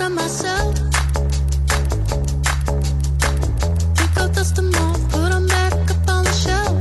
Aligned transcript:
from 0.00 0.14
myself. 0.14 0.74
Pick 3.98 4.16
out 4.16 4.32
dust 4.34 4.56
them 4.56 4.74
off, 4.86 5.00
put 5.12 5.30
'em 5.30 5.46
back 5.46 5.74
up 5.92 6.08
on 6.08 6.24
the 6.24 6.32
shelf. 6.44 6.74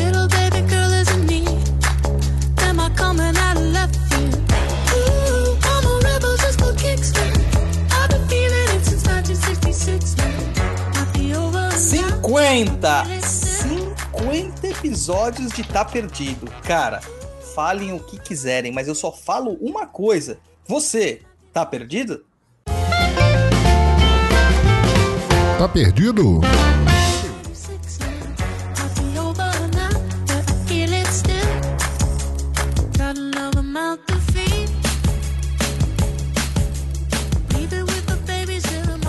Little 0.00 0.26
baby 0.38 0.62
girl 0.72 0.92
is 1.00 1.08
in 1.14 1.22
need. 1.26 1.62
Am 2.66 2.80
I 2.80 2.88
coming 3.02 3.36
out 3.46 3.56
of 3.56 3.66
left 3.76 3.96
field? 4.08 4.34
Ooh, 4.96 5.56
I'm 5.72 5.84
a 5.92 5.94
rebel 6.06 6.36
just 6.44 6.58
for 6.60 6.74
kicks. 6.74 7.12
I've 7.98 8.10
been 8.10 8.26
feeling 8.32 8.68
it 8.76 8.82
since 8.84 9.04
1966. 9.06 10.16
Might 10.94 11.12
be 11.14 11.32
over 11.34 11.70
now. 11.70 12.20
50! 12.34 13.04
50 13.62 14.66
episódios 14.66 15.52
de 15.52 15.62
Tá 15.62 15.84
Perdido. 15.84 16.50
Cara, 16.64 17.00
falem 17.54 17.92
o 17.92 18.00
que 18.00 18.18
quiserem, 18.18 18.72
mas 18.72 18.88
eu 18.88 18.96
só 18.96 19.12
falo 19.12 19.52
uma 19.60 19.86
coisa. 19.86 20.38
Você, 20.66 21.22
tá 21.52 21.64
perdido? 21.64 22.24
Tá 25.58 25.68
perdido? 25.68 26.40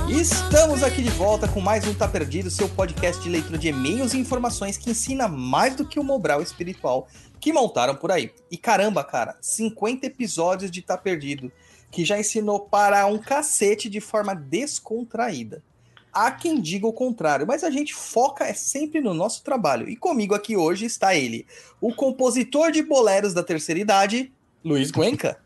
Estamos 0.09 0.83
aqui 0.83 1.03
de 1.03 1.09
volta 1.09 1.47
com 1.47 1.61
mais 1.61 1.87
um 1.87 1.93
Tá 1.93 2.07
Perdido, 2.07 2.49
seu 2.49 2.67
podcast 2.67 3.21
de 3.21 3.29
leitura 3.29 3.57
de 3.57 3.67
e-mails 3.67 4.13
e 4.13 4.17
informações 4.17 4.77
que 4.77 4.89
ensina 4.89 5.27
mais 5.27 5.75
do 5.75 5.87
que 5.87 5.99
o 5.99 6.03
Mobral 6.03 6.41
espiritual 6.41 7.07
que 7.39 7.53
montaram 7.53 7.95
por 7.95 8.11
aí. 8.11 8.31
E 8.51 8.57
caramba, 8.57 9.03
cara, 9.03 9.37
50 9.39 10.07
episódios 10.07 10.71
de 10.71 10.81
Tá 10.81 10.97
Perdido, 10.97 11.51
que 11.91 12.05
já 12.05 12.19
ensinou 12.19 12.59
para 12.59 13.05
um 13.05 13.17
cacete 13.17 13.89
de 13.89 13.99
forma 13.99 14.35
descontraída. 14.35 15.63
Há 16.11 16.31
quem 16.31 16.59
diga 16.59 16.87
o 16.87 16.93
contrário, 16.93 17.45
mas 17.45 17.63
a 17.63 17.69
gente 17.69 17.93
foca 17.93 18.43
é 18.43 18.53
sempre 18.53 18.99
no 18.99 19.13
nosso 19.13 19.43
trabalho. 19.43 19.87
E 19.87 19.95
comigo 19.95 20.33
aqui 20.33 20.57
hoje 20.57 20.85
está 20.85 21.15
ele, 21.15 21.45
o 21.79 21.93
compositor 21.93 22.71
de 22.71 22.81
boleros 22.81 23.33
da 23.33 23.43
terceira 23.43 23.79
idade, 23.79 24.31
Luiz 24.63 24.91
Guenca. 24.91 25.39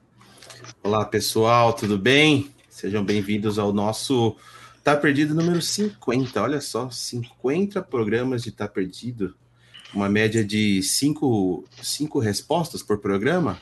Olá 0.81 1.05
pessoal, 1.05 1.73
tudo 1.73 1.97
bem? 1.97 2.49
Sejam 2.69 3.03
bem-vindos 3.03 3.59
ao 3.59 3.73
nosso 3.73 4.35
Tá 4.83 4.95
Perdido 4.95 5.33
número 5.33 5.61
50. 5.61 6.41
Olha 6.41 6.59
só, 6.59 6.89
50 6.89 7.81
programas 7.83 8.41
de 8.41 8.51
Tá 8.51 8.67
Perdido, 8.67 9.35
uma 9.93 10.09
média 10.09 10.43
de 10.43 10.81
5 10.81 11.65
cinco 11.81 12.19
respostas 12.19 12.81
por 12.81 12.99
programa. 12.99 13.61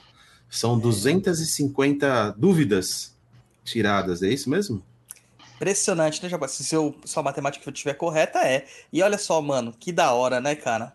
São 0.52 0.78
250 0.78 2.36
dúvidas 2.38 3.16
tiradas, 3.64 4.22
é 4.22 4.28
isso 4.28 4.50
mesmo? 4.50 4.84
Impressionante, 5.56 6.22
né, 6.22 6.28
Jabá? 6.28 6.48
Se 6.48 6.64
seu, 6.64 6.94
sua 7.06 7.24
matemática 7.24 7.70
estiver 7.70 7.94
correta, 7.94 8.40
é. 8.40 8.66
E 8.92 9.02
olha 9.02 9.18
só, 9.18 9.42
mano, 9.42 9.74
que 9.80 9.92
da 9.92 10.12
hora, 10.14 10.42
né, 10.42 10.54
cara? 10.56 10.94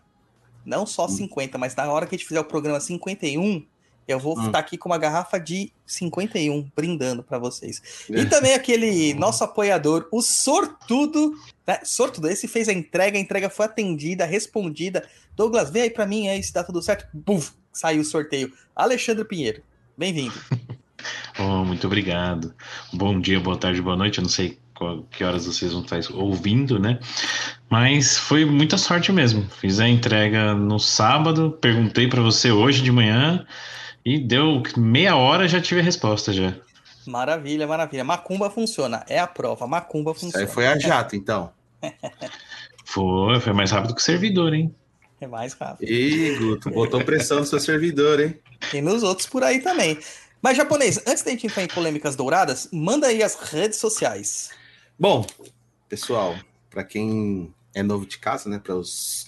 Não 0.65 0.85
só 0.85 1.07
50, 1.07 1.57
mas 1.57 1.75
na 1.75 1.91
hora 1.91 2.05
que 2.05 2.13
a 2.15 2.17
gente 2.17 2.27
fizer 2.27 2.39
o 2.39 2.45
programa 2.45 2.79
51, 2.79 3.65
eu 4.07 4.19
vou 4.19 4.37
Hum. 4.37 4.45
estar 4.45 4.59
aqui 4.59 4.77
com 4.77 4.89
uma 4.89 4.97
garrafa 4.97 5.39
de 5.39 5.71
51, 5.85 6.69
brindando 6.75 7.23
pra 7.23 7.39
vocês. 7.39 7.81
E 8.09 8.25
também 8.25 8.53
aquele 8.53 9.13
nosso 9.13 9.43
apoiador, 9.43 10.07
o 10.11 10.21
Sortudo, 10.21 11.33
né? 11.65 11.79
Sortudo, 11.83 12.29
esse 12.29 12.47
fez 12.47 12.67
a 12.69 12.73
entrega, 12.73 13.17
a 13.17 13.21
entrega 13.21 13.49
foi 13.49 13.65
atendida, 13.65 14.25
respondida. 14.25 15.07
Douglas, 15.35 15.69
vem 15.69 15.83
aí 15.83 15.89
pra 15.89 16.05
mim 16.05 16.27
aí 16.27 16.43
se 16.43 16.53
dá 16.53 16.63
tudo 16.63 16.81
certo. 16.81 17.07
Buf, 17.13 17.53
saiu 17.77 18.01
o 18.01 18.05
sorteio. 18.05 18.51
Alexandre 18.75 19.23
Pinheiro, 19.25 19.61
bem-vindo. 19.97 20.33
Oh, 21.39 21.63
muito 21.63 21.85
obrigado. 21.85 22.53
Bom 22.91 23.21
dia, 23.21 23.39
boa 23.39 23.55
tarde, 23.55 23.79
boa 23.81 23.95
noite. 23.95 24.17
Eu 24.17 24.23
não 24.23 24.29
sei 24.29 24.57
qual- 24.73 25.03
que 25.03 25.23
horas 25.23 25.45
vocês 25.45 25.71
vão 25.71 25.83
estar 25.83 25.99
ouvindo, 26.11 26.79
né? 26.79 26.99
Mas 27.69 28.17
foi 28.17 28.43
muita 28.43 28.77
sorte 28.79 29.11
mesmo. 29.11 29.47
Fiz 29.61 29.79
a 29.79 29.87
entrega 29.87 30.55
no 30.55 30.79
sábado, 30.79 31.55
perguntei 31.61 32.07
para 32.09 32.21
você 32.21 32.51
hoje 32.51 32.81
de 32.81 32.91
manhã 32.91 33.45
e 34.03 34.17
deu 34.19 34.63
meia 34.75 35.15
hora 35.15 35.47
já 35.47 35.61
tive 35.61 35.79
a 35.79 35.83
resposta 35.83 36.33
já. 36.33 36.55
Maravilha, 37.05 37.67
maravilha. 37.67 38.03
Macumba 38.03 38.49
funciona, 38.49 39.05
é 39.07 39.19
a 39.19 39.27
prova. 39.27 39.67
Macumba 39.67 40.11
Isso 40.11 40.21
funciona. 40.21 40.45
aí 40.45 40.51
foi 40.51 40.65
a 40.67 40.77
jato, 40.79 41.15
então. 41.15 41.51
Foi, 42.83 43.39
foi 43.39 43.53
mais 43.53 43.69
rápido 43.71 43.93
que 43.93 44.01
o 44.01 44.03
servidor, 44.03 44.53
hein? 44.53 44.73
É 45.19 45.25
mais 45.25 45.53
rápido. 45.53 45.89
Ih, 45.89 46.37
Guto, 46.37 46.69
botou 46.69 47.03
pressão 47.03 47.39
no 47.39 47.45
seu 47.45 47.59
servidor, 47.59 48.19
hein? 48.19 48.39
E 48.73 48.81
nos 48.81 49.01
outros 49.01 49.27
por 49.27 49.43
aí 49.43 49.61
também. 49.61 49.97
Mas, 50.41 50.55
japonês, 50.55 50.99
antes 51.07 51.23
da 51.23 51.31
gente 51.31 51.47
entrar 51.47 51.63
em 51.63 51.67
polêmicas 51.67 52.15
douradas, 52.15 52.69
manda 52.71 53.07
aí 53.07 53.23
as 53.23 53.35
redes 53.35 53.79
sociais. 53.79 54.51
Bom, 54.97 55.25
pessoal, 55.89 56.35
para 56.69 56.83
quem 56.83 57.53
é 57.73 57.81
novo 57.81 58.05
de 58.05 58.19
casa, 58.19 58.47
né? 58.47 58.59
Para 58.59 58.75
os, 58.75 59.27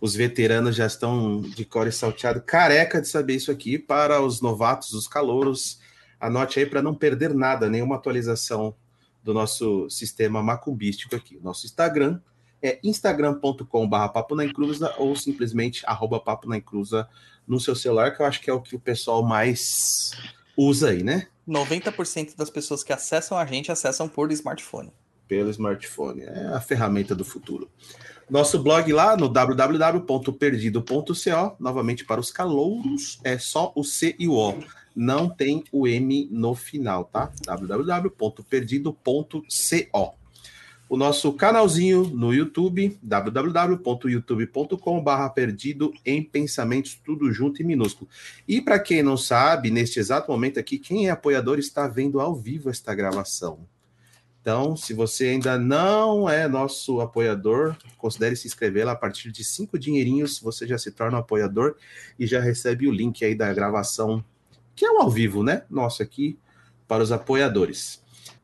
os 0.00 0.14
veteranos 0.14 0.74
já 0.74 0.86
estão 0.86 1.40
de 1.40 1.64
core 1.64 1.92
salteado, 1.92 2.42
careca 2.42 3.00
de 3.00 3.06
saber 3.06 3.36
isso 3.36 3.52
aqui. 3.52 3.78
Para 3.78 4.20
os 4.20 4.40
novatos, 4.40 4.92
os 4.92 5.06
calouros, 5.06 5.80
anote 6.18 6.58
aí 6.58 6.66
para 6.66 6.82
não 6.82 6.94
perder 6.94 7.32
nada, 7.32 7.70
nenhuma 7.70 7.94
atualização 7.94 8.74
do 9.22 9.32
nosso 9.32 9.88
sistema 9.88 10.42
macumbístico 10.42 11.14
aqui. 11.14 11.38
Nosso 11.40 11.66
Instagram 11.66 12.20
é 12.62 12.78
instagram.com.br 12.82 14.08
papo 14.12 14.34
na 14.34 14.44
encruza 14.44 14.94
ou 14.98 15.16
simplesmente 15.16 15.82
arroba 15.86 16.20
papo 16.20 16.46
na 16.48 16.58
encruza 16.58 17.08
no 17.46 17.58
seu 17.58 17.74
celular, 17.74 18.14
que 18.14 18.20
eu 18.22 18.26
acho 18.26 18.40
que 18.40 18.50
é 18.50 18.52
o 18.52 18.60
que 18.60 18.76
o 18.76 18.80
pessoal 18.80 19.22
mais 19.22 20.12
usa 20.56 20.90
aí, 20.90 21.02
né? 21.02 21.26
90% 21.48 22.36
das 22.36 22.50
pessoas 22.50 22.84
que 22.84 22.92
acessam 22.92 23.36
a 23.36 23.44
gente 23.44 23.72
acessam 23.72 24.08
por 24.08 24.30
smartphone. 24.30 24.92
pelo 25.26 25.50
smartphone. 25.50 26.22
É 26.22 26.46
a 26.48 26.60
ferramenta 26.60 27.14
do 27.14 27.24
futuro. 27.24 27.68
Nosso 28.28 28.62
blog 28.62 28.92
lá 28.92 29.16
no 29.16 29.28
www.perdido.co, 29.28 31.56
novamente 31.58 32.04
para 32.04 32.20
os 32.20 32.30
calouros, 32.30 33.18
é 33.24 33.38
só 33.38 33.72
o 33.74 33.82
C 33.82 34.14
e 34.18 34.28
o 34.28 34.34
O. 34.34 34.58
Não 34.94 35.28
tem 35.28 35.64
o 35.72 35.88
M 35.88 36.28
no 36.30 36.54
final, 36.54 37.04
tá? 37.04 37.32
www.perdido.co. 37.44 40.19
O 40.90 40.96
nosso 40.96 41.32
canalzinho 41.32 42.02
no 42.02 42.34
YouTube, 42.34 42.98
www.youtube.com.br 43.00 45.28
perdido 45.32 45.94
em 46.04 46.20
pensamentos, 46.20 47.00
tudo 47.04 47.32
junto 47.32 47.62
e 47.62 47.64
minúsculo. 47.64 48.10
E 48.48 48.60
para 48.60 48.76
quem 48.76 49.00
não 49.00 49.16
sabe, 49.16 49.70
neste 49.70 50.00
exato 50.00 50.32
momento 50.32 50.58
aqui, 50.58 50.80
quem 50.80 51.06
é 51.06 51.10
apoiador 51.10 51.60
está 51.60 51.86
vendo 51.86 52.20
ao 52.20 52.34
vivo 52.34 52.68
esta 52.68 52.92
gravação. 52.92 53.60
Então, 54.40 54.74
se 54.74 54.92
você 54.92 55.28
ainda 55.28 55.56
não 55.56 56.28
é 56.28 56.48
nosso 56.48 57.00
apoiador, 57.00 57.76
considere 57.96 58.34
se 58.34 58.48
inscrever 58.48 58.84
lá 58.84 58.90
a 58.90 58.96
partir 58.96 59.30
de 59.30 59.44
cinco 59.44 59.78
dinheirinhos, 59.78 60.40
você 60.40 60.66
já 60.66 60.76
se 60.76 60.90
torna 60.90 61.18
apoiador 61.18 61.76
e 62.18 62.26
já 62.26 62.40
recebe 62.40 62.88
o 62.88 62.92
link 62.92 63.24
aí 63.24 63.36
da 63.36 63.54
gravação, 63.54 64.24
que 64.74 64.84
é 64.84 64.90
um 64.90 65.00
ao 65.00 65.08
vivo, 65.08 65.44
né? 65.44 65.62
Nosso 65.70 66.02
aqui 66.02 66.36
para 66.88 67.00
os 67.00 67.12
apoiadores. 67.12 68.02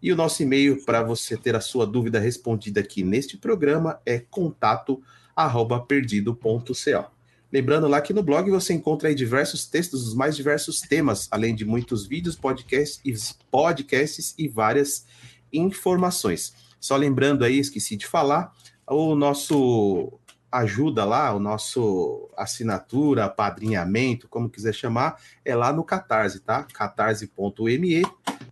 E 0.00 0.10
o 0.10 0.16
nosso 0.16 0.42
e-mail 0.42 0.82
para 0.86 1.02
você 1.02 1.36
ter 1.36 1.54
a 1.54 1.60
sua 1.60 1.86
dúvida 1.86 2.18
respondida 2.18 2.80
aqui 2.80 3.02
neste 3.02 3.36
programa 3.36 4.00
é 4.06 4.18
contato@perdido.co. 4.18 7.12
Lembrando 7.52 7.86
lá 7.86 8.00
que 8.00 8.14
no 8.14 8.22
blog 8.22 8.50
você 8.50 8.72
encontra 8.72 9.14
diversos 9.14 9.66
textos 9.66 10.06
dos 10.06 10.14
mais 10.14 10.34
diversos 10.34 10.80
temas, 10.80 11.28
além 11.30 11.54
de 11.54 11.66
muitos 11.66 12.06
vídeos, 12.06 12.36
podcasts 12.36 13.38
podcasts 13.50 14.34
e 14.38 14.48
várias 14.48 15.04
informações. 15.52 16.54
Só 16.80 16.96
lembrando 16.96 17.44
aí, 17.44 17.58
esqueci 17.58 17.96
de 17.96 18.06
falar, 18.06 18.50
o 18.86 19.14
nosso 19.14 20.18
ajuda 20.54 21.04
lá, 21.04 21.34
o 21.34 21.40
nosso 21.40 22.30
assinatura, 22.36 23.28
padrinhamento, 23.28 24.28
como 24.28 24.48
quiser 24.48 24.72
chamar, 24.72 25.20
é 25.44 25.54
lá 25.56 25.72
no 25.72 25.82
Catarse, 25.82 26.38
tá? 26.40 26.62
catarse.me 26.72 28.02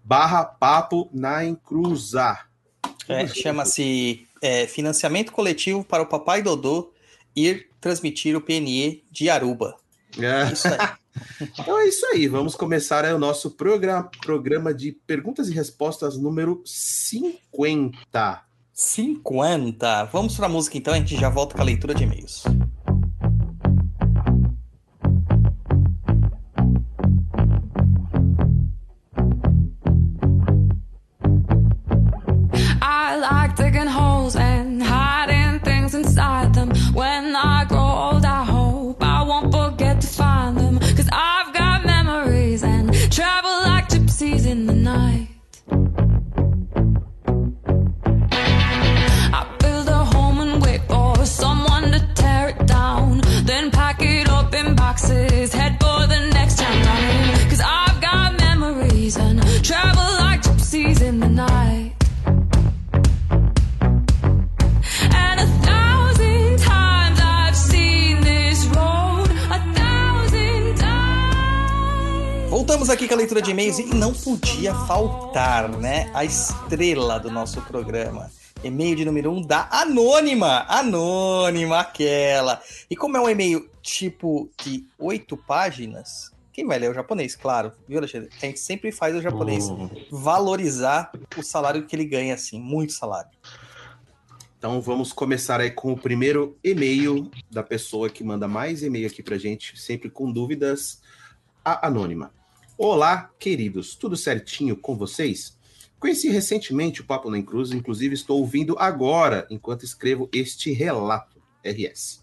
barra 0.02 0.44
papo 0.44 1.08
na 1.12 1.44
encruza. 1.44 2.38
É, 3.08 3.26
Chama-se 3.28 4.26
é, 4.40 4.66
Financiamento 4.66 5.30
Coletivo 5.30 5.84
para 5.84 6.02
o 6.02 6.06
Papai 6.06 6.42
Dodô 6.42 6.92
ir 7.36 7.68
transmitir 7.80 8.36
o 8.36 8.40
PNE 8.40 9.04
de 9.10 9.30
Aruba. 9.30 9.76
É. 10.18 10.52
Isso 10.52 10.68
aí. 10.68 10.78
Então 11.58 11.78
é 11.78 11.86
isso 11.86 12.06
aí, 12.06 12.26
vamos 12.26 12.54
começar 12.54 13.04
o 13.14 13.18
nosso 13.18 13.50
programa, 13.50 14.10
programa 14.22 14.72
de 14.72 14.92
perguntas 14.92 15.50
e 15.50 15.52
respostas 15.52 16.16
número 16.16 16.62
50. 16.64 18.42
50. 18.82 20.04
Vamos 20.12 20.36
para 20.36 20.46
a 20.46 20.48
música 20.48 20.76
então, 20.76 20.92
a 20.92 20.96
gente 20.96 21.16
já 21.16 21.28
volta 21.28 21.54
com 21.54 21.62
a 21.62 21.64
leitura 21.64 21.94
de 21.94 22.04
e-mails. 22.04 22.44
Aqui 72.92 73.08
com 73.08 73.14
a 73.14 73.16
leitura 73.16 73.40
de 73.40 73.50
e-mails 73.50 73.78
e 73.78 73.86
não 73.86 74.12
podia 74.12 74.74
faltar, 74.74 75.68
né? 75.78 76.10
A 76.12 76.24
estrela 76.24 77.18
do 77.18 77.30
nosso 77.30 77.62
programa. 77.62 78.30
E-mail 78.62 78.94
de 78.94 79.04
número 79.06 79.30
1 79.30 79.36
um 79.36 79.40
da 79.40 79.66
Anônima. 79.70 80.66
Anônima, 80.68 81.80
aquela. 81.80 82.60
E 82.90 82.94
como 82.94 83.16
é 83.16 83.20
um 83.20 83.30
e-mail 83.30 83.66
tipo 83.80 84.50
de 84.62 84.84
oito 84.98 85.38
páginas, 85.38 86.30
quem 86.52 86.66
vai 86.66 86.78
ler 86.78 86.86
é 86.86 86.90
o 86.90 86.94
japonês, 86.94 87.34
claro. 87.34 87.72
Viu, 87.88 87.96
Alexandre? 87.96 88.28
A 88.36 88.46
gente 88.46 88.60
sempre 88.60 88.92
faz 88.92 89.16
o 89.16 89.22
japonês 89.22 89.70
Oh. 89.70 89.88
valorizar 90.10 91.10
o 91.36 91.42
salário 91.42 91.86
que 91.86 91.96
ele 91.96 92.04
ganha, 92.04 92.34
assim. 92.34 92.60
Muito 92.60 92.92
salário. 92.92 93.30
Então 94.58 94.82
vamos 94.82 95.14
começar 95.14 95.60
aí 95.60 95.70
com 95.70 95.92
o 95.92 95.98
primeiro 95.98 96.58
e-mail 96.62 97.30
da 97.50 97.62
pessoa 97.62 98.10
que 98.10 98.22
manda 98.22 98.46
mais 98.46 98.82
e-mail 98.82 99.06
aqui 99.06 99.22
pra 99.22 99.38
gente, 99.38 99.80
sempre 99.80 100.10
com 100.10 100.30
dúvidas, 100.30 101.00
a 101.64 101.86
Anônima. 101.86 102.30
Olá, 102.84 103.30
queridos, 103.38 103.94
tudo 103.94 104.16
certinho 104.16 104.76
com 104.76 104.96
vocês? 104.96 105.56
Conheci 106.00 106.28
recentemente 106.28 107.00
o 107.00 107.04
Papo 107.04 107.30
Nem 107.30 107.40
Cruz, 107.40 107.70
inclusive 107.70 108.12
estou 108.12 108.40
ouvindo 108.40 108.76
agora, 108.76 109.46
enquanto 109.48 109.84
escrevo 109.84 110.28
este 110.32 110.72
relato, 110.72 111.40
RS. 111.64 112.20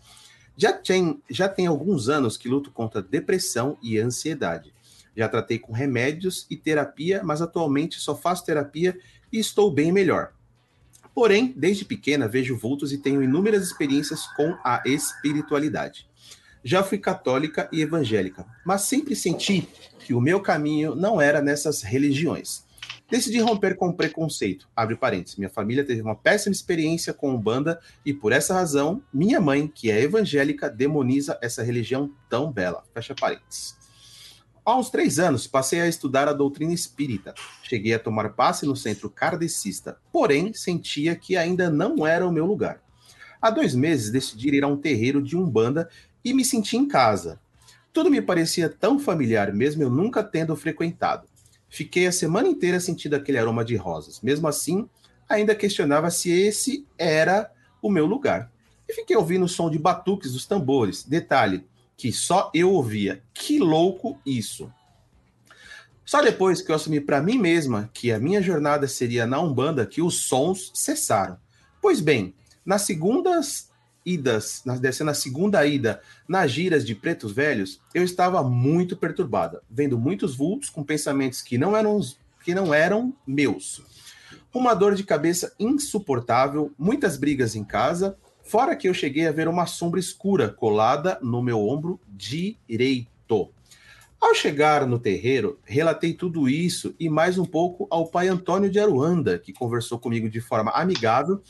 Já 0.58 0.74
tem, 0.74 1.24
já 1.30 1.48
tem 1.48 1.66
alguns 1.66 2.10
anos 2.10 2.36
que 2.36 2.50
luto 2.50 2.72
contra 2.72 3.02
depressão 3.02 3.78
e 3.82 3.98
ansiedade. 4.00 4.74
Já 5.16 5.30
tratei 5.30 5.58
com 5.58 5.72
remédios 5.72 6.46
e 6.50 6.58
terapia, 6.58 7.22
mas 7.24 7.42
atualmente 7.42 7.98
só 7.98 8.14
faço 8.14 8.44
terapia 8.46 9.00
e 9.32 9.40
estou 9.40 9.72
bem 9.72 9.94
melhor. 9.94 10.34
Porém, 11.16 11.54
desde 11.56 11.86
pequena 11.86 12.28
vejo 12.28 12.58
vultos 12.58 12.92
e 12.92 12.98
tenho 12.98 13.24
inúmeras 13.24 13.64
experiências 13.64 14.28
com 14.36 14.58
a 14.62 14.82
espiritualidade. 14.86 16.09
Já 16.64 16.84
fui 16.84 16.98
católica 16.98 17.70
e 17.72 17.82
evangélica, 17.82 18.46
mas 18.66 18.82
sempre 18.82 19.16
senti 19.16 19.68
que 20.00 20.14
o 20.14 20.22
meu 20.22 20.42
caminho 20.42 20.94
não 20.96 21.22
era 21.22 21.42
nessas 21.42 21.82
religiões. 21.82 22.68
Decidi 23.10 23.40
romper 23.40 23.76
com 23.76 23.88
o 23.88 23.94
preconceito. 23.94 24.68
Abre 24.76 24.96
parênteses. 24.96 25.38
Minha 25.38 25.50
família 25.50 25.84
teve 25.84 26.02
uma 26.02 26.16
péssima 26.16 26.54
experiência 26.54 27.12
com 27.12 27.34
Umbanda 27.34 27.80
e 28.06 28.14
por 28.14 28.32
essa 28.32 28.54
razão, 28.54 29.02
minha 29.12 29.42
mãe, 29.42 29.68
que 29.68 29.90
é 29.90 30.00
evangélica, 30.02 30.70
demoniza 30.70 31.38
essa 31.42 31.64
religião 31.64 32.12
tão 32.30 32.52
bela. 32.52 32.84
Fecha 32.94 33.16
parênteses. 33.16 33.80
Há 34.64 34.78
uns 34.78 34.92
três 34.92 35.18
anos, 35.18 35.48
passei 35.48 35.82
a 35.82 35.88
estudar 35.88 36.28
a 36.28 36.34
doutrina 36.34 36.72
espírita. 36.72 37.34
Cheguei 37.64 37.96
a 37.96 38.00
tomar 38.00 38.30
passe 38.34 38.68
no 38.68 38.76
centro 38.76 39.10
kardecista, 39.10 39.98
porém 40.12 40.54
sentia 40.54 41.16
que 41.16 41.36
ainda 41.36 41.72
não 41.72 42.06
era 42.06 42.28
o 42.28 42.32
meu 42.32 42.46
lugar. 42.46 42.80
Há 43.42 43.50
dois 43.50 43.74
meses 43.74 44.12
decidi 44.12 44.50
ir 44.50 44.64
a 44.64 44.68
um 44.68 44.78
terreiro 44.78 45.24
de 45.24 45.36
Umbanda 45.36 45.90
e 46.24 46.34
me 46.34 46.44
senti 46.44 46.78
em 46.78 46.88
casa. 46.88 47.40
Tudo 47.92 48.10
me 48.10 48.22
parecia 48.22 48.70
tão 48.70 49.00
familiar, 49.00 49.54
mesmo 49.54 49.84
eu 49.84 49.90
nunca 49.90 50.24
tendo 50.24 50.56
frequentado. 50.56 51.28
Fiquei 51.70 52.08
a 52.08 52.12
semana 52.12 52.48
inteira 52.48 52.80
sentindo 52.80 53.16
aquele 53.16 53.38
aroma 53.38 53.64
de 53.64 53.76
rosas. 53.76 54.22
Mesmo 54.22 54.48
assim, 54.48 54.90
ainda 55.28 55.56
questionava 55.56 56.10
se 56.10 56.32
esse 56.32 56.86
era 56.98 57.52
o 57.82 57.90
meu 57.90 58.06
lugar. 58.06 58.52
E 58.88 58.94
fiquei 58.94 59.16
ouvindo 59.16 59.46
o 59.46 59.50
som 59.50 59.70
de 59.70 59.78
batuques 59.78 60.34
dos 60.34 60.46
tambores. 60.46 61.04
Detalhe, 61.04 61.66
que 61.96 62.12
só 62.12 62.52
eu 62.54 62.72
ouvia. 62.72 63.22
Que 63.34 63.60
louco 63.60 64.20
isso! 64.26 64.72
Só 66.10 66.24
depois 66.24 66.60
que 66.60 66.72
eu 66.72 66.76
assumi 66.76 67.00
para 67.00 67.22
mim 67.22 67.38
mesma 67.38 67.88
que 67.94 68.12
a 68.12 68.20
minha 68.20 68.42
jornada 68.42 68.88
seria 68.88 69.28
na 69.28 69.40
Umbanda 69.40 69.86
que 69.86 70.02
os 70.02 70.22
sons 70.24 70.72
cessaram. 70.74 71.38
Pois 71.80 72.02
bem, 72.02 72.34
nas 72.66 72.82
segundas 72.82 73.69
idas, 74.06 74.64
descendo 74.80 75.12
a 75.12 75.14
segunda 75.14 75.66
ida 75.66 76.02
nas 76.28 76.52
giras 76.52 76.86
de 76.86 76.96
Pretos 76.96 77.32
Velhos, 77.32 77.80
eu 77.94 78.04
estava 78.04 78.44
muito 78.44 78.96
perturbada, 78.96 79.62
vendo 79.70 79.98
muitos 79.98 80.36
vultos 80.36 80.70
com 80.70 80.84
pensamentos 80.84 81.42
que 81.42 81.58
não 81.58 81.76
eram, 81.76 82.00
que 82.44 82.54
não 82.54 82.74
eram 82.74 83.14
meus. 83.26 83.82
Uma 84.54 84.74
dor 84.74 84.96
de 84.96 85.04
cabeça 85.04 85.54
insuportável, 85.60 86.72
muitas 86.78 87.18
brigas 87.18 87.56
em 87.56 87.64
casa, 87.64 88.18
fora 88.44 88.76
que 88.76 88.90
eu 88.90 88.94
cheguei 88.94 89.28
a 89.28 89.32
ver 89.32 89.48
uma 89.48 89.68
sombra 89.68 90.00
escura 90.00 90.50
colada 90.50 91.20
no 91.22 91.42
meu 91.42 91.60
ombro 91.60 92.00
direito. 92.08 93.52
Ao 94.20 94.36
chegar 94.36 94.86
no 94.86 95.00
terreiro, 95.00 95.60
relatei 95.64 96.14
tudo 96.14 96.50
isso 96.50 96.94
e 97.00 97.08
mais 97.08 97.38
um 97.38 97.46
pouco 97.46 97.88
ao 97.90 98.08
pai 98.08 98.28
Antônio 98.28 98.70
de 98.70 98.78
Aruanda, 98.78 99.40
que 99.40 99.54
conversou 99.54 99.98
comigo 99.98 100.30
de 100.30 100.42
forma 100.42 100.72
amigável, 100.72 101.42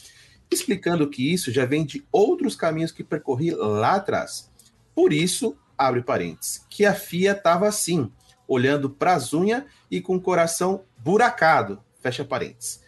explicando 0.52 1.10
que 1.10 1.32
isso 1.32 1.52
já 1.52 1.66
vem 1.66 1.86
de 1.86 2.06
outros 2.12 2.56
caminhos 2.56 2.92
que 2.92 3.04
percorri 3.04 3.52
lá 3.52 3.96
atrás. 3.96 4.52
Por 4.96 5.14
isso, 5.14 5.58
abre 5.78 6.02
parênteses, 6.02 6.66
que 6.70 6.86
a 6.86 6.94
FIA 6.94 7.32
estava 7.32 7.68
assim, 7.68 8.12
olhando 8.48 8.90
para 8.90 9.14
as 9.14 9.34
unhas 9.34 9.64
e 9.90 10.02
com 10.02 10.16
o 10.16 10.22
coração 10.22 10.84
buracado, 10.98 11.82
fecha 12.02 12.26
parênteses. 12.26 12.82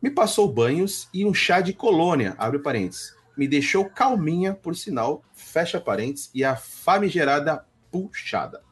Me 0.00 0.10
passou 0.10 0.52
banhos 0.52 1.08
e 1.12 1.24
um 1.24 1.34
chá 1.34 1.60
de 1.60 1.72
colônia, 1.72 2.34
abre 2.38 2.58
parênteses. 2.58 3.14
Me 3.36 3.46
deixou 3.46 3.84
calminha, 3.84 4.54
por 4.54 4.76
sinal, 4.76 5.22
fecha 5.32 5.80
parênteses, 5.80 6.30
e 6.34 6.44
a 6.44 6.56
famigerada 6.56 7.64
puxada. 7.90 8.62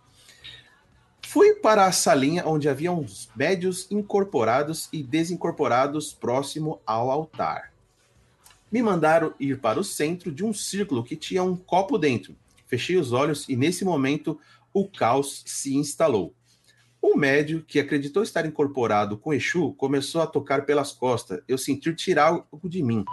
Fui 1.26 1.54
para 1.54 1.86
a 1.86 1.92
salinha 1.92 2.44
onde 2.44 2.68
havia 2.68 2.90
uns 2.90 3.30
médios 3.36 3.86
incorporados 3.90 4.88
e 4.92 5.02
desincorporados 5.02 6.12
próximo 6.12 6.80
ao 6.84 7.10
altar. 7.10 7.69
Me 8.70 8.82
mandaram 8.82 9.34
ir 9.38 9.60
para 9.60 9.80
o 9.80 9.84
centro 9.84 10.30
de 10.30 10.44
um 10.44 10.52
círculo 10.52 11.02
que 11.02 11.16
tinha 11.16 11.42
um 11.42 11.56
copo 11.56 11.98
dentro. 11.98 12.36
Fechei 12.66 12.96
os 12.96 13.12
olhos 13.12 13.48
e 13.48 13.56
nesse 13.56 13.84
momento 13.84 14.38
o 14.72 14.88
caos 14.88 15.42
se 15.46 15.74
instalou. 15.76 16.34
Um 17.02 17.16
médio 17.16 17.64
que 17.66 17.80
acreditou 17.80 18.22
estar 18.22 18.44
incorporado 18.44 19.16
com 19.16 19.32
Exu 19.32 19.72
começou 19.72 20.20
a 20.20 20.26
tocar 20.26 20.66
pelas 20.66 20.92
costas. 20.92 21.40
Eu 21.48 21.56
senti 21.56 21.94
tirar 21.94 22.28
algo 22.28 22.68
de 22.68 22.82
mim. 22.82 23.04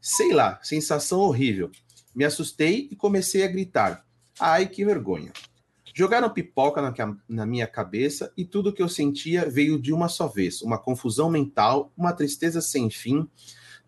Sei 0.00 0.32
lá, 0.32 0.58
sensação 0.62 1.20
horrível. 1.20 1.70
Me 2.14 2.24
assustei 2.24 2.88
e 2.90 2.96
comecei 2.96 3.44
a 3.44 3.48
gritar. 3.48 4.04
Ai, 4.38 4.66
que 4.66 4.84
vergonha. 4.84 5.32
Jogaram 5.94 6.28
pipoca 6.28 6.94
na, 7.26 7.46
minha 7.46 7.66
cabeça 7.66 8.30
e 8.36 8.44
tudo 8.44 8.72
que 8.72 8.82
eu 8.82 8.88
sentia 8.88 9.48
veio 9.48 9.80
de 9.80 9.94
uma 9.94 10.08
só 10.08 10.28
vez. 10.28 10.60
Uma 10.60 10.76
confusão 10.76 11.30
mental, 11.30 11.90
uma 11.96 12.12
tristeza 12.12 12.60
sem 12.60 12.90
fim, 12.90 13.26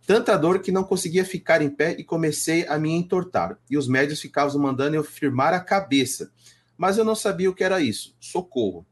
tanta 0.09 0.39
dor 0.39 0.61
que 0.61 0.73
não 0.73 0.85
conseguia 0.85 1.23
ficar 1.23 1.61
em 1.61 1.69
pé 1.69 1.95
e 1.99 2.03
comecei 2.03 2.67
a 2.67 2.79
me 2.79 2.91
entortar. 2.91 3.59
E 3.69 3.77
os 3.77 3.87
médios 3.87 4.23
ficavam 4.23 4.59
mandando 4.59 4.97
eu 4.97 5.05
firmar 5.05 5.53
a 5.53 5.61
cabeça. 5.61 6.33
Mas 6.79 6.97
eu 6.97 7.05
não 7.05 7.15
sabia 7.15 7.51
o 7.51 7.55
que 7.55 7.63
era 7.63 7.79
isso. 7.79 8.17
Socorro. 8.19 8.87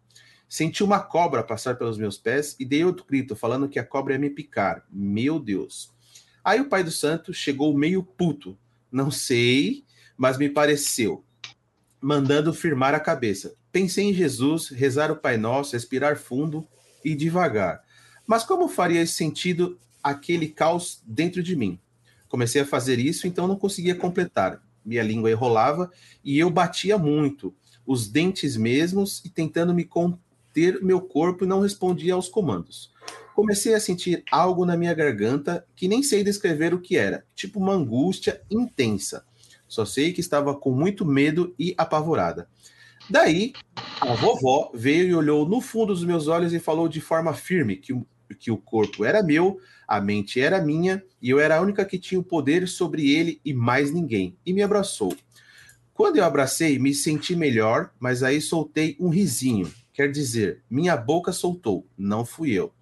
Senti 0.46 0.84
uma 0.84 1.00
cobra 1.00 1.42
passar 1.42 1.76
pelos 1.76 1.96
meus 1.96 2.18
pés 2.18 2.54
e 2.60 2.66
dei 2.66 2.84
outro 2.84 3.06
grito, 3.08 3.34
falando 3.34 3.66
que 3.66 3.78
a 3.78 3.84
cobra 3.84 4.12
ia 4.12 4.18
me 4.18 4.28
picar. 4.28 4.84
Meu 4.90 5.40
Deus. 5.40 5.90
Aí 6.44 6.60
o 6.60 6.68
pai 6.68 6.84
do 6.84 6.90
santo 6.90 7.32
chegou 7.32 7.74
meio 7.74 8.02
puto. 8.02 8.58
Não 8.92 9.10
sei, 9.10 9.86
mas 10.18 10.36
me 10.36 10.50
pareceu. 10.50 11.24
Mandando 11.98 12.52
firmar 12.52 12.94
a 12.94 13.00
cabeça. 13.00 13.54
Pensei 13.72 14.04
em 14.04 14.12
Jesus, 14.12 14.68
rezar 14.68 15.10
o 15.10 15.16
Pai 15.16 15.38
Nosso, 15.38 15.72
respirar 15.72 16.18
fundo 16.18 16.68
e 17.02 17.14
devagar. 17.14 17.80
Mas 18.26 18.44
como 18.44 18.68
faria 18.68 19.00
esse 19.00 19.14
sentido 19.14 19.78
aquele 20.10 20.48
caos 20.48 21.02
dentro 21.06 21.42
de 21.42 21.56
mim? 21.56 21.78
Comecei 22.28 22.62
a 22.62 22.66
fazer 22.66 22.98
isso, 22.98 23.26
então 23.26 23.46
não 23.46 23.56
conseguia 23.56 23.94
completar. 23.94 24.62
Minha 24.84 25.02
língua 25.02 25.30
enrolava 25.30 25.90
e 26.24 26.38
eu 26.38 26.50
batia 26.50 26.96
muito, 26.96 27.54
os 27.86 28.08
dentes 28.08 28.56
mesmos 28.56 29.22
e 29.24 29.28
tentando 29.28 29.74
me 29.74 29.84
conter 29.84 30.82
meu 30.82 31.00
corpo 31.00 31.44
não 31.44 31.60
respondia 31.60 32.14
aos 32.14 32.28
comandos. 32.28 32.92
Comecei 33.34 33.74
a 33.74 33.80
sentir 33.80 34.22
algo 34.30 34.64
na 34.64 34.76
minha 34.76 34.94
garganta 34.94 35.66
que 35.74 35.88
nem 35.88 36.02
sei 36.02 36.24
descrever 36.24 36.72
o 36.72 36.80
que 36.80 36.96
era, 36.96 37.24
tipo 37.34 37.58
uma 37.58 37.74
angústia 37.74 38.40
intensa. 38.50 39.24
Só 39.68 39.84
sei 39.84 40.12
que 40.12 40.20
estava 40.20 40.54
com 40.54 40.70
muito 40.70 41.04
medo 41.04 41.54
e 41.58 41.74
apavorada. 41.76 42.48
Daí, 43.10 43.52
a 44.00 44.14
vovó 44.14 44.70
veio 44.74 45.08
e 45.08 45.14
olhou 45.14 45.46
no 45.46 45.60
fundo 45.60 45.92
dos 45.92 46.04
meus 46.04 46.28
olhos 46.28 46.52
e 46.52 46.58
falou 46.58 46.88
de 46.88 47.00
forma 47.00 47.34
firme 47.34 47.76
que, 47.76 47.94
que 48.38 48.50
o 48.50 48.56
corpo 48.56 49.04
era 49.04 49.22
meu, 49.22 49.60
a 49.86 50.00
mente 50.00 50.40
era 50.40 50.62
minha 50.62 51.02
e 51.20 51.30
eu 51.30 51.38
era 51.38 51.56
a 51.56 51.60
única 51.60 51.84
que 51.84 51.98
tinha 51.98 52.20
o 52.20 52.24
poder 52.24 52.66
sobre 52.66 53.10
ele 53.10 53.40
e 53.44 53.54
mais 53.54 53.92
ninguém. 53.92 54.36
E 54.44 54.52
me 54.52 54.62
abraçou. 54.62 55.16
Quando 55.94 56.16
eu 56.16 56.24
abracei, 56.24 56.78
me 56.78 56.92
senti 56.94 57.34
melhor, 57.34 57.90
mas 57.98 58.22
aí 58.22 58.40
soltei 58.40 58.96
um 59.00 59.08
risinho. 59.08 59.72
Quer 59.94 60.10
dizer, 60.10 60.62
minha 60.68 60.96
boca 60.96 61.32
soltou, 61.32 61.86
não 61.96 62.24
fui 62.24 62.52
eu. 62.52 62.72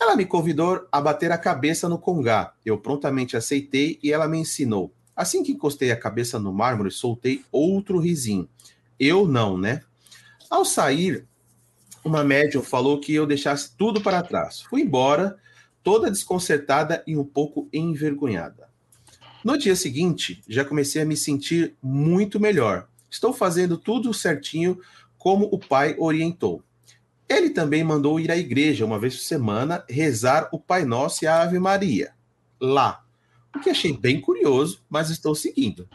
Ela 0.00 0.16
me 0.16 0.24
convidou 0.24 0.86
a 0.90 1.00
bater 1.00 1.30
a 1.30 1.36
cabeça 1.36 1.86
no 1.86 1.98
congá. 1.98 2.54
Eu 2.64 2.78
prontamente 2.78 3.36
aceitei 3.36 3.98
e 4.02 4.10
ela 4.10 4.26
me 4.26 4.38
ensinou. 4.38 4.90
Assim 5.14 5.42
que 5.42 5.52
encostei 5.52 5.92
a 5.92 5.96
cabeça 5.96 6.38
no 6.38 6.50
mármore, 6.50 6.90
soltei 6.90 7.44
outro 7.52 7.98
risinho. 7.98 8.48
Eu 8.98 9.28
não, 9.28 9.58
né? 9.58 9.82
Ao 10.48 10.64
sair, 10.64 11.26
uma 12.02 12.24
médium 12.24 12.62
falou 12.62 12.98
que 12.98 13.14
eu 13.14 13.26
deixasse 13.26 13.76
tudo 13.76 14.00
para 14.00 14.22
trás. 14.22 14.62
Fui 14.62 14.80
embora, 14.80 15.38
toda 15.82 16.10
desconcertada 16.10 17.02
e 17.06 17.16
um 17.16 17.24
pouco 17.24 17.68
envergonhada. 17.72 18.68
No 19.42 19.56
dia 19.56 19.74
seguinte, 19.74 20.42
já 20.46 20.64
comecei 20.64 21.00
a 21.00 21.06
me 21.06 21.16
sentir 21.16 21.74
muito 21.82 22.38
melhor. 22.38 22.86
Estou 23.10 23.32
fazendo 23.32 23.78
tudo 23.78 24.12
certinho 24.12 24.78
como 25.16 25.46
o 25.46 25.58
pai 25.58 25.96
orientou. 25.98 26.62
Ele 27.28 27.50
também 27.50 27.84
mandou 27.84 28.18
ir 28.18 28.30
à 28.30 28.36
igreja 28.36 28.84
uma 28.84 28.98
vez 28.98 29.16
por 29.16 29.22
semana 29.22 29.84
rezar 29.88 30.48
o 30.52 30.58
Pai 30.58 30.84
Nosso 30.84 31.24
e 31.24 31.28
a 31.28 31.42
Ave 31.42 31.58
Maria, 31.60 32.12
lá. 32.60 33.04
O 33.54 33.60
que 33.60 33.70
achei 33.70 33.96
bem 33.96 34.20
curioso, 34.20 34.82
mas 34.90 35.10
estou 35.10 35.34
seguindo. 35.34 35.88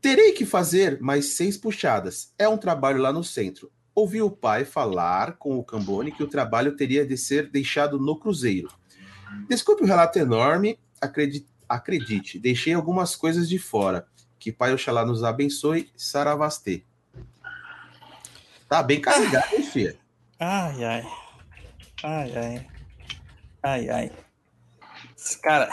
Terei 0.00 0.32
que 0.32 0.46
fazer 0.46 1.00
mais 1.00 1.34
seis 1.34 1.56
puxadas. 1.56 2.32
É 2.38 2.48
um 2.48 2.58
trabalho 2.58 3.00
lá 3.00 3.12
no 3.12 3.22
centro. 3.24 3.70
Ouvi 3.94 4.20
o 4.20 4.30
pai 4.30 4.64
falar 4.64 5.34
com 5.34 5.58
o 5.58 5.64
Cambone 5.64 6.10
que 6.10 6.22
o 6.22 6.28
trabalho 6.28 6.76
teria 6.76 7.06
de 7.06 7.16
ser 7.16 7.48
deixado 7.48 7.98
no 7.98 8.18
cruzeiro. 8.18 8.68
Desculpe 9.48 9.84
o 9.84 9.86
relato 9.86 10.18
enorme, 10.18 10.78
acredite, 11.00 11.46
acredite 11.68 12.38
deixei 12.38 12.72
algumas 12.72 13.14
coisas 13.14 13.48
de 13.48 13.58
fora. 13.58 14.06
Que 14.38 14.52
Pai 14.52 14.74
Oxalá 14.74 15.06
nos 15.06 15.22
abençoe, 15.24 15.90
Saravastê. 15.96 16.82
Tá 18.68 18.82
bem 18.82 19.00
carregado, 19.00 19.54
hein, 19.54 19.62
filha? 19.62 19.96
Ai, 20.38 20.84
ai. 20.84 21.06
Ai, 22.02 22.36
ai. 22.36 22.66
Ai, 23.62 23.88
ai. 23.88 24.12
Cara, 25.42 25.68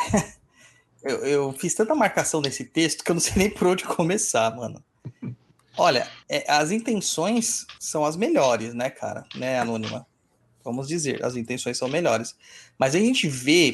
eu, 1.03 1.17
eu 1.25 1.53
fiz 1.53 1.73
tanta 1.73 1.95
marcação 1.95 2.39
nesse 2.39 2.63
texto 2.63 3.03
que 3.03 3.11
eu 3.11 3.15
não 3.15 3.21
sei 3.21 3.33
nem 3.35 3.49
por 3.49 3.67
onde 3.67 3.83
começar, 3.83 4.55
mano. 4.55 4.81
Olha, 5.77 6.07
é, 6.27 6.43
as 6.51 6.71
intenções 6.71 7.65
são 7.79 8.05
as 8.05 8.15
melhores, 8.15 8.73
né, 8.73 8.89
cara? 8.89 9.23
Né, 9.35 9.59
Anônima? 9.59 10.05
Vamos 10.63 10.87
dizer, 10.87 11.23
as 11.23 11.35
intenções 11.35 11.77
são 11.77 11.87
melhores. 11.87 12.35
Mas 12.77 12.95
a 12.95 12.99
gente 12.99 13.27
vê 13.27 13.73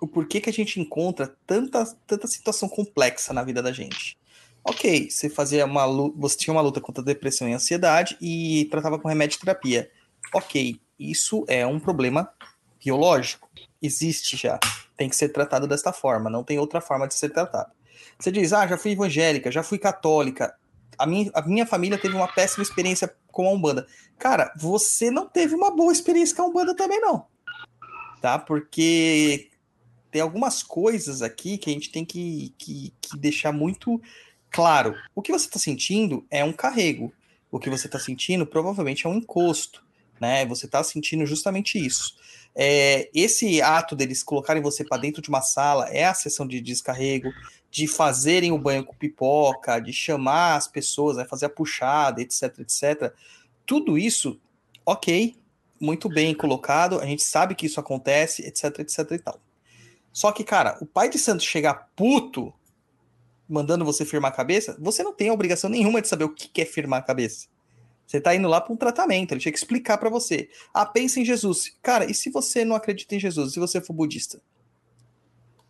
o 0.00 0.06
porquê 0.06 0.40
que 0.40 0.48
a 0.48 0.52
gente 0.52 0.80
encontra 0.80 1.34
tanta, 1.46 1.84
tanta 2.06 2.26
situação 2.26 2.68
complexa 2.68 3.32
na 3.32 3.42
vida 3.42 3.62
da 3.62 3.72
gente. 3.72 4.16
Ok, 4.64 5.10
você 5.10 5.30
fazia 5.30 5.64
uma 5.64 5.86
você 6.16 6.36
tinha 6.36 6.52
uma 6.52 6.60
luta 6.60 6.80
contra 6.80 7.02
depressão 7.02 7.48
e 7.48 7.54
ansiedade 7.54 8.16
e 8.20 8.66
tratava 8.70 8.98
com 8.98 9.08
remédio 9.08 9.36
e 9.36 9.40
terapia. 9.40 9.90
Ok, 10.34 10.78
isso 10.98 11.44
é 11.48 11.66
um 11.66 11.80
problema 11.80 12.30
biológico. 12.84 13.48
Existe 13.80 14.36
já. 14.36 14.58
Tem 14.96 15.08
que 15.08 15.16
ser 15.16 15.30
tratado 15.30 15.66
desta 15.66 15.92
forma, 15.92 16.28
não 16.28 16.44
tem 16.44 16.58
outra 16.58 16.80
forma 16.80 17.06
de 17.08 17.14
ser 17.14 17.30
tratado. 17.30 17.72
Você 18.18 18.32
diz, 18.32 18.52
ah, 18.52 18.66
já 18.66 18.76
fui 18.76 18.92
evangélica, 18.92 19.50
já 19.50 19.62
fui 19.62 19.78
católica. 19.78 20.54
A 20.98 21.06
minha, 21.06 21.30
a 21.34 21.42
minha 21.42 21.66
família 21.66 21.98
teve 21.98 22.14
uma 22.14 22.28
péssima 22.28 22.62
experiência 22.62 23.14
com 23.30 23.48
a 23.48 23.52
Umbanda. 23.52 23.86
Cara, 24.18 24.52
você 24.58 25.10
não 25.10 25.28
teve 25.28 25.54
uma 25.54 25.70
boa 25.70 25.92
experiência 25.92 26.34
com 26.34 26.42
a 26.42 26.46
Umbanda 26.46 26.74
também, 26.74 27.00
não. 27.00 27.26
Tá? 28.20 28.38
Porque 28.38 29.50
tem 30.10 30.20
algumas 30.20 30.62
coisas 30.62 31.22
aqui 31.22 31.58
que 31.58 31.70
a 31.70 31.72
gente 31.72 31.90
tem 31.90 32.04
que, 32.04 32.54
que, 32.58 32.92
que 33.00 33.16
deixar 33.16 33.52
muito 33.52 34.00
claro. 34.50 34.94
O 35.14 35.22
que 35.22 35.32
você 35.32 35.46
está 35.46 35.58
sentindo 35.58 36.26
é 36.30 36.42
um 36.42 36.52
carrego. 36.52 37.12
O 37.50 37.58
que 37.58 37.70
você 37.70 37.86
está 37.86 37.98
sentindo 37.98 38.46
provavelmente 38.46 39.06
é 39.06 39.08
um 39.08 39.14
encosto. 39.14 39.84
Né? 40.20 40.44
Você 40.46 40.66
está 40.66 40.82
sentindo 40.82 41.24
justamente 41.24 41.78
isso. 41.78 42.16
É, 42.54 43.08
esse 43.14 43.62
ato 43.62 43.94
deles 43.94 44.22
colocarem 44.22 44.60
você 44.60 44.84
para 44.84 44.98
dentro 45.00 45.22
de 45.22 45.28
uma 45.28 45.42
sala 45.42 45.88
é 45.90 46.04
a 46.04 46.14
sessão 46.14 46.44
de 46.46 46.60
descarrego, 46.60 47.32
de 47.70 47.86
fazerem 47.86 48.52
o 48.52 48.58
banho 48.58 48.84
com 48.84 48.94
pipoca, 48.94 49.78
de 49.78 49.92
chamar 49.92 50.56
as 50.56 50.66
pessoas, 50.66 51.16
né, 51.16 51.24
fazer 51.24 51.46
a 51.46 51.50
puxada, 51.50 52.22
etc, 52.22 52.58
etc. 52.60 53.12
Tudo 53.66 53.98
isso, 53.98 54.40
ok, 54.84 55.36
muito 55.80 56.08
bem 56.08 56.34
colocado, 56.34 56.98
a 56.98 57.06
gente 57.06 57.22
sabe 57.22 57.54
que 57.54 57.66
isso 57.66 57.78
acontece, 57.78 58.42
etc, 58.46 58.78
etc 58.80 59.10
e 59.12 59.18
tal. 59.18 59.40
Só 60.12 60.32
que, 60.32 60.42
cara, 60.42 60.78
o 60.80 60.86
pai 60.86 61.08
de 61.08 61.18
santo 61.18 61.42
chegar 61.42 61.90
puto, 61.94 62.52
mandando 63.48 63.84
você 63.84 64.04
firmar 64.04 64.32
a 64.32 64.34
cabeça, 64.34 64.76
você 64.80 65.02
não 65.02 65.12
tem 65.12 65.28
a 65.28 65.32
obrigação 65.32 65.70
nenhuma 65.70 66.02
de 66.02 66.08
saber 66.08 66.24
o 66.24 66.34
que 66.34 66.60
é 66.60 66.64
firmar 66.64 67.00
a 67.00 67.04
cabeça. 67.04 67.46
Você 68.06 68.20
tá 68.20 68.34
indo 68.34 68.48
lá 68.48 68.58
para 68.58 68.72
um 68.72 68.76
tratamento, 68.76 69.32
ele 69.32 69.40
tinha 69.40 69.52
que 69.52 69.58
explicar 69.58 69.98
para 69.98 70.08
você. 70.08 70.48
Ah, 70.72 70.86
pensa 70.86 71.20
em 71.20 71.24
Jesus. 71.26 71.76
Cara, 71.82 72.10
e 72.10 72.14
se 72.14 72.30
você 72.30 72.64
não 72.64 72.74
acredita 72.74 73.14
em 73.14 73.20
Jesus, 73.20 73.52
se 73.52 73.60
você 73.60 73.82
for 73.82 73.92
budista? 73.92 74.40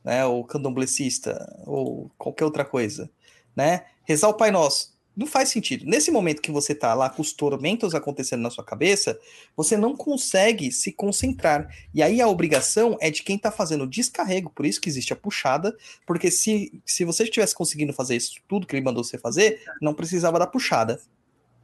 Né, 0.04 0.24
ou 0.24 0.44
candomblessista, 0.44 1.62
ou 1.66 2.10
qualquer 2.16 2.44
outra 2.44 2.64
coisa, 2.64 3.10
né? 3.54 3.84
Rezar 4.04 4.28
o 4.28 4.34
Pai 4.34 4.50
Nosso. 4.50 4.96
Não 5.18 5.26
faz 5.26 5.48
sentido. 5.48 5.84
Nesse 5.84 6.12
momento 6.12 6.40
que 6.40 6.52
você 6.52 6.72
tá 6.72 6.94
lá 6.94 7.10
com 7.10 7.20
os 7.20 7.32
tormentos 7.32 7.92
acontecendo 7.92 8.40
na 8.40 8.50
sua 8.50 8.62
cabeça, 8.62 9.18
você 9.56 9.76
não 9.76 9.96
consegue 9.96 10.70
se 10.70 10.92
concentrar. 10.92 11.68
E 11.92 12.00
aí 12.04 12.22
a 12.22 12.28
obrigação 12.28 12.96
é 13.00 13.10
de 13.10 13.24
quem 13.24 13.36
tá 13.36 13.50
fazendo 13.50 13.82
o 13.82 13.86
descarrego, 13.88 14.48
por 14.48 14.64
isso 14.64 14.80
que 14.80 14.88
existe 14.88 15.12
a 15.12 15.16
puxada, 15.16 15.76
porque 16.06 16.30
se, 16.30 16.80
se 16.86 17.04
você 17.04 17.24
estivesse 17.24 17.52
conseguindo 17.52 17.92
fazer 17.92 18.14
isso 18.14 18.36
tudo 18.46 18.64
que 18.64 18.76
ele 18.76 18.84
mandou 18.84 19.02
você 19.02 19.18
fazer, 19.18 19.60
não 19.82 19.92
precisava 19.92 20.38
da 20.38 20.46
puxada, 20.46 21.00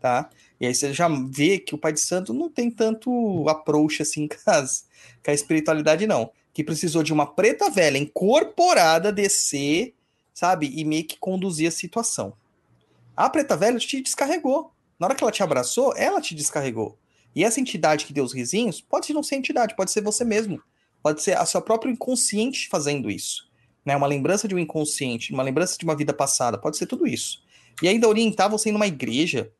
tá? 0.00 0.28
E 0.60 0.66
aí 0.66 0.74
você 0.74 0.92
já 0.92 1.08
vê 1.08 1.56
que 1.58 1.76
o 1.76 1.78
Pai 1.78 1.92
de 1.92 2.00
Santo 2.00 2.34
não 2.34 2.50
tem 2.50 2.68
tanto 2.72 3.48
approach 3.48 4.02
assim 4.02 4.26
com, 4.26 4.50
as, 4.50 4.84
com 5.24 5.30
a 5.30 5.34
espiritualidade, 5.34 6.08
não. 6.08 6.32
Que 6.54 6.64
precisou 6.64 7.02
de 7.02 7.12
uma 7.12 7.26
preta 7.26 7.68
velha 7.68 7.98
incorporada 7.98 9.12
descer, 9.12 9.94
sabe? 10.32 10.72
E 10.74 10.84
meio 10.84 11.04
que 11.04 11.18
conduzir 11.18 11.68
a 11.68 11.72
situação. 11.72 12.32
A 13.14 13.28
preta 13.28 13.56
velha 13.56 13.78
te 13.78 14.00
descarregou. 14.00 14.72
Na 14.98 15.06
hora 15.06 15.14
que 15.14 15.22
ela 15.22 15.32
te 15.32 15.42
abraçou, 15.42 15.92
ela 15.96 16.20
te 16.20 16.34
descarregou. 16.34 16.96
E 17.34 17.44
essa 17.44 17.60
entidade 17.60 18.06
que 18.06 18.12
deu 18.12 18.24
os 18.24 18.32
risinhos 18.32 18.80
pode 18.80 19.12
não 19.12 19.22
ser 19.22 19.36
entidade, 19.36 19.74
pode 19.74 19.90
ser 19.90 20.00
você 20.00 20.24
mesmo. 20.24 20.62
Pode 21.02 21.22
ser 21.22 21.36
a 21.36 21.44
sua 21.44 21.60
própria 21.60 21.90
inconsciente 21.90 22.68
fazendo 22.68 23.10
isso. 23.10 23.48
Né? 23.84 23.94
Uma 23.94 24.06
lembrança 24.06 24.48
de 24.48 24.54
um 24.54 24.58
inconsciente, 24.58 25.32
uma 25.32 25.42
lembrança 25.42 25.76
de 25.76 25.84
uma 25.84 25.96
vida 25.96 26.14
passada, 26.14 26.56
pode 26.56 26.78
ser 26.78 26.86
tudo 26.86 27.06
isso. 27.06 27.42
E 27.82 27.88
ainda 27.88 28.08
orientar 28.08 28.48
você 28.48 28.70
numa 28.72 28.86
igreja. 28.86 29.52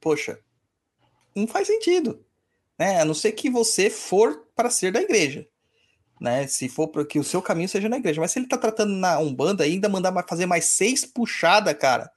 Poxa, 0.00 0.38
não 1.34 1.46
faz 1.46 1.68
sentido. 1.68 2.24
Né? 2.78 3.00
A 3.00 3.04
não 3.04 3.14
ser 3.14 3.32
que 3.32 3.48
você 3.48 3.88
for 3.88 4.43
para 4.54 4.70
ser 4.70 4.92
da 4.92 5.00
igreja. 5.00 5.46
Né? 6.20 6.46
Se 6.46 6.68
for 6.68 6.88
para 6.88 7.04
que 7.04 7.18
o 7.18 7.24
seu 7.24 7.42
caminho 7.42 7.68
seja 7.68 7.88
na 7.88 7.98
igreja. 7.98 8.20
Mas 8.20 8.30
se 8.30 8.38
ele 8.38 8.48
tá 8.48 8.56
tratando 8.56 8.94
na 8.94 9.18
Umbanda, 9.18 9.64
ainda 9.64 9.88
mandar 9.88 10.12
fazer 10.28 10.46
mais 10.46 10.66
seis 10.66 11.04
puxadas, 11.04 11.74
cara. 11.74 12.10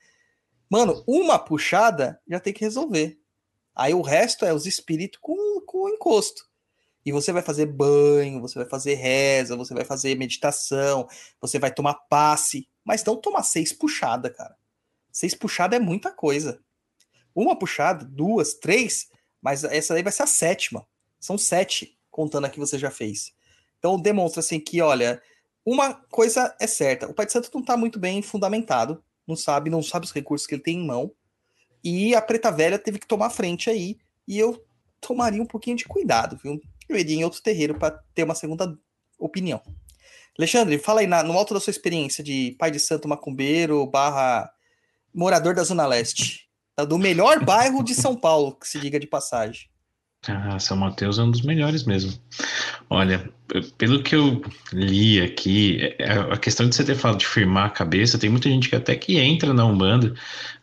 Mano, 0.69 1.03
uma 1.07 1.39
puxada 1.39 2.19
já 2.27 2.39
tem 2.39 2.53
que 2.53 2.63
resolver. 2.63 3.19
Aí 3.75 3.93
o 3.93 4.01
resto 4.01 4.45
é 4.45 4.53
os 4.53 4.65
espíritos 4.65 5.19
com, 5.21 5.61
com 5.65 5.89
encosto. 5.89 6.47
E 7.05 7.11
você 7.11 7.31
vai 7.31 7.41
fazer 7.41 7.67
banho, 7.67 8.41
você 8.41 8.59
vai 8.59 8.67
fazer 8.67 8.95
reza, 8.95 9.55
você 9.55 9.73
vai 9.73 9.85
fazer 9.85 10.15
meditação, 10.15 11.07
você 11.39 11.57
vai 11.57 11.73
tomar 11.73 11.93
passe. 11.93 12.67
Mas 12.83 13.03
não 13.03 13.15
tomar 13.15 13.43
seis 13.43 13.71
puxadas, 13.71 14.35
cara. 14.35 14.55
Seis 15.11 15.33
puxadas 15.33 15.79
é 15.79 15.81
muita 15.81 16.11
coisa. 16.11 16.59
Uma 17.33 17.57
puxada, 17.57 18.03
duas, 18.03 18.55
três, 18.55 19.07
mas 19.41 19.63
essa 19.63 19.93
aí 19.93 20.03
vai 20.03 20.11
ser 20.11 20.23
a 20.23 20.27
sétima. 20.27 20.85
São 21.19 21.37
sete, 21.37 21.96
contando 22.17 22.45
a 22.45 22.49
que 22.49 22.59
você 22.59 22.79
já 22.79 22.89
fez. 22.89 23.31
Então 23.77 24.01
demonstra 24.01 24.39
assim 24.39 24.59
que, 24.59 24.81
olha, 24.81 25.21
uma 25.63 25.93
coisa 25.93 26.55
é 26.59 26.65
certa, 26.65 27.07
o 27.07 27.13
Pai 27.13 27.27
de 27.27 27.31
Santo 27.31 27.51
não 27.53 27.61
está 27.61 27.77
muito 27.77 27.99
bem 27.99 28.23
fundamentado, 28.23 29.03
não 29.27 29.35
sabe, 29.35 29.69
não 29.69 29.83
sabe 29.83 30.07
os 30.07 30.11
recursos 30.11 30.47
que 30.47 30.55
ele 30.55 30.63
tem 30.63 30.79
em 30.79 30.87
mão, 30.87 31.11
e 31.83 32.15
a 32.15 32.21
Preta 32.21 32.51
Velha 32.51 32.79
teve 32.79 32.97
que 32.97 33.05
tomar 33.05 33.29
frente 33.29 33.69
aí, 33.69 33.99
e 34.27 34.39
eu 34.39 34.65
tomaria 34.99 35.43
um 35.43 35.45
pouquinho 35.45 35.77
de 35.77 35.85
cuidado, 35.85 36.39
viu? 36.41 36.59
Eu 36.89 36.97
iria 36.97 37.17
em 37.17 37.23
outro 37.23 37.39
terreiro 37.43 37.77
para 37.77 37.91
ter 38.15 38.23
uma 38.23 38.33
segunda 38.33 38.75
opinião. 39.19 39.61
Alexandre, 40.39 40.79
fala 40.79 41.01
aí 41.01 41.07
na, 41.07 41.21
no 41.21 41.33
alto 41.33 41.53
da 41.53 41.59
sua 41.59 41.71
experiência 41.71 42.23
de 42.23 42.55
pai 42.57 42.71
de 42.71 42.79
santo 42.79 43.07
macumbeiro 43.07 43.85
barra 43.85 44.51
morador 45.13 45.53
da 45.53 45.63
Zona 45.63 45.85
Leste, 45.85 46.49
tá? 46.75 46.83
do 46.83 46.97
melhor 46.97 47.45
bairro 47.45 47.83
de 47.83 47.93
São 47.93 48.15
Paulo, 48.15 48.55
que 48.55 48.67
se 48.67 48.79
diga 48.79 48.99
de 48.99 49.05
passagem. 49.05 49.69
Ah, 50.27 50.59
São 50.59 50.75
Mateus 50.75 51.19
é 51.19 51.23
um 51.23 51.31
dos 51.31 51.41
melhores 51.41 51.83
mesmo. 51.85 52.13
Olha, 52.89 53.29
pelo 53.77 54.03
que 54.03 54.15
eu 54.15 54.41
li 54.73 55.21
aqui, 55.21 55.79
é, 55.81 55.95
é, 55.99 56.11
a 56.33 56.37
questão 56.37 56.67
de 56.67 56.75
você 56.75 56.83
ter 56.83 56.95
falado 56.95 57.19
de 57.19 57.27
firmar 57.27 57.67
a 57.67 57.69
cabeça, 57.69 58.17
tem 58.17 58.29
muita 58.29 58.49
gente 58.49 58.69
que 58.69 58.75
até 58.75 58.95
que 58.95 59.17
entra 59.17 59.53
na 59.53 59.65
Umbanda, 59.65 60.13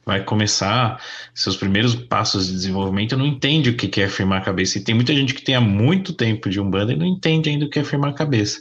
vai 0.05 0.23
começar 0.23 1.01
seus 1.35 1.57
primeiros 1.57 1.95
passos 1.95 2.47
de 2.47 2.53
desenvolvimento, 2.53 3.17
não 3.17 3.27
entende 3.27 3.71
o 3.71 3.77
que 3.77 4.01
é 4.03 4.09
firmar 4.09 4.43
a 4.43 4.45
cabeça. 4.45 4.79
E 4.79 4.85
tem 4.85 4.95
muita 4.95 5.15
gente 5.15 5.33
que 5.33 5.43
tem 5.43 5.55
há 5.55 5.61
muito 5.61 6.13
tempo 6.13 6.51
de 6.51 6.61
Umbanda 6.61 6.93
e 6.93 6.97
não 6.97 7.07
entende 7.07 7.49
ainda 7.49 7.65
o 7.65 7.71
que 7.71 7.79
é 7.79 7.85
firmar 7.85 8.11
a 8.11 8.15
cabeça. 8.15 8.61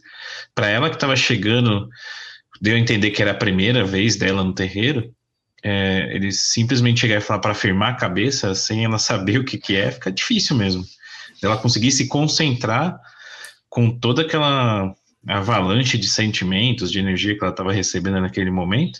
Para 0.55 0.69
ela 0.69 0.89
que 0.89 0.95
estava 0.95 1.15
chegando, 1.15 1.89
deu 2.61 2.75
a 2.75 2.79
entender 2.79 3.11
que 3.11 3.21
era 3.21 3.31
a 3.31 3.35
primeira 3.35 3.83
vez 3.83 4.15
dela 4.15 4.43
no 4.43 4.53
terreiro, 4.53 5.13
é, 5.63 6.13
ele 6.13 6.31
simplesmente 6.31 6.99
chegar 6.99 7.17
e 7.17 7.21
falar 7.21 7.39
para 7.39 7.53
firmar 7.53 7.93
a 7.93 7.97
cabeça 7.97 8.53
sem 8.53 8.83
ela 8.83 8.99
saber 8.99 9.39
o 9.39 9.45
que, 9.45 9.57
que 9.57 9.75
é, 9.75 9.91
fica 9.91 10.11
difícil 10.11 10.55
mesmo. 10.55 10.83
Ela 11.41 11.57
conseguir 11.57 11.91
se 11.91 12.07
concentrar 12.07 12.99
com 13.69 13.89
toda 13.89 14.21
aquela 14.21 14.93
avalanche 15.27 15.97
de 15.97 16.07
sentimentos, 16.07 16.91
de 16.91 16.99
energia 16.99 17.37
que 17.37 17.43
ela 17.43 17.51
estava 17.51 17.71
recebendo 17.71 18.19
naquele 18.19 18.51
momento, 18.51 18.99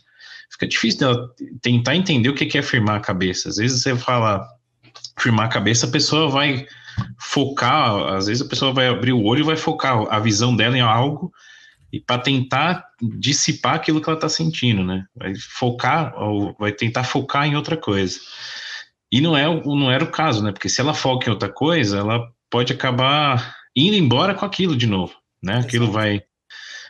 fica 0.49 0.67
difícil 0.67 0.99
dela 0.99 1.29
tentar 1.61 1.95
entender 1.95 2.29
o 2.29 2.33
que, 2.33 2.57
é 2.57 2.61
firmar 2.61 2.95
a 2.95 3.01
cabeça. 3.01 3.49
Às 3.49 3.57
vezes 3.57 3.81
você 3.81 3.95
fala 3.95 4.47
firmar 5.19 5.45
a 5.45 5.49
cabeça, 5.49 5.85
a 5.85 5.91
pessoa 5.91 6.29
vai 6.29 6.65
focar, 7.19 8.13
às 8.13 8.27
vezes 8.27 8.41
a 8.41 8.49
pessoa 8.49 8.73
vai 8.73 8.87
abrir 8.87 9.13
o 9.13 9.23
olho 9.23 9.41
e 9.41 9.45
vai 9.45 9.57
focar 9.57 10.05
a 10.09 10.19
visão 10.19 10.55
dela 10.55 10.77
em 10.77 10.81
algo 10.81 11.31
e 11.93 11.99
para 11.99 12.19
tentar 12.19 12.87
dissipar 12.99 13.75
aquilo 13.75 14.01
que 14.01 14.09
ela 14.09 14.17
está 14.17 14.27
sentindo, 14.27 14.83
né? 14.83 15.05
Vai 15.15 15.35
focar, 15.35 16.19
ou 16.19 16.55
vai 16.59 16.71
tentar 16.71 17.03
focar 17.03 17.45
em 17.45 17.55
outra 17.55 17.77
coisa. 17.77 18.19
E 19.11 19.21
não, 19.21 19.37
é, 19.37 19.45
não 19.63 19.91
era 19.91 20.03
o 20.03 20.09
caso, 20.11 20.43
né? 20.43 20.51
Porque 20.51 20.67
se 20.67 20.81
ela 20.81 20.95
foca 20.95 21.29
em 21.29 21.31
outra 21.31 21.49
coisa, 21.49 21.99
ela 21.99 22.27
pode 22.49 22.73
acabar 22.73 23.55
indo 23.75 23.95
embora 23.95 24.33
com 24.33 24.43
aquilo 24.43 24.75
de 24.75 24.87
novo, 24.87 25.13
né? 25.41 25.59
Aquilo 25.59 25.91
vai, 25.91 26.23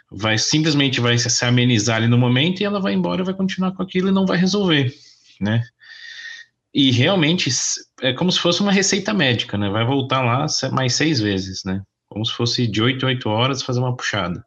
vai 0.10 0.38
simplesmente 0.38 1.02
vai 1.02 1.18
se, 1.18 1.44
amenizar 1.44 1.98
ali 1.98 2.08
no 2.08 2.18
momento 2.18 2.62
e 2.62 2.64
ela 2.64 2.80
vai 2.80 2.94
embora 2.94 3.24
e 3.24 3.26
vai 3.26 3.34
continuar 3.34 3.74
com 3.74 3.84
aquilo 3.84 4.08
e 4.08 4.14
não 4.14 4.26
vai 4.26 4.38
resolver, 4.38 4.90
né? 5.42 5.66
E 6.74 6.92
realmente 6.92 7.50
é 8.02 8.14
como 8.14 8.32
se 8.32 8.40
fosse 8.40 8.62
uma 8.62 8.72
receita 8.72 9.14
médica, 9.14 9.58
né? 9.58 9.70
Vai 9.70 9.86
voltar 9.86 10.22
lá 10.22 10.46
mais 10.72 10.96
seis 10.96 11.20
vezes, 11.20 11.62
né? 11.66 11.82
Como 12.08 12.26
se 12.26 12.32
fosse 12.32 12.66
de 12.66 12.82
oito 12.82 13.06
a 13.06 13.10
oito 13.10 13.28
horas 13.28 13.62
fazer 13.62 13.82
uma 13.82 13.98
puxada. 13.98 14.42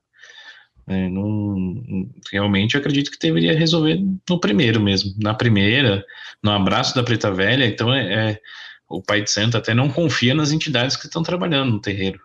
É, 0.88 1.08
não, 1.08 2.08
realmente 2.30 2.74
eu 2.74 2.80
acredito 2.80 3.10
que 3.10 3.18
deveria 3.18 3.58
resolver 3.58 4.00
no 4.28 4.38
primeiro 4.38 4.80
mesmo, 4.80 5.12
na 5.18 5.34
primeira, 5.34 6.04
no 6.42 6.50
abraço 6.52 6.94
da 6.94 7.02
Preta 7.02 7.30
Velha. 7.30 7.66
Então 7.66 7.92
é, 7.92 8.30
é- 8.32 8.40
o 8.88 9.02
pai 9.02 9.20
de 9.20 9.30
santo 9.30 9.56
até 9.56 9.74
não 9.74 9.88
confia 9.90 10.32
nas 10.32 10.52
entidades 10.52 10.96
que 10.96 11.06
estão 11.06 11.22
trabalhando 11.22 11.72
no 11.72 11.80
terreiro. 11.80 12.20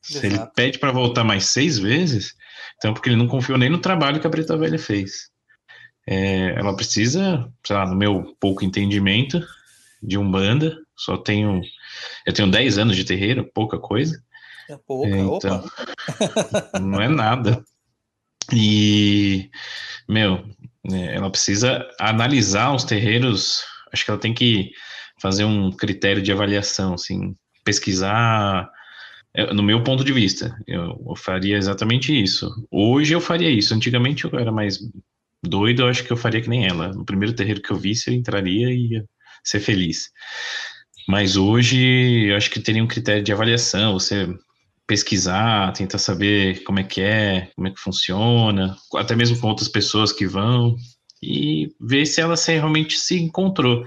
Se 0.00 0.24
ele 0.24 0.36
Exato. 0.36 0.52
pede 0.54 0.78
para 0.78 0.92
voltar 0.92 1.24
mais 1.24 1.46
seis 1.46 1.78
vezes, 1.78 2.34
então 2.78 2.90
é 2.90 2.94
porque 2.94 3.10
ele 3.10 3.16
não 3.16 3.28
confiou 3.28 3.58
nem 3.58 3.68
no 3.68 3.78
trabalho 3.78 4.18
que 4.18 4.26
a 4.26 4.30
Preta 4.30 4.56
Velha 4.56 4.78
fez. 4.78 5.28
É, 6.06 6.54
ela 6.58 6.74
precisa, 6.74 7.52
sei 7.66 7.76
lá, 7.76 7.84
no 7.84 7.96
meu 7.96 8.34
pouco 8.40 8.64
entendimento 8.64 9.44
de 10.02 10.16
umbanda, 10.16 10.78
só 10.96 11.16
tenho 11.18 11.60
eu 12.26 12.32
tenho 12.32 12.50
10 12.50 12.78
anos 12.78 12.96
de 12.96 13.04
terreiro, 13.04 13.50
pouca 13.52 13.78
coisa. 13.78 14.22
É 14.68 14.76
pouca, 14.76 15.08
É, 15.08 15.22
opa. 15.24 15.36
então. 15.36 15.64
não 16.80 17.00
é 17.02 17.08
nada. 17.08 17.62
E, 18.52 19.50
meu, 20.08 20.44
né, 20.88 21.14
ela 21.14 21.30
precisa 21.30 21.86
analisar 22.00 22.74
os 22.74 22.84
terreiros. 22.84 23.62
Acho 23.92 24.04
que 24.04 24.10
ela 24.10 24.20
tem 24.20 24.34
que 24.34 24.70
fazer 25.20 25.44
um 25.44 25.72
critério 25.72 26.22
de 26.22 26.32
avaliação, 26.32 26.94
assim, 26.94 27.34
pesquisar. 27.64 28.70
é, 29.34 29.52
No 29.52 29.62
meu 29.62 29.82
ponto 29.82 30.04
de 30.04 30.12
vista, 30.12 30.56
eu, 30.66 31.02
eu 31.08 31.16
faria 31.16 31.56
exatamente 31.56 32.12
isso. 32.20 32.50
Hoje 32.70 33.14
eu 33.14 33.20
faria 33.20 33.50
isso. 33.50 33.74
Antigamente 33.74 34.24
eu 34.24 34.38
era 34.38 34.52
mais 34.52 34.78
doido, 35.44 35.82
eu 35.82 35.88
acho 35.88 36.04
que 36.04 36.12
eu 36.12 36.16
faria 36.16 36.40
que 36.42 36.48
nem 36.48 36.66
ela. 36.66 36.88
No 36.92 37.04
primeiro 37.04 37.34
terreiro 37.34 37.62
que 37.62 37.70
eu 37.72 37.76
visse, 37.78 38.10
eu 38.10 38.14
entraria 38.14 38.70
e 38.70 38.92
ia 38.94 39.04
ser 39.44 39.60
feliz. 39.60 40.10
Mas 41.08 41.36
hoje 41.36 42.28
eu 42.30 42.36
acho 42.36 42.50
que 42.50 42.60
teria 42.60 42.82
um 42.82 42.88
critério 42.88 43.22
de 43.22 43.32
avaliação. 43.32 43.94
Você 43.94 44.28
pesquisar, 44.86 45.72
tentar 45.72 45.98
saber 45.98 46.62
como 46.62 46.78
é 46.78 46.84
que 46.84 47.00
é, 47.00 47.50
como 47.56 47.68
é 47.68 47.70
que 47.70 47.80
funciona, 47.80 48.76
até 48.94 49.16
mesmo 49.16 49.38
com 49.38 49.48
outras 49.48 49.68
pessoas 49.68 50.12
que 50.12 50.26
vão 50.26 50.76
e 51.22 51.74
ver 51.80 52.06
se 52.06 52.20
ela 52.20 52.36
se 52.36 52.52
realmente 52.52 52.98
se 52.98 53.18
encontrou. 53.18 53.84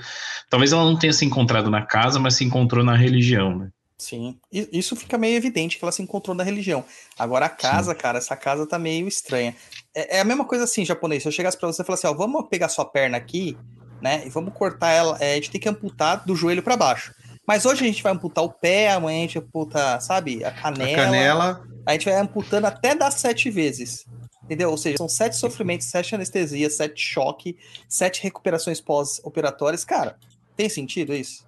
Talvez 0.50 0.74
ela 0.74 0.84
não 0.84 0.98
tenha 0.98 1.14
se 1.14 1.26
encontrado 1.26 1.70
na 1.70 1.86
casa, 1.86 2.20
mas 2.20 2.36
se 2.36 2.44
encontrou 2.44 2.84
na 2.84 2.96
religião, 2.96 3.58
né? 3.58 3.70
Sim, 3.98 4.38
isso 4.52 4.96
fica 4.96 5.18
meio 5.18 5.36
evidente 5.36 5.78
que 5.78 5.84
ela 5.84 5.92
se 5.92 6.02
encontrou 6.02 6.34
na 6.34 6.44
religião. 6.44 6.86
Agora 7.18 7.48
a 7.48 7.50
casa, 7.50 7.94
cara, 7.94 8.18
essa 8.18 8.36
casa 8.36 8.66
tá 8.66 8.80
meio 8.80 9.08
estranha. 9.10 9.54
É, 9.94 10.18
é 10.18 10.20
a 10.22 10.24
mesma 10.24 10.46
coisa 10.46 10.64
assim, 10.64 10.86
japonês. 10.86 11.22
Se 11.22 11.28
eu 11.28 11.34
chegasse 11.34 11.58
pra 11.58 11.68
você 11.68 11.82
e 11.82 11.86
falasse, 11.86 12.08
ó, 12.08 12.14
vamos 12.14 12.48
pegar 12.48 12.70
sua 12.70 12.86
perna 12.86 13.18
aqui, 13.18 13.58
né, 14.02 14.24
e 14.26 14.30
vamos 14.30 14.54
cortar 14.54 14.92
ela. 14.92 15.18
é, 15.20 15.34
a 15.34 15.36
gente 15.36 15.52
tem 15.52 15.60
que 15.60 15.68
amputar 15.68 16.26
do 16.26 16.34
joelho 16.34 16.64
pra 16.64 16.78
baixo. 16.78 17.14
Mas 17.50 17.66
hoje 17.66 17.84
a 17.84 17.88
gente 17.88 18.04
vai 18.04 18.12
amputar 18.12 18.44
o 18.44 18.52
pé, 18.52 18.92
amanhã 18.92 19.18
a 19.18 19.22
gente 19.22 19.40
amputa, 19.40 20.00
sabe, 20.00 20.44
a 20.44 20.50
A 20.50 20.52
canela. 20.52 20.96
canela, 20.96 21.68
A 21.84 21.94
gente 21.94 22.06
vai 22.06 22.14
amputando 22.20 22.68
até 22.68 22.94
dar 22.94 23.10
sete 23.10 23.50
vezes. 23.50 24.06
Entendeu? 24.44 24.70
Ou 24.70 24.78
seja, 24.78 24.98
são 24.98 25.10
sete 25.10 25.36
sofrimentos, 25.36 25.88
sete 25.88 26.14
anestesias, 26.14 26.76
sete 26.76 27.02
choque, 27.02 27.58
sete 27.88 28.22
recuperações 28.22 28.80
pós-operatórias. 28.80 29.84
Cara, 29.84 30.16
tem 30.56 30.70
sentido 30.70 31.12
isso? 31.12 31.44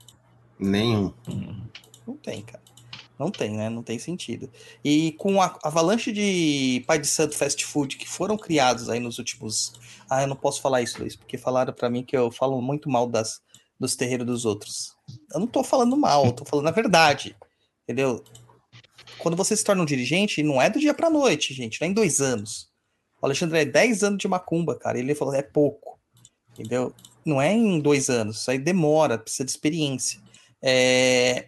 nenhum. 0.60 1.14
Não 2.08 2.18
tem, 2.18 2.42
cara. 2.42 2.64
Não 3.20 3.30
tem, 3.30 3.52
né? 3.56 3.70
Não 3.70 3.84
tem 3.84 4.00
sentido. 4.00 4.50
E 4.84 5.12
com 5.20 5.40
a 5.40 5.56
avalanche 5.64 6.12
de 6.12 6.84
pai 6.88 6.98
de 6.98 7.06
santo 7.06 7.38
fast 7.38 7.64
food 7.64 7.98
que 7.98 8.10
foram 8.10 8.38
criados 8.38 8.90
aí 8.90 9.00
nos 9.00 9.20
últimos. 9.20 9.74
Ah, 10.10 10.24
eu 10.24 10.28
não 10.28 10.36
posso 10.36 10.64
falar 10.64 10.82
isso, 10.82 11.00
Luiz, 11.00 11.16
porque 11.16 11.38
falaram 11.38 11.72
pra 11.72 11.92
mim 11.92 12.02
que 12.04 12.18
eu 12.18 12.32
falo 12.32 12.60
muito 12.60 12.90
mal 12.90 13.06
das, 13.08 13.40
dos 13.80 13.96
terreiros 13.96 14.26
dos 14.26 14.46
outros. 14.46 15.00
Eu 15.34 15.40
não 15.40 15.48
tô 15.48 15.64
falando 15.64 15.96
mal, 15.98 16.32
tô 16.32 16.46
falando 16.46 16.68
a 16.68 16.72
verdade. 16.72 17.36
Entendeu? 17.84 18.24
Quando 19.18 19.38
você 19.38 19.56
se 19.56 19.64
torna 19.64 19.82
um 19.82 19.86
dirigente, 19.86 20.44
não 20.44 20.62
é 20.62 20.70
do 20.70 20.80
dia 20.80 20.94
pra 20.94 21.10
noite, 21.10 21.54
gente, 21.54 21.80
não 21.80 21.88
é 21.88 21.92
em 21.92 21.94
dois 21.94 22.22
anos. 22.22 22.70
O 23.22 23.26
Alexandre 23.26 23.60
é 23.60 23.66
10 23.66 24.04
anos 24.04 24.18
de 24.18 24.28
macumba, 24.28 24.76
cara. 24.76 24.98
Ele 24.98 25.14
falou, 25.14 25.34
é 25.36 25.44
pouco. 25.44 26.00
Entendeu? 26.52 26.94
Não 27.24 27.40
é 27.40 27.54
em 27.54 27.80
dois 27.80 28.10
anos. 28.10 28.42
Isso 28.42 28.50
aí 28.50 28.58
demora, 28.58 29.18
precisa 29.18 29.46
de 29.46 29.52
experiência. 29.52 30.20
É, 30.62 31.48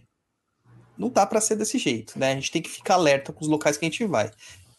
não 0.98 1.10
dá 1.10 1.26
para 1.26 1.42
ser 1.42 1.56
desse 1.56 1.78
jeito, 1.78 2.18
né? 2.18 2.32
A 2.32 2.36
gente 2.36 2.52
tem 2.52 2.62
que 2.62 2.70
ficar 2.70 2.96
alerta 2.96 3.34
com 3.34 3.42
os 3.42 3.48
locais 3.48 3.76
que 3.76 3.86
a 3.86 3.90
gente 3.90 4.06
vai. 4.06 4.30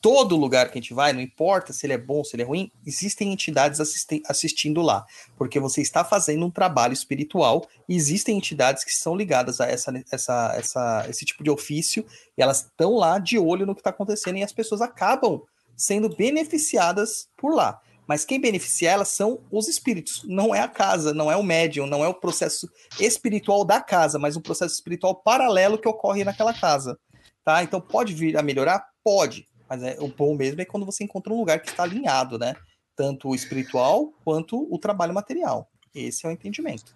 Todo 0.04 0.36
lugar 0.36 0.70
que 0.70 0.78
a 0.78 0.82
gente 0.82 0.92
vai, 0.92 1.14
não 1.14 1.20
importa 1.22 1.72
se 1.72 1.86
ele 1.86 1.94
é 1.94 1.98
bom, 1.98 2.22
se 2.22 2.36
ele 2.36 2.42
é 2.42 2.44
ruim, 2.44 2.70
existem 2.86 3.32
entidades 3.32 3.80
assisten- 3.80 4.20
assistindo 4.28 4.82
lá, 4.82 5.06
porque 5.34 5.58
você 5.58 5.80
está 5.80 6.04
fazendo 6.04 6.44
um 6.44 6.50
trabalho 6.50 6.92
espiritual 6.92 7.66
e 7.88 7.96
existem 7.96 8.36
entidades 8.36 8.84
que 8.84 8.92
são 8.92 9.16
ligadas 9.16 9.62
a 9.62 9.66
essa, 9.66 9.90
essa, 10.12 10.54
essa, 10.58 11.06
esse 11.08 11.24
tipo 11.24 11.42
de 11.42 11.48
ofício 11.48 12.04
e 12.36 12.42
elas 12.42 12.66
estão 12.66 12.96
lá 12.96 13.18
de 13.18 13.38
olho 13.38 13.64
no 13.64 13.74
que 13.74 13.80
está 13.80 13.88
acontecendo 13.88 14.36
e 14.36 14.42
as 14.42 14.52
pessoas 14.52 14.82
acabam 14.82 15.40
sendo 15.74 16.14
beneficiadas 16.14 17.26
por 17.38 17.54
lá. 17.54 17.80
Mas 18.06 18.26
quem 18.26 18.38
beneficia 18.38 18.90
elas 18.90 19.08
são 19.08 19.40
os 19.50 19.68
espíritos, 19.68 20.22
não 20.26 20.54
é 20.54 20.60
a 20.60 20.68
casa, 20.68 21.14
não 21.14 21.32
é 21.32 21.36
o 21.38 21.42
médium, 21.42 21.86
não 21.86 22.04
é 22.04 22.08
o 22.08 22.12
processo 22.12 22.68
espiritual 23.00 23.64
da 23.64 23.80
casa, 23.80 24.18
mas 24.18 24.36
um 24.36 24.42
processo 24.42 24.74
espiritual 24.74 25.14
paralelo 25.14 25.78
que 25.78 25.88
ocorre 25.88 26.24
naquela 26.24 26.52
casa, 26.52 26.98
tá? 27.42 27.62
Então 27.62 27.80
pode 27.80 28.12
vir 28.12 28.36
a 28.36 28.42
melhorar? 28.42 28.86
Pode, 29.02 29.48
mas 29.68 29.82
é, 29.82 29.96
o 30.00 30.08
bom 30.08 30.34
mesmo 30.36 30.60
é 30.60 30.64
quando 30.64 30.86
você 30.86 31.04
encontra 31.04 31.32
um 31.32 31.38
lugar 31.38 31.60
que 31.60 31.70
está 31.70 31.82
alinhado, 31.82 32.38
né? 32.38 32.54
Tanto 32.96 33.28
o 33.28 33.34
espiritual 33.34 34.12
quanto 34.24 34.68
o 34.72 34.78
trabalho 34.78 35.14
material. 35.14 35.68
Esse 35.94 36.26
é 36.26 36.28
o 36.28 36.32
entendimento. 36.32 36.92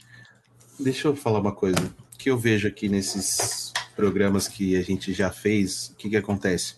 Deixa 0.78 1.08
eu 1.08 1.16
falar 1.16 1.40
uma 1.40 1.54
coisa 1.54 1.78
que 2.16 2.30
eu 2.30 2.38
vejo 2.38 2.68
aqui 2.68 2.88
nesses 2.88 3.72
programas 3.96 4.46
que 4.46 4.76
a 4.76 4.82
gente 4.82 5.12
já 5.12 5.30
fez. 5.30 5.88
O 5.88 5.96
que, 5.96 6.10
que 6.10 6.16
acontece? 6.16 6.76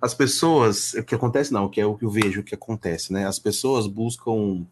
As 0.00 0.14
pessoas, 0.14 0.94
o 0.94 1.02
que 1.02 1.14
acontece 1.14 1.52
não, 1.52 1.68
que 1.68 1.80
é 1.80 1.86
o 1.86 1.94
que 1.94 2.04
eu 2.04 2.10
vejo 2.10 2.42
que 2.42 2.54
acontece, 2.54 3.12
né? 3.12 3.26
As 3.26 3.38
pessoas 3.38 3.86
buscam 3.86 4.66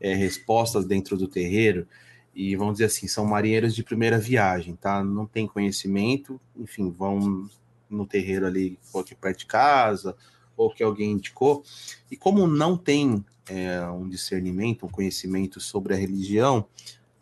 é, 0.00 0.14
respostas 0.14 0.84
dentro 0.84 1.16
do 1.16 1.26
terreiro 1.26 1.86
e 2.34 2.56
vamos 2.56 2.74
dizer 2.74 2.86
assim, 2.86 3.06
são 3.06 3.24
marinheiros 3.24 3.74
de 3.74 3.82
primeira 3.82 4.18
viagem, 4.18 4.74
tá? 4.76 5.02
Não 5.02 5.26
tem 5.26 5.46
conhecimento, 5.46 6.40
enfim, 6.56 6.90
vão 6.90 7.48
no 7.94 8.06
terreiro 8.06 8.46
ali, 8.46 8.78
ou 8.92 9.00
aqui 9.00 9.14
perto 9.14 9.40
de 9.40 9.46
casa, 9.46 10.16
ou 10.56 10.70
que 10.72 10.82
alguém 10.82 11.12
indicou. 11.12 11.64
E 12.10 12.16
como 12.16 12.46
não 12.46 12.76
tem 12.76 13.24
é, 13.48 13.82
um 13.86 14.08
discernimento, 14.08 14.86
um 14.86 14.90
conhecimento 14.90 15.60
sobre 15.60 15.94
a 15.94 15.96
religião, 15.96 16.66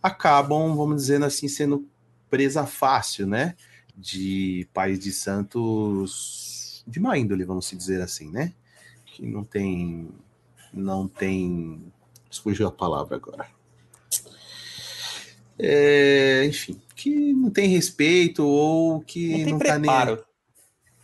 acabam, 0.02 0.74
vamos 0.74 0.96
dizer 0.96 1.22
assim, 1.22 1.48
sendo 1.48 1.86
presa 2.28 2.66
fácil, 2.66 3.26
né? 3.26 3.54
De 3.96 4.66
pais 4.72 4.98
de 4.98 5.12
santos 5.12 6.82
de 6.86 6.98
má 6.98 7.16
índole, 7.16 7.44
vamos 7.44 7.70
dizer 7.70 8.00
assim, 8.00 8.30
né? 8.30 8.52
Que 9.06 9.26
não 9.26 9.44
tem. 9.44 10.08
Não 10.72 11.06
tem. 11.06 11.92
Fugiu 12.42 12.66
a 12.66 12.72
palavra 12.72 13.16
agora. 13.16 13.46
É, 15.58 16.44
enfim, 16.46 16.80
que 16.96 17.32
não 17.34 17.50
tem 17.50 17.68
respeito 17.68 18.44
ou 18.44 19.00
que 19.02 19.28
Não 19.30 19.36
tem 19.36 19.52
não 19.52 19.58
tá 19.58 19.78
nem. 19.78 20.18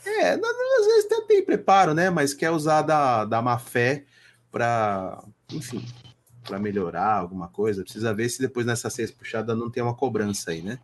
É, 0.09 0.31
às 0.33 0.87
vezes 0.87 1.07
até 1.07 1.21
tem 1.23 1.45
preparo, 1.45 1.95
né? 1.95 2.11
Mas 2.11 2.35
quer 2.35 2.51
usar 2.51 2.83
da, 2.83 3.25
da 3.25 3.43
má 3.43 3.59
fé 3.59 4.05
para, 4.51 5.23
enfim, 5.53 5.85
para 6.45 6.59
melhorar 6.59 7.15
alguma 7.15 7.49
coisa. 7.49 7.83
Precisa 7.83 8.15
ver 8.15 8.29
se 8.29 8.41
depois 8.41 8.67
nessa 8.67 8.91
sexta 8.91 9.17
puxada 9.17 9.55
não 9.55 9.71
tem 9.71 9.83
uma 9.83 9.95
cobrança 9.95 10.51
aí, 10.51 10.63
né? 10.63 10.79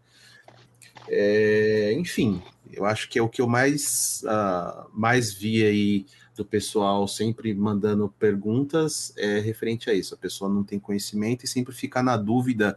É, 1.09 1.93
enfim, 1.95 2.43
eu 2.73 2.85
acho 2.85 3.09
que 3.09 3.19
é 3.19 3.23
o 3.23 3.29
que 3.29 3.41
eu 3.41 3.47
mais, 3.47 4.25
ah, 4.27 4.87
mais 4.93 5.33
vi 5.33 5.65
aí 5.65 6.07
do 6.37 6.45
pessoal 6.45 7.07
sempre 7.07 7.55
mandando 7.55 8.13
perguntas 8.19 9.13
é 9.17 9.39
referente 9.39 9.89
a 9.89 9.95
isso. 9.95 10.15
A 10.15 10.19
pessoa 10.19 10.53
não 10.53 10.65
tem 10.65 10.79
conhecimento 10.79 11.45
e 11.45 11.49
sempre 11.49 11.75
fica 11.75 12.03
na 12.03 12.17
dúvida 12.17 12.77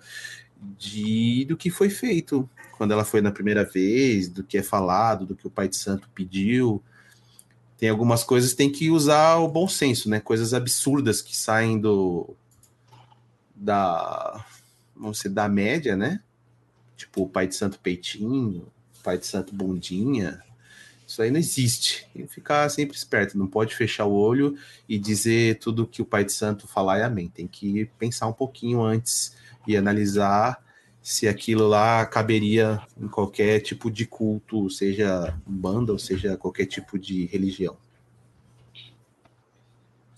de 0.78 1.46
do 1.46 1.58
que 1.58 1.70
foi 1.70 1.90
feito 1.90 2.50
quando 2.78 2.92
ela 2.92 3.04
foi 3.04 3.22
na 3.22 3.32
primeira 3.32 3.66
vez, 3.66 4.30
do 4.30 4.44
que 4.44 4.58
é 4.58 4.64
falado, 4.64 5.26
do 5.26 5.36
que 5.36 5.48
o 5.48 5.50
Pai 5.50 5.68
de 5.68 5.76
Santo 5.76 6.10
pediu. 6.14 6.82
Tem 7.78 7.90
algumas 7.90 8.24
coisas 8.24 8.52
que 8.52 8.58
tem 8.58 8.72
que 8.72 8.90
usar 8.90 9.38
o 9.38 9.48
bom 9.48 9.68
senso, 9.68 10.10
né? 10.10 10.20
Coisas 10.20 10.54
absurdas 10.54 11.22
que 11.22 11.36
saem 11.36 11.80
do 11.80 12.36
da 13.56 14.46
vamos 14.96 15.22
da 15.24 15.50
média, 15.50 15.96
né? 15.96 16.22
Tipo 16.96 17.24
o 17.24 17.30
Pai 17.30 17.48
de 17.48 17.56
Santo 17.56 17.80
peitinho, 17.80 18.68
Pai 19.04 19.18
de 19.18 19.26
Santo 19.26 19.54
bundinha. 19.54 20.42
Isso 21.08 21.22
aí 21.22 21.32
não 21.32 21.40
existe. 21.40 22.08
Tem 22.14 22.28
que 22.28 22.34
ficar 22.34 22.68
sempre 22.70 22.98
esperto, 22.98 23.38
não 23.38 23.48
pode 23.48 23.76
fechar 23.76 24.06
o 24.06 24.14
olho 24.14 24.58
e 24.88 25.00
dizer 25.00 25.58
tudo 25.60 25.88
que 25.88 26.02
o 26.02 26.06
Pai 26.06 26.26
de 26.26 26.34
Santo 26.34 26.68
falar 26.68 27.00
é 27.00 27.04
amém. 27.04 27.30
Tem 27.30 27.48
que 27.48 27.86
pensar 27.98 28.28
um 28.28 28.34
pouquinho 28.34 28.82
antes 28.82 29.34
e 29.66 29.78
analisar 29.78 30.62
se 31.10 31.26
aquilo 31.26 31.66
lá 31.70 32.06
caberia 32.06 32.82
em 33.00 33.08
qualquer 33.08 33.62
tipo 33.62 33.90
de 33.90 34.06
culto, 34.06 34.70
seja 34.70 35.34
banda 35.46 35.94
ou 35.94 35.98
seja 35.98 36.36
qualquer 36.36 36.66
tipo 36.66 37.00
de 37.00 37.26
religião. 37.28 37.78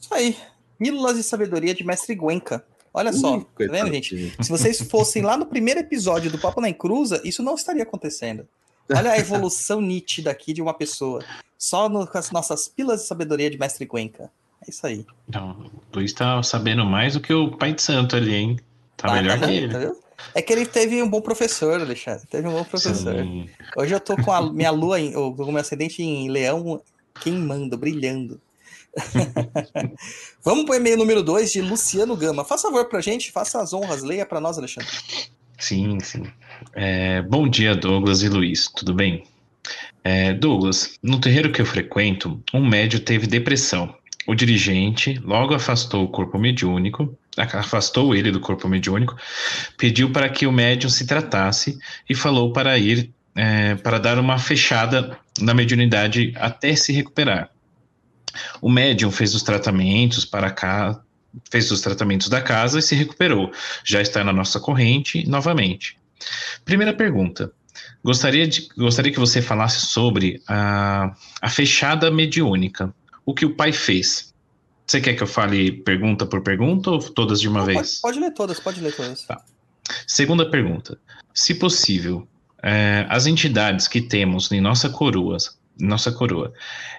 Isso 0.02 0.12
aí. 0.14 0.36
Pílulas 0.80 1.18
de 1.18 1.22
sabedoria 1.24 1.76
de 1.76 1.84
Mestre 1.84 2.16
Guenca. 2.16 2.66
Olha 2.92 3.14
só, 3.14 3.38
Ih, 3.38 3.42
tá 3.68 3.72
vendo, 3.72 3.94
gente? 3.94 4.34
Se 4.42 4.50
vocês 4.50 4.82
fossem 4.82 5.22
lá 5.22 5.38
no 5.38 5.46
primeiro 5.46 5.80
episódio 5.80 6.32
do 6.32 6.40
Papo 6.40 6.60
na 6.60 6.70
Encruza, 6.70 7.22
isso 7.24 7.44
não 7.44 7.54
estaria 7.54 7.84
acontecendo. 7.84 8.48
Olha 8.92 9.12
a 9.12 9.18
evolução 9.20 9.80
nítida 9.82 10.32
aqui 10.32 10.54
de 10.54 10.62
uma 10.62 10.74
pessoa. 10.74 11.24
Só 11.56 11.88
no- 11.88 12.08
com 12.08 12.18
as 12.18 12.32
nossas 12.32 12.68
pílulas 12.68 13.02
de 13.02 13.08
sabedoria 13.08 13.48
de 13.52 13.60
Mestre 13.60 13.86
Guenca. 13.86 14.32
É 14.66 14.72
isso 14.72 14.88
aí. 14.88 15.06
Não, 15.28 15.52
o 15.52 15.98
Luiz 15.98 16.14
tá 16.14 16.42
sabendo 16.42 16.84
mais 16.84 17.14
do 17.14 17.20
que 17.20 17.32
o 17.32 17.52
pai 17.56 17.74
de 17.74 17.82
santo 17.84 18.16
ali, 18.16 18.34
hein? 18.34 18.60
Tá 18.98 19.10
Ah, 19.10 19.14
melhor 19.22 19.40
tá 19.40 19.46
que 19.48 19.54
ele. 19.54 19.72
Tá 19.72 19.78
vendo? 19.78 20.09
É 20.34 20.42
que 20.42 20.54
ele 20.54 20.66
teve 20.66 21.02
um 21.02 21.10
bom 21.10 21.22
professor, 21.22 21.80
Alexandre. 21.82 22.28
Teve 22.28 22.48
um 22.48 22.52
bom 22.52 22.64
professor. 22.64 23.16
Sim. 23.16 23.50
Hoje 23.76 23.94
eu 23.94 24.00
tô 24.00 24.16
com 24.18 24.32
a 24.32 24.52
minha 24.52 24.72
lua, 24.72 25.00
em, 25.00 25.16
ou 25.16 25.36
com 25.36 25.44
o 25.44 25.52
meu 25.52 25.62
ascendente 25.62 26.02
em 26.02 26.30
leão 26.30 26.82
queimando, 27.20 27.78
brilhando. 27.78 28.40
Vamos 30.44 30.66
pro 30.66 30.76
e-mail 30.76 30.98
número 30.98 31.22
2 31.22 31.52
de 31.52 31.62
Luciano 31.62 32.16
Gama. 32.16 32.44
Faça 32.44 32.68
favor 32.68 32.86
pra 32.86 33.02
gente, 33.02 33.32
faça 33.32 33.62
as 33.62 33.74
honras, 33.74 34.04
leia 34.04 34.26
pra 34.26 34.40
nós, 34.40 34.58
Alexandre. 34.58 34.90
Sim, 35.58 36.00
sim. 36.00 36.24
É, 36.74 37.22
bom 37.22 37.48
dia, 37.48 37.76
Douglas 37.76 38.22
e 38.22 38.30
Luiz, 38.30 38.70
tudo 38.76 38.94
bem? 38.94 39.24
É, 40.04 40.34
Douglas, 40.34 40.98
no 41.04 41.20
terreiro 41.20 41.52
que 41.52 41.62
eu 41.62 41.66
frequento, 41.66 42.42
um 42.54 42.66
médio 42.66 43.00
teve 43.00 43.28
depressão. 43.28 43.94
O 44.26 44.36
dirigente 44.36 45.20
logo 45.24 45.54
afastou 45.54 46.04
o 46.04 46.08
corpo 46.08 46.38
mediúnico, 46.38 47.18
afastou 47.42 48.16
ele 48.16 48.32
do 48.32 48.40
corpo 48.40 48.68
mediúnico, 48.68 49.16
pediu 49.78 50.12
para 50.12 50.30
que 50.30 50.46
o 50.46 50.52
médium 50.52 50.90
se 50.90 51.06
tratasse 51.06 51.78
e 52.10 52.16
falou 52.16 52.52
para 52.52 52.78
ir 52.78 53.12
é, 53.36 53.76
para 53.76 53.98
dar 53.98 54.20
uma 54.20 54.38
fechada 54.38 55.18
na 55.40 55.54
mediunidade 55.54 56.34
até 56.36 56.76
se 56.76 56.92
recuperar. 56.92 57.50
O 58.62 58.70
médium 58.70 59.12
fez 59.12 59.34
os 59.34 59.44
tratamentos 59.44 60.26
para 60.26 60.52
cá, 60.52 61.00
fez 61.50 61.72
os 61.72 61.82
tratamentos 61.82 62.30
da 62.30 62.42
casa 62.42 62.80
e 62.80 62.82
se 62.82 62.96
recuperou. 62.96 63.52
Já 63.84 64.02
está 64.02 64.24
na 64.24 64.34
nossa 64.34 64.60
corrente 64.60 65.28
novamente. 65.28 65.98
Primeira 66.66 66.94
pergunta. 66.94 67.52
Gostaria, 68.04 68.48
de, 68.48 68.68
gostaria 68.78 69.12
que 69.12 69.20
você 69.20 69.42
falasse 69.42 69.86
sobre 69.86 70.42
a, 70.48 71.14
a 71.42 71.50
fechada 71.50 72.12
mediúnica. 72.12 72.94
O 73.26 73.34
que 73.34 73.46
o 73.46 73.56
pai 73.56 73.72
fez? 73.72 74.29
Você 74.90 75.00
quer 75.00 75.14
que 75.14 75.22
eu 75.22 75.28
fale 75.28 75.72
pergunta 75.72 76.26
por 76.26 76.42
pergunta 76.42 76.90
ou 76.90 76.98
todas 76.98 77.40
de 77.40 77.48
uma 77.48 77.60
Não, 77.60 77.66
vez? 77.68 78.00
pode, 78.00 78.02
pode 78.02 78.20
ler 78.20 78.34
todas, 78.34 78.60
pode 78.60 78.82
ler 78.82 78.92
todas. 78.92 79.24
Segunda 80.08 80.50
pergunta. 80.50 80.98
Se 81.32 81.54
possível, 81.54 82.28
eh, 82.64 83.06
as 83.08 83.28
entidades 83.28 83.88
que 83.88 84.02
temos 84.02 84.52
em 84.52 84.60
nossa 84.60 84.90
coroa, 84.90 85.38
nossa 85.80 86.12
coroa, 86.12 86.52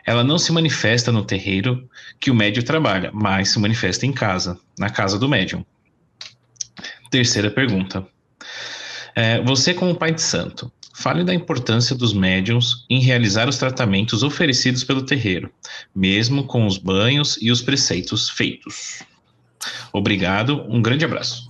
ela 0.06 0.22
não 0.22 0.38
se 0.38 0.52
manifesta 0.52 1.10
no 1.10 1.24
terreiro 1.24 1.90
que 2.20 2.30
o 2.30 2.34
médium 2.34 2.62
trabalha, 2.62 3.10
mas 3.12 3.48
se 3.48 3.58
manifesta 3.58 4.06
em 4.06 4.12
casa, 4.12 4.56
na 4.78 4.88
casa 4.88 5.18
do 5.18 5.28
médium. 5.28 5.66
Terceira 7.10 7.50
pergunta. 7.50 8.06
Eh, 9.16 9.42
você, 9.42 9.74
como 9.74 9.96
pai 9.96 10.14
de 10.14 10.22
santo, 10.22 10.70
fale 11.00 11.24
da 11.24 11.34
importância 11.34 11.96
dos 11.96 12.12
médiums 12.12 12.84
em 12.90 13.00
realizar 13.00 13.48
os 13.48 13.56
tratamentos 13.56 14.22
oferecidos 14.22 14.84
pelo 14.84 15.02
terreiro, 15.02 15.50
mesmo 15.94 16.46
com 16.46 16.66
os 16.66 16.76
banhos 16.76 17.38
e 17.40 17.50
os 17.50 17.62
preceitos 17.62 18.28
feitos. 18.28 19.02
Obrigado, 19.92 20.66
um 20.68 20.82
grande 20.82 21.04
abraço. 21.04 21.48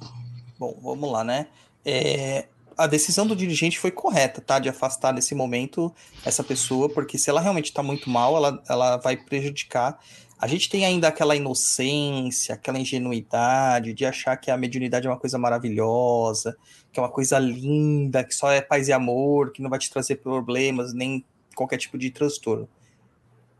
Bom, 0.57 0.79
vamos 0.81 1.11
lá, 1.11 1.25
né? 1.25 1.49
É, 1.85 2.47
a 2.79 2.87
decisão 2.87 3.27
do 3.27 3.35
dirigente 3.35 3.79
foi 3.79 3.91
correta, 3.91 4.41
tá? 4.41 4.61
De 4.61 4.69
afastar 4.69 5.13
nesse 5.13 5.35
momento 5.35 5.93
essa 6.25 6.45
pessoa, 6.45 6.89
porque 6.89 7.19
se 7.19 7.29
ela 7.29 7.41
realmente 7.41 7.73
tá 7.73 7.83
muito 7.83 8.09
mal, 8.09 8.37
ela, 8.37 8.63
ela 8.69 8.97
vai 8.99 9.17
prejudicar. 9.17 9.99
A 10.41 10.47
gente 10.47 10.71
tem 10.71 10.87
ainda 10.87 11.07
aquela 11.07 11.37
inocência, 11.37 12.55
aquela 12.55 12.79
ingenuidade 12.79 13.93
de 13.93 14.07
achar 14.07 14.39
que 14.39 14.51
a 14.51 14.57
mediunidade 14.57 15.07
é 15.07 15.11
uma 15.11 15.19
coisa 15.19 15.37
maravilhosa, 15.37 16.57
que 16.91 16.99
é 16.99 17.03
uma 17.03 17.11
coisa 17.11 17.39
linda, 17.39 18.25
que 18.25 18.35
só 18.35 18.51
é 18.51 18.63
paz 18.63 18.89
e 18.89 18.93
amor, 18.93 19.53
que 19.53 19.61
não 19.61 19.69
vai 19.69 19.79
te 19.79 19.91
trazer 19.91 20.17
problemas, 20.17 20.95
nem 20.95 21.23
qualquer 21.55 21.77
tipo 21.77 21.99
de 21.99 22.11
transtorno. 22.11 22.67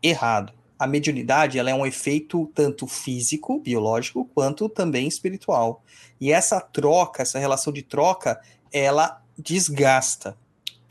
Errado. 0.01 0.53
A 0.79 0.87
mediunidade 0.87 1.59
ela 1.59 1.69
é 1.69 1.75
um 1.75 1.85
efeito 1.85 2.49
tanto 2.55 2.87
físico, 2.87 3.59
biológico, 3.59 4.27
quanto 4.33 4.67
também 4.67 5.07
espiritual. 5.07 5.83
E 6.19 6.31
essa 6.31 6.59
troca, 6.59 7.21
essa 7.21 7.37
relação 7.37 7.71
de 7.71 7.83
troca, 7.83 8.41
ela 8.73 9.21
desgasta. 9.37 10.35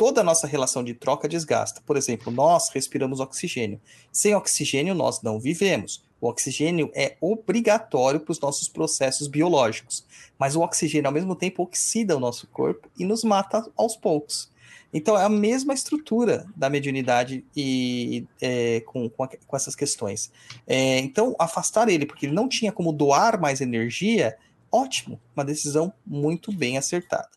Toda 0.01 0.23
a 0.23 0.25
nossa 0.25 0.47
relação 0.47 0.83
de 0.83 0.95
troca 0.95 1.29
desgasta. 1.29 1.83
Por 1.85 1.95
exemplo, 1.95 2.33
nós 2.33 2.71
respiramos 2.71 3.21
oxigênio. 3.21 3.79
Sem 4.11 4.35
oxigênio, 4.35 4.95
nós 4.95 5.21
não 5.21 5.39
vivemos. 5.39 6.03
O 6.19 6.27
oxigênio 6.27 6.91
é 6.95 7.19
obrigatório 7.21 8.19
para 8.19 8.33
os 8.33 8.41
nossos 8.41 8.67
processos 8.67 9.29
biológicos. 9.29 10.07
Mas 10.39 10.57
o 10.57 10.63
oxigênio, 10.63 11.07
ao 11.07 11.13
mesmo 11.13 11.37
tempo, 11.37 11.63
oxida 11.63 12.17
o 12.17 12.21
nosso 12.21 12.47
corpo 12.47 12.89
e 12.99 13.05
nos 13.05 13.23
mata 13.23 13.71
aos 13.77 13.95
poucos. 13.95 14.51
Então, 14.91 15.19
é 15.19 15.25
a 15.27 15.29
mesma 15.29 15.75
estrutura 15.75 16.47
da 16.57 16.71
mediunidade 16.71 17.45
e, 17.55 18.25
é, 18.41 18.81
com, 18.87 19.07
com, 19.11 19.25
a- 19.25 19.29
com 19.29 19.55
essas 19.55 19.77
questões. 19.77 20.33
É, 20.67 20.99
então, 21.01 21.37
afastar 21.39 21.91
ele, 21.91 22.07
porque 22.07 22.25
ele 22.25 22.35
não 22.35 22.49
tinha 22.49 22.73
como 22.73 22.91
doar 22.91 23.39
mais 23.39 23.61
energia, 23.61 24.35
ótimo, 24.73 25.21
uma 25.37 25.45
decisão 25.45 25.93
muito 26.07 26.51
bem 26.51 26.79
acertada. 26.79 27.29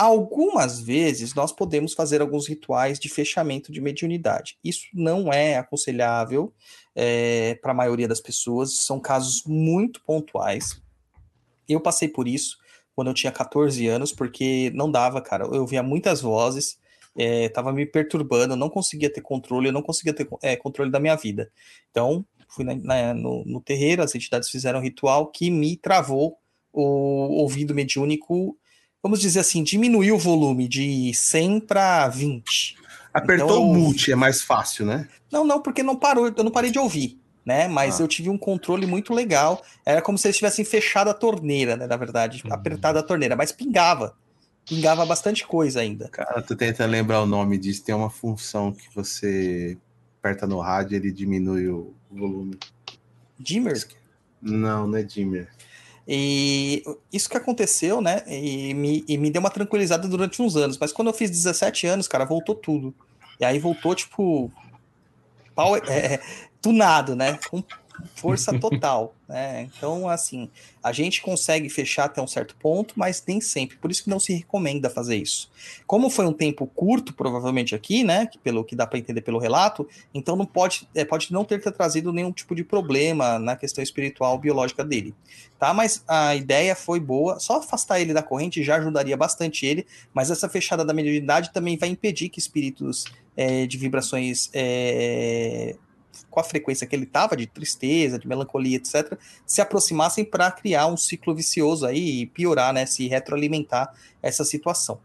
Algumas 0.00 0.78
vezes 0.78 1.34
nós 1.34 1.50
podemos 1.50 1.92
fazer 1.92 2.20
alguns 2.20 2.46
rituais 2.46 3.00
de 3.00 3.08
fechamento 3.08 3.72
de 3.72 3.80
mediunidade. 3.80 4.56
Isso 4.62 4.86
não 4.94 5.32
é 5.32 5.56
aconselhável 5.56 6.54
para 7.60 7.72
a 7.72 7.74
maioria 7.74 8.06
das 8.06 8.20
pessoas, 8.20 8.76
são 8.84 9.00
casos 9.00 9.42
muito 9.44 10.00
pontuais. 10.04 10.80
Eu 11.68 11.80
passei 11.80 12.06
por 12.06 12.28
isso 12.28 12.58
quando 12.94 13.08
eu 13.08 13.14
tinha 13.14 13.32
14 13.32 13.88
anos, 13.88 14.12
porque 14.12 14.70
não 14.72 14.88
dava, 14.88 15.20
cara. 15.20 15.44
Eu 15.46 15.62
ouvia 15.62 15.82
muitas 15.82 16.20
vozes, 16.20 16.78
é, 17.16 17.48
tava 17.48 17.72
me 17.72 17.84
perturbando, 17.84 18.52
eu 18.54 18.56
não 18.56 18.70
conseguia 18.70 19.12
ter 19.12 19.20
controle, 19.20 19.66
eu 19.68 19.72
não 19.72 19.82
conseguia 19.82 20.12
ter 20.12 20.28
é, 20.42 20.54
controle 20.54 20.92
da 20.92 21.00
minha 21.00 21.16
vida. 21.16 21.50
Então, 21.90 22.24
fui 22.48 22.64
na- 22.64 22.76
na- 22.76 23.14
no, 23.14 23.44
no 23.44 23.60
terreiro, 23.60 24.00
as 24.00 24.14
entidades 24.14 24.48
fizeram 24.48 24.78
um 24.78 24.82
ritual 24.82 25.26
que 25.26 25.50
me 25.50 25.76
travou 25.76 26.38
o 26.72 27.42
ouvido 27.42 27.74
mediúnico, 27.74 28.56
vamos 29.02 29.20
dizer 29.20 29.40
assim, 29.40 29.62
diminuiu 29.62 30.16
o 30.16 30.18
volume 30.18 30.68
de 30.68 31.12
100 31.14 31.60
para 31.60 32.08
20. 32.08 32.76
Apertou 33.12 33.46
Então, 33.46 33.62
o 33.70 33.74
mute, 33.74 34.12
é 34.12 34.16
mais 34.16 34.42
fácil, 34.42 34.84
né? 34.86 35.08
Não, 35.30 35.44
não, 35.44 35.60
porque 35.62 35.82
não 35.82 35.96
parou, 35.96 36.28
eu 36.34 36.44
não 36.44 36.50
parei 36.50 36.70
de 36.70 36.78
ouvir, 36.78 37.18
né? 37.44 37.66
Mas 37.68 37.98
Ah. 38.00 38.02
eu 38.04 38.08
tive 38.08 38.28
um 38.30 38.38
controle 38.38 38.86
muito 38.86 39.14
legal. 39.14 39.62
Era 39.84 40.02
como 40.02 40.18
se 40.18 40.26
eles 40.28 40.36
tivessem 40.36 40.64
fechado 40.64 41.08
a 41.08 41.14
torneira, 41.14 41.76
né? 41.76 41.86
Na 41.86 41.96
verdade, 41.96 42.42
Uhum. 42.44 42.52
apertado 42.52 42.98
a 42.98 43.02
torneira, 43.02 43.34
mas 43.36 43.52
pingava. 43.52 44.14
Pingava 44.66 45.06
bastante 45.06 45.46
coisa 45.46 45.80
ainda. 45.80 46.08
Cara, 46.10 46.42
tô 46.42 46.54
tentando 46.54 46.90
lembrar 46.90 47.22
o 47.22 47.26
nome 47.26 47.56
disso. 47.56 47.82
Tem 47.82 47.94
uma 47.94 48.10
função 48.10 48.70
que 48.72 48.86
você 48.94 49.78
aperta 50.20 50.46
no 50.46 50.60
rádio 50.60 50.96
ele 50.96 51.10
diminui 51.10 51.68
o 51.68 51.94
volume. 52.10 52.58
Dimmer. 53.38 53.82
Não, 54.42 54.86
não 54.86 54.98
é 54.98 55.02
dimmer. 55.02 55.48
E 56.10 56.82
isso 57.12 57.28
que 57.28 57.36
aconteceu, 57.36 58.00
né? 58.00 58.22
E 58.26 58.72
me, 58.72 59.04
e 59.06 59.18
me 59.18 59.30
deu 59.30 59.40
uma 59.40 59.50
tranquilizada 59.50 60.08
durante 60.08 60.40
uns 60.40 60.56
anos. 60.56 60.78
Mas 60.78 60.90
quando 60.90 61.08
eu 61.08 61.14
fiz 61.14 61.30
17 61.30 61.86
anos, 61.86 62.08
cara, 62.08 62.24
voltou 62.24 62.54
tudo. 62.54 62.94
E 63.38 63.44
aí 63.44 63.58
voltou, 63.58 63.94
tipo. 63.94 64.50
Pau, 65.54 65.76
é, 65.76 66.18
tunado, 66.62 67.14
né? 67.14 67.38
Com 67.50 67.62
força 68.14 68.58
total. 68.58 69.14
Né? 69.28 69.68
Então, 69.76 70.08
assim, 70.08 70.48
a 70.82 70.92
gente 70.92 71.20
consegue 71.20 71.68
fechar 71.68 72.04
até 72.04 72.20
um 72.20 72.26
certo 72.26 72.56
ponto, 72.56 72.94
mas 72.96 73.22
nem 73.26 73.40
sempre. 73.40 73.76
Por 73.76 73.90
isso 73.90 74.04
que 74.04 74.10
não 74.10 74.18
se 74.18 74.32
recomenda 74.32 74.88
fazer 74.88 75.16
isso. 75.16 75.50
Como 75.86 76.08
foi 76.08 76.26
um 76.26 76.32
tempo 76.32 76.66
curto, 76.66 77.12
provavelmente 77.12 77.74
aqui, 77.74 78.02
né? 78.02 78.26
Que 78.26 78.38
pelo 78.38 78.64
que 78.64 78.74
dá 78.74 78.86
para 78.86 78.98
entender 78.98 79.20
pelo 79.20 79.38
relato, 79.38 79.86
então 80.14 80.36
não 80.36 80.46
pode, 80.46 80.88
é, 80.94 81.04
pode 81.04 81.32
não 81.32 81.44
ter 81.44 81.60
trazido 81.60 82.12
nenhum 82.12 82.32
tipo 82.32 82.54
de 82.54 82.64
problema 82.64 83.38
na 83.38 83.56
questão 83.56 83.82
espiritual 83.82 84.38
biológica 84.38 84.84
dele 84.84 85.14
tá? 85.58 85.74
Mas 85.74 86.02
a 86.06 86.34
ideia 86.36 86.74
foi 86.74 87.00
boa. 87.00 87.38
Só 87.40 87.58
afastar 87.58 88.00
ele 88.00 88.14
da 88.14 88.22
corrente 88.22 88.62
já 88.62 88.76
ajudaria 88.76 89.16
bastante 89.16 89.66
ele, 89.66 89.86
mas 90.14 90.30
essa 90.30 90.48
fechada 90.48 90.84
da 90.84 90.94
mediunidade 90.94 91.52
também 91.52 91.76
vai 91.76 91.88
impedir 91.88 92.28
que 92.28 92.38
espíritos 92.38 93.04
é, 93.36 93.66
de 93.66 93.76
vibrações 93.76 94.48
é, 94.54 95.76
com 96.30 96.40
a 96.40 96.44
frequência 96.44 96.86
que 96.86 96.94
ele 96.94 97.04
estava, 97.04 97.36
de 97.36 97.46
tristeza, 97.46 98.18
de 98.18 98.26
melancolia, 98.26 98.76
etc., 98.76 99.18
se 99.46 99.60
aproximassem 99.60 100.24
para 100.24 100.50
criar 100.50 100.86
um 100.86 100.96
ciclo 100.96 101.34
vicioso 101.34 101.86
aí 101.86 102.22
e 102.22 102.26
piorar, 102.26 102.72
né? 102.72 102.86
Se 102.86 103.06
retroalimentar 103.08 103.92
essa 104.22 104.44
situação. 104.44 105.00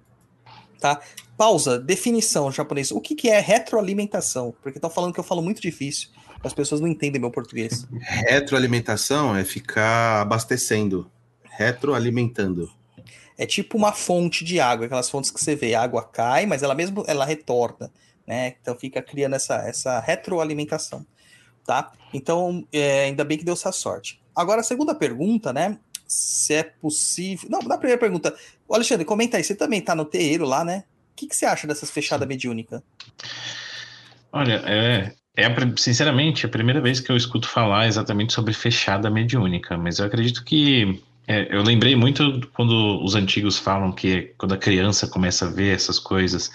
Tá? 0.79 0.99
Pausa, 1.37 1.79
definição 1.79 2.51
japonês. 2.51 2.91
O 2.91 2.99
que, 2.99 3.15
que 3.15 3.29
é 3.29 3.39
retroalimentação? 3.39 4.53
Porque 4.61 4.77
estão 4.77 4.89
falando 4.89 5.13
que 5.13 5.19
eu 5.19 5.23
falo 5.23 5.41
muito 5.41 5.61
difícil. 5.61 6.09
As 6.43 6.53
pessoas 6.53 6.81
não 6.81 6.87
entendem 6.89 7.21
meu 7.21 7.31
português. 7.31 7.87
Retroalimentação 8.27 9.35
é 9.35 9.45
ficar 9.45 10.21
abastecendo, 10.21 11.09
retroalimentando. 11.43 12.69
É 13.37 13.45
tipo 13.45 13.77
uma 13.77 13.93
fonte 13.93 14.43
de 14.43 14.59
água, 14.59 14.85
aquelas 14.85 15.09
fontes 15.09 15.31
que 15.31 15.41
você 15.41 15.55
vê, 15.55 15.73
a 15.73 15.81
água 15.81 16.03
cai, 16.03 16.45
mas 16.45 16.61
ela 16.61 16.75
mesmo 16.75 17.03
ela 17.07 17.25
retorna, 17.25 17.89
né? 18.25 18.55
Então 18.61 18.77
fica 18.77 19.01
criando 19.01 19.35
essa, 19.35 19.55
essa 19.67 19.99
retroalimentação, 19.99 21.05
tá? 21.65 21.91
Então, 22.13 22.67
é, 22.71 23.05
ainda 23.05 23.23
bem 23.23 23.37
que 23.37 23.45
deu 23.45 23.53
essa 23.53 23.71
sorte. 23.71 24.21
Agora, 24.35 24.61
a 24.61 24.63
segunda 24.63 24.95
pergunta, 24.95 25.51
né? 25.51 25.77
Se 26.07 26.53
é 26.53 26.63
possível. 26.63 27.49
Não, 27.49 27.59
na 27.59 27.77
primeira 27.77 27.99
pergunta, 27.99 28.35
Ô, 28.67 28.75
Alexandre, 28.75 29.05
comenta 29.05 29.37
aí, 29.37 29.43
você 29.43 29.53
também 29.53 29.81
tá 29.81 29.93
no 29.93 30.03
terreiro 30.03 30.45
lá, 30.45 30.65
né? 30.65 30.83
O 31.11 31.15
que, 31.15 31.27
que 31.27 31.35
você 31.35 31.45
acha 31.45 31.67
dessas 31.67 31.91
fechadas 31.91 32.27
mediúnicas? 32.27 32.81
Olha, 34.31 34.63
é, 34.65 35.13
é 35.37 35.47
sinceramente 35.77 36.45
a 36.45 36.49
primeira 36.49 36.81
vez 36.81 36.99
que 36.99 37.11
eu 37.11 37.15
escuto 37.15 37.47
falar 37.47 37.87
exatamente 37.87 38.33
sobre 38.33 38.51
fechada 38.51 39.11
mediúnica, 39.11 39.77
mas 39.77 39.99
eu 39.99 40.05
acredito 40.05 40.43
que 40.43 41.03
é, 41.27 41.55
eu 41.55 41.63
lembrei 41.63 41.95
muito 41.95 42.41
quando 42.53 43.01
os 43.03 43.15
antigos 43.15 43.57
falam 43.57 43.91
que 43.91 44.33
quando 44.37 44.53
a 44.53 44.57
criança 44.57 45.07
começa 45.07 45.45
a 45.45 45.49
ver 45.49 45.73
essas 45.73 45.97
coisas, 45.97 46.51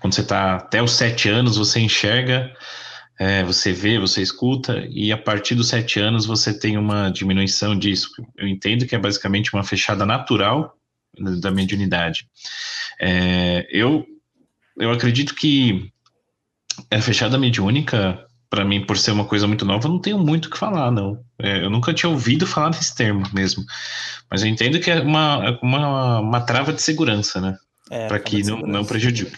quando 0.00 0.14
você 0.14 0.22
está 0.22 0.56
até 0.56 0.82
os 0.82 0.92
sete 0.92 1.28
anos, 1.28 1.56
você 1.56 1.78
enxerga, 1.80 2.52
é, 3.18 3.44
você 3.44 3.72
vê, 3.72 3.98
você 3.98 4.20
escuta, 4.20 4.86
e 4.90 5.12
a 5.12 5.18
partir 5.18 5.54
dos 5.54 5.68
sete 5.68 6.00
anos 6.00 6.26
você 6.26 6.56
tem 6.56 6.76
uma 6.76 7.10
diminuição 7.10 7.78
disso. 7.78 8.10
Eu 8.36 8.48
entendo 8.48 8.86
que 8.86 8.94
é 8.94 8.98
basicamente 8.98 9.54
uma 9.54 9.64
fechada 9.64 10.04
natural 10.04 10.76
da 11.40 11.50
mediunidade. 11.50 12.28
É, 13.00 13.66
eu, 13.70 14.06
eu 14.78 14.90
acredito 14.90 15.34
que 15.34 15.92
a 16.90 17.00
fechada 17.00 17.38
mediúnica, 17.38 18.24
para 18.50 18.64
mim, 18.64 18.84
por 18.84 18.96
ser 18.96 19.10
uma 19.10 19.26
coisa 19.26 19.46
muito 19.46 19.64
nova, 19.64 19.86
eu 19.86 19.92
não 19.92 20.00
tenho 20.00 20.18
muito 20.18 20.46
o 20.46 20.50
que 20.50 20.58
falar, 20.58 20.90
não. 20.90 21.22
É, 21.38 21.64
eu 21.64 21.70
nunca 21.70 21.92
tinha 21.92 22.08
ouvido 22.08 22.46
falar 22.46 22.70
desse 22.70 22.94
termo 22.94 23.22
mesmo. 23.32 23.64
Mas 24.30 24.42
eu 24.42 24.48
entendo 24.48 24.80
que 24.80 24.90
é 24.90 25.00
uma, 25.00 25.44
é 25.44 25.58
uma, 25.62 26.20
uma 26.20 26.40
trava 26.40 26.72
de 26.72 26.80
segurança, 26.80 27.40
né? 27.40 27.56
É, 27.90 28.06
para 28.06 28.18
que 28.18 28.42
não, 28.42 28.58
não 28.60 28.84
prejudique. 28.84 29.36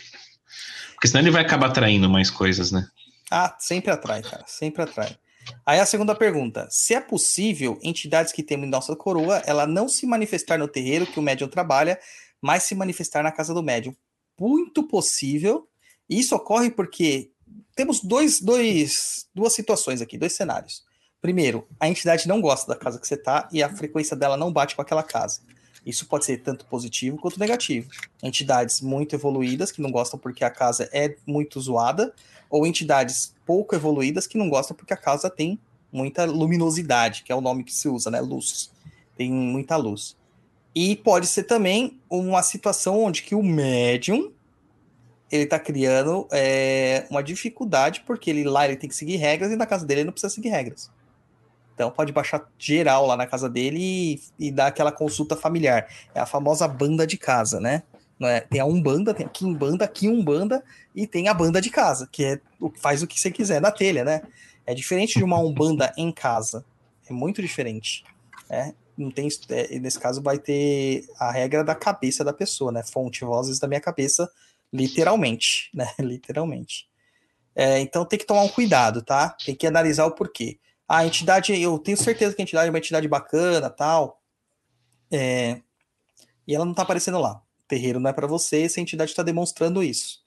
Porque 0.95 1.09
senão 1.09 1.21
ele 1.21 1.31
vai 1.31 1.43
acabar 1.43 1.69
atraindo 1.69 2.09
mais 2.09 2.31
coisas, 2.31 2.71
né? 2.71 2.87
Ah, 3.31 3.57
sempre 3.59 3.91
atrai, 3.91 4.23
cara, 4.23 4.45
sempre 4.47 4.83
atrai. 4.83 5.17
Aí 5.65 5.81
a 5.81 5.87
segunda 5.87 6.15
pergunta: 6.15 6.69
se 6.71 6.95
é 6.95 7.01
possível 7.01 7.79
entidades 7.83 8.33
que 8.33 8.43
temos 8.43 8.67
em 8.67 8.71
nossa 8.71 8.95
coroa, 8.95 9.43
ela 9.47 9.67
não 9.67 9.89
se 9.89 10.07
manifestar 10.07 10.59
no 10.59 10.69
terreiro 10.69 11.07
que 11.07 11.19
o 11.19 11.23
médium 11.23 11.49
trabalha, 11.49 11.99
mas 12.41 12.65
se 12.65 12.75
manifestar 12.75 13.23
na 13.23 13.33
casa 13.33 13.55
do 13.55 13.63
médium? 13.63 13.95
Muito 14.39 14.87
possível. 14.87 15.69
E 16.09 16.19
isso 16.19 16.35
ocorre 16.35 16.71
porque 16.71 17.31
temos 17.75 18.01
dois, 18.01 18.41
dois, 18.41 19.27
duas 19.35 19.53
situações 19.53 20.01
aqui, 20.01 20.19
dois 20.19 20.33
cenários. 20.33 20.85
Primeiro, 21.21 21.67
a 21.79 21.89
entidade 21.89 22.27
não 22.27 22.41
gosta 22.41 22.73
da 22.73 22.79
casa 22.79 22.99
que 22.99 23.07
você 23.07 23.15
está 23.15 23.49
e 23.53 23.63
a 23.63 23.69
frequência 23.69 24.17
dela 24.17 24.37
não 24.37 24.53
bate 24.53 24.75
com 24.75 24.83
aquela 24.83 25.03
casa. 25.03 25.41
Isso 25.85 26.07
pode 26.07 26.25
ser 26.25 26.39
tanto 26.39 26.67
positivo 26.67 27.19
quanto 27.19 27.39
negativo. 27.39 27.91
Entidades 28.23 28.81
muito 28.81 29.15
evoluídas 29.15 29.73
que 29.73 29.81
não 29.81 29.91
gostam 29.91 30.19
porque 30.19 30.45
a 30.45 30.51
casa 30.51 30.89
é 30.93 31.17
muito 31.27 31.61
zoada, 31.61 32.15
ou 32.51 32.67
entidades 32.67 33.35
pouco 33.47 33.75
evoluídas 33.75 34.27
que 34.27 34.37
não 34.37 34.49
gostam 34.49 34.77
porque 34.77 34.93
a 34.93 34.97
casa 34.97 35.31
tem 35.31 35.59
muita 35.93 36.25
luminosidade, 36.25 37.23
que 37.23 37.33
é 37.33 37.35
o 37.35 37.41
nome 37.41 37.65
que 37.65 37.73
se 37.73 37.89
usa, 37.89 38.11
né? 38.11 38.21
Luz. 38.21 38.71
Tem 39.17 39.31
muita 39.31 39.77
luz. 39.77 40.17
E 40.75 40.97
pode 40.97 41.27
ser 41.27 41.45
também 41.45 42.01
uma 42.09 42.43
situação 42.43 43.03
onde 43.03 43.23
que 43.23 43.35
o 43.35 43.43
médium 43.43 44.33
ele 45.31 45.47
tá 45.47 45.59
criando 45.59 46.27
é, 46.33 47.07
uma 47.11 47.23
dificuldade, 47.23 48.03
porque 48.07 48.31
ele 48.31 48.45
lá 48.45 48.67
ele 48.67 48.77
tem 48.77 48.89
que 48.89 48.97
seguir 48.97 49.17
regras 49.17 49.53
e 49.53 49.57
na 49.57 49.67
casa 49.67 49.87
dele 49.87 50.01
ele 50.01 50.07
não 50.07 50.13
precisa 50.13 50.33
seguir 50.33 50.49
regras. 50.49 50.91
Então 51.75 51.91
pode 51.91 52.13
baixar 52.13 52.47
geral 52.59 53.07
lá 53.07 53.17
na 53.17 53.27
casa 53.27 53.49
dele 53.49 53.79
e, 53.81 54.21
e 54.39 54.51
dar 54.51 54.67
aquela 54.67 54.93
consulta 54.93 55.37
familiar. 55.37 55.89
É 56.15 56.21
a 56.21 56.27
famosa 56.27 56.69
banda 56.69 57.07
de 57.07 57.17
casa, 57.17 57.59
né? 57.61 57.83
É? 58.23 58.41
Tem 58.41 58.61
a 58.61 58.67
Umbanda, 58.67 59.15
tem 59.15 59.25
a 59.25 59.29
Kimbanda, 59.31 59.87
aqui 59.87 60.07
Umbanda 60.07 60.63
e 60.95 61.07
tem 61.07 61.29
a 61.29 61.33
banda 61.33 61.59
de 61.59 61.71
casa, 61.71 62.07
que 62.13 62.23
é 62.23 62.41
o 62.61 62.71
faz 62.71 63.03
o 63.03 63.07
que 63.07 63.19
você 63.19 63.31
quiser 63.31 63.63
na 63.63 63.71
telha, 63.71 64.05
né? 64.05 64.21
É 64.67 64.75
diferente 64.75 65.17
de 65.17 65.25
uma 65.25 65.39
Umbanda 65.39 65.91
em 65.97 66.13
casa. 66.13 66.63
É 67.09 67.13
muito 67.15 67.41
diferente. 67.41 68.05
É, 68.51 68.75
não 68.97 69.11
tem, 69.11 69.27
é, 69.49 69.79
nesse 69.79 69.99
caso 69.99 70.21
vai 70.21 70.39
ter 70.39 71.07
a 71.19 71.31
regra 71.31 71.65
da 71.65 71.75
cabeça 71.75 72.23
da 72.23 72.33
pessoa, 72.33 72.71
né? 72.71 72.83
Fonte, 72.83 73.25
vozes 73.25 73.59
da 73.59 73.67
minha 73.67 73.81
cabeça, 73.81 74.31
literalmente, 74.73 75.71
né? 75.75 75.89
Literalmente. 75.99 76.89
É, 77.55 77.81
então 77.81 78.05
tem 78.05 78.19
que 78.19 78.27
tomar 78.27 78.43
um 78.43 78.49
cuidado, 78.49 79.03
tá? 79.03 79.31
Tem 79.45 79.55
que 79.55 79.67
analisar 79.67 80.07
o 80.07 80.13
porquê. 80.13 80.59
A 80.89 81.07
entidade, 81.07 81.61
eu 81.61 81.79
tenho 81.79 81.97
certeza 81.97 82.35
que 82.35 82.43
a 82.43 82.45
entidade 82.45 82.69
é 82.69 82.71
uma 82.71 82.79
entidade 82.79 83.07
bacana, 83.07 83.71
tal. 83.71 84.21
É, 85.11 85.61
e 86.47 86.55
ela 86.55 86.65
não 86.65 86.75
tá 86.75 86.83
aparecendo 86.83 87.19
lá. 87.19 87.35
O 87.35 87.69
terreiro 87.69 88.01
não 88.01 88.11
é 88.11 88.13
para 88.13 88.27
você, 88.27 88.63
essa 88.63 88.81
entidade 88.81 89.11
está 89.11 89.23
demonstrando 89.23 89.83
isso. 89.83 90.21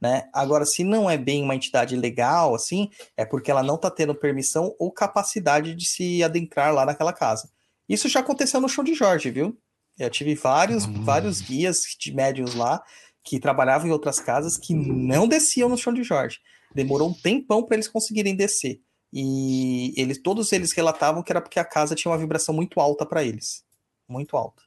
Né? 0.00 0.28
Agora, 0.32 0.66
se 0.66 0.82
não 0.82 1.08
é 1.08 1.16
bem 1.16 1.42
uma 1.42 1.54
entidade 1.54 1.94
legal, 1.94 2.54
assim, 2.54 2.90
é 3.16 3.24
porque 3.24 3.50
ela 3.50 3.62
não 3.62 3.76
está 3.76 3.88
tendo 3.90 4.14
permissão 4.14 4.74
ou 4.78 4.90
capacidade 4.90 5.74
de 5.74 5.86
se 5.86 6.22
adentrar 6.24 6.74
lá 6.74 6.84
naquela 6.84 7.12
casa. 7.12 7.48
Isso 7.88 8.08
já 8.08 8.20
aconteceu 8.20 8.60
no 8.60 8.68
show 8.68 8.82
de 8.82 8.94
Jorge, 8.94 9.30
viu? 9.30 9.56
Eu 9.98 10.10
tive 10.10 10.34
vários, 10.34 10.86
Hum. 10.86 11.04
vários 11.04 11.40
guias 11.40 11.82
de 11.98 12.12
médiums 12.12 12.54
lá 12.54 12.82
que 13.24 13.38
trabalhavam 13.38 13.88
em 13.88 13.92
outras 13.92 14.18
casas 14.18 14.56
que 14.56 14.74
não 14.74 15.28
desciam 15.28 15.68
no 15.68 15.78
chão 15.78 15.92
de 15.92 16.02
Jorge. 16.02 16.38
Demorou 16.74 17.10
um 17.10 17.14
tempão 17.14 17.62
para 17.62 17.76
eles 17.76 17.88
conseguirem 17.88 18.34
descer. 18.34 18.80
E 19.12 19.92
eles, 19.96 20.20
todos 20.20 20.52
eles 20.52 20.72
relatavam 20.72 21.22
que 21.22 21.30
era 21.30 21.40
porque 21.40 21.58
a 21.58 21.64
casa 21.64 21.94
tinha 21.94 22.10
uma 22.10 22.18
vibração 22.18 22.54
muito 22.54 22.80
alta 22.80 23.04
para 23.04 23.22
eles. 23.22 23.62
Muito 24.08 24.36
alta. 24.36 24.62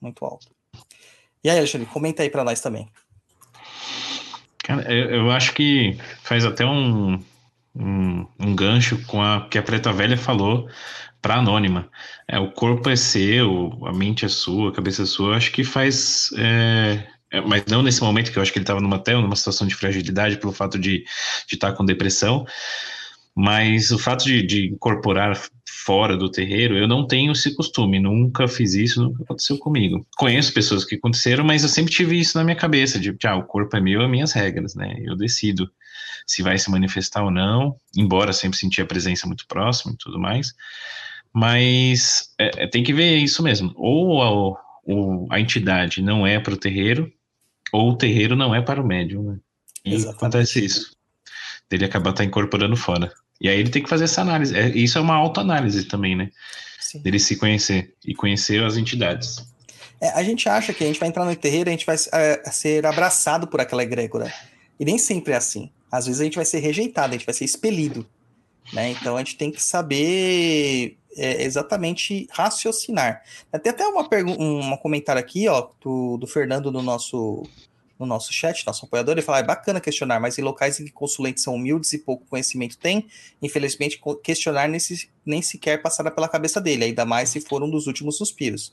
Muito 0.00 0.24
alta. 0.24 0.46
E 1.42 1.50
aí, 1.50 1.58
Alexandre, 1.58 1.86
comenta 1.88 2.22
aí 2.22 2.30
para 2.30 2.44
nós 2.44 2.60
também. 2.60 2.88
Cara, 4.62 4.92
eu, 4.92 5.30
acho 5.30 5.52
que 5.54 5.98
faz 6.22 6.44
até 6.44 6.64
um, 6.64 7.20
um, 7.74 8.26
um 8.38 8.54
gancho 8.54 9.04
com 9.06 9.20
a 9.20 9.48
que 9.48 9.58
a 9.58 9.62
Preta 9.62 9.92
Velha 9.92 10.16
falou 10.16 10.68
para 11.20 11.36
Anônima. 11.36 11.90
É, 12.28 12.38
o 12.38 12.52
corpo 12.52 12.88
é 12.88 12.96
seu, 12.96 13.78
a 13.84 13.92
mente 13.92 14.24
é 14.24 14.28
sua, 14.28 14.70
a 14.70 14.72
cabeça 14.72 15.02
é 15.02 15.06
sua. 15.06 15.30
Eu 15.30 15.34
acho 15.34 15.50
que 15.50 15.64
faz. 15.64 16.30
é, 16.38 17.06
mas 17.46 17.64
não 17.66 17.82
nesse 17.82 18.02
momento 18.02 18.32
que 18.32 18.38
eu 18.38 18.42
acho 18.42 18.52
que 18.52 18.58
ele 18.58 18.64
estava 18.64 18.80
numa, 18.80 18.96
até 18.96 19.14
numa 19.14 19.36
situação 19.36 19.66
de 19.66 19.74
fragilidade 19.74 20.36
pelo 20.38 20.52
fato 20.52 20.78
de 20.78 21.04
estar 21.50 21.72
com 21.72 21.84
depressão. 21.84 22.44
Mas 23.34 23.90
o 23.90 23.98
fato 23.98 24.24
de, 24.24 24.42
de 24.42 24.66
incorporar 24.66 25.40
fora 25.84 26.16
do 26.16 26.30
terreiro, 26.30 26.76
eu 26.76 26.86
não 26.86 27.06
tenho 27.06 27.32
esse 27.32 27.54
costume, 27.54 27.98
nunca 27.98 28.46
fiz 28.48 28.74
isso, 28.74 29.02
nunca 29.02 29.22
aconteceu 29.22 29.56
comigo. 29.56 30.06
Conheço 30.16 30.52
pessoas 30.52 30.84
que 30.84 30.96
aconteceram, 30.96 31.44
mas 31.44 31.62
eu 31.62 31.68
sempre 31.68 31.92
tive 31.92 32.18
isso 32.18 32.36
na 32.36 32.44
minha 32.44 32.56
cabeça, 32.56 32.98
de, 32.98 33.16
ah, 33.24 33.36
o 33.36 33.44
corpo 33.44 33.76
é 33.76 33.80
meu, 33.80 34.02
é 34.02 34.08
minhas 34.08 34.32
regras, 34.32 34.74
né? 34.74 34.96
Eu 35.02 35.16
decido 35.16 35.70
se 36.26 36.42
vai 36.42 36.58
se 36.58 36.70
manifestar 36.70 37.24
ou 37.24 37.30
não, 37.30 37.76
embora 37.96 38.32
sempre 38.32 38.58
senti 38.58 38.80
a 38.80 38.86
presença 38.86 39.26
muito 39.26 39.46
próxima 39.46 39.94
e 39.94 39.96
tudo 39.96 40.18
mais. 40.18 40.52
Mas 41.32 42.30
é, 42.38 42.64
é, 42.64 42.66
tem 42.66 42.82
que 42.82 42.92
ver 42.92 43.16
isso 43.16 43.42
mesmo. 43.42 43.72
Ou 43.76 44.22
a, 44.22 44.60
ou 44.84 45.28
a 45.30 45.40
entidade 45.40 46.02
não 46.02 46.26
é 46.26 46.38
para 46.38 46.54
o 46.54 46.58
terreiro, 46.58 47.12
ou 47.72 47.90
o 47.90 47.96
terreiro 47.96 48.36
não 48.36 48.54
é 48.54 48.60
para 48.60 48.80
o 48.80 48.86
médium, 48.86 49.22
né? 49.22 49.38
E 49.84 49.94
Exatamente. 49.94 50.16
acontece 50.16 50.64
isso. 50.64 50.96
Dele 51.68 51.84
acabar 51.84 52.12
tá 52.12 52.24
incorporando 52.24 52.76
fora. 52.76 53.12
E 53.40 53.48
aí 53.48 53.58
ele 53.58 53.70
tem 53.70 53.82
que 53.82 53.88
fazer 53.88 54.04
essa 54.04 54.20
análise. 54.20 54.56
É, 54.56 54.68
isso 54.68 54.98
é 54.98 55.00
uma 55.00 55.14
autoanálise 55.14 55.84
também, 55.84 56.14
né? 56.14 56.30
Sim. 56.78 57.00
Dele 57.00 57.18
se 57.18 57.36
conhecer 57.36 57.94
e 58.04 58.14
conhecer 58.14 58.62
as 58.62 58.76
entidades. 58.76 59.36
É, 60.00 60.10
a 60.10 60.22
gente 60.22 60.48
acha 60.48 60.72
que 60.72 60.82
a 60.82 60.86
gente 60.86 60.98
vai 60.98 61.08
entrar 61.08 61.24
no 61.24 61.36
terreiro 61.36 61.68
e 61.68 61.70
a 61.70 61.72
gente 61.72 61.86
vai 61.86 61.96
é, 62.12 62.50
ser 62.50 62.84
abraçado 62.86 63.46
por 63.46 63.60
aquela 63.60 63.82
egrégora. 63.82 64.32
E 64.78 64.84
nem 64.84 64.98
sempre 64.98 65.32
é 65.32 65.36
assim. 65.36 65.70
Às 65.90 66.06
vezes 66.06 66.20
a 66.20 66.24
gente 66.24 66.36
vai 66.36 66.44
ser 66.44 66.60
rejeitado, 66.60 67.14
a 67.14 67.16
gente 67.16 67.26
vai 67.26 67.34
ser 67.34 67.44
expelido. 67.44 68.06
Né? 68.72 68.90
Então 68.90 69.16
a 69.16 69.18
gente 69.20 69.36
tem 69.36 69.50
que 69.50 69.62
saber 69.62 70.96
é, 71.16 71.42
exatamente 71.42 72.26
raciocinar. 72.30 73.22
Tem 73.62 73.72
até 73.72 73.86
uma 73.86 74.08
um 74.38 74.76
comentário 74.76 75.20
aqui, 75.20 75.48
ó, 75.48 75.68
do, 75.80 76.16
do 76.16 76.26
Fernando 76.26 76.70
no 76.70 76.82
nosso, 76.82 77.42
no 77.98 78.06
nosso 78.06 78.32
chat, 78.32 78.66
nosso 78.66 78.86
apoiador, 78.86 79.12
ele 79.12 79.22
fala: 79.22 79.38
é 79.38 79.42
bacana 79.42 79.80
questionar, 79.80 80.20
mas 80.20 80.38
em 80.38 80.42
locais 80.42 80.78
em 80.78 80.84
que 80.84 80.92
consulentes 80.92 81.42
são 81.42 81.54
humildes 81.54 81.92
e 81.92 81.98
pouco 81.98 82.24
conhecimento 82.26 82.78
têm, 82.78 83.06
infelizmente, 83.42 84.00
questionar 84.22 84.68
nem, 84.68 84.80
nem 85.26 85.42
sequer 85.42 85.82
passará 85.82 86.10
pela 86.10 86.28
cabeça 86.28 86.60
dele, 86.60 86.84
ainda 86.84 87.04
mais 87.04 87.30
se 87.30 87.40
for 87.40 87.62
um 87.62 87.70
dos 87.70 87.86
últimos 87.86 88.16
suspiros 88.16 88.72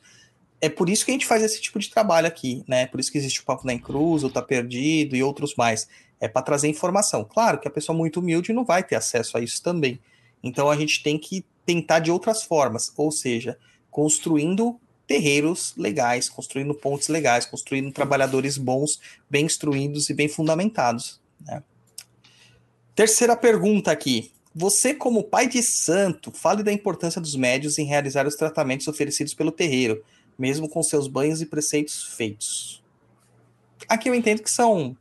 é 0.60 0.70
por 0.70 0.90
isso 0.90 1.06
que 1.06 1.12
a 1.12 1.14
gente 1.14 1.26
faz 1.26 1.44
esse 1.44 1.62
tipo 1.62 1.78
de 1.78 1.90
trabalho 1.90 2.28
aqui, 2.28 2.64
né? 2.68 2.88
Por 2.88 3.00
isso 3.00 3.12
que 3.12 3.18
existe 3.18 3.42
o 3.42 3.44
Papo 3.44 3.66
na 3.66 3.78
Cruz, 3.78 4.24
o 4.24 4.30
Tá 4.30 4.42
Perdido 4.42 5.16
e 5.16 5.22
outros 5.22 5.56
mais. 5.56 5.88
É 6.20 6.28
para 6.28 6.42
trazer 6.42 6.68
informação. 6.68 7.24
Claro 7.24 7.60
que 7.60 7.68
a 7.68 7.72
pessoa 7.72 7.98
muito 7.98 8.20
humilde 8.20 8.54
não 8.54 8.66
vai 8.66 8.84
ter 8.84 8.96
acesso 8.96 9.38
a 9.38 9.42
isso 9.42 9.62
também. 9.62 10.00
Então 10.44 10.70
a 10.70 10.76
gente 10.76 11.04
tem 11.04 11.18
que 11.18 11.46
tentar 11.66 12.00
de 12.00 12.12
outras 12.12 12.44
formas, 12.44 12.92
ou 12.96 13.12
seja, 13.12 13.58
construindo 13.92 14.80
terreiros 15.06 15.74
legais, 15.78 16.30
construindo 16.30 16.74
pontes 16.74 17.08
legais, 17.08 17.46
construindo 17.46 17.92
trabalhadores 17.92 18.58
bons, 18.58 19.00
bem 19.30 19.46
instruídos 19.46 20.10
e 20.10 20.14
bem 20.14 20.28
fundamentados. 20.28 21.20
Né? 21.46 21.64
Terceira 22.96 23.36
pergunta 23.36 23.92
aqui. 23.92 24.32
Você, 24.56 24.94
como 24.94 25.24
pai 25.24 25.48
de 25.48 25.62
santo, 25.62 26.32
fale 26.32 26.64
da 26.64 26.74
importância 26.74 27.22
dos 27.22 27.36
médios 27.36 27.78
em 27.78 27.86
realizar 27.86 28.26
os 28.26 28.36
tratamentos 28.36 28.88
oferecidos 28.88 29.34
pelo 29.34 29.52
terreiro 29.52 30.04
mesmo 30.38 30.70
com 30.70 30.84
seus 30.84 31.08
banhos 31.08 31.42
e 31.42 31.46
preceitos 31.46 32.04
feitos. 32.16 32.84
Aqui 33.88 34.10
eu 34.10 34.16
entendo 34.16 34.44
que 34.44 34.52
são 34.52 34.96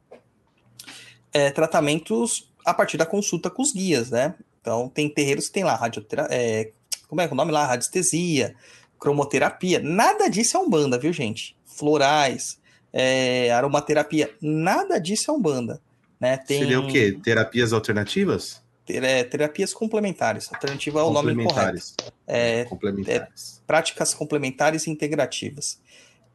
é, 1.37 1.51
tratamentos 1.51 2.51
a 2.64 2.72
partir 2.72 2.96
da 2.96 3.05
consulta 3.05 3.51
com 3.51 3.62
os 3.62 3.72
guias, 3.72 4.11
né? 4.11 4.35
Então, 4.61 4.88
tem 4.88 5.09
terreiros 5.09 5.46
que 5.49 5.53
tem 5.53 5.64
lá 5.64 5.75
radioterapia, 5.77 6.35
é, 6.35 6.70
como 7.07 7.20
é 7.20 7.27
que 7.27 7.33
é 7.33 7.35
o 7.35 7.37
nome 7.37 7.53
lá? 7.53 7.66
Radiestesia, 7.66 8.55
cromoterapia. 8.99 9.79
Nada 9.81 10.29
disso 10.29 10.57
é 10.57 10.61
Umbanda, 10.61 10.99
viu, 10.99 11.12
gente? 11.12 11.55
Florais, 11.64 12.59
é, 12.92 13.51
aromaterapia, 13.53 14.35
nada 14.40 14.99
disso 14.99 15.31
é 15.31 15.35
Umbanda. 15.35 15.81
Né? 16.18 16.38
Tem, 16.38 16.61
Seria 16.61 16.81
o 16.81 16.88
quê? 16.88 17.16
Terapias 17.22 17.72
alternativas? 17.72 18.62
ter- 18.87 19.05
é, 19.05 19.22
terapias 19.25 19.75
complementares. 19.75 20.49
Alternativa 20.53 21.01
é 21.01 21.03
o 21.03 21.11
nome 21.11 21.35
correto. 21.35 21.49
Complementares. 21.49 21.94
É, 22.27 22.64
Complementares. 22.64 23.62
práticas 23.66 24.14
complementares 24.14 24.87
e 24.87 24.90
integrativas. 24.90 25.79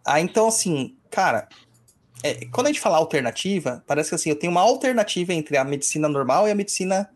Ah, 0.05 0.19
então, 0.21 0.47
assim, 0.47 0.95
cara, 1.09 1.47
é, 2.23 2.45
quando 2.45 2.67
a 2.67 2.69
gente 2.69 2.79
fala 2.81 2.97
alternativa, 2.97 3.83
parece 3.87 4.09
que 4.09 4.15
assim, 4.15 4.29
eu 4.29 4.35
tenho 4.35 4.51
uma 4.51 4.61
alternativa 4.61 5.33
entre 5.33 5.57
a 5.57 5.63
medicina 5.63 6.07
normal 6.07 6.47
e 6.47 6.51
a 6.51 6.55
medicina 6.55 7.09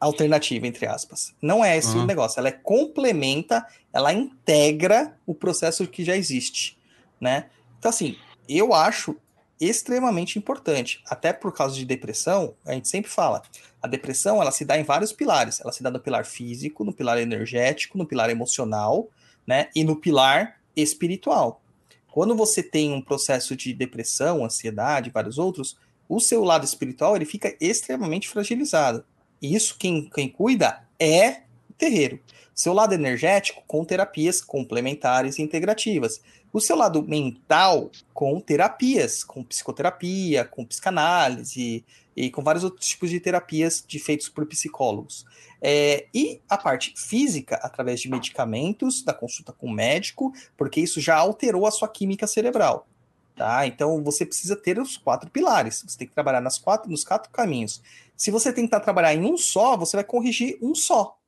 alternativa, 0.00 0.66
entre 0.66 0.86
aspas. 0.86 1.34
Não 1.40 1.64
é 1.64 1.76
esse 1.76 1.96
o 1.96 2.00
Uhum. 2.00 2.06
negócio. 2.06 2.38
Ela 2.38 2.48
é 2.48 2.52
complementa, 2.52 3.66
ela 3.92 4.12
integra 4.12 5.16
o 5.26 5.34
processo 5.34 5.86
que 5.86 6.04
já 6.04 6.16
existe, 6.16 6.78
né? 7.20 7.46
Então, 7.78 7.88
assim, 7.88 8.16
eu 8.48 8.74
acho 8.74 9.16
extremamente 9.60 10.38
importante, 10.38 11.02
até 11.08 11.32
por 11.32 11.52
causa 11.54 11.76
de 11.76 11.84
depressão, 11.84 12.54
a 12.66 12.72
gente 12.72 12.88
sempre 12.88 13.10
fala, 13.10 13.42
a 13.80 13.86
depressão, 13.86 14.42
ela 14.42 14.50
se 14.50 14.64
dá 14.64 14.78
em 14.78 14.82
vários 14.82 15.12
pilares. 15.12 15.60
Ela 15.60 15.72
se 15.72 15.82
dá 15.82 15.90
no 15.90 16.00
pilar 16.00 16.24
físico, 16.26 16.84
no 16.84 16.92
pilar 16.92 17.18
energético, 17.18 17.96
no 17.96 18.06
pilar 18.06 18.30
emocional, 18.30 19.08
né? 19.46 19.68
E 19.74 19.84
no 19.84 19.96
pilar 19.96 20.56
espiritual. 20.76 21.62
Quando 22.14 22.36
você 22.36 22.62
tem 22.62 22.92
um 22.92 23.02
processo 23.02 23.56
de 23.56 23.74
depressão, 23.74 24.44
ansiedade, 24.44 25.10
vários 25.10 25.36
outros, 25.36 25.76
o 26.08 26.20
seu 26.20 26.44
lado 26.44 26.64
espiritual 26.64 27.16
ele 27.16 27.24
fica 27.24 27.56
extremamente 27.60 28.28
fragilizado. 28.28 29.04
E 29.42 29.52
isso 29.52 29.74
quem, 29.76 30.08
quem 30.10 30.28
cuida 30.28 30.86
é 30.96 31.42
terreiro. 31.76 32.20
Seu 32.54 32.72
lado 32.72 32.94
energético 32.94 33.62
com 33.66 33.84
terapias 33.84 34.40
complementares 34.40 35.38
e 35.38 35.42
integrativas. 35.42 36.20
O 36.52 36.60
seu 36.60 36.76
lado 36.76 37.02
mental 37.02 37.90
com 38.12 38.40
terapias, 38.40 39.24
com 39.24 39.42
psicoterapia, 39.42 40.44
com 40.44 40.64
psicanálise 40.64 41.84
e 42.16 42.30
com 42.30 42.44
vários 42.44 42.62
outros 42.62 42.86
tipos 42.86 43.10
de 43.10 43.18
terapias 43.18 43.84
de 43.86 43.98
feitos 43.98 44.28
por 44.28 44.46
psicólogos. 44.46 45.26
É, 45.60 46.06
e 46.14 46.40
a 46.48 46.56
parte 46.56 46.94
física, 46.96 47.56
através 47.56 48.00
de 48.00 48.08
medicamentos, 48.08 49.02
da 49.02 49.12
consulta 49.12 49.52
com 49.52 49.66
o 49.66 49.72
médico, 49.72 50.32
porque 50.56 50.80
isso 50.80 51.00
já 51.00 51.16
alterou 51.16 51.66
a 51.66 51.72
sua 51.72 51.88
química 51.88 52.26
cerebral. 52.26 52.86
Tá? 53.34 53.66
Então 53.66 54.00
você 54.04 54.24
precisa 54.24 54.54
ter 54.54 54.78
os 54.78 54.96
quatro 54.96 55.28
pilares. 55.28 55.82
Você 55.84 55.98
tem 55.98 56.06
que 56.06 56.14
trabalhar 56.14 56.40
nas 56.40 56.56
quatro, 56.56 56.88
nos 56.88 57.02
quatro 57.02 57.32
caminhos. 57.32 57.82
Se 58.16 58.30
você 58.30 58.52
tentar 58.52 58.78
trabalhar 58.78 59.12
em 59.12 59.24
um 59.24 59.36
só, 59.36 59.76
você 59.76 59.96
vai 59.96 60.04
corrigir 60.04 60.56
um 60.62 60.72
só. 60.72 61.18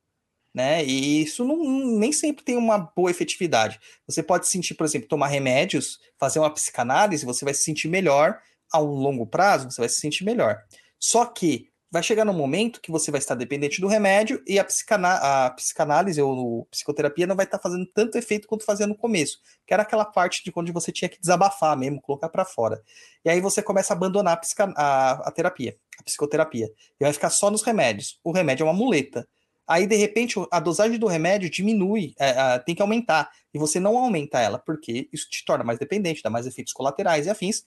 Né? 0.57 0.83
E 0.83 1.21
isso 1.21 1.45
não, 1.45 1.55
nem 1.99 2.11
sempre 2.11 2.43
tem 2.43 2.57
uma 2.57 2.79
boa 2.79 3.11
efetividade. 3.11 3.79
Você 4.07 4.23
pode 4.23 4.47
sentir, 4.47 4.73
por 4.73 4.85
exemplo, 4.85 5.07
tomar 5.07 5.27
remédios, 5.27 5.99
fazer 6.17 6.39
uma 6.39 6.51
psicanálise, 6.51 7.27
você 7.27 7.45
vai 7.45 7.53
se 7.53 7.61
sentir 7.61 7.87
melhor 7.87 8.39
a 8.73 8.81
um 8.81 8.87
longo 8.87 9.27
prazo, 9.27 9.69
você 9.69 9.79
vai 9.79 9.87
se 9.87 9.99
sentir 9.99 10.23
melhor. 10.23 10.63
Só 10.99 11.25
que 11.25 11.69
vai 11.91 12.01
chegar 12.01 12.25
num 12.25 12.33
momento 12.33 12.81
que 12.81 12.89
você 12.89 13.11
vai 13.11 13.19
estar 13.19 13.35
dependente 13.35 13.79
do 13.79 13.85
remédio 13.87 14.41
e 14.47 14.57
a, 14.57 14.63
psicana 14.63 15.45
a 15.45 15.51
psicanálise 15.51 16.19
ou 16.19 16.65
psicoterapia 16.71 17.27
não 17.27 17.35
vai 17.35 17.45
estar 17.45 17.59
fazendo 17.59 17.85
tanto 17.93 18.17
efeito 18.17 18.47
quanto 18.47 18.65
fazia 18.65 18.87
no 18.87 18.97
começo, 18.97 19.37
que 19.63 19.75
era 19.75 19.83
aquela 19.83 20.05
parte 20.05 20.43
de 20.43 20.51
quando 20.51 20.73
você 20.73 20.91
tinha 20.91 21.07
que 21.07 21.21
desabafar 21.21 21.77
mesmo, 21.77 22.01
colocar 22.01 22.29
para 22.29 22.43
fora. 22.43 22.81
E 23.23 23.29
aí 23.29 23.39
você 23.39 23.61
começa 23.61 23.93
a 23.93 23.95
abandonar 23.95 24.41
a, 24.41 24.63
a, 24.75 25.11
a 25.27 25.31
terapia, 25.31 25.77
a 25.99 26.03
psicoterapia, 26.03 26.67
e 26.99 27.03
vai 27.03 27.13
ficar 27.13 27.29
só 27.29 27.51
nos 27.51 27.61
remédios. 27.61 28.19
O 28.23 28.31
remédio 28.31 28.63
é 28.63 28.65
uma 28.65 28.73
muleta. 28.73 29.27
Aí, 29.67 29.85
de 29.85 29.95
repente, 29.97 30.35
a 30.49 30.59
dosagem 30.59 30.97
do 30.97 31.07
remédio 31.07 31.49
diminui, 31.49 32.13
é, 32.17 32.29
é, 32.29 32.59
tem 32.59 32.73
que 32.73 32.81
aumentar. 32.81 33.29
E 33.53 33.59
você 33.59 33.79
não 33.79 33.97
aumenta 33.97 34.39
ela, 34.39 34.57
porque 34.57 35.09
isso 35.11 35.29
te 35.29 35.43
torna 35.43 35.63
mais 35.63 35.77
dependente, 35.77 36.23
dá 36.23 36.29
mais 36.29 36.47
efeitos 36.47 36.71
colaterais 36.71 37.25
e 37.25 37.29
afins. 37.29 37.63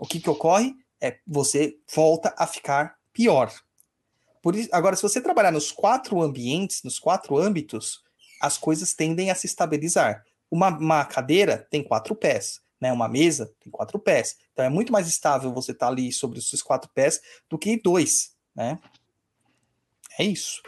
O 0.00 0.06
que, 0.06 0.18
que 0.18 0.28
ocorre 0.28 0.74
é 1.00 1.18
você 1.26 1.76
volta 1.94 2.34
a 2.36 2.46
ficar 2.46 2.96
pior. 3.12 3.52
Por 4.42 4.56
isso, 4.56 4.68
agora, 4.72 4.96
se 4.96 5.02
você 5.02 5.20
trabalhar 5.20 5.52
nos 5.52 5.70
quatro 5.70 6.20
ambientes, 6.20 6.82
nos 6.82 6.98
quatro 6.98 7.38
âmbitos, 7.38 8.02
as 8.42 8.58
coisas 8.58 8.92
tendem 8.92 9.30
a 9.30 9.34
se 9.34 9.46
estabilizar. 9.46 10.24
Uma, 10.50 10.68
uma 10.68 11.04
cadeira 11.04 11.66
tem 11.70 11.82
quatro 11.82 12.14
pés, 12.14 12.60
né? 12.80 12.92
Uma 12.92 13.08
mesa 13.08 13.52
tem 13.60 13.70
quatro 13.70 13.98
pés. 13.98 14.36
Então 14.52 14.64
é 14.64 14.68
muito 14.68 14.92
mais 14.92 15.06
estável 15.06 15.52
você 15.52 15.72
estar 15.72 15.88
ali 15.88 16.12
sobre 16.12 16.38
os 16.38 16.48
seus 16.48 16.62
quatro 16.62 16.90
pés 16.92 17.20
do 17.48 17.58
que 17.58 17.80
dois, 17.80 18.34
né? 18.54 18.78
É 20.18 20.24
isso. 20.24 20.62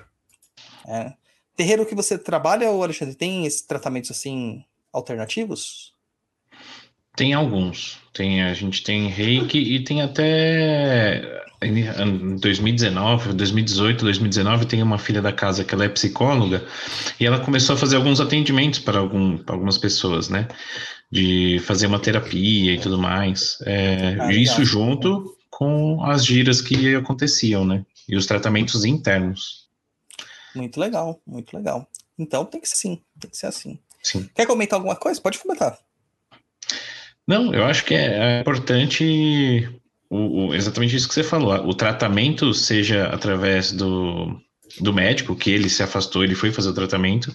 É. 0.87 1.13
Terreiro 1.57 1.87
que 1.87 1.95
você 1.95 2.19
trabalha, 2.19 2.71
ô 2.71 2.83
Alexandre, 2.83 3.15
tem 3.15 3.47
esses 3.47 3.63
tratamentos 3.63 4.11
assim 4.11 4.65
alternativos? 4.93 5.93
Tem 7.17 7.33
alguns. 7.33 7.99
Tem, 8.13 8.43
a 8.43 8.53
gente 8.53 8.83
tem 8.83 9.09
reiki 9.09 9.59
e 9.59 9.83
tem 9.83 10.03
até 10.03 11.45
em 11.63 12.37
2019, 12.37 13.33
2018, 13.33 14.05
2019, 14.05 14.67
tem 14.67 14.83
uma 14.83 14.99
filha 14.99 15.23
da 15.23 15.33
casa 15.33 15.65
que 15.65 15.75
ela 15.75 15.87
é 15.87 15.89
psicóloga 15.89 16.63
e 17.19 17.27
ela 17.27 17.41
começou 17.41 17.75
a 17.75 17.79
fazer 17.79 17.97
alguns 17.97 18.21
atendimentos 18.21 18.79
para 18.79 18.99
algum, 18.99 19.39
para 19.39 19.55
algumas 19.55 19.79
pessoas, 19.79 20.29
né? 20.29 20.47
De 21.11 21.59
fazer 21.65 21.87
uma 21.87 21.99
terapia 21.99 22.75
e 22.75 22.79
tudo 22.79 22.99
mais. 22.99 23.59
É, 23.65 24.17
Ah, 24.21 24.33
isso 24.33 24.63
junto 24.65 25.35
com 25.49 26.05
as 26.05 26.25
giras 26.25 26.61
que 26.61 26.95
aconteciam, 26.95 27.65
né? 27.65 27.85
E 28.07 28.15
os 28.15 28.27
tratamentos 28.27 28.85
internos. 28.85 29.66
Muito 30.57 30.81
legal, 30.81 31.21
muito 31.27 31.57
legal. 31.57 31.87
Então 32.19 32.45
tem 32.45 32.61
que 32.61 32.69
ser 32.69 32.75
assim, 32.75 33.03
tem 33.21 33.31
que 33.31 33.37
ser 33.37 33.47
assim. 33.47 33.79
Sim. 34.03 34.29
Quer 34.35 34.47
comentar 34.47 34.79
alguma 34.79 34.97
coisa? 34.97 35.21
Pode 35.21 35.39
comentar. 35.39 35.79
Não, 37.27 37.53
eu 37.53 37.65
acho 37.65 37.85
que 37.85 37.95
é, 37.95 38.39
é 38.39 38.41
importante 38.41 39.69
o, 40.09 40.47
o- 40.49 40.55
exatamente 40.55 40.95
isso 40.97 41.09
que 41.09 41.15
você 41.15 41.25
falou. 41.25 41.53
O 41.67 41.75
tratamento 41.75 42.55
seja 42.55 43.07
através 43.09 43.73
do, 43.73 44.41
do 44.81 44.93
médico, 44.95 45.35
que 45.37 45.51
ele 45.51 45.69
se 45.69 45.83
afastou, 45.83 46.23
ele 46.23 46.35
foi 46.37 46.53
fazer 46.53 46.69
o 46.69 46.75
tratamento 46.75 47.35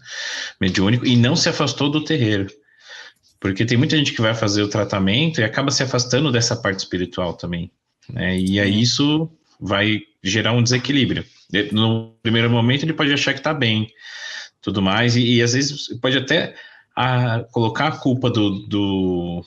mediúnico 0.59 1.05
e 1.05 1.15
não 1.17 1.35
se 1.35 1.49
afastou 1.49 1.89
do 1.91 2.03
terreiro. 2.03 2.47
Porque 3.39 3.65
tem 3.65 3.77
muita 3.77 3.97
gente 3.97 4.13
que 4.13 4.21
vai 4.21 4.33
fazer 4.33 4.61
o 4.61 4.69
tratamento 4.69 5.41
e 5.41 5.43
acaba 5.43 5.71
se 5.71 5.83
afastando 5.83 6.31
dessa 6.31 6.55
parte 6.55 6.79
espiritual 6.79 7.33
também. 7.33 7.71
né? 8.09 8.37
E 8.39 8.59
aí 8.59 8.81
isso 8.81 9.29
vai 9.59 10.01
gerar 10.23 10.53
um 10.53 10.63
desequilíbrio. 10.63 11.25
De- 11.49 11.73
No 11.73 12.15
primeiro 12.21 12.49
momento 12.49 12.83
ele 12.83 12.93
pode 12.93 13.11
achar 13.13 13.33
que 13.33 13.39
está 13.39 13.53
bem, 13.53 13.91
tudo 14.61 14.81
mais, 14.81 15.15
e, 15.15 15.35
e 15.35 15.41
às 15.41 15.53
vezes 15.53 15.87
pode 15.99 16.17
até 16.17 16.55
ah, 16.95 17.45
colocar 17.51 17.87
a 17.87 17.97
culpa 17.97 18.29
do, 18.29 18.67
do 18.67 19.43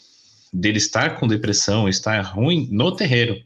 dele 0.53 0.79
estar 0.79 1.19
com 1.19 1.29
depressão, 1.29 1.89
estar 1.89 2.21
ruim 2.23 2.69
no 2.71 2.95
terreiro. 2.95 3.37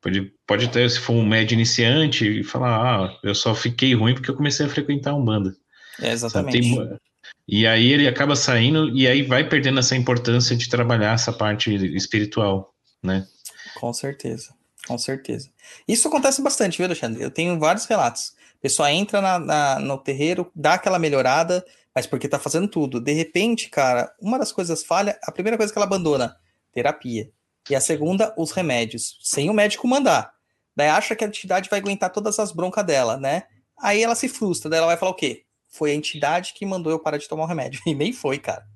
Pode, 0.00 0.32
pode 0.46 0.66
até, 0.66 0.88
se 0.88 1.00
for 1.00 1.14
um 1.14 1.26
médio 1.26 1.54
iniciante, 1.54 2.24
e 2.40 2.44
falar, 2.44 3.06
ah, 3.06 3.18
eu 3.24 3.34
só 3.34 3.54
fiquei 3.54 3.94
ruim 3.94 4.14
porque 4.14 4.30
eu 4.30 4.36
comecei 4.36 4.64
a 4.64 4.68
frequentar 4.68 5.14
um 5.14 5.24
banda. 5.24 5.54
É, 6.00 6.12
exatamente. 6.12 6.60
tem- 6.60 6.98
e 7.46 7.66
aí 7.66 7.92
ele 7.92 8.06
acaba 8.06 8.36
saindo 8.36 8.96
e 8.96 9.06
aí 9.08 9.22
vai 9.22 9.46
perdendo 9.48 9.80
essa 9.80 9.96
importância 9.96 10.54
de 10.54 10.68
trabalhar 10.68 11.14
essa 11.14 11.32
parte 11.32 11.74
espiritual, 11.96 12.72
né? 13.02 13.26
Com 13.74 13.92
certeza, 13.92 14.54
com 14.88 14.98
certeza. 14.98 15.50
Isso 15.86 16.08
acontece 16.08 16.42
bastante, 16.42 16.78
viu, 16.78 16.86
Alexandre? 16.86 17.22
Eu 17.22 17.30
tenho 17.30 17.58
vários 17.58 17.84
relatos. 17.84 18.34
Pessoa 18.60 18.90
entra 18.90 19.20
na, 19.20 19.38
na- 19.38 19.78
no 19.78 19.96
terreiro, 19.98 20.50
dá 20.54 20.74
aquela 20.74 20.98
melhorada, 20.98 21.64
mas 21.94 22.06
porque 22.06 22.26
tá 22.28 22.38
fazendo 22.38 22.66
tudo. 22.66 23.00
De 23.00 23.12
repente, 23.12 23.68
cara, 23.68 24.12
uma 24.20 24.38
das 24.38 24.50
coisas 24.50 24.82
falha, 24.82 25.16
a 25.22 25.30
primeira 25.30 25.56
coisa 25.56 25.72
que 25.72 25.78
ela 25.78 25.86
abandona, 25.86 26.36
terapia. 26.72 27.30
E 27.70 27.76
a 27.76 27.80
segunda, 27.80 28.34
os 28.36 28.50
remédios, 28.50 29.18
sem 29.22 29.48
o 29.50 29.54
médico 29.54 29.86
mandar. 29.86 30.32
Daí 30.74 30.88
acha 30.88 31.14
que 31.14 31.22
a 31.24 31.26
entidade 31.28 31.68
vai 31.68 31.78
aguentar 31.80 32.10
todas 32.10 32.38
as 32.38 32.50
broncas 32.50 32.84
dela, 32.84 33.16
né? 33.16 33.44
Aí 33.80 34.02
ela 34.02 34.14
se 34.14 34.28
frustra, 34.28 34.70
daí 34.70 34.78
ela 34.78 34.86
vai 34.86 34.96
falar 34.96 35.12
o 35.12 35.14
quê? 35.14 35.44
Foi 35.68 35.90
a 35.90 35.94
entidade 35.94 36.54
que 36.54 36.64
mandou 36.64 36.90
eu 36.90 36.98
parar 36.98 37.18
de 37.18 37.28
tomar 37.28 37.44
o 37.44 37.46
remédio. 37.46 37.80
E 37.86 37.94
nem 37.94 38.12
foi, 38.12 38.38
cara. 38.38 38.66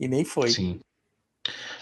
E 0.00 0.08
nem 0.08 0.24
foi. 0.24 0.50
Sim. 0.50 0.80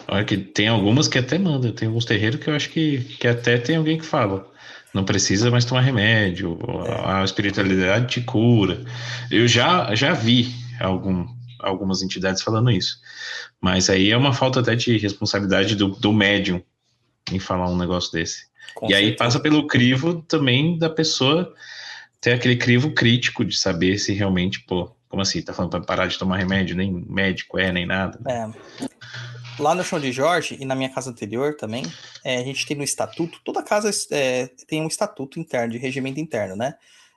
Olha 0.08 0.24
que 0.24 0.36
tem 0.36 0.68
algumas 0.68 1.08
que 1.08 1.18
até 1.18 1.38
mandam, 1.38 1.72
tem 1.72 1.88
alguns 1.88 2.04
terreiros 2.04 2.40
que 2.40 2.48
eu 2.48 2.54
acho 2.54 2.70
que, 2.70 3.00
que 3.18 3.26
até 3.26 3.58
tem 3.58 3.76
alguém 3.76 3.98
que 3.98 4.06
fala. 4.06 4.48
Não 4.94 5.04
precisa 5.04 5.50
mais 5.50 5.64
tomar 5.64 5.82
remédio, 5.82 6.58
a 7.04 7.22
espiritualidade 7.22 8.06
te 8.06 8.20
cura. 8.22 8.82
Eu 9.30 9.46
já, 9.46 9.94
já 9.94 10.12
vi 10.12 10.54
algum, 10.80 11.26
algumas 11.60 12.02
entidades 12.02 12.42
falando 12.42 12.70
isso. 12.70 12.98
Mas 13.60 13.90
aí 13.90 14.10
é 14.10 14.16
uma 14.16 14.32
falta 14.32 14.60
até 14.60 14.74
de 14.74 14.96
responsabilidade 14.96 15.74
do, 15.74 15.88
do 15.88 16.12
médium 16.12 16.62
em 17.32 17.38
falar 17.38 17.68
um 17.68 17.76
negócio 17.76 18.12
desse. 18.12 18.46
Com 18.74 18.88
e 18.88 18.94
aí 18.94 19.06
certeza. 19.06 19.16
passa 19.18 19.40
pelo 19.40 19.66
crivo 19.66 20.22
também 20.22 20.78
da 20.78 20.88
pessoa 20.88 21.52
ter 22.20 22.32
aquele 22.32 22.56
crivo 22.56 22.92
crítico 22.92 23.44
de 23.44 23.56
saber 23.56 23.98
se 23.98 24.12
realmente, 24.12 24.60
pô, 24.60 24.90
Como 25.08 25.22
assim? 25.22 25.42
Tá 25.42 25.52
falando 25.52 25.70
pra 25.70 25.80
parar 25.80 26.06
de 26.06 26.18
tomar 26.18 26.36
remédio? 26.36 26.76
Nem 26.76 26.92
médico 27.08 27.58
é, 27.58 27.72
nem 27.72 27.86
nada. 27.86 28.18
É. 28.26 28.48
Lá 29.58 29.74
no 29.74 29.82
chão 29.82 29.98
de 29.98 30.12
Jorge 30.12 30.56
e 30.60 30.66
na 30.66 30.74
minha 30.74 30.90
casa 30.90 31.10
anterior 31.10 31.56
também, 31.56 31.82
é, 32.22 32.36
a 32.36 32.44
gente 32.44 32.66
tem 32.66 32.76
no 32.76 32.82
estatuto, 32.82 33.40
toda 33.42 33.62
casa 33.62 33.90
é, 34.10 34.48
tem 34.66 34.82
um 34.82 34.86
estatuto 34.86 35.40
interno, 35.40 35.72
de 35.72 35.78
regimento 35.78 36.20
interno, 36.20 36.54
né? 36.54 36.74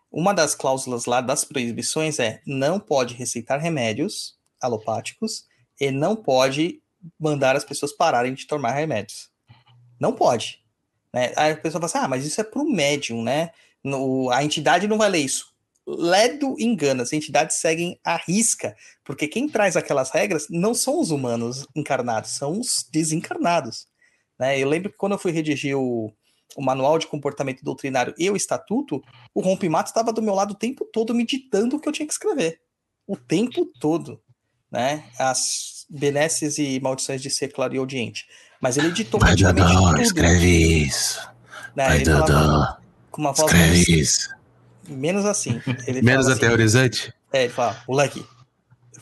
Uma 0.10 0.34
das 0.34 0.56
cláusulas 0.56 1.06
lá 1.06 1.20
das 1.20 1.44
proibições 1.44 2.18
é 2.18 2.42
não 2.46 2.80
pode 2.80 3.14
receitar 3.14 3.60
remédios 3.60 4.38
alopáticos 4.62 5.46
e 5.80 5.92
não 5.92 6.16
pode 6.16 6.82
mandar 7.20 7.56
as 7.56 7.66
pessoas 7.66 7.92
pararem 7.92 8.34
de 8.34 8.48
tomar 8.48 8.72
remédios. 8.72 9.30
Não 10.00 10.14
pode. 10.14 10.64
Né? 11.14 11.34
Aí 11.36 11.52
a 11.52 11.58
pessoa 11.58 11.82
fala 11.82 11.86
assim, 11.86 11.98
ah, 11.98 12.08
mas 12.08 12.26
isso 12.26 12.40
é 12.40 12.44
para 12.44 12.62
o 12.62 12.72
médium, 12.72 13.22
né? 13.22 13.52
No, 13.84 14.30
a 14.32 14.44
entidade 14.44 14.88
não 14.88 14.98
vai 14.98 15.10
ler 15.10 15.20
isso. 15.20 15.54
Ledo 15.98 16.56
engana, 16.60 17.04
as 17.04 17.14
entidades 17.14 17.58
seguem 17.58 18.00
a 18.04 18.16
risca, 18.16 18.76
porque 19.04 19.28
quem 19.28 19.50
traz 19.50 19.76
aquelas 19.76 20.12
regras 20.12 20.48
não 20.50 20.74
são 20.74 21.00
os 21.00 21.10
humanos 21.10 21.66
encarnados, 21.76 22.32
são 22.32 22.60
os 22.60 22.86
desencarnados. 22.92 23.88
Né? 24.38 24.60
Eu 24.60 24.70
lembro 24.70 24.92
que 24.92 24.98
quando 24.98 25.14
eu 25.14 25.20
fui 25.20 25.32
redigir 25.32 25.78
o, 25.78 26.14
o 26.56 26.62
manual 26.62 27.00
de 27.00 27.08
comportamento 27.08 27.64
doutrinário 27.64 28.14
e 28.18 28.30
o 28.30 28.36
estatuto, 28.36 29.02
o 29.34 29.42
rompimato 29.42 29.90
estava 29.90 30.14
do 30.14 30.22
meu 30.22 30.36
lado 30.36 30.52
o 30.52 30.58
tempo 30.58 30.86
todo 30.86 31.14
me 31.14 31.26
ditando 31.26 31.76
o 31.76 31.80
que 31.80 31.90
eu 31.90 31.94
tinha 31.94 32.08
que 32.08 32.14
escrever. 32.14 32.62
O 33.08 33.18
tempo 33.18 33.66
todo. 33.80 34.22
Né? 34.72 35.04
As 35.18 35.86
benesses 35.90 36.58
e 36.60 36.80
maldições 36.80 37.22
de 37.22 37.30
ser 37.30 37.50
claro 37.50 37.74
e 37.74 37.80
audiente. 37.80 38.28
Mas 38.62 38.78
ele 38.78 38.88
editou 38.88 39.20
Pai 39.20 39.30
praticamente 39.30 39.74
Dodô, 39.74 39.90
tudo. 39.90 40.02
escreve 40.02 40.84
isso. 40.84 41.30
né? 41.76 42.00
Dodô, 42.00 42.68
com 43.10 43.22
uma 43.22 43.32
voz 43.32 43.52
escreve 43.52 44.00
isso. 44.00 44.39
Menos 44.90 45.26
assim. 45.26 45.62
Menos 46.04 46.28
assim, 46.28 46.38
aterrorizante? 46.38 47.14
É, 47.32 47.44
ele 47.44 47.54
fala, 47.54 47.82
moleque. 47.88 48.26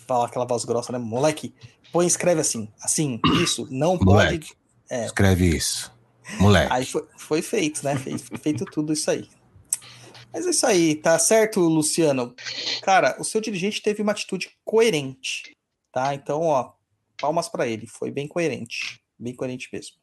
Fala 0.05 0.27
aquela 0.27 0.45
voz 0.45 0.63
grossa, 0.63 0.91
né? 0.91 0.97
Moleque, 0.97 1.53
põe, 1.91 2.05
escreve 2.05 2.39
assim, 2.41 2.71
assim, 2.81 3.19
isso, 3.41 3.67
não 3.69 3.97
Moleque. 3.97 4.49
pode. 4.49 4.57
É. 4.89 5.05
Escreve 5.05 5.47
isso. 5.47 5.91
Moleque. 6.39 6.71
Aí 6.71 6.85
foi, 6.85 7.05
foi 7.17 7.41
feito, 7.41 7.83
né? 7.83 7.95
Foi 7.97 8.37
feito 8.37 8.65
tudo 8.65 8.93
isso 8.93 9.09
aí. 9.09 9.29
Mas 10.31 10.45
é 10.45 10.49
isso 10.49 10.65
aí, 10.65 10.95
tá 10.95 11.17
certo, 11.17 11.59
Luciano? 11.61 12.35
Cara, 12.83 13.15
o 13.19 13.23
seu 13.23 13.41
dirigente 13.41 13.81
teve 13.81 14.01
uma 14.01 14.11
atitude 14.11 14.51
coerente, 14.63 15.55
tá? 15.91 16.13
Então, 16.13 16.41
ó, 16.41 16.73
palmas 17.19 17.49
pra 17.49 17.67
ele, 17.67 17.87
foi 17.87 18.11
bem 18.11 18.27
coerente, 18.27 19.01
bem 19.17 19.33
coerente 19.33 19.69
mesmo. 19.71 19.95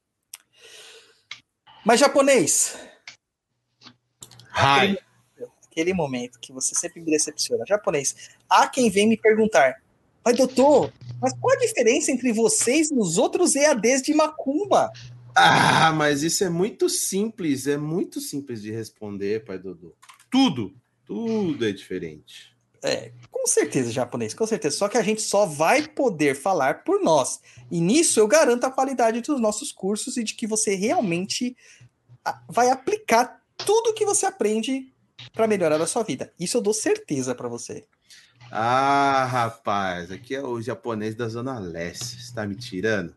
Mas 1.85 2.01
japonês, 2.01 2.77
Hi. 4.55 4.97
Aquele 5.75 5.93
momento 5.93 6.39
que 6.41 6.53
você 6.53 6.73
sempre 6.75 7.01
me 7.01 7.11
decepciona. 7.11 7.65
Japonês, 7.67 8.31
há 8.49 8.69
quem 8.69 8.89
vem 8.89 9.09
me 9.09 9.17
perguntar, 9.17 9.83
mas 10.25 10.37
doutor, 10.37 10.93
mas 11.21 11.33
qual 11.39 11.55
a 11.55 11.59
diferença 11.59 12.13
entre 12.13 12.33
vocês 12.33 12.91
e 12.91 12.95
os 12.95 13.19
outros 13.19 13.57
EADs 13.57 14.03
de 14.03 14.15
Macumba? 14.15 14.91
Ah, 15.35 15.93
mas 15.93 16.23
isso 16.23 16.45
é 16.45 16.49
muito 16.49 16.89
simples, 16.89 17.67
é 17.67 17.77
muito 17.77 18.21
simples 18.21 18.63
de 18.63 18.71
responder, 18.71 19.45
pai 19.45 19.59
Dodô. 19.59 19.93
Tudo, 20.31 20.73
tudo 21.05 21.67
é 21.67 21.73
diferente. 21.73 22.55
É, 22.83 23.13
com 23.31 23.47
certeza, 23.47 23.91
japonês, 23.91 24.33
com 24.33 24.47
certeza. 24.47 24.77
Só 24.77 24.89
que 24.89 24.99
a 24.99 25.03
gente 25.03 25.23
só 25.23 25.45
vai 25.45 25.89
poder 25.89 26.37
falar 26.37 26.85
por 26.85 27.03
nós. 27.03 27.41
E 27.71 27.81
nisso 27.81 28.21
eu 28.21 28.29
garanto 28.29 28.65
a 28.65 28.71
qualidade 28.71 29.23
dos 29.23 29.41
nossos 29.41 29.73
cursos 29.73 30.17
e 30.17 30.23
de 30.23 30.35
que 30.35 30.47
você 30.47 30.75
realmente 30.75 31.57
ah, 32.25 32.43
vai 32.49 32.71
aplicar 32.71 33.43
tudo 33.57 33.95
que 33.95 34.05
você 34.05 34.27
aprende 34.27 34.94
para 35.33 35.47
melhorar 35.47 35.81
a 35.81 35.87
sua 35.87 36.03
vida. 36.03 36.33
Isso 36.39 36.57
eu 36.57 36.63
dou 36.63 36.75
certeza 36.75 37.35
para 37.35 37.49
você. 37.49 37.85
Ah, 38.51 39.27
rapaz, 39.31 40.13
aqui 40.13 40.35
é 40.35 40.43
o 40.43 40.61
japonês 40.61 41.15
da 41.15 41.29
Zona 41.29 41.59
Leste. 41.59 42.23
Você 42.23 42.35
tá 42.35 42.47
me 42.47 42.55
tirando? 42.55 43.15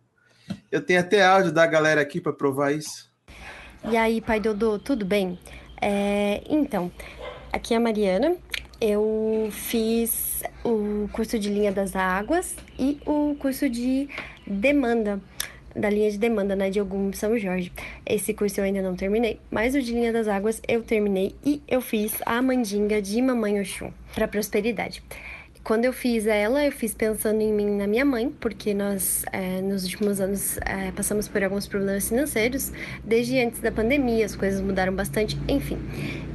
Eu 0.72 0.82
tenho 0.82 1.00
até 1.00 1.24
áudio 1.26 1.52
da 1.52 1.66
galera 1.66 2.02
aqui 2.02 2.22
para 2.22 2.34
provar 2.34 2.72
isso. 2.72 3.12
E 3.90 3.96
aí, 3.96 4.22
pai 4.22 4.40
Dodô, 4.40 4.80
tudo 4.80 5.06
bem? 5.06 5.38
É, 5.82 6.42
então, 6.50 6.92
aqui 7.52 7.74
é 7.74 7.78
a 7.78 7.80
Mariana. 7.80 8.36
Eu 8.80 9.50
fiz 9.52 10.44
o 10.64 11.10
curso 11.12 11.40
de 11.40 11.50
linha 11.50 11.72
das 11.72 11.96
águas 11.96 12.56
e 12.78 13.00
o 13.06 13.36
curso 13.40 13.70
de 13.70 14.08
demanda, 14.46 15.20
da 15.78 15.90
linha 15.90 16.10
de 16.10 16.18
demanda, 16.18 16.56
né, 16.56 16.70
de 16.70 16.82
Ogum 16.82 17.14
São 17.14 17.38
Jorge. 17.38 17.72
Esse 18.06 18.34
curso 18.34 18.60
eu 18.60 18.66
ainda 18.66 18.82
não 18.82 18.96
terminei, 18.96 19.40
mas 19.52 19.76
o 19.76 19.82
de 19.82 19.94
linha 19.94 20.12
das 20.12 20.28
águas 20.28 20.62
eu 20.68 20.82
terminei 20.84 21.36
e 21.46 21.62
eu 21.68 21.80
fiz 21.82 22.16
a 22.26 22.42
mandinga 22.42 23.02
de 23.02 23.22
Mamãe 23.22 23.60
Oxum 23.60 23.92
para 24.14 24.28
prosperidade. 24.28 25.04
Quando 25.68 25.84
eu 25.84 25.92
fiz 25.92 26.26
ela, 26.26 26.64
eu 26.64 26.72
fiz 26.72 26.94
pensando 26.94 27.42
em 27.42 27.52
mim 27.52 27.70
na 27.76 27.86
minha 27.88 28.06
mãe, 28.06 28.30
porque 28.40 28.74
nós, 28.74 29.26
é, 29.34 29.60
nos 29.60 29.84
últimos 29.84 30.22
anos, 30.22 30.58
é, 30.60 30.94
passamos 30.96 31.28
por 31.28 31.44
alguns 31.44 31.68
problemas 31.68 32.08
financeiros, 32.08 32.72
desde 33.04 33.38
antes 33.38 33.60
da 33.60 33.70
pandemia, 33.70 34.26
as 34.26 34.34
coisas 34.34 34.62
mudaram 34.62 34.94
bastante, 34.96 35.38
enfim. 35.46 35.78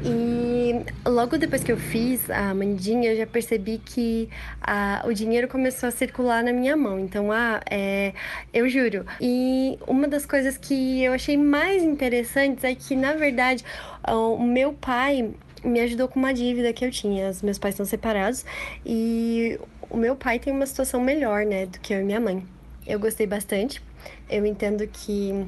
E 0.05 0.85
logo 1.09 1.39
depois 1.39 1.65
que 1.65 1.73
eu 1.73 1.79
fiz 1.79 2.29
a 2.29 2.53
mandinha, 2.53 3.11
eu 3.11 3.17
já 3.17 3.27
percebi 3.27 3.81
que 3.83 4.29
a, 4.61 5.03
o 5.07 5.15
dinheiro 5.15 5.49
começou 5.49 5.89
a 5.89 5.93
circular 5.93 6.45
na 6.45 6.53
minha 6.53 6.77
mão. 6.77 6.99
Então, 6.99 7.33
ah, 7.33 7.59
é, 7.71 8.13
eu 8.53 8.69
juro. 8.69 9.07
E 9.19 9.79
uma 9.87 10.09
das 10.09 10.27
coisas 10.27 10.59
que 10.59 11.03
eu 11.03 11.15
achei 11.15 11.39
mais 11.39 11.83
interessantes 11.83 12.65
é 12.65 12.75
que, 12.75 12.95
na 12.95 13.15
verdade, 13.15 13.65
o 14.07 14.43
meu 14.43 14.75
pai 14.75 15.31
me 15.65 15.81
ajudou 15.81 16.09
com 16.09 16.19
uma 16.19 16.33
dívida 16.33 16.73
que 16.73 16.85
eu 16.85 16.91
tinha. 16.91 17.31
Os 17.31 17.43
meus 17.43 17.59
pais 17.59 17.75
são 17.75 17.87
separados 17.87 18.45
e 18.85 19.59
o 19.91 19.97
meu 19.97 20.17
pai 20.17 20.39
tem 20.39 20.53
uma 20.53 20.67
situação 20.67 21.01
melhor, 21.01 21.45
né, 21.45 21.67
do 21.67 21.79
que 21.79 21.93
eu 21.93 22.01
e 22.01 22.05
minha 22.05 22.21
mãe. 22.21 22.47
Eu 22.87 22.99
gostei 22.99 23.27
bastante. 23.27 23.83
Eu 24.29 24.45
entendo 24.45 24.87
que 24.87 25.47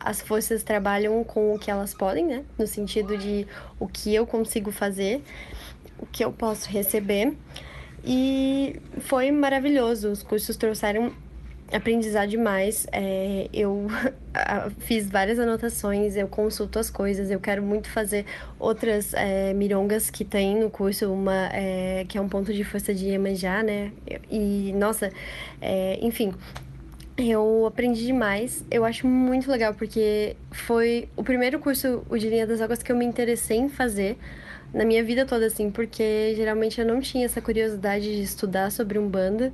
as 0.00 0.20
forças 0.20 0.62
trabalham 0.62 1.22
com 1.24 1.54
o 1.54 1.58
que 1.58 1.70
elas 1.70 1.94
podem, 1.94 2.26
né, 2.26 2.44
no 2.58 2.66
sentido 2.66 3.16
de 3.16 3.46
o 3.78 3.86
que 3.86 4.14
eu 4.14 4.26
consigo 4.26 4.70
fazer, 4.70 5.22
o 5.98 6.06
que 6.06 6.24
eu 6.24 6.32
posso 6.32 6.68
receber. 6.68 7.36
E 8.04 8.80
foi 9.00 9.30
maravilhoso. 9.30 10.10
Os 10.10 10.22
cursos 10.22 10.56
trouxeram 10.56 11.12
aprendizado 11.74 12.28
demais. 12.28 12.86
É, 12.92 13.48
eu 13.52 13.86
fiz 14.80 15.08
várias 15.08 15.38
anotações, 15.38 16.16
eu 16.16 16.28
consulto 16.28 16.78
as 16.78 16.90
coisas, 16.90 17.30
eu 17.30 17.40
quero 17.40 17.62
muito 17.62 17.88
fazer 17.88 18.24
outras 18.58 19.12
é, 19.14 19.52
mirongas 19.52 20.10
que 20.10 20.24
tem 20.24 20.56
no 20.58 20.70
curso, 20.70 21.12
uma 21.12 21.48
é, 21.52 22.04
que 22.08 22.16
é 22.16 22.20
um 22.20 22.28
ponto 22.28 22.52
de 22.52 22.64
força 22.64 22.94
de 22.94 23.06
Iemanjá, 23.06 23.62
né? 23.62 23.92
E, 24.30 24.72
nossa, 24.76 25.10
é, 25.60 25.98
enfim, 26.00 26.32
eu 27.16 27.66
aprendi 27.66 28.06
demais. 28.06 28.64
Eu 28.70 28.84
acho 28.84 29.06
muito 29.06 29.50
legal 29.50 29.74
porque 29.74 30.36
foi 30.50 31.08
o 31.16 31.22
primeiro 31.22 31.58
curso, 31.58 32.04
o 32.08 32.18
de 32.18 32.28
linha 32.28 32.46
das 32.46 32.60
águas, 32.60 32.82
que 32.82 32.90
eu 32.90 32.96
me 32.96 33.04
interessei 33.04 33.58
em 33.58 33.68
fazer 33.68 34.16
na 34.74 34.84
minha 34.84 35.04
vida 35.04 35.24
toda, 35.24 35.46
assim, 35.46 35.70
porque 35.70 36.34
geralmente 36.34 36.80
eu 36.80 36.86
não 36.86 37.00
tinha 37.00 37.24
essa 37.24 37.40
curiosidade 37.40 38.04
de 38.04 38.22
estudar 38.22 38.72
sobre 38.72 38.98
Umbanda. 38.98 39.52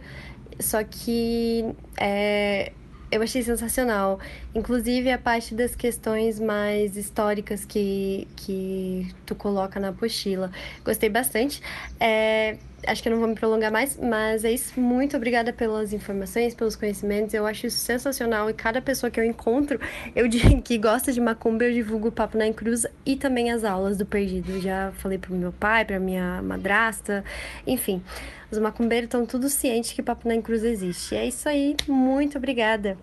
Só 0.60 0.84
que 0.84 1.64
é, 1.96 2.72
eu 3.10 3.22
achei 3.22 3.42
sensacional. 3.42 4.20
Inclusive 4.54 5.10
a 5.10 5.18
parte 5.18 5.54
das 5.54 5.74
questões 5.74 6.38
mais 6.38 6.96
históricas 6.96 7.64
que, 7.64 8.28
que 8.36 9.12
tu 9.26 9.34
coloca 9.34 9.80
na 9.80 9.88
apostila. 9.88 10.50
Gostei 10.84 11.08
bastante. 11.08 11.60
É, 11.98 12.56
acho 12.86 13.02
que 13.02 13.08
eu 13.08 13.12
não 13.12 13.18
vou 13.18 13.28
me 13.28 13.34
prolongar 13.34 13.70
mais, 13.70 13.96
mas 13.96 14.44
é 14.44 14.52
isso. 14.52 14.78
Muito 14.80 15.16
obrigada 15.16 15.52
pelas 15.52 15.92
informações, 15.92 16.54
pelos 16.54 16.76
conhecimentos. 16.76 17.34
Eu 17.34 17.46
acho 17.46 17.66
isso 17.66 17.78
sensacional. 17.78 18.48
E 18.50 18.54
cada 18.54 18.80
pessoa 18.80 19.10
que 19.10 19.18
eu 19.18 19.24
encontro, 19.24 19.80
eu 20.14 20.28
digo 20.28 20.60
que 20.62 20.78
gosta 20.78 21.12
de 21.12 21.20
macumba, 21.20 21.64
eu 21.64 21.72
divulgo 21.72 22.08
o 22.08 22.12
Papo 22.12 22.38
na 22.38 22.52
Cruz 22.52 22.86
e 23.04 23.16
também 23.16 23.50
as 23.50 23.64
aulas 23.64 23.96
do 23.96 24.06
Perdido. 24.06 24.60
Já 24.60 24.92
falei 24.98 25.18
pro 25.18 25.34
meu 25.34 25.52
pai, 25.52 25.84
pra 25.84 25.98
minha 25.98 26.42
madrasta, 26.42 27.24
enfim. 27.66 28.02
Os 28.50 28.58
macumbeiros 28.58 29.06
estão 29.06 29.24
tudo 29.24 29.48
cientes 29.48 29.92
que 29.92 30.02
Papo 30.02 30.28
na 30.28 30.40
Cruz 30.40 30.64
existe. 30.64 31.14
E 31.14 31.18
é 31.18 31.26
isso 31.26 31.48
aí. 31.48 31.76
Muito 31.86 32.38
obrigada. 32.38 32.96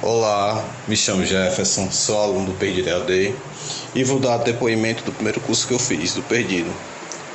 Olá, 0.00 0.64
me 0.86 0.96
chamo 0.96 1.24
Jefferson, 1.24 1.90
sou 1.90 2.22
aluno 2.22 2.46
do 2.46 2.52
Perdido 2.52 2.88
EAD 2.88 3.34
e 3.98 4.04
vou 4.04 4.20
dar 4.20 4.36
depoimento 4.36 5.02
do 5.02 5.10
primeiro 5.10 5.40
curso 5.40 5.66
que 5.66 5.74
eu 5.74 5.78
fiz, 5.78 6.14
do 6.14 6.22
Perdido, 6.22 6.72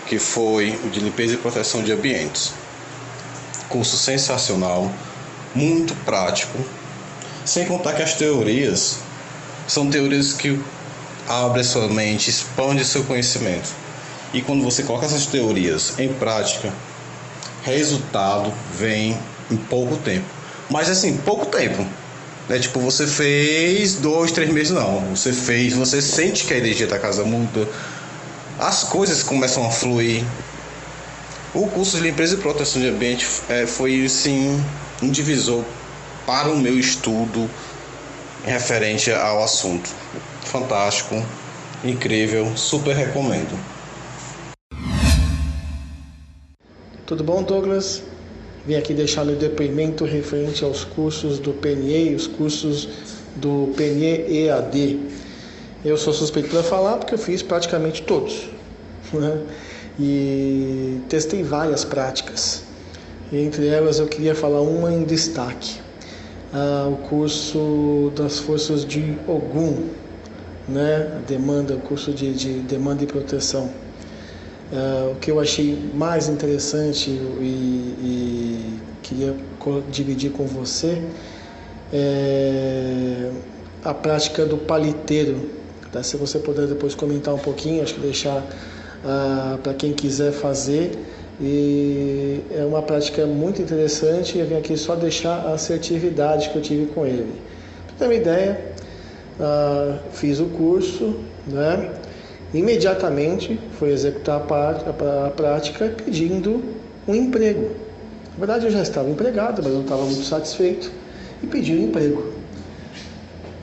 que 0.07 0.17
foi 0.17 0.79
o 0.85 0.89
de 0.89 1.01
limpeza 1.01 1.33
e 1.33 1.37
proteção 1.37 1.83
de 1.83 1.91
ambientes. 1.91 2.53
Curso 3.67 3.97
sensacional, 3.97 4.89
muito 5.53 5.93
prático, 6.05 6.57
sem 7.43 7.65
contar 7.65 7.91
que 7.91 8.01
as 8.01 8.13
teorias 8.13 8.99
são 9.67 9.89
teorias 9.89 10.31
que 10.31 10.57
abrem 11.27 11.65
sua 11.65 11.89
mente, 11.89 12.29
expande 12.29 12.85
seu 12.85 13.03
conhecimento. 13.03 13.69
E 14.33 14.41
quando 14.41 14.63
você 14.63 14.83
coloca 14.83 15.05
essas 15.05 15.25
teorias 15.25 15.99
em 15.99 16.13
prática, 16.13 16.71
resultado 17.63 18.53
vem 18.73 19.17
em 19.51 19.57
pouco 19.57 19.97
tempo. 19.97 20.27
Mas 20.69 20.89
assim, 20.89 21.17
pouco 21.17 21.45
tempo. 21.47 21.85
É 22.49 22.59
tipo, 22.59 22.79
você 22.79 23.07
fez 23.07 23.95
dois, 23.95 24.31
três 24.31 24.49
meses, 24.51 24.71
não. 24.71 25.15
Você 25.15 25.31
fez, 25.31 25.73
você 25.73 26.01
sente 26.01 26.45
que 26.45 26.53
a 26.53 26.57
energia 26.57 26.87
da 26.87 26.99
casa 26.99 27.23
muda, 27.23 27.67
as 28.59 28.83
coisas 28.83 29.23
começam 29.23 29.65
a 29.65 29.71
fluir. 29.71 30.23
O 31.53 31.67
curso 31.67 31.97
de 31.97 32.03
limpeza 32.03 32.35
e 32.35 32.37
proteção 32.37 32.81
de 32.81 32.89
ambiente 32.89 33.27
é, 33.47 33.65
foi 33.65 34.07
sim 34.09 34.61
um 35.01 35.09
divisor 35.09 35.63
para 36.25 36.49
o 36.49 36.57
meu 36.57 36.77
estudo 36.77 37.49
referente 38.43 39.11
ao 39.11 39.43
assunto. 39.43 39.89
Fantástico, 40.43 41.23
incrível, 41.83 42.51
super 42.57 42.95
recomendo. 42.95 43.57
Tudo 47.05 47.23
bom, 47.23 47.43
Douglas? 47.43 48.01
Vim 48.65 48.75
aqui 48.75 48.93
deixar 48.93 49.25
meu 49.25 49.35
depoimento 49.35 50.05
referente 50.05 50.63
aos 50.63 50.85
cursos 50.85 51.37
do 51.37 51.51
PNE 51.51 52.15
os 52.15 52.27
cursos 52.27 52.87
do 53.35 53.73
PNE 53.75 54.45
EAD. 54.47 54.99
Eu 55.83 55.97
sou 55.97 56.13
suspeito 56.13 56.47
para 56.47 56.63
falar 56.63 56.97
porque 56.97 57.13
eu 57.13 57.17
fiz 57.17 57.41
praticamente 57.41 58.03
todos. 58.03 58.49
Né? 59.11 59.41
E 59.99 61.01
testei 61.09 61.43
várias 61.43 61.83
práticas. 61.83 62.63
Entre 63.33 63.67
elas 63.67 63.99
eu 63.99 64.07
queria 64.07 64.33
falar 64.33 64.61
uma 64.61 64.93
em 64.93 65.03
destaque. 65.03 65.81
Ah, 66.53 66.87
o 66.89 66.95
curso 67.09 68.13
das 68.15 68.39
forças 68.39 68.85
de 68.85 69.17
Ogum, 69.27 69.89
né? 70.69 71.17
A 71.17 71.19
demanda, 71.27 71.73
o 71.73 71.79
curso 71.79 72.13
de, 72.13 72.31
de 72.33 72.59
demanda 72.59 73.03
e 73.03 73.07
proteção. 73.07 73.71
Ah, 74.73 75.11
o 75.11 75.15
que 75.15 75.29
eu 75.29 75.39
achei 75.39 75.77
mais 75.93 76.27
interessante 76.27 77.09
e, 77.09 77.93
e 78.01 78.79
queria 79.03 79.35
dividir 79.91 80.31
com 80.31 80.47
você 80.47 80.99
é 81.93 83.29
a 83.83 83.93
prática 83.93 84.45
do 84.45 84.57
paliteiro. 84.57 85.49
Tá? 85.91 86.01
Se 86.01 86.17
você 86.17 86.39
puder 86.39 86.65
depois 86.65 86.95
comentar 86.95 87.33
um 87.33 87.39
pouquinho, 87.39 87.83
acho 87.83 87.93
que 87.93 88.01
deixar 88.01 88.43
para 89.61 89.73
quem 89.73 89.93
quiser 89.93 90.31
fazer. 90.31 90.91
E 91.39 92.41
é 92.51 92.63
uma 92.63 92.81
prática 92.81 93.25
muito 93.25 93.61
interessante 93.61 94.37
eu 94.37 94.45
vim 94.45 94.55
aqui 94.55 94.77
só 94.77 94.95
deixar 94.95 95.47
a 95.47 95.53
assertividade 95.53 96.49
que 96.49 96.55
eu 96.55 96.61
tive 96.61 96.85
com 96.87 97.05
ele. 97.05 97.41
Para 97.87 97.97
ter 97.97 98.05
uma 98.05 98.13
ideia, 98.13 98.61
ah, 99.39 99.97
fiz 100.11 100.39
o 100.39 100.45
curso, 100.45 101.15
né? 101.47 101.91
Imediatamente 102.53 103.59
foi 103.79 103.91
executar 103.91 104.41
a, 104.41 105.29
prática 105.31 105.93
pedindo 106.05 106.63
um 107.07 107.15
emprego. 107.15 107.71
Na 108.33 108.45
verdade, 108.45 108.65
eu 108.65 108.71
já 108.71 108.81
estava 108.81 109.09
empregado, 109.09 109.61
mas 109.63 109.73
não 109.73 109.81
estava 109.81 110.03
muito 110.03 110.23
satisfeito 110.23 110.91
e 111.41 111.47
pedi 111.47 111.73
um 111.73 111.83
emprego. 111.85 112.33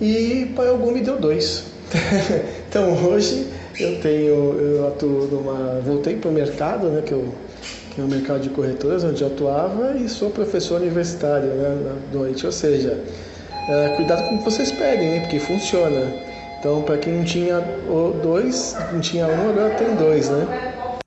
E 0.01 0.53
Pai 0.57 0.69
Algum 0.69 0.93
me 0.93 1.01
deu 1.01 1.19
dois. 1.19 1.65
então 2.69 2.95
hoje 3.05 3.47
eu 3.79 4.01
tenho, 4.01 4.55
eu 4.59 4.89
atuo 4.89 5.27
numa, 5.27 5.81
voltei 5.81 6.17
para 6.17 6.31
o 6.31 6.33
mercado, 6.33 6.89
né, 6.89 7.03
que, 7.03 7.13
eu, 7.13 7.35
que 7.95 8.01
é 8.01 8.05
o 8.05 8.09
mercado 8.09 8.41
de 8.41 8.51
corretoras 8.51 9.03
onde 9.05 9.23
eu 9.23 9.29
atuava 9.29 9.97
e 9.97 10.09
sou 10.09 10.31
professor 10.31 10.81
universitário 10.81 11.49
né, 11.49 11.79
na 11.85 12.19
noite. 12.19 12.47
Ou 12.47 12.53
seja, 12.53 12.99
é, 13.69 13.89
cuidado 13.97 14.29
com 14.29 14.37
o 14.37 14.39
que 14.39 14.45
vocês 14.45 14.71
pedem, 14.73 15.11
né, 15.11 15.21
porque 15.21 15.39
funciona. 15.39 16.30
Então, 16.61 16.83
para 16.83 16.99
quem 16.99 17.15
não 17.15 17.25
tinha 17.25 17.59
o 17.89 18.13
dois, 18.21 18.75
não 18.93 19.01
tinha 19.01 19.27
um, 19.27 19.49
agora 19.49 19.75
tem 19.79 19.97
dois, 19.97 20.29
né? 20.29 20.45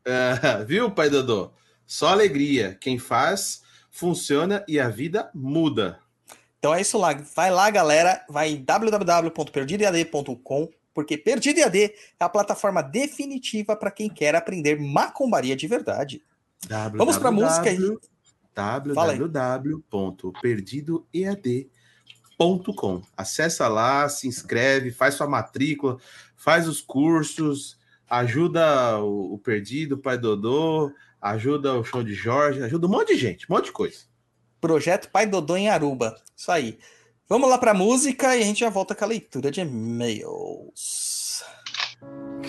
Ah, 0.03 0.63
viu, 0.65 0.89
pai 0.89 1.11
Dodô? 1.11 1.51
Só 1.85 2.07
alegria. 2.07 2.75
Quem 2.81 2.97
faz, 2.97 3.61
funciona 3.91 4.65
e 4.67 4.79
a 4.79 4.89
vida 4.89 5.29
muda. 5.31 5.99
Então 6.57 6.73
é 6.73 6.81
isso 6.81 6.97
lá. 6.97 7.13
Vai 7.35 7.51
lá, 7.51 7.69
galera. 7.69 8.25
Vai 8.27 8.49
em 8.49 8.63
www.perdidoead.com, 8.63 10.69
porque 10.91 11.19
Perdido 11.19 11.59
EAD 11.59 11.83
é 11.83 11.93
a 12.19 12.29
plataforma 12.29 12.81
definitiva 12.81 13.75
para 13.75 13.91
quem 13.91 14.09
quer 14.09 14.33
aprender 14.33 14.81
macumbaria 14.81 15.55
de 15.55 15.67
verdade. 15.67 16.23
Vamos 16.97 17.19
pra 17.19 17.29
música 17.29 17.69
aí. 17.69 17.77
Fala 18.95 19.13
www.perdidoead.com. 22.37 23.01
Acessa 23.15 23.67
lá, 23.67 24.07
se 24.09 24.27
inscreve, 24.27 24.91
faz 24.91 25.15
sua 25.15 25.27
matrícula, 25.27 25.97
faz 26.35 26.67
os 26.67 26.81
cursos, 26.81 27.77
ajuda 28.09 28.99
o, 28.99 29.33
o 29.33 29.37
Perdido, 29.37 29.95
o 29.95 29.97
Pai 29.97 30.17
Dodô, 30.17 30.91
ajuda 31.21 31.73
o 31.73 31.83
Show 31.83 32.03
de 32.03 32.13
Jorge, 32.13 32.61
ajuda 32.61 32.87
um 32.87 32.89
monte 32.89 33.13
de 33.13 33.19
gente, 33.19 33.45
um 33.49 33.55
monte 33.55 33.65
de 33.65 33.71
coisa. 33.71 33.99
Projeto 34.59 35.09
Pai 35.09 35.25
Dodô 35.25 35.55
em 35.55 35.69
Aruba. 35.69 36.15
Isso 36.35 36.51
aí. 36.51 36.77
Vamos 37.27 37.49
lá 37.49 37.57
pra 37.57 37.73
música 37.73 38.35
e 38.35 38.41
a 38.41 38.45
gente 38.45 38.59
já 38.59 38.69
volta 38.69 38.93
com 38.93 39.03
a 39.03 39.07
leitura 39.07 39.49
de 39.49 39.61
e-mails. 39.61 41.43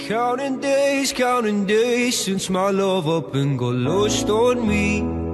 Counting 0.09 0.59
days, 0.59 1.13
counting 1.13 1.65
days 1.65 2.17
since 2.17 2.51
my 2.51 2.71
love 2.71 3.09
up 3.09 3.35
and 3.35 3.57
got 3.57 3.75
lost 3.75 4.29
on 4.29 4.67
me. 4.67 5.34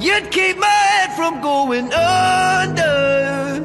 you'd 0.00 0.30
keep 0.30 0.56
my 0.58 0.66
head 0.66 1.12
from 1.14 1.40
going 1.40 1.92
under. 1.92 3.60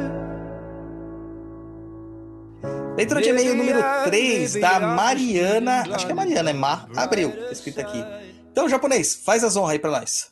Leitura 2.97 3.21
de 3.21 3.29
e-mail 3.29 3.55
número 3.55 3.81
3 4.05 4.53
da 4.55 4.79
Mariana. 4.79 5.83
Acho 5.91 6.05
que 6.05 6.11
é 6.11 6.15
Mariana, 6.15 6.49
é 6.49 6.53
Mar 6.53 6.88
Abreu, 6.95 7.31
tá 7.31 7.51
escrito 7.51 7.79
aqui. 7.79 8.03
Então, 8.51 8.69
japonês, 8.69 9.15
faz 9.15 9.43
as 9.43 9.57
honras 9.57 9.71
aí 9.71 9.79
pra 9.79 9.91
nós. 9.91 10.31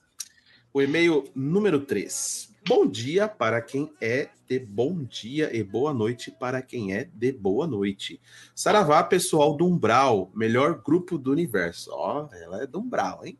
O 0.73 0.81
e-mail 0.81 1.25
número 1.35 1.81
3. 1.81 2.49
Bom 2.65 2.87
dia 2.87 3.27
para 3.27 3.61
quem 3.61 3.91
é 3.99 4.29
de 4.47 4.59
bom 4.59 5.03
dia 5.03 5.53
e 5.53 5.61
boa 5.61 5.93
noite 5.93 6.31
para 6.31 6.61
quem 6.61 6.93
é 6.93 7.09
de 7.13 7.33
boa 7.33 7.67
noite. 7.67 8.21
Saravá, 8.55 9.03
pessoal 9.03 9.57
do 9.57 9.65
Umbral, 9.65 10.31
melhor 10.33 10.81
grupo 10.81 11.17
do 11.17 11.31
universo. 11.31 11.89
Ó, 11.91 12.29
ela 12.31 12.63
é 12.63 12.67
do 12.67 12.79
Umbral, 12.79 13.25
hein? 13.25 13.37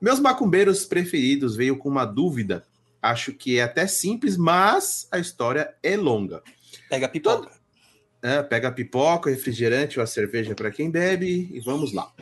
Meus 0.00 0.18
macumbeiros 0.18 0.84
preferidos 0.86 1.54
veio 1.54 1.76
com 1.76 1.88
uma 1.88 2.06
dúvida. 2.06 2.64
Acho 3.02 3.32
que 3.32 3.58
é 3.58 3.62
até 3.62 3.86
simples, 3.86 4.36
mas 4.36 5.06
a 5.10 5.18
história 5.18 5.74
é 5.82 5.96
longa. 5.96 6.42
Pega 6.88 7.06
a 7.06 7.08
pipoca. 7.08 7.50
É, 8.22 8.42
pega 8.42 8.68
a 8.68 8.72
pipoca, 8.72 9.30
refrigerante 9.30 9.98
ou 9.98 10.02
a 10.02 10.06
cerveja 10.06 10.54
para 10.54 10.70
quem 10.70 10.90
bebe 10.90 11.50
e 11.52 11.60
vamos 11.60 11.92
lá. 11.92 12.12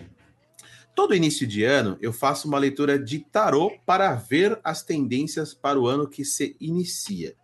Todo 0.94 1.14
início 1.14 1.46
de 1.46 1.62
ano 1.62 1.96
eu 2.00 2.12
faço 2.12 2.48
uma 2.48 2.58
leitura 2.58 2.98
de 2.98 3.20
tarô 3.20 3.72
para 3.86 4.14
ver 4.14 4.58
as 4.64 4.82
tendências 4.82 5.54
para 5.54 5.78
o 5.78 5.86
ano 5.86 6.08
que 6.08 6.24
se 6.24 6.56
inicia. 6.60 7.36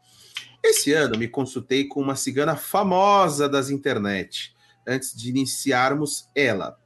Esse 0.62 0.93
ano 0.93 1.16
me 1.16 1.28
consultei 1.28 1.85
com 1.85 2.01
uma 2.01 2.16
cigana 2.16 2.57
famosa 2.57 3.49
das 3.49 3.70
internet, 3.70 4.53
antes 4.87 5.14
de 5.16 5.30
iniciarmos 5.30 6.28
ela. 6.35 6.76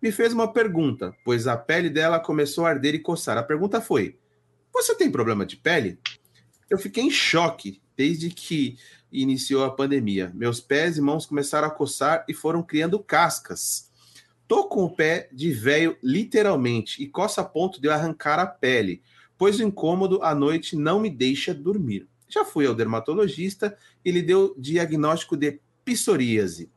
Me 0.00 0.12
fez 0.12 0.32
uma 0.32 0.52
pergunta, 0.52 1.12
pois 1.24 1.48
a 1.48 1.56
pele 1.56 1.90
dela 1.90 2.20
começou 2.20 2.64
a 2.64 2.70
arder 2.70 2.94
e 2.94 3.00
coçar. 3.00 3.36
A 3.36 3.42
pergunta 3.42 3.80
foi: 3.80 4.16
Você 4.72 4.94
tem 4.94 5.10
problema 5.10 5.44
de 5.44 5.56
pele? 5.56 5.98
Eu 6.70 6.78
fiquei 6.78 7.02
em 7.02 7.10
choque 7.10 7.80
desde 7.96 8.30
que 8.30 8.78
iniciou 9.10 9.64
a 9.64 9.74
pandemia. 9.74 10.30
Meus 10.34 10.60
pés 10.60 10.96
e 10.96 11.00
mãos 11.00 11.26
começaram 11.26 11.66
a 11.66 11.70
coçar 11.70 12.24
e 12.28 12.34
foram 12.34 12.62
criando 12.62 12.98
cascas. 13.00 13.90
Tô 14.46 14.68
com 14.68 14.84
o 14.84 14.94
pé 14.94 15.28
de 15.32 15.50
véio 15.50 15.96
literalmente 16.02 17.02
e 17.02 17.08
coça 17.08 17.40
a 17.40 17.44
ponto 17.44 17.80
de 17.80 17.88
eu 17.88 17.92
arrancar 17.92 18.38
a 18.38 18.46
pele, 18.46 19.02
pois 19.36 19.58
o 19.58 19.62
incômodo 19.62 20.22
à 20.22 20.34
noite 20.34 20.76
não 20.76 21.00
me 21.00 21.10
deixa 21.10 21.52
dormir. 21.52 22.06
Já 22.28 22.44
fui 22.44 22.66
ao 22.66 22.74
dermatologista 22.74 23.76
e 24.04 24.12
lhe 24.12 24.22
deu 24.22 24.54
diagnóstico 24.56 25.36
de 25.36 25.60
psoríase, 25.84 26.70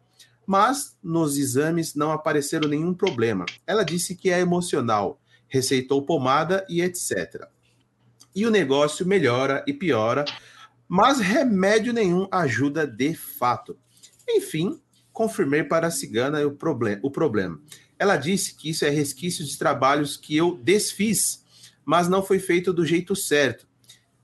mas 0.52 0.98
nos 1.02 1.38
exames 1.38 1.96
não 1.96 2.12
apareceram 2.12 2.68
nenhum 2.68 2.94
problema. 2.94 3.46
Ela 3.66 3.86
disse 3.86 4.14
que 4.14 4.30
é 4.30 4.42
emocional. 4.42 5.18
receitou 5.48 6.06
pomada 6.06 6.66
e 6.70 6.82
etc. 6.82 7.46
E 8.36 8.46
o 8.46 8.52
negócio 8.52 9.06
melhora 9.06 9.64
e 9.66 9.74
piora, 9.74 10.26
mas 10.90 11.20
remédio 11.20 11.94
nenhum 11.94 12.28
ajuda 12.30 12.86
de 12.86 13.14
fato. 13.14 13.78
Enfim, 14.28 14.78
confirmei 15.14 15.64
para 15.64 15.88
a 15.88 15.92
cigana 15.92 16.46
o, 16.46 16.52
problem 16.52 17.00
o 17.02 17.10
problema. 17.10 17.58
Ela 17.98 18.18
disse 18.18 18.54
que 18.54 18.70
isso 18.70 18.84
é 18.84 18.90
resquício 18.90 19.46
de 19.46 19.58
trabalhos 19.58 20.18
que 20.18 20.36
eu 20.36 20.58
desfiz, 20.58 21.46
mas 21.86 22.10
não 22.10 22.22
foi 22.22 22.40
feito 22.40 22.74
do 22.74 22.86
jeito 22.86 23.16
certo. 23.16 23.66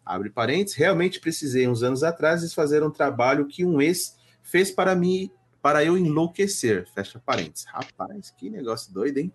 Abre 0.06 0.30
parênteses, 0.30 0.78
realmente 0.78 1.22
precisei 1.22 1.70
uns 1.70 1.84
anos 1.84 2.04
atrás 2.04 2.42
desfazer 2.42 2.84
um 2.84 2.92
trabalho 2.92 3.48
que 3.48 3.64
um 3.64 3.82
ex 3.82 4.18
fez 4.42 4.72
para 4.72 4.94
mim, 4.94 5.32
para 5.68 5.84
eu 5.84 5.98
enlouquecer. 5.98 6.88
Fecha 6.96 7.20
parênteses. 7.20 7.66
Rapaz, 7.66 8.34
que 8.38 8.50
negócio 8.50 8.94
doido, 8.94 9.18
hein? 9.18 9.34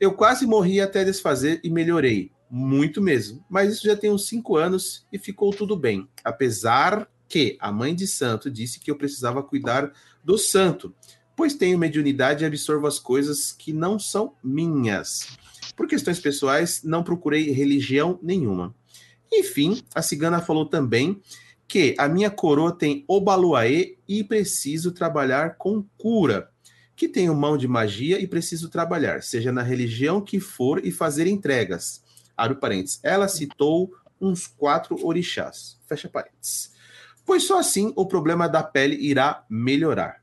Eu 0.00 0.14
quase 0.14 0.46
morri 0.46 0.80
até 0.80 1.04
desfazer 1.04 1.60
e 1.62 1.68
melhorei. 1.68 2.32
Muito 2.48 3.02
mesmo. 3.02 3.44
Mas 3.50 3.70
isso 3.70 3.86
já 3.86 3.94
tem 3.94 4.10
uns 4.10 4.26
cinco 4.26 4.56
anos 4.56 5.06
e 5.12 5.18
ficou 5.18 5.50
tudo 5.50 5.76
bem. 5.76 6.08
Apesar 6.24 7.06
que 7.28 7.58
a 7.60 7.70
mãe 7.70 7.94
de 7.94 8.06
santo 8.06 8.50
disse 8.50 8.80
que 8.80 8.90
eu 8.90 8.96
precisava 8.96 9.42
cuidar 9.42 9.92
do 10.24 10.38
santo, 10.38 10.94
pois 11.36 11.52
tenho 11.52 11.78
mediunidade 11.78 12.44
e 12.44 12.46
absorvo 12.46 12.86
as 12.86 12.98
coisas 12.98 13.52
que 13.52 13.74
não 13.74 13.98
são 13.98 14.34
minhas. 14.42 15.36
Por 15.76 15.86
questões 15.86 16.18
pessoais, 16.18 16.82
não 16.82 17.04
procurei 17.04 17.50
religião 17.50 18.18
nenhuma. 18.22 18.74
Enfim, 19.30 19.82
a 19.94 20.00
cigana 20.00 20.40
falou 20.40 20.64
também 20.64 21.20
que 21.72 21.94
a 21.96 22.06
minha 22.06 22.30
coroa 22.30 22.70
tem 22.70 23.02
Obaluaê 23.08 23.96
e 24.06 24.22
preciso 24.22 24.92
trabalhar 24.92 25.56
com 25.56 25.82
cura. 25.96 26.50
Que 26.94 27.08
tenho 27.08 27.34
mão 27.34 27.56
de 27.56 27.66
magia 27.66 28.20
e 28.20 28.26
preciso 28.26 28.68
trabalhar, 28.68 29.22
seja 29.22 29.50
na 29.50 29.62
religião 29.62 30.20
que 30.20 30.38
for, 30.38 30.84
e 30.84 30.92
fazer 30.92 31.26
entregas. 31.26 32.04
Abre 32.36 32.58
parênteses. 32.58 33.00
Ela 33.02 33.26
citou 33.26 33.90
uns 34.20 34.46
quatro 34.46 35.02
orixás. 35.02 35.78
Fecha 35.88 36.10
parênteses. 36.10 36.74
Pois 37.24 37.44
só 37.44 37.58
assim 37.58 37.90
o 37.96 38.04
problema 38.04 38.46
da 38.46 38.62
pele 38.62 38.96
irá 38.96 39.42
melhorar. 39.48 40.22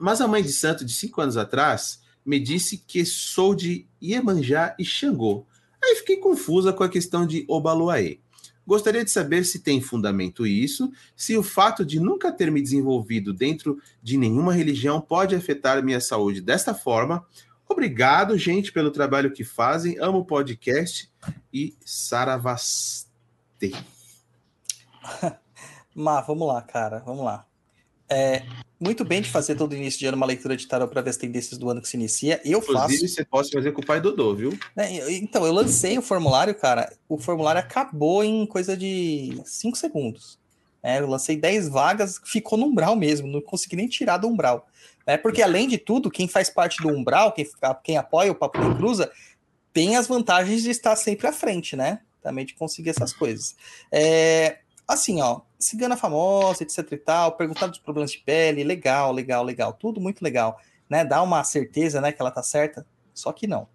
Mas 0.00 0.20
a 0.20 0.26
mãe 0.26 0.42
de 0.42 0.52
santo 0.52 0.84
de 0.84 0.92
cinco 0.92 1.20
anos 1.20 1.36
atrás 1.36 2.00
me 2.24 2.40
disse 2.40 2.76
que 2.76 3.04
sou 3.04 3.54
de 3.54 3.86
Iemanjá 4.02 4.74
e 4.80 4.84
Xangô. 4.84 5.46
Aí 5.80 5.94
fiquei 5.94 6.16
confusa 6.16 6.72
com 6.72 6.82
a 6.82 6.88
questão 6.88 7.24
de 7.24 7.44
Obaluaê. 7.46 8.18
Gostaria 8.66 9.04
de 9.04 9.10
saber 9.10 9.44
se 9.44 9.60
tem 9.60 9.80
fundamento 9.80 10.46
isso, 10.46 10.90
se 11.14 11.36
o 11.36 11.42
fato 11.42 11.84
de 11.84 12.00
nunca 12.00 12.32
ter 12.32 12.50
me 12.50 12.60
desenvolvido 12.60 13.32
dentro 13.32 13.80
de 14.02 14.18
nenhuma 14.18 14.52
religião 14.52 15.00
pode 15.00 15.34
afetar 15.36 15.82
minha 15.84 16.00
saúde 16.00 16.40
desta 16.40 16.74
forma. 16.74 17.24
Obrigado, 17.68 18.36
gente, 18.36 18.72
pelo 18.72 18.90
trabalho 18.90 19.32
que 19.32 19.44
fazem. 19.44 19.96
Amo 20.00 20.18
o 20.18 20.24
podcast 20.24 21.10
e 21.52 21.76
Saravastê. 21.84 23.06
Mas 25.94 26.26
vamos 26.26 26.48
lá, 26.48 26.60
cara, 26.60 26.98
vamos 26.98 27.24
lá. 27.24 27.45
É, 28.08 28.42
muito 28.78 29.04
bem 29.04 29.22
de 29.22 29.30
fazer 29.30 29.54
todo 29.54 29.74
início 29.74 29.98
de 29.98 30.06
ano 30.06 30.16
uma 30.16 30.26
leitura 30.26 30.56
de 30.56 30.66
tarot 30.66 30.92
para 30.92 31.00
ver 31.00 31.10
as 31.10 31.16
tendências 31.16 31.58
do 31.58 31.70
ano 31.70 31.80
que 31.80 31.88
se 31.88 31.96
inicia. 31.96 32.40
Eu 32.44 32.58
Inclusive, 32.58 33.00
faço. 33.00 33.08
você 33.08 33.24
pode 33.24 33.50
fazer 33.50 33.72
com 33.72 33.80
o 33.80 33.86
pai 33.86 34.00
Dodô, 34.00 34.34
viu? 34.34 34.58
É, 34.76 35.12
então, 35.14 35.46
eu 35.46 35.52
lancei 35.52 35.96
o 35.96 36.02
formulário, 36.02 36.54
cara. 36.54 36.92
O 37.08 37.18
formulário 37.18 37.60
acabou 37.60 38.22
em 38.22 38.46
coisa 38.46 38.76
de 38.76 39.40
5 39.44 39.76
segundos. 39.76 40.38
É, 40.82 41.00
eu 41.00 41.08
lancei 41.08 41.36
10 41.36 41.68
vagas, 41.68 42.20
ficou 42.24 42.58
no 42.58 42.66
umbral 42.66 42.94
mesmo, 42.94 43.26
não 43.26 43.40
consegui 43.40 43.76
nem 43.76 43.88
tirar 43.88 44.18
do 44.18 44.28
umbral. 44.28 44.68
É, 45.06 45.16
porque, 45.16 45.42
além 45.42 45.66
de 45.66 45.78
tudo, 45.78 46.10
quem 46.10 46.28
faz 46.28 46.50
parte 46.50 46.82
do 46.82 46.88
umbral, 46.88 47.32
quem, 47.32 47.48
quem 47.82 47.96
apoia 47.96 48.30
o 48.30 48.34
Papo 48.34 48.60
de 48.60 48.76
Cruza, 48.76 49.10
tem 49.72 49.96
as 49.96 50.06
vantagens 50.06 50.62
de 50.62 50.70
estar 50.70 50.94
sempre 50.96 51.26
à 51.26 51.32
frente, 51.32 51.74
né? 51.76 52.00
Também 52.22 52.44
de 52.44 52.54
conseguir 52.54 52.90
essas 52.90 53.12
coisas. 53.12 53.56
É, 53.90 54.58
assim, 54.86 55.20
ó, 55.20 55.40
cigana 55.66 55.96
famosa, 55.96 56.62
etc 56.62 56.92
e 56.92 56.96
tal, 56.96 57.32
perguntar 57.32 57.66
dos 57.66 57.78
problemas 57.78 58.12
de 58.12 58.18
pele, 58.18 58.64
legal, 58.64 59.12
legal, 59.12 59.44
legal, 59.44 59.72
tudo 59.72 60.00
muito 60.00 60.22
legal, 60.22 60.60
né? 60.88 61.04
Dá 61.04 61.22
uma 61.22 61.42
certeza, 61.44 62.00
né, 62.00 62.12
que 62.12 62.20
ela 62.20 62.30
tá 62.30 62.42
certa, 62.42 62.86
só 63.12 63.32
que 63.32 63.46
não. 63.46 63.68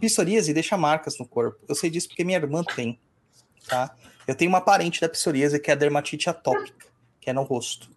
Psoríase 0.00 0.52
deixa 0.52 0.76
marcas 0.76 1.18
no 1.18 1.26
corpo. 1.26 1.58
Eu 1.68 1.74
sei 1.74 1.90
disso 1.90 2.08
porque 2.08 2.24
minha 2.24 2.38
irmã 2.38 2.62
tem, 2.62 2.98
tá? 3.66 3.94
Eu 4.26 4.34
tenho 4.34 4.50
uma 4.50 4.60
parente 4.60 5.00
da 5.00 5.08
psoríase 5.08 5.58
que 5.58 5.70
é 5.70 5.74
a 5.74 5.76
dermatite 5.76 6.28
atópica, 6.28 6.86
que 7.20 7.30
é 7.30 7.32
no 7.32 7.42
rosto. 7.42 7.90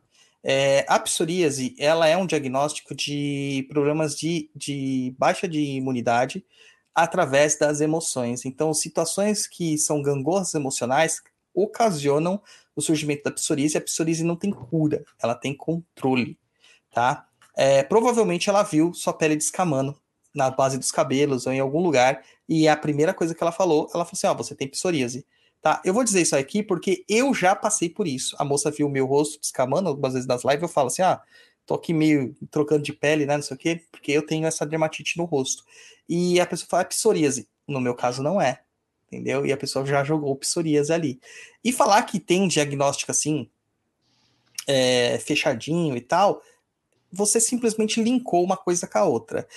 É, 0.44 0.86
a 0.88 1.00
psoríase, 1.00 1.76
ela 1.80 2.08
é 2.08 2.16
um 2.16 2.26
diagnóstico 2.26 2.94
de 2.96 3.66
problemas 3.70 4.16
de, 4.16 4.50
de 4.56 5.16
baixa 5.18 5.48
de 5.48 5.60
imunidade 5.60 6.46
através 6.94 7.58
das 7.58 7.82
emoções. 7.82 8.46
Então, 8.46 8.74
situações 8.74 9.48
que 9.48 9.78
são 9.78 10.02
gangorras 10.02 10.54
emocionais 10.54 11.22
ocasionam 11.56 12.42
o 12.76 12.82
surgimento 12.82 13.24
da 13.24 13.32
psoríase. 13.32 13.78
A 13.78 13.82
psoríase 13.82 14.24
não 14.24 14.36
tem 14.36 14.52
cura, 14.52 15.04
ela 15.22 15.34
tem 15.34 15.56
controle, 15.56 16.38
tá? 16.92 17.28
É, 17.58 17.84
provavelmente 17.84 18.50
ela 18.50 18.64
viu 18.64 18.94
sua 18.94 19.14
pele 19.14 19.36
descamando 19.36 19.96
na 20.34 20.52
base 20.52 20.78
dos 20.78 20.92
cabelos 20.92 21.48
ou 21.48 21.54
em 21.54 21.60
algum 21.60 21.82
lugar 21.82 22.22
e 22.48 22.68
a 22.68 22.76
primeira 22.76 23.14
coisa 23.14 23.34
que 23.34 23.42
ela 23.42 23.52
falou, 23.52 23.84
ela 23.94 24.04
falou 24.04 24.10
assim, 24.12 24.28
ó, 24.28 24.34
oh, 24.34 24.36
você 24.36 24.54
tem 24.54 24.68
psoríase, 24.68 25.26
tá? 25.62 25.82
Eu 25.86 25.94
vou 25.94 26.04
dizer 26.04 26.22
isso 26.22 26.36
aqui 26.36 26.62
porque 26.62 27.06
eu 27.08 27.34
já 27.34 27.56
passei 27.56 27.90
por 27.90 28.06
isso. 28.06 28.36
A 28.38 28.44
moça 28.44 28.70
viu 28.70 28.88
o 28.88 28.90
meu 28.90 29.06
rosto 29.06 29.40
descamando 29.40 29.88
algumas 29.88 30.14
vezes 30.14 30.28
nas 30.28 30.44
lives, 30.44 30.62
eu 30.62 30.68
falo 30.68 30.88
assim, 30.88 31.02
ah, 31.02 31.22
tô 31.66 31.74
aqui 31.76 31.94
meio 31.94 32.36
trocando 32.52 32.84
de 32.84 32.92
pele, 32.92 33.26
né, 33.26 33.38
não 33.38 33.44
sei 33.44 33.56
o 33.56 33.58
quê, 33.60 33.82
porque 33.90 34.12
eu 34.12 34.26
tenho 34.26 34.46
essa 34.46 34.66
dermatite 34.66 35.18
no 35.18 35.24
rosto. 35.24 35.64
E 36.08 36.40
a 36.40 36.46
pessoa 36.46 36.68
fala, 36.70 36.84
é 36.84 36.86
psoríase. 36.86 37.48
No 37.68 37.82
meu 37.82 37.96
caso 37.96 38.22
não 38.22 38.40
é, 38.40 38.62
entendeu? 39.16 39.46
E 39.46 39.52
a 39.52 39.58
pessoa 39.58 39.86
já 39.86 40.04
jogou 40.04 40.36
psoríase 40.36 40.92
ali. 40.92 41.20
E 41.64 41.72
falar 41.72 42.04
que 42.04 42.20
tem 42.20 42.48
diagnóstico 42.48 43.12
assim, 43.12 43.50
é, 44.68 45.18
fechadinho 45.20 45.96
e 45.96 46.02
tal, 46.02 46.42
você 47.12 47.40
simplesmente 47.40 48.02
linkou 48.02 48.44
uma 48.44 48.58
coisa 48.58 48.86
com 48.88 48.98
a 48.98 49.06
outra. 49.06 49.48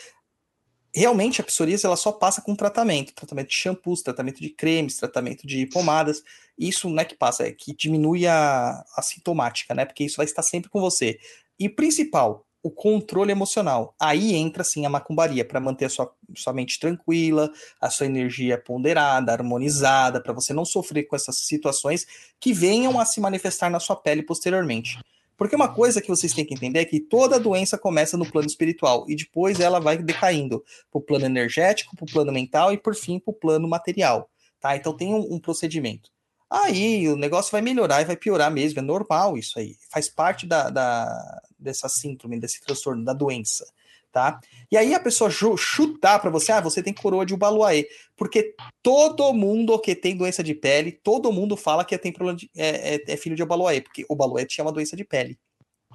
Realmente 0.95 1.41
a 1.41 1.45
psoríase 1.45 1.85
ela 1.85 1.97
só 1.97 2.13
passa 2.13 2.41
com 2.41 2.55
tratamento, 2.55 3.13
tratamento 3.13 3.49
de 3.49 3.55
shampoos, 3.55 4.03
tratamento 4.03 4.41
de 4.41 4.51
cremes, 4.51 4.97
tratamento 4.97 5.47
de 5.47 5.67
pomadas. 5.67 6.23
Isso 6.59 6.89
não 6.89 7.01
é 7.01 7.05
que 7.05 7.15
passa, 7.15 7.47
é 7.47 7.53
que 7.53 7.75
diminui 7.75 8.27
a, 8.27 8.85
a 8.97 9.03
sintomática, 9.03 9.75
né? 9.75 9.85
Porque 9.85 10.05
isso 10.05 10.17
vai 10.17 10.27
estar 10.27 10.43
sempre 10.43 10.71
com 10.71 10.81
você. 10.81 11.19
E 11.59 11.69
principal, 11.69 12.47
o 12.63 12.71
controle 12.71 13.31
emocional. 13.31 13.95
Aí 14.01 14.35
entra 14.35 14.65
sim 14.65 14.85
a 14.85 14.91
macumbaria 14.91 15.45
para 15.45 15.61
manter 15.61 15.87
a 15.87 15.89
sua, 15.89 16.13
sua 16.35 16.53
mente 16.53 16.79
tranquila, 16.79 17.51
a 17.81 17.89
sua 17.89 18.07
energia 18.07 18.59
ponderada, 18.59 19.33
harmonizada, 19.33 20.21
para 20.21 20.33
você 20.33 20.53
não 20.53 20.65
sofrer 20.65 21.05
com 21.05 21.17
essas 21.17 21.39
situações 21.41 22.07
que 22.41 22.53
venham 22.53 22.99
a 22.99 23.05
se 23.05 23.21
manifestar 23.21 23.71
na 23.71 23.81
sua 23.81 23.97
pele 23.97 24.23
posteriormente. 24.23 24.99
Porque 25.37 25.55
uma 25.55 25.73
coisa 25.73 26.03
que 26.03 26.09
vocês 26.09 26.35
têm 26.35 26.45
que 26.45 26.55
entender 26.55 26.81
é 26.81 26.85
que 26.85 26.99
toda 26.99 27.39
doença 27.39 27.79
começa 27.79 28.17
no 28.17 28.29
plano 28.29 28.49
espiritual 28.49 29.05
e 29.09 29.15
depois 29.15 29.61
ela 29.61 29.79
vai 29.79 29.97
decaindo 29.97 30.65
para 30.91 30.99
o 30.99 31.01
plano 31.01 31.27
energético, 31.27 31.95
para 31.95 32.05
o 32.05 32.13
plano 32.13 32.33
mental 32.33 32.73
e 32.73 32.77
por 32.77 32.97
fim 32.97 33.21
para 33.21 33.31
o 33.31 33.35
plano 33.35 33.69
material. 33.69 34.29
Tá? 34.59 34.77
Então 34.77 34.97
tem 34.97 35.15
um, 35.15 35.35
um 35.35 35.39
procedimento. 35.39 36.11
Aí 36.51 37.07
o 37.09 37.17
negócio 37.17 37.53
vai 37.53 37.61
melhorar 37.61 38.01
e 38.01 38.07
vai 38.07 38.17
piorar 38.17 38.51
mesmo, 38.51 38.79
é 38.79 38.83
normal 38.83 39.37
isso 39.37 39.59
aí. 39.59 39.77
Faz 39.91 40.09
parte 40.09 40.47
da, 40.47 40.71
da 40.71 41.41
dessa 41.59 41.89
síndrome, 41.89 42.41
desse 42.41 42.61
transtorno, 42.61 43.05
da 43.05 43.13
doença, 43.13 43.67
tá? 44.11 44.41
E 44.71 44.77
aí 44.77 44.95
a 44.95 45.01
pessoa 45.01 45.31
chutar 45.31 46.19
para 46.21 46.31
você, 46.31 46.53
ah, 46.53 46.61
você 46.61 46.83
tem 46.83 46.95
coroa 46.95 47.27
de 47.27 47.35
Ubaluaê, 47.35 47.87
porque 48.17 48.55
todo 48.83 49.33
mundo 49.35 49.79
que 49.79 49.95
tem 49.95 50.17
doença 50.17 50.43
de 50.43 50.55
pele, 50.55 50.93
todo 50.93 51.33
mundo 51.33 51.57
fala 51.57 51.85
que 51.85 51.99
tem 51.99 52.13
problema 52.13 52.39
de, 52.39 52.51
é, 52.57 52.95
é, 52.95 53.05
é 53.09 53.17
filho 53.17 53.37
de 53.37 53.43
Ubaluaê, 53.43 53.81
porque 53.81 54.07
o 54.09 54.15
Ubaluaê 54.15 54.47
tinha 54.47 54.65
uma 54.65 54.73
doença 54.73 54.97
de 54.97 55.05
pele, 55.05 55.39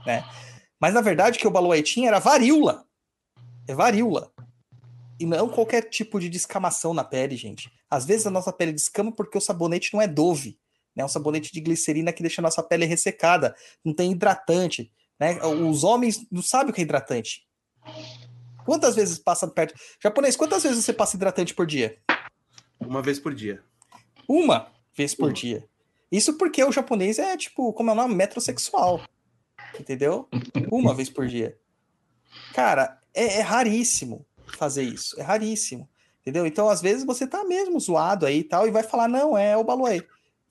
né? 0.06 0.24
Mas 0.80 0.93
na 0.93 1.01
verdade 1.01 1.38
o 1.38 1.39
que 1.39 1.47
o 1.47 1.49
Ubaluaê 1.49 1.82
tinha 1.82 2.10
era 2.10 2.20
varíola. 2.20 2.86
É 3.68 3.74
varíola. 3.74 4.32
E 5.20 5.26
não 5.26 5.47
qualquer 5.47 5.84
tipo 5.89 6.20
de 6.20 6.30
descamação 6.30 6.93
na 6.93 7.03
pele, 7.03 7.36
gente. 7.36 7.72
Às 7.89 8.05
vezes 8.05 8.26
a 8.26 8.32
nossa 8.32 8.51
pele 8.51 8.74
descama 8.74 9.11
porque 9.11 9.38
o 9.38 9.41
sabonete 9.41 9.93
não 9.93 10.01
é 10.01 10.07
Dove, 10.07 10.57
né? 10.95 11.05
Um 11.05 11.07
sabonete 11.07 11.51
de 11.51 11.61
glicerina 11.61 12.11
que 12.11 12.24
deixa 12.24 12.41
a 12.41 12.43
nossa 12.43 12.64
pele 12.64 12.86
ressecada, 12.86 13.55
não 13.84 13.93
tem 13.93 14.11
hidratante, 14.11 14.91
né? 15.20 15.39
Os 15.43 15.84
homens 15.84 16.26
não 16.32 16.41
sabem 16.41 16.72
o 16.72 16.74
que 16.74 16.82
é 16.82 16.84
hidratante. 16.84 17.47
Quantas 18.66 18.95
vezes 18.95 19.20
passa 19.20 19.47
perto? 19.47 19.76
Japonês, 20.01 20.36
quantas 20.36 20.64
vezes 20.64 20.84
você 20.84 20.93
passa 20.93 21.16
hidratante 21.16 21.53
por 21.53 21.66
dia? 21.66 21.97
Uma 22.80 23.01
vez 23.01 23.20
por 23.20 23.34
dia. 23.34 23.64
Uma 24.28 24.72
vez 24.95 25.14
por 25.14 25.26
Uma. 25.26 25.34
dia. 25.34 25.68
Isso 26.11 26.38
porque 26.38 26.64
o 26.64 26.72
japonês 26.72 27.20
é 27.20 27.36
tipo, 27.36 27.74
como 27.74 27.89
é 27.89 27.93
o 27.93 27.95
nome? 27.95 28.16
Metrosexual. 28.16 29.01
Entendeu? 29.80 30.30
Uma 30.72 30.93
vez 30.93 31.09
por 31.09 31.28
dia. 31.28 31.57
Cara, 32.53 32.99
é, 33.14 33.39
é 33.39 33.41
raríssimo 33.41 34.26
fazer 34.58 34.84
isso. 34.84 35.20
É 35.20 35.24
raríssimo. 35.24 35.88
Entendeu? 36.22 36.45
Então, 36.45 36.70
às 36.70 36.82
vezes, 36.82 37.06
você 37.06 37.28
tá 37.28 37.43
mesmo 37.43 37.80
zoado 37.80 38.26
aí 38.26 38.39
e 38.39 38.43
tal, 38.43 38.68
e 38.68 38.72
vai 38.72 38.84
falar, 38.84 39.08
não, 39.10 39.38
é 39.38 39.58
o 39.58 39.64
Baluei. 39.64 40.01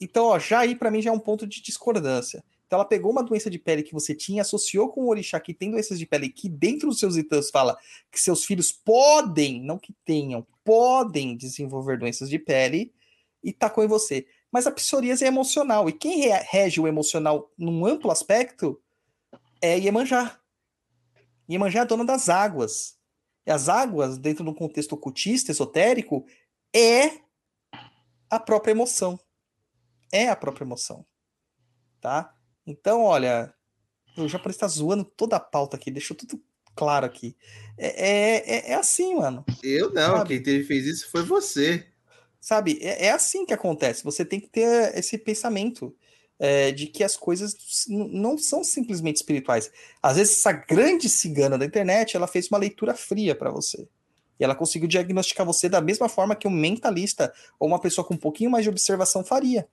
Então, 0.00 0.26
ó, 0.26 0.38
já 0.38 0.60
aí 0.60 0.74
para 0.74 0.90
mim 0.90 1.00
já 1.00 1.10
é 1.10 1.12
um 1.12 1.18
ponto 1.18 1.46
de 1.46 1.62
discordância. 1.62 2.44
Então 2.66 2.78
ela 2.78 2.88
pegou 2.88 3.12
uma 3.12 3.22
doença 3.22 3.50
de 3.50 3.58
pele 3.58 3.82
que 3.82 3.92
você 3.92 4.14
tinha, 4.14 4.40
associou 4.40 4.88
com 4.88 5.02
o 5.02 5.08
orixá 5.08 5.38
que 5.38 5.52
tem 5.52 5.70
doenças 5.70 5.98
de 5.98 6.06
pele, 6.06 6.30
que 6.30 6.48
dentro 6.48 6.88
dos 6.88 6.98
seus 6.98 7.16
itãs 7.16 7.50
fala 7.50 7.76
que 8.10 8.18
seus 8.18 8.46
filhos 8.46 8.72
podem, 8.72 9.62
não 9.62 9.78
que 9.78 9.94
tenham, 10.06 10.46
podem 10.64 11.36
desenvolver 11.36 11.98
doenças 11.98 12.30
de 12.30 12.38
pele, 12.38 12.90
e 13.44 13.52
tacou 13.52 13.84
em 13.84 13.86
você. 13.86 14.26
Mas 14.50 14.66
a 14.66 14.72
psoríase 14.72 15.22
é 15.22 15.28
emocional, 15.28 15.86
e 15.86 15.92
quem 15.92 16.20
re- 16.20 16.46
rege 16.50 16.80
o 16.80 16.88
emocional 16.88 17.50
num 17.58 17.84
amplo 17.84 18.10
aspecto 18.10 18.80
é 19.60 19.78
Iemanjá. 19.78 20.40
Iemanjá 21.48 21.82
é 21.82 21.84
dona 21.84 22.06
das 22.06 22.30
águas. 22.30 22.96
As 23.46 23.68
águas, 23.68 24.18
dentro 24.18 24.44
de 24.44 24.50
um 24.50 24.54
contexto 24.54 24.92
ocultista, 24.92 25.50
esotérico, 25.50 26.24
é 26.74 27.20
a 28.30 28.38
própria 28.38 28.72
emoção. 28.72 29.18
É 30.12 30.28
a 30.28 30.36
própria 30.36 30.64
emoção. 30.64 31.04
Tá? 32.00 32.34
Então, 32.66 33.02
olha, 33.02 33.52
o 34.16 34.28
japonês 34.28 34.56
tá 34.56 34.68
zoando 34.68 35.04
toda 35.04 35.36
a 35.36 35.40
pauta 35.40 35.76
aqui, 35.76 35.90
deixou 35.90 36.16
tudo 36.16 36.42
claro 36.74 37.06
aqui. 37.06 37.36
É, 37.76 38.08
é, 38.08 38.56
é, 38.56 38.70
é 38.70 38.74
assim, 38.74 39.14
mano. 39.14 39.44
Eu 39.62 39.92
não, 39.92 40.18
Sabe? 40.18 40.28
quem 40.28 40.42
teve, 40.42 40.64
fez 40.64 40.86
isso 40.86 41.10
foi 41.10 41.22
você. 41.22 41.86
Sabe? 42.40 42.78
É, 42.80 43.06
é 43.06 43.10
assim 43.12 43.46
que 43.46 43.54
acontece. 43.54 44.04
Você 44.04 44.24
tem 44.24 44.40
que 44.40 44.48
ter 44.48 44.96
esse 44.96 45.16
pensamento 45.18 45.96
é, 46.42 46.72
de 46.72 46.88
que 46.88 47.04
as 47.04 47.16
coisas 47.16 47.56
não 47.88 48.36
são 48.36 48.64
simplesmente 48.64 49.18
espirituais. 49.18 49.70
Às 50.02 50.16
vezes, 50.16 50.38
essa 50.38 50.50
grande 50.50 51.08
cigana 51.08 51.56
da 51.56 51.64
internet, 51.64 52.16
ela 52.16 52.26
fez 52.26 52.48
uma 52.48 52.58
leitura 52.58 52.94
fria 52.94 53.32
para 53.32 53.48
você. 53.48 53.88
E 54.40 54.42
ela 54.42 54.56
conseguiu 54.56 54.88
diagnosticar 54.88 55.46
você 55.46 55.68
da 55.68 55.80
mesma 55.80 56.08
forma 56.08 56.34
que 56.34 56.48
um 56.48 56.50
mentalista 56.50 57.32
ou 57.60 57.68
uma 57.68 57.80
pessoa 57.80 58.04
com 58.04 58.14
um 58.14 58.18
pouquinho 58.18 58.50
mais 58.50 58.64
de 58.64 58.70
observação 58.70 59.22
faria. 59.22 59.68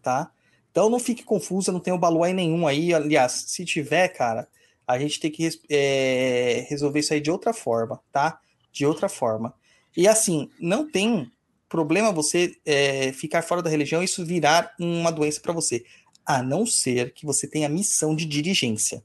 Tá? 0.00 0.30
Então 0.70 0.88
não 0.88 1.00
fique 1.00 1.24
confusa, 1.24 1.72
não 1.72 1.80
tem 1.80 1.92
o 1.92 1.98
baluai 1.98 2.32
nenhum 2.32 2.64
aí. 2.64 2.94
Aliás, 2.94 3.32
se 3.48 3.64
tiver, 3.64 4.10
cara, 4.10 4.46
a 4.86 4.96
gente 4.96 5.18
tem 5.18 5.28
que 5.28 5.48
é, 5.68 6.66
resolver 6.68 7.00
isso 7.00 7.14
aí 7.14 7.20
de 7.20 7.32
outra 7.32 7.52
forma, 7.52 8.00
tá? 8.12 8.38
De 8.70 8.86
outra 8.86 9.08
forma. 9.08 9.52
E 9.96 10.06
assim, 10.06 10.48
não 10.60 10.88
tem 10.88 11.28
problema 11.72 12.12
você 12.12 12.54
é, 12.66 13.12
ficar 13.14 13.40
fora 13.42 13.62
da 13.62 13.70
religião 13.70 14.02
e 14.02 14.04
isso 14.04 14.26
virar 14.26 14.74
uma 14.78 15.10
doença 15.10 15.40
para 15.40 15.54
você. 15.54 15.84
A 16.24 16.42
não 16.42 16.66
ser 16.66 17.14
que 17.14 17.24
você 17.24 17.48
tenha 17.48 17.68
missão 17.68 18.14
de 18.14 18.26
dirigência. 18.26 19.02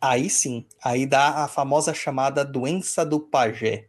Aí 0.00 0.28
sim, 0.28 0.66
aí 0.82 1.06
dá 1.06 1.44
a 1.44 1.48
famosa 1.48 1.94
chamada 1.94 2.44
doença 2.44 3.06
do 3.06 3.20
pajé, 3.20 3.86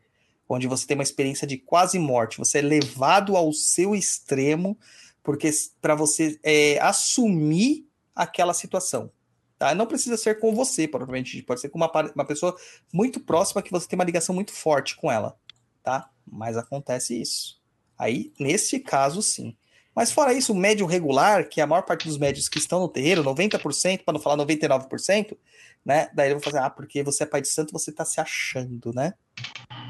onde 0.48 0.68
você 0.68 0.86
tem 0.86 0.96
uma 0.96 1.04
experiência 1.04 1.48
de 1.48 1.58
quase 1.58 1.98
morte, 1.98 2.38
você 2.38 2.60
é 2.60 2.62
levado 2.62 3.36
ao 3.36 3.52
seu 3.52 3.96
extremo 3.96 4.78
porque 5.24 5.50
para 5.82 5.96
você 5.96 6.40
é, 6.44 6.78
assumir 6.80 7.88
aquela 8.14 8.54
situação. 8.54 9.10
Tá? 9.58 9.74
Não 9.74 9.88
precisa 9.88 10.18
ser 10.18 10.40
com 10.40 10.54
você, 10.54 10.88
provavelmente, 10.88 11.42
pode 11.42 11.62
ser 11.62 11.70
com 11.70 11.78
uma, 11.78 11.90
uma 12.14 12.26
pessoa 12.26 12.56
muito 12.94 13.20
próxima 13.20 13.62
que 13.64 13.72
você 13.72 13.88
tem 13.88 13.98
uma 13.98 14.04
ligação 14.04 14.36
muito 14.36 14.52
forte 14.52 14.96
com 14.96 15.10
ela, 15.10 15.36
tá? 15.82 16.13
Mas 16.26 16.58
acontece 16.58 17.20
isso. 17.20 17.62
Aí, 17.98 18.34
nesse 18.40 18.80
caso, 18.80 19.22
sim. 19.22 19.56
Mas 19.96 20.12
fora 20.12 20.34
isso, 20.34 20.52
o 20.54 20.56
médium 20.56 20.88
regular, 20.88 21.48
que 21.48 21.62
é 21.62 21.64
a 21.64 21.68
maior 21.68 21.84
parte 21.84 22.08
dos 22.08 22.18
médios 22.18 22.50
que 22.50 22.58
estão 22.58 22.80
no 22.80 22.88
terreiro, 22.88 23.24
90%, 23.24 24.04
para 24.04 24.14
não 24.14 24.20
falar 24.20 24.44
99%, 24.44 25.38
né? 25.86 26.10
Daí 26.14 26.32
eu 26.32 26.36
vou 26.36 26.44
fazer, 26.44 26.58
ah, 26.60 26.70
porque 26.70 27.04
você 27.04 27.24
é 27.24 27.28
pai 27.28 27.42
de 27.42 27.48
santo, 27.48 27.72
você 27.72 27.92
tá 27.92 28.04
se 28.04 28.20
achando, 28.20 28.92
né? 28.94 29.14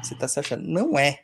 Você 0.02 0.14
tá 0.14 0.28
se 0.28 0.38
achando. 0.38 0.68
Não 0.68 0.98
é. 0.98 1.22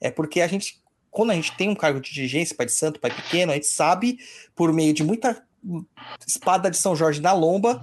É 0.00 0.10
porque 0.10 0.40
a 0.40 0.46
gente, 0.46 0.82
quando 1.10 1.30
a 1.30 1.34
gente 1.34 1.54
tem 1.56 1.68
um 1.68 1.74
cargo 1.74 2.00
de 2.00 2.10
dirigência, 2.12 2.56
pai 2.56 2.66
de 2.66 2.72
santo, 2.72 3.00
pai 3.00 3.14
pequeno, 3.14 3.52
a 3.52 3.54
gente 3.54 3.66
sabe, 3.66 4.18
por 4.54 4.72
meio 4.72 4.94
de 4.94 5.04
muita 5.04 5.46
espada 6.26 6.70
de 6.70 6.78
São 6.78 6.96
Jorge 6.96 7.20
na 7.20 7.32
lomba, 7.32 7.80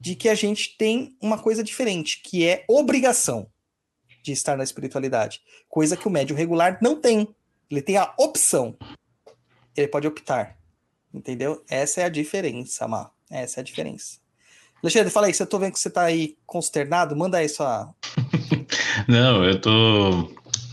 de 0.00 0.16
que 0.16 0.28
a 0.28 0.34
gente 0.34 0.76
tem 0.76 1.16
uma 1.22 1.38
coisa 1.38 1.62
diferente, 1.62 2.20
que 2.22 2.46
é 2.46 2.64
obrigação 2.68 3.48
de 4.24 4.32
estar 4.32 4.56
na 4.56 4.64
espiritualidade. 4.64 5.42
Coisa 5.68 5.98
que 5.98 6.08
o 6.08 6.10
médium 6.10 6.34
regular 6.34 6.78
não 6.80 6.98
tem. 6.98 7.28
Ele 7.70 7.82
tem 7.82 7.98
a 7.98 8.12
opção. 8.18 8.74
Ele 9.76 9.86
pode 9.86 10.06
optar. 10.06 10.56
Entendeu? 11.12 11.62
Essa 11.68 12.00
é 12.00 12.04
a 12.04 12.08
diferença, 12.08 12.88
Má. 12.88 13.10
Essa 13.30 13.60
é 13.60 13.62
a 13.62 13.64
diferença. 13.64 14.18
Alexandre, 14.82 15.10
fala 15.10 15.26
aí, 15.26 15.34
se 15.34 15.42
eu 15.42 15.46
tô 15.46 15.58
vendo 15.58 15.72
que 15.72 15.78
você 15.78 15.90
tá 15.90 16.02
aí 16.02 16.36
consternado, 16.46 17.14
manda 17.14 17.36
aí 17.36 17.48
sua. 17.48 17.94
Não, 19.06 19.44
eu 19.44 19.60
tô. 19.60 20.32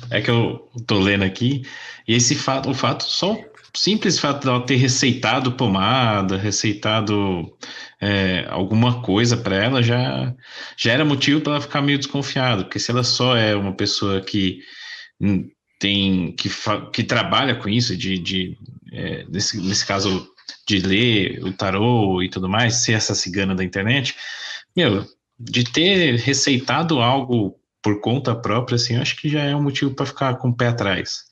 É 0.09 0.21
que 0.21 0.29
eu 0.29 0.69
tô 0.85 0.99
lendo 0.99 1.23
aqui, 1.23 1.65
e 2.07 2.15
esse 2.15 2.35
fato, 2.35 2.69
o 2.69 2.73
fato, 2.73 3.03
só 3.03 3.37
simples 3.75 4.19
fato 4.19 4.45
dela 4.45 4.65
ter 4.65 4.75
receitado 4.75 5.53
pomada, 5.53 6.37
receitado 6.37 7.57
é, 7.99 8.45
alguma 8.49 9.01
coisa 9.01 9.37
para 9.37 9.55
ela, 9.55 9.81
já, 9.81 10.33
já 10.77 10.91
era 10.91 11.05
motivo 11.05 11.41
para 11.41 11.53
ela 11.53 11.61
ficar 11.61 11.81
meio 11.81 11.97
desconfiada, 11.97 12.63
porque 12.63 12.79
se 12.79 12.91
ela 12.91 13.03
só 13.03 13.35
é 13.35 13.55
uma 13.55 13.73
pessoa 13.73 14.21
que 14.21 14.59
tem 15.79 16.33
que, 16.33 16.49
que 16.91 17.03
trabalha 17.03 17.55
com 17.55 17.69
isso, 17.69 17.95
de, 17.95 18.17
de 18.17 18.57
é, 18.91 19.25
nesse, 19.29 19.59
nesse 19.61 19.85
caso 19.85 20.27
de 20.67 20.79
ler 20.79 21.43
o 21.43 21.53
tarô 21.53 22.21
e 22.21 22.29
tudo 22.29 22.49
mais, 22.49 22.83
ser 22.83 22.93
essa 22.93 23.15
cigana 23.15 23.55
da 23.55 23.63
internet, 23.63 24.15
meu, 24.75 25.05
de 25.39 25.63
ter 25.63 26.15
receitado 26.17 26.99
algo 26.99 27.55
por 27.81 27.99
conta 27.99 28.35
própria, 28.35 28.75
assim, 28.75 28.95
acho 28.95 29.15
que 29.15 29.27
já 29.27 29.41
é 29.41 29.55
um 29.55 29.63
motivo 29.63 29.93
para 29.93 30.05
ficar 30.05 30.35
com 30.35 30.49
o 30.49 30.55
pé 30.55 30.67
atrás. 30.67 31.23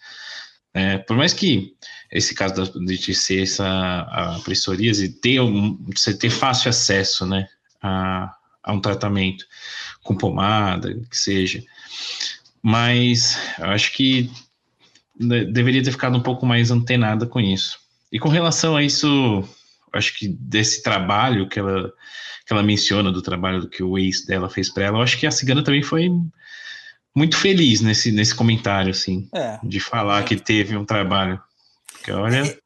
É, 0.74 0.98
por 1.00 1.18
mais 1.18 1.34
que 1.34 1.74
esse 2.12 2.34
caso 2.36 2.56
da, 2.56 2.64
de 2.96 3.14
ser 3.14 3.44
essa 3.44 4.02
a 4.02 4.40
psoríase, 4.40 5.10
ter 5.10 5.40
um, 5.42 5.78
você 5.96 6.16
ter 6.16 6.30
fácil 6.30 6.70
acesso, 6.70 7.26
né, 7.26 7.48
a, 7.82 8.36
a 8.64 8.74
um 8.74 8.80
tratamento 8.80 9.46
com 10.04 10.16
pomada, 10.16 10.94
que 11.10 11.18
seja, 11.18 11.64
mas 12.62 13.38
eu 13.58 13.66
acho 13.66 13.94
que 13.94 14.30
de- 15.20 15.46
deveria 15.46 15.84
ter 15.84 15.92
ficado 15.92 16.18
um 16.18 16.24
pouco 16.24 16.46
mais 16.46 16.72
antenada 16.72 17.26
com 17.26 17.40
isso. 17.40 17.80
E 18.12 18.20
com 18.20 18.30
relação 18.30 18.76
a 18.76 18.84
isso, 18.84 19.48
acho 19.94 20.18
que 20.18 20.28
desse 20.28 20.82
trabalho 20.82 21.48
que 21.48 21.60
ela 21.60 21.92
que 22.46 22.54
ela 22.54 22.64
menciona 22.64 23.12
do 23.12 23.22
trabalho 23.22 23.70
que 23.70 23.84
o 23.84 23.96
ex 23.96 24.26
dela 24.26 24.50
fez 24.50 24.70
para 24.72 24.86
ela, 24.86 24.98
eu 24.98 25.04
acho 25.04 25.20
que 25.20 25.28
a 25.28 25.32
cigana 25.32 25.64
também 25.64 25.84
foi 25.84 26.10
muito 27.16 27.38
feliz 27.38 27.82
nesse, 27.82 28.12
nesse 28.12 28.36
comentário, 28.36 28.92
assim, 28.92 29.28
É. 29.34 29.60
de 29.64 29.80
falar 29.80 30.24
que 30.24 30.36
teve 30.36 30.76
um 30.76 30.86
trabalho. 30.86 31.42
Porque 31.92 32.12
olha, 32.12 32.58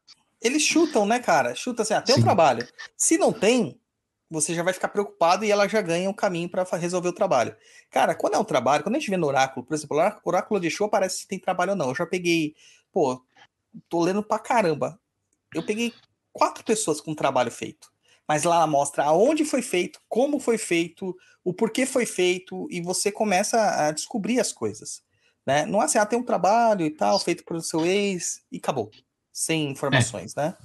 Eles 0.42 0.62
chutam, 0.62 1.06
né, 1.06 1.20
cara? 1.20 1.56
Chuta 1.56 1.84
assim, 1.84 1.94
ah, 1.94 2.02
tem 2.02 2.16
um 2.16 2.22
trabalho. 2.22 2.68
Se 2.98 3.18
não 3.18 3.32
tem, 3.32 3.80
você 4.30 4.54
já 4.54 4.62
vai 4.62 4.74
ficar 4.74 4.90
preocupado 4.90 5.46
e 5.46 5.52
ela 5.52 5.68
já 5.70 5.82
ganha 5.82 6.10
um 6.10 6.14
caminho 6.14 6.50
para 6.50 6.66
resolver 6.78 7.08
o 7.08 7.14
trabalho. 7.14 7.56
Cara, 7.90 8.14
quando 8.14 8.34
é 8.34 8.38
um 8.40 8.44
trabalho, 8.44 8.84
quando 8.84 8.96
a 8.96 9.00
gente 9.00 9.10
vê 9.10 9.16
no 9.16 9.28
oráculo, 9.28 9.66
por 9.66 9.74
exemplo, 9.74 9.98
o 9.98 10.30
oráculo 10.30 10.60
de 10.60 10.70
show 10.70 10.88
aparece 10.88 11.20
se 11.20 11.28
tem 11.28 11.40
trabalho 11.40 11.72
ou 11.72 11.78
não. 11.78 11.90
Eu 11.90 11.96
já 11.96 12.06
peguei, 12.06 12.56
pô, 12.92 13.24
tô 13.88 14.02
lendo 14.02 14.22
pra 14.22 14.38
caramba. 14.38 15.00
Eu 15.54 15.64
peguei 15.64 15.94
quatro 16.34 16.64
pessoas 16.64 17.00
com 17.00 17.16
trabalho 17.16 17.52
feito. 17.52 17.93
Mas 18.28 18.44
lá 18.44 18.66
mostra 18.66 19.04
aonde 19.04 19.44
foi 19.44 19.62
feito, 19.62 20.00
como 20.08 20.40
foi 20.40 20.58
feito, 20.58 21.16
o 21.44 21.54
porquê 21.54 21.86
foi 21.86 22.06
feito, 22.06 22.68
e 22.70 22.82
você 22.82 23.12
começa 23.12 23.88
a 23.88 23.92
descobrir 23.92 24.40
as 24.40 24.54
coisas. 24.54 25.02
Né? 25.46 25.66
Não 25.66 25.82
é 25.82 25.86
assim, 25.86 25.98
ah, 25.98 26.06
tem 26.06 26.18
um 26.18 26.24
trabalho 26.24 26.86
e 26.86 26.90
tal, 26.90 27.20
feito 27.20 27.44
pelo 27.44 27.62
seu 27.62 27.86
ex, 27.86 28.42
e 28.52 28.58
acabou. 28.58 28.90
Sem 29.32 29.70
informações, 29.70 30.36
né? 30.36 30.56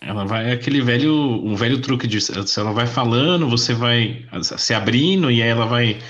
ela 0.00 0.24
vai 0.24 0.50
é 0.50 0.52
aquele 0.52 0.80
velho, 0.80 1.14
um 1.14 1.54
velho 1.54 1.80
truque 1.80 2.06
de 2.06 2.18
ela 2.56 2.72
vai 2.72 2.86
falando, 2.86 3.48
você 3.48 3.72
vai 3.72 4.26
se 4.42 4.74
abrindo 4.74 5.30
e 5.30 5.42
aí 5.42 5.48
ela 5.48 5.66
vai, 5.66 6.00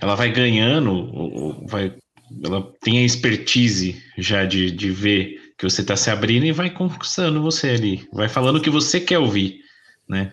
ela 0.00 0.14
vai 0.14 0.32
ganhando, 0.32 1.66
vai, 1.66 1.94
ela 2.42 2.72
tem 2.80 2.98
a 2.98 3.04
expertise 3.04 4.02
já 4.16 4.44
de, 4.44 4.70
de 4.70 4.90
ver 4.90 5.52
que 5.58 5.68
você 5.68 5.82
está 5.82 5.96
se 5.96 6.10
abrindo 6.10 6.46
e 6.46 6.52
vai 6.52 6.70
conquistando 6.70 7.42
você 7.42 7.70
ali, 7.70 8.08
vai 8.12 8.28
falando 8.28 8.56
o 8.56 8.62
que 8.62 8.70
você 8.70 9.00
quer 9.00 9.18
ouvir, 9.18 9.60
né? 10.08 10.32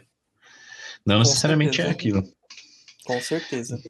Não 1.06 1.18
Com 1.18 1.20
necessariamente 1.20 1.82
é 1.82 1.86
certeza. 1.86 1.92
aquilo. 1.92 2.34
Com 3.06 3.22
certeza. 3.22 3.82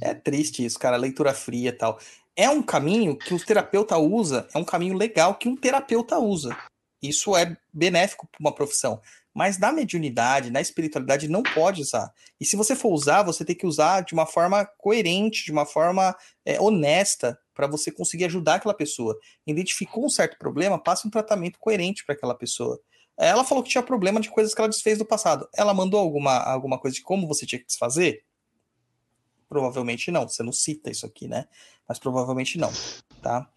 É 0.00 0.12
triste 0.14 0.64
isso, 0.64 0.78
cara, 0.78 0.96
leitura 0.96 1.32
fria 1.32 1.70
e 1.70 1.72
tal. 1.72 1.98
É 2.36 2.48
um 2.48 2.62
caminho 2.62 3.16
que 3.16 3.32
o 3.34 3.38
terapeuta 3.38 3.96
usa, 3.96 4.48
é 4.54 4.58
um 4.58 4.64
caminho 4.64 4.96
legal 4.96 5.34
que 5.34 5.48
um 5.48 5.56
terapeuta 5.56 6.18
usa. 6.18 6.56
Isso 7.02 7.36
é 7.36 7.56
benéfico 7.72 8.28
para 8.30 8.40
uma 8.40 8.54
profissão. 8.54 9.00
Mas 9.34 9.58
na 9.58 9.72
mediunidade, 9.72 10.50
na 10.50 10.60
espiritualidade, 10.60 11.26
não 11.26 11.42
pode 11.42 11.80
usar. 11.80 12.12
E 12.38 12.44
se 12.44 12.54
você 12.54 12.76
for 12.76 12.92
usar, 12.92 13.22
você 13.22 13.44
tem 13.44 13.56
que 13.56 13.66
usar 13.66 14.02
de 14.02 14.12
uma 14.12 14.26
forma 14.26 14.66
coerente, 14.78 15.44
de 15.44 15.52
uma 15.52 15.64
forma 15.64 16.14
é, 16.44 16.60
honesta, 16.60 17.38
para 17.54 17.66
você 17.66 17.90
conseguir 17.90 18.26
ajudar 18.26 18.56
aquela 18.56 18.74
pessoa. 18.74 19.18
Identificou 19.46 20.04
um 20.04 20.10
certo 20.10 20.38
problema, 20.38 20.82
passe 20.82 21.06
um 21.06 21.10
tratamento 21.10 21.58
coerente 21.58 22.04
para 22.04 22.14
aquela 22.14 22.34
pessoa. 22.34 22.78
Ela 23.24 23.44
falou 23.44 23.62
que 23.62 23.70
tinha 23.70 23.82
problema 23.82 24.20
de 24.20 24.30
coisas 24.30 24.54
que 24.54 24.60
ela 24.60 24.68
desfez 24.68 24.98
do 24.98 25.04
passado. 25.04 25.48
Ela 25.54 25.72
mandou 25.74 25.98
alguma, 26.00 26.36
alguma 26.38 26.78
coisa 26.78 26.94
de 26.94 27.02
como 27.02 27.26
você 27.28 27.46
tinha 27.46 27.58
que 27.58 27.66
desfazer? 27.66 28.24
Provavelmente 29.48 30.10
não. 30.10 30.26
Você 30.28 30.42
não 30.42 30.52
cita 30.52 30.90
isso 30.90 31.04
aqui, 31.04 31.28
né? 31.28 31.46
Mas 31.88 31.98
provavelmente 31.98 32.58
não, 32.58 32.72
tá? 33.22 33.48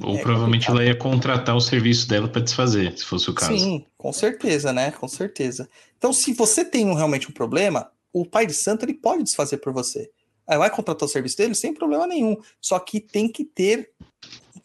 Ou 0.00 0.16
É 0.16 0.18
provavelmente 0.22 0.66
complicado. 0.66 0.76
ela 0.76 0.84
ia 0.84 0.96
contratar 0.96 1.56
o 1.56 1.60
serviço 1.60 2.06
dela 2.08 2.28
para 2.28 2.42
desfazer, 2.42 2.96
se 2.96 3.04
fosse 3.04 3.28
o 3.30 3.34
caso. 3.34 3.58
Sim, 3.58 3.84
com 3.96 4.12
certeza, 4.12 4.72
né? 4.72 4.92
Com 4.92 5.08
certeza. 5.08 5.68
Então, 5.96 6.12
se 6.12 6.32
você 6.32 6.64
tem 6.64 6.86
um- 6.86 6.94
realmente 6.94 7.28
um 7.28 7.32
problema, 7.32 7.90
o 8.12 8.24
pai 8.24 8.46
de 8.46 8.54
santo 8.54 8.84
ele 8.84 8.94
pode 8.94 9.24
desfazer 9.24 9.58
por 9.58 9.72
você. 9.72 10.10
Aí 10.46 10.56
vai 10.56 10.70
contratar 10.70 11.04
o 11.06 11.10
serviço 11.10 11.36
dele 11.36 11.54
sem 11.54 11.74
problema 11.74 12.06
nenhum. 12.06 12.36
Só 12.60 12.78
que 12.78 13.00
tem 13.00 13.28
que 13.30 13.44
ter 13.44 13.90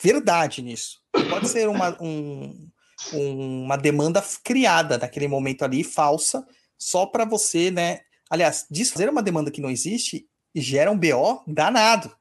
verdade 0.01 0.61
nisso. 0.61 1.01
Pode 1.29 1.47
ser 1.49 1.67
uma, 1.67 1.97
um- 2.01 2.69
um- 3.11 3.63
uma 3.63 3.75
demanda 3.77 4.23
criada 4.43 4.97
naquele 4.97 5.27
momento 5.27 5.63
ali, 5.63 5.83
falsa, 5.83 6.45
só 6.77 7.05
para 7.05 7.25
você, 7.25 7.71
né? 7.71 8.01
Aliás, 8.29 8.65
desfazer 8.69 9.09
uma 9.09 9.21
demanda 9.23 9.51
que 9.51 9.61
não 9.61 9.69
existe 9.69 10.27
gera 10.55 10.91
um 10.91 10.97
BO 10.97 11.43
danado. 11.47 12.15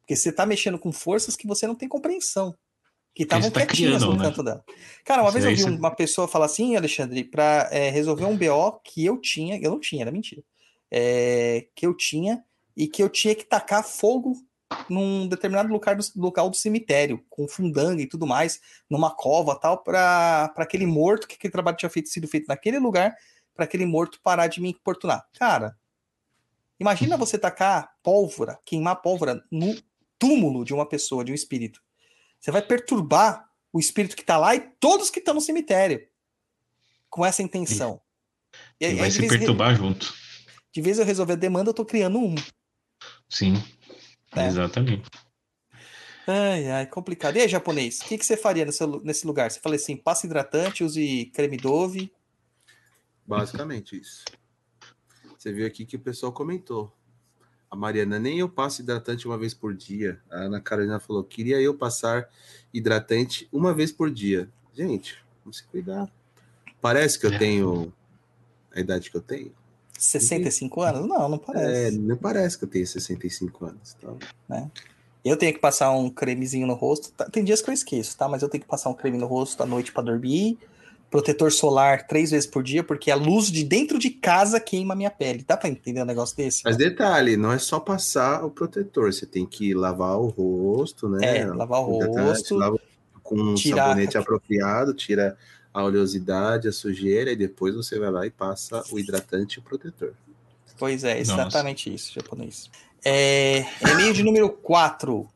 Porque 0.00 0.14
você 0.16 0.32
tá 0.32 0.44
mexendo 0.44 0.78
com 0.78 0.92
forças 0.92 1.36
que 1.36 1.46
você 1.46 1.66
não 1.66 1.74
tem 1.74 1.88
compreensão. 1.88 2.54
Que 3.14 3.24
estavam 3.24 3.50
tá 3.50 3.66
quietinhas 3.66 3.98
criando, 4.02 4.12
no 4.12 4.18
né? 4.18 4.24
canto 4.28 4.42
dela. 4.42 4.64
Cara, 5.04 5.22
uma 5.22 5.30
vez 5.32 5.44
eu 5.44 5.50
vi 5.50 5.62
você- 5.62 5.70
uma 5.70 5.90
pessoa 5.90 6.28
falar 6.28 6.46
assim, 6.46 6.76
Alexandre, 6.76 7.24
para 7.24 7.68
resolver 7.90 8.24
um 8.24 8.36
BO 8.36 8.80
que 8.84 9.04
eu 9.04 9.18
tinha, 9.20 9.58
eu 9.60 9.70
não 9.72 9.80
tinha, 9.80 10.02
era 10.02 10.12
mentira. 10.12 10.42
É, 10.90 11.66
que 11.74 11.86
eu 11.86 11.94
tinha 11.96 12.44
e 12.76 12.86
que 12.88 13.02
eu 13.02 13.08
tinha 13.08 13.34
que 13.34 13.44
tacar 13.44 13.84
fogo 13.84 14.34
num 14.88 15.26
determinado 15.26 15.72
lugar 15.72 15.96
do, 15.96 16.04
local 16.16 16.50
do 16.50 16.56
cemitério, 16.56 17.24
com 17.28 17.48
fundanga 17.48 18.02
e 18.02 18.06
tudo 18.06 18.26
mais, 18.26 18.60
numa 18.88 19.10
cova 19.10 19.58
tal, 19.58 19.82
para 19.82 20.52
aquele 20.56 20.86
morto, 20.86 21.26
que 21.26 21.34
aquele 21.34 21.52
trabalho 21.52 21.76
tinha 21.76 21.90
feito, 21.90 22.08
sido 22.08 22.28
feito 22.28 22.46
naquele 22.48 22.78
lugar, 22.78 23.14
para 23.54 23.64
aquele 23.64 23.84
morto 23.86 24.20
parar 24.22 24.46
de 24.46 24.60
me 24.60 24.70
importunar. 24.70 25.26
Cara, 25.38 25.76
imagina 26.78 27.16
você 27.16 27.38
tacar 27.38 27.94
pólvora, 28.02 28.58
queimar 28.64 28.96
pólvora 29.02 29.44
no 29.50 29.76
túmulo 30.18 30.64
de 30.64 30.72
uma 30.72 30.86
pessoa, 30.86 31.24
de 31.24 31.32
um 31.32 31.34
espírito. 31.34 31.82
Você 32.38 32.50
vai 32.50 32.62
perturbar 32.62 33.48
o 33.72 33.78
espírito 33.78 34.16
que 34.16 34.24
tá 34.24 34.36
lá 34.36 34.54
e 34.54 34.60
todos 34.80 35.10
que 35.10 35.18
estão 35.18 35.34
no 35.34 35.40
cemitério 35.40 36.06
com 37.08 37.24
essa 37.24 37.42
intenção. 37.42 38.00
E 38.80 38.86
aí, 38.86 38.92
E 38.92 38.96
vai 38.96 39.04
aí, 39.06 39.12
se 39.12 39.20
de, 39.20 39.28
vez, 39.28 39.38
perturbar 39.38 39.74
junto. 39.74 40.12
de 40.72 40.80
vez 40.80 40.98
eu 40.98 41.04
resolver 41.04 41.34
a 41.34 41.36
demanda, 41.36 41.70
eu 41.70 41.74
tô 41.74 41.84
criando 41.84 42.18
um. 42.18 42.34
Sim. 43.28 43.54
É. 44.36 44.46
Exatamente. 44.46 45.10
Ai, 46.26 46.70
ai, 46.70 46.86
complicado. 46.86 47.36
E 47.36 47.40
aí, 47.40 47.48
japonês, 47.48 48.00
o 48.00 48.04
que, 48.04 48.16
que 48.18 48.24
você 48.24 48.36
faria 48.36 48.64
nesse, 48.64 48.86
nesse 49.02 49.26
lugar? 49.26 49.50
Você 49.50 49.58
falou 49.58 49.74
assim, 49.74 49.96
passa 49.96 50.26
hidratante, 50.26 50.84
use 50.84 51.26
creme 51.34 51.56
Dove. 51.56 52.12
Basicamente 53.26 53.96
isso. 53.98 54.24
Você 55.36 55.52
viu 55.52 55.66
aqui 55.66 55.84
que 55.84 55.96
o 55.96 56.00
pessoal 56.00 56.32
comentou. 56.32 56.94
A 57.70 57.76
Mariana, 57.76 58.18
nem 58.18 58.40
eu 58.40 58.48
passo 58.48 58.82
hidratante 58.82 59.26
uma 59.26 59.38
vez 59.38 59.54
por 59.54 59.74
dia. 59.74 60.20
A 60.30 60.38
Ana 60.40 60.60
Carolina 60.60 60.98
falou, 60.98 61.22
queria 61.24 61.60
eu 61.60 61.74
passar 61.74 62.28
hidratante 62.74 63.48
uma 63.52 63.72
vez 63.72 63.92
por 63.92 64.10
dia. 64.10 64.50
Gente, 64.74 65.16
vamos 65.44 65.58
se 65.58 65.64
cuidar. 65.64 66.10
Parece 66.80 67.18
que 67.18 67.26
eu 67.26 67.32
É. 67.32 67.38
tenho 67.38 67.92
a 68.74 68.80
idade 68.80 69.10
que 69.10 69.16
eu 69.16 69.20
tenho. 69.22 69.54
65 70.04 70.82
anos? 70.82 71.06
Não, 71.08 71.28
não 71.28 71.36
É, 71.36 71.40
parece. 71.52 71.98
não 71.98 72.16
parece 72.16 72.58
que 72.58 72.64
eu 72.64 72.68
tenho 72.68 72.86
65 72.86 73.66
anos. 73.66 73.94
Então, 73.98 74.18
Eu 75.22 75.36
tenho 75.36 75.52
que 75.52 75.58
passar 75.60 75.90
um 75.92 76.08
cremezinho 76.08 76.66
no 76.66 76.72
rosto. 76.72 77.12
tá? 77.12 77.26
Tem 77.26 77.44
dias 77.44 77.60
que 77.60 77.68
eu 77.68 77.74
esqueço, 77.74 78.16
tá? 78.16 78.26
Mas 78.26 78.40
eu 78.42 78.48
tenho 78.48 78.62
que 78.62 78.68
passar 78.68 78.88
um 78.88 78.94
creme 78.94 79.18
no 79.18 79.26
rosto 79.26 79.62
à 79.62 79.66
noite 79.66 79.92
pra 79.92 80.02
dormir. 80.02 80.58
Protetor 81.10 81.52
solar 81.52 82.06
três 82.06 82.30
vezes 82.30 82.46
por 82.46 82.62
dia, 82.62 82.82
porque 82.82 83.10
a 83.10 83.16
luz 83.16 83.50
de 83.50 83.62
dentro 83.64 83.98
de 83.98 84.08
casa 84.10 84.58
queima 84.60 84.94
a 84.94 84.96
minha 84.96 85.10
pele. 85.10 85.44
Dá 85.46 85.56
pra 85.58 85.68
entender 85.68 86.00
um 86.02 86.06
negócio 86.06 86.34
desse? 86.36 86.62
Mas 86.64 86.76
detalhe, 86.76 87.36
não 87.36 87.52
é 87.52 87.58
só 87.58 87.78
passar 87.80 88.44
o 88.44 88.50
protetor, 88.50 89.12
você 89.12 89.26
tem 89.26 89.44
que 89.44 89.74
lavar 89.74 90.16
o 90.18 90.28
rosto, 90.28 91.08
né? 91.08 91.38
É, 91.40 91.44
lavar 91.46 91.80
o 91.80 91.98
rosto, 91.98 92.54
lava 92.54 92.78
com 93.22 93.34
um 93.36 93.54
tirar- 93.54 93.88
sabonete 93.88 94.16
apropriado, 94.16 94.94
tira 94.94 95.36
a 95.72 95.82
oleosidade, 95.82 96.68
a 96.68 96.72
sujeira, 96.72 97.32
e 97.32 97.36
depois 97.36 97.74
você 97.74 97.98
vai 97.98 98.10
lá 98.10 98.26
e 98.26 98.30
passa 98.30 98.82
o 98.90 98.98
hidratante 98.98 99.56
e 99.56 99.60
o 99.60 99.62
protetor. 99.62 100.14
Pois 100.78 101.04
é, 101.04 101.18
Nossa. 101.18 101.32
exatamente 101.32 101.92
isso, 101.92 102.12
japonês. 102.14 102.70
É, 103.04 103.64
e-mail 103.92 104.12
de 104.12 104.22
número 104.22 104.50
4, 104.50 105.28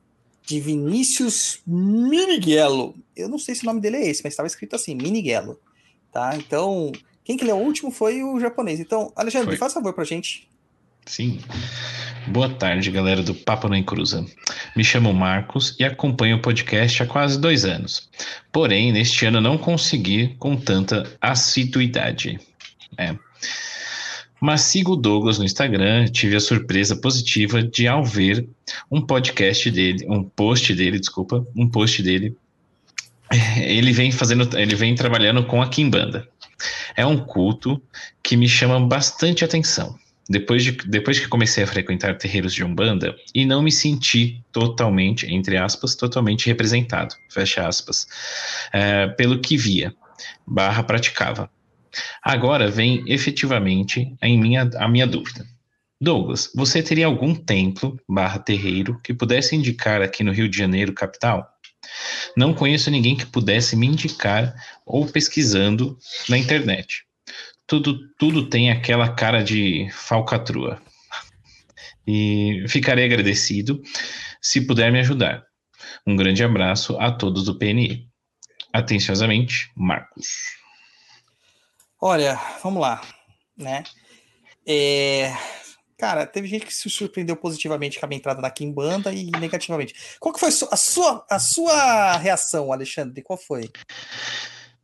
de 0.42 0.60
Vinícius 0.60 1.60
Miniguelo. 1.66 2.94
Eu 3.16 3.28
não 3.28 3.38
sei 3.38 3.54
se 3.54 3.62
o 3.62 3.66
nome 3.66 3.80
dele 3.80 3.96
é 3.96 4.08
esse, 4.08 4.22
mas 4.22 4.32
estava 4.32 4.46
escrito 4.46 4.76
assim, 4.76 4.94
Miniguelo. 4.94 5.58
Tá? 6.12 6.36
Então, 6.36 6.92
quem 7.24 7.36
que 7.36 7.44
leu 7.44 7.56
o 7.56 7.62
último 7.62 7.90
foi 7.90 8.22
o 8.22 8.38
japonês. 8.38 8.80
Então, 8.80 9.12
Alexandre, 9.16 9.48
Foi. 9.48 9.56
faz 9.56 9.72
favor 9.72 9.92
pra 9.92 10.04
gente. 10.04 10.48
Sim. 11.06 11.40
Boa 12.26 12.48
tarde, 12.48 12.90
galera 12.90 13.22
do 13.22 13.34
Papo 13.34 13.68
na 13.68 13.78
Encruza. 13.78 14.24
Me 14.74 14.82
chamo 14.82 15.12
Marcos 15.12 15.76
e 15.78 15.84
acompanho 15.84 16.36
o 16.36 16.40
podcast 16.40 17.02
há 17.02 17.06
quase 17.06 17.38
dois 17.38 17.66
anos. 17.66 18.08
Porém, 18.50 18.90
neste 18.92 19.26
ano 19.26 19.42
não 19.42 19.58
consegui 19.58 20.34
com 20.38 20.56
tanta 20.56 21.06
assiduidade. 21.20 22.40
É. 22.96 23.14
Mas 24.40 24.62
sigo 24.62 24.92
o 24.92 24.96
Douglas 24.96 25.38
no 25.38 25.44
Instagram, 25.44 26.06
tive 26.06 26.34
a 26.34 26.40
surpresa 26.40 26.96
positiva 26.96 27.62
de 27.62 27.86
ao 27.86 28.02
ver 28.02 28.48
um 28.90 29.02
podcast 29.02 29.70
dele, 29.70 30.06
um 30.08 30.24
post 30.24 30.74
dele, 30.74 30.98
desculpa, 30.98 31.46
um 31.54 31.68
post 31.68 32.02
dele. 32.02 32.34
Ele 33.58 33.92
vem 33.92 34.10
fazendo, 34.10 34.56
ele 34.56 34.74
vem 34.74 34.94
trabalhando 34.94 35.44
com 35.44 35.60
a 35.60 35.68
Kimbanda. 35.68 36.26
É 36.96 37.04
um 37.04 37.18
culto 37.18 37.82
que 38.22 38.36
me 38.36 38.48
chama 38.48 38.80
bastante 38.80 39.44
atenção 39.44 39.98
depois, 40.28 40.62
de, 40.64 40.72
depois 40.72 41.18
que 41.18 41.28
comecei 41.28 41.64
a 41.64 41.66
frequentar 41.66 42.16
terreiros 42.16 42.54
de 42.54 42.64
Umbanda 42.64 43.14
e 43.34 43.44
não 43.44 43.62
me 43.62 43.70
senti 43.70 44.42
totalmente, 44.50 45.26
entre 45.26 45.56
aspas, 45.56 45.94
totalmente 45.94 46.46
representado, 46.46 47.14
fecha 47.28 47.66
aspas, 47.66 48.06
é, 48.72 49.08
pelo 49.08 49.40
que 49.40 49.56
via, 49.56 49.94
barra 50.46 50.82
praticava. 50.82 51.50
Agora 52.22 52.70
vem 52.70 53.04
efetivamente 53.06 54.16
em 54.22 54.40
minha, 54.40 54.68
a 54.76 54.88
minha 54.88 55.06
dúvida. 55.06 55.46
Douglas, 56.00 56.50
você 56.54 56.82
teria 56.82 57.06
algum 57.06 57.34
templo 57.34 57.98
barra 58.08 58.38
terreiro 58.38 59.00
que 59.02 59.14
pudesse 59.14 59.54
indicar 59.54 60.02
aqui 60.02 60.24
no 60.24 60.32
Rio 60.32 60.48
de 60.48 60.56
Janeiro, 60.56 60.92
capital? 60.92 61.48
Não 62.36 62.54
conheço 62.54 62.90
ninguém 62.90 63.14
que 63.14 63.26
pudesse 63.26 63.76
me 63.76 63.86
indicar 63.86 64.54
ou 64.84 65.06
pesquisando 65.06 65.96
na 66.28 66.36
internet 66.36 67.04
tudo, 67.66 67.98
tudo 68.18 68.48
tem 68.48 68.70
aquela 68.70 69.14
cara 69.14 69.42
de 69.42 69.88
falcatrua. 69.92 70.80
E 72.06 72.64
ficarei 72.68 73.04
agradecido 73.04 73.82
se 74.40 74.66
puder 74.66 74.92
me 74.92 75.00
ajudar. 75.00 75.44
Um 76.06 76.16
grande 76.16 76.44
abraço 76.44 76.98
a 76.98 77.10
todos 77.10 77.44
do 77.44 77.58
PNE. 77.58 78.08
Atenciosamente, 78.72 79.70
Marcos. 79.74 80.26
Olha, 82.00 82.38
vamos 82.62 82.82
lá, 82.82 83.00
né? 83.56 83.84
É, 84.66 85.32
Cara, 85.96 86.26
teve 86.26 86.48
gente 86.48 86.66
que 86.66 86.74
se 86.74 86.90
surpreendeu 86.90 87.36
positivamente 87.36 87.98
com 87.98 88.04
a 88.04 88.08
minha 88.08 88.18
entrada 88.18 88.42
na 88.42 88.50
Kimbanda 88.50 89.12
e 89.12 89.30
negativamente. 89.30 89.94
Qual 90.18 90.34
que 90.34 90.40
foi 90.40 90.48
a 90.48 90.52
sua, 90.52 90.68
a 90.70 90.76
sua, 90.76 91.26
a 91.30 91.38
sua 91.38 92.16
reação, 92.18 92.72
Alexandre? 92.72 93.22
Qual 93.22 93.38
foi? 93.38 93.70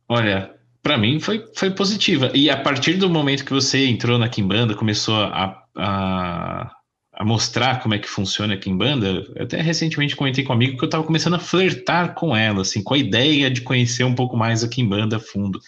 Olha, 0.07 0.57
para 0.81 0.97
mim 0.97 1.19
foi, 1.19 1.45
foi 1.55 1.71
positiva. 1.71 2.31
E 2.33 2.49
a 2.49 2.57
partir 2.57 2.93
do 2.93 3.09
momento 3.09 3.45
que 3.45 3.53
você 3.53 3.85
entrou 3.85 4.17
na 4.17 4.29
Kimbanda, 4.29 4.73
começou 4.73 5.15
a, 5.15 5.63
a, 5.77 6.71
a 7.13 7.23
mostrar 7.23 7.81
como 7.81 7.93
é 7.93 7.99
que 7.99 8.09
funciona 8.09 8.55
a 8.55 8.57
Kimbanda, 8.57 9.07
eu 9.35 9.43
até 9.43 9.61
recentemente 9.61 10.15
comentei 10.15 10.43
com 10.43 10.53
um 10.53 10.55
amigo 10.55 10.77
que 10.77 10.83
eu 10.83 10.87
estava 10.87 11.03
começando 11.03 11.35
a 11.35 11.39
flertar 11.39 12.15
com 12.15 12.35
ela, 12.35 12.61
assim, 12.61 12.81
com 12.81 12.93
a 12.93 12.97
ideia 12.97 13.49
de 13.49 13.61
conhecer 13.61 14.03
um 14.03 14.15
pouco 14.15 14.35
mais 14.35 14.63
a 14.63 14.67
Kimbanda 14.67 15.17
a 15.17 15.19
fundo. 15.19 15.59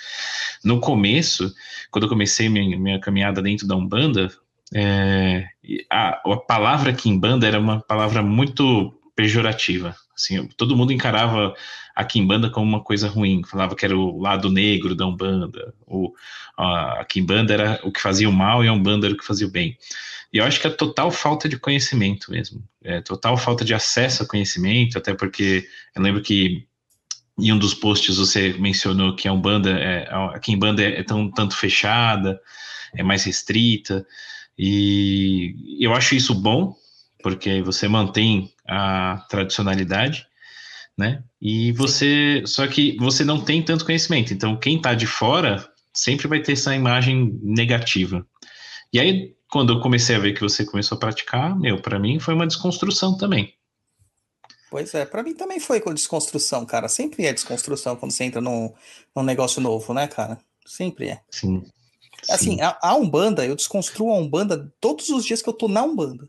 No 0.64 0.80
começo, 0.80 1.53
quando 1.91 2.05
eu 2.05 2.09
comecei 2.09 2.49
minha, 2.49 2.78
minha 2.78 2.99
caminhada 2.99 3.41
dentro 3.41 3.68
da 3.68 3.76
Umbanda, 3.76 4.30
é, 4.74 5.45
a, 5.91 6.22
a 6.26 6.38
palavra 6.38 6.93
Kimbanda 6.93 7.45
era 7.45 7.59
uma 7.59 7.80
palavra 7.82 8.24
muito 8.24 8.91
pejorativa. 9.16 9.95
Assim, 10.16 10.47
todo 10.57 10.76
mundo 10.76 10.93
encarava 10.93 11.53
a 11.95 12.03
Kimbanda 12.03 12.49
como 12.49 12.68
uma 12.68 12.84
coisa 12.84 13.07
ruim, 13.07 13.43
falava 13.43 13.76
que 13.76 13.86
era 13.86 13.97
o 13.97 14.20
lado 14.20 14.49
negro 14.49 14.95
da 14.95 15.05
Umbanda, 15.07 15.74
o, 15.88 16.14
a, 16.57 17.01
a 17.01 17.05
Kimbanda 17.05 17.53
era 17.53 17.80
o 17.84 17.91
que 17.91 18.01
fazia 18.01 18.30
o 18.30 18.34
mal 18.34 18.64
e 18.64 18.68
a 18.68 18.74
Umbanda 18.74 19.07
era 19.07 19.14
o 19.14 19.18
que 19.18 19.26
fazia 19.26 19.47
o 19.47 19.51
bem. 19.51 19.78
E 20.32 20.38
eu 20.38 20.45
acho 20.45 20.59
que 20.59 20.68
é 20.68 20.70
total 20.70 21.11
falta 21.11 21.47
de 21.47 21.57
conhecimento 21.57 22.32
mesmo, 22.32 22.64
é 22.84 23.01
total 23.01 23.38
falta 23.38 23.64
de 23.64 23.74
acesso 23.74 24.24
a 24.24 24.28
conhecimento, 24.28 24.97
até 24.97 25.14
porque 25.14 25.68
eu 25.95 26.01
lembro 26.01 26.22
que 26.22 26.68
em 27.39 27.51
um 27.51 27.57
dos 27.57 27.74
posts 27.74 28.18
você 28.18 28.53
mencionou 28.53 29.16
que 29.16 29.28
a 29.28 29.34
Umbanda, 29.34 29.72
é, 29.72 30.07
a 30.11 30.39
Kimbanda 30.39 30.84
é 30.84 31.03
tão 31.03 31.30
tanto 31.30 31.55
fechada, 31.55 32.39
é 32.95 33.01
mais 33.01 33.24
restrita, 33.24 34.05
e 34.57 35.55
eu 35.80 35.93
acho 35.93 36.16
isso 36.16 36.34
bom, 36.36 36.76
porque 37.24 37.61
você 37.61 37.88
mantém 37.88 38.52
a 38.68 39.26
tradicionalidade, 39.30 40.26
né? 40.97 41.24
E 41.41 41.72
você, 41.74 42.43
só 42.45 42.68
que 42.68 42.97
você 42.97 43.24
não 43.24 43.43
tem 43.43 43.64
tanto 43.64 43.86
conhecimento. 43.86 44.34
Então, 44.34 44.57
quem 44.57 44.82
tá 44.82 44.93
de 44.93 45.07
fora 45.07 45.68
sempre 45.93 46.28
vai 46.28 46.41
ter 46.41 46.53
essa 46.53 46.76
imagem 46.76 47.39
negativa. 47.41 48.26
E 48.91 48.99
aí, 48.99 49.36
quando 49.51 49.74
eu 49.74 49.82
comecei 49.82 50.16
a 50.16 50.20
ver 50.20 50.34
que 50.34 50.41
você 50.41 50.66
começou 50.66 50.95
a 50.95 50.99
praticar, 50.99 51.57
meu, 51.59 51.82
para 51.82 51.99
mim 51.99 52.20
foi 52.20 52.34
uma 52.34 52.47
desconstrução 52.47 53.18
também. 53.18 53.53
Pois 54.70 54.93
é, 54.95 55.05
pra 55.05 55.22
mim 55.22 55.36
também 55.36 55.59
foi 55.59 55.80
com 55.80 55.93
desconstrução, 55.93 56.66
cara. 56.66 56.88
Sempre 56.88 57.28
é 57.28 57.34
desconstrução 57.34 57.95
quando 57.95 58.11
você 58.11 58.24
entra 58.24 58.41
num, 58.41 58.74
num 59.16 59.22
negócio 59.22 59.61
novo, 59.61 59.93
né, 59.93 60.07
cara? 60.07 60.39
Sempre 60.66 61.09
é. 61.09 61.22
Sim. 61.30 61.64
Assim, 62.28 62.59
a, 62.61 62.78
a 62.82 62.95
Umbanda, 62.95 63.45
eu 63.45 63.55
desconstruo 63.55 64.11
a 64.11 64.18
Umbanda 64.18 64.74
todos 64.80 65.09
os 65.09 65.26
dias 65.26 65.41
que 65.41 65.49
eu 65.49 65.53
tô 65.53 65.68
na 65.68 65.84
Umbanda. 65.84 66.28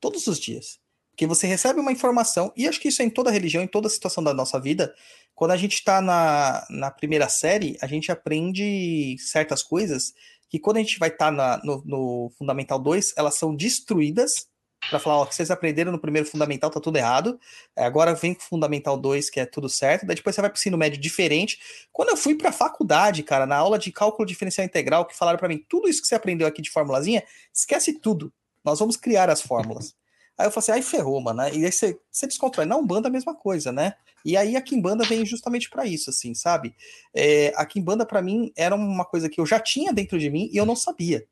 Todos 0.00 0.26
os 0.26 0.38
dias. 0.38 0.78
Porque 1.16 1.26
você 1.26 1.46
recebe 1.46 1.80
uma 1.80 1.90
informação, 1.90 2.52
e 2.54 2.68
acho 2.68 2.78
que 2.78 2.88
isso 2.88 3.00
é 3.00 3.04
em 3.06 3.08
toda 3.08 3.30
religião, 3.30 3.62
em 3.62 3.66
toda 3.66 3.88
situação 3.88 4.22
da 4.22 4.34
nossa 4.34 4.60
vida. 4.60 4.94
Quando 5.34 5.52
a 5.52 5.56
gente 5.56 5.82
tá 5.82 6.02
na, 6.02 6.66
na 6.68 6.90
primeira 6.90 7.26
série, 7.26 7.74
a 7.80 7.86
gente 7.86 8.12
aprende 8.12 9.16
certas 9.18 9.62
coisas 9.62 10.12
que 10.50 10.58
quando 10.58 10.76
a 10.76 10.80
gente 10.80 10.98
vai 10.98 11.08
estar 11.08 11.32
no, 11.64 11.82
no 11.86 12.32
Fundamental 12.36 12.78
2, 12.78 13.14
elas 13.16 13.34
são 13.34 13.56
destruídas 13.56 14.46
para 14.90 14.98
falar, 14.98 15.16
ó, 15.16 15.22
o 15.22 15.26
que 15.26 15.34
vocês 15.34 15.50
aprenderam 15.50 15.90
no 15.90 15.98
primeiro 15.98 16.28
fundamental 16.28 16.70
tá 16.70 16.78
tudo 16.78 16.98
errado. 16.98 17.40
É, 17.74 17.86
agora 17.86 18.14
vem 18.14 18.34
com 18.34 18.42
o 18.42 18.44
fundamental 18.44 18.98
2, 18.98 19.30
que 19.30 19.40
é 19.40 19.46
tudo 19.46 19.70
certo. 19.70 20.04
Daí 20.04 20.16
depois 20.16 20.36
você 20.36 20.42
vai 20.42 20.50
pro 20.50 20.58
ensino 20.58 20.76
médio 20.76 21.00
diferente. 21.00 21.58
Quando 21.90 22.10
eu 22.10 22.16
fui 22.16 22.34
pra 22.34 22.52
faculdade, 22.52 23.22
cara, 23.22 23.46
na 23.46 23.56
aula 23.56 23.78
de 23.78 23.90
cálculo 23.90 24.28
diferencial 24.28 24.66
integral, 24.66 25.06
que 25.06 25.16
falaram 25.16 25.38
para 25.38 25.48
mim, 25.48 25.64
tudo 25.66 25.88
isso 25.88 26.02
que 26.02 26.08
você 26.08 26.14
aprendeu 26.14 26.46
aqui 26.46 26.60
de 26.60 26.70
formulazinha, 26.70 27.24
esquece 27.54 27.94
tudo. 27.94 28.30
Nós 28.62 28.78
vamos 28.78 28.98
criar 28.98 29.30
as 29.30 29.40
fórmulas. 29.40 29.94
Aí 30.38 30.46
eu 30.46 30.50
falei 30.50 30.64
assim, 30.64 30.72
aí 30.72 30.82
ferrou, 30.82 31.20
mano. 31.20 31.42
E 31.48 31.64
aí 31.64 31.72
você, 31.72 31.98
você. 32.10 32.28
Na 32.66 32.76
Umbanda 32.76 33.08
é 33.08 33.10
a 33.10 33.12
mesma 33.12 33.34
coisa, 33.34 33.72
né? 33.72 33.94
E 34.24 34.36
aí 34.36 34.56
a 34.56 34.60
Kimbanda 34.60 35.04
vem 35.04 35.24
justamente 35.24 35.70
para 35.70 35.86
isso, 35.86 36.10
assim, 36.10 36.34
sabe? 36.34 36.74
É, 37.14 37.52
a 37.56 37.64
Kimbanda, 37.64 38.04
para 38.04 38.20
mim, 38.20 38.52
era 38.56 38.74
uma 38.74 39.04
coisa 39.04 39.28
que 39.28 39.40
eu 39.40 39.46
já 39.46 39.60
tinha 39.60 39.92
dentro 39.92 40.18
de 40.18 40.28
mim 40.28 40.50
e 40.52 40.56
eu 40.56 40.66
não 40.66 40.76
sabia. 40.76 41.26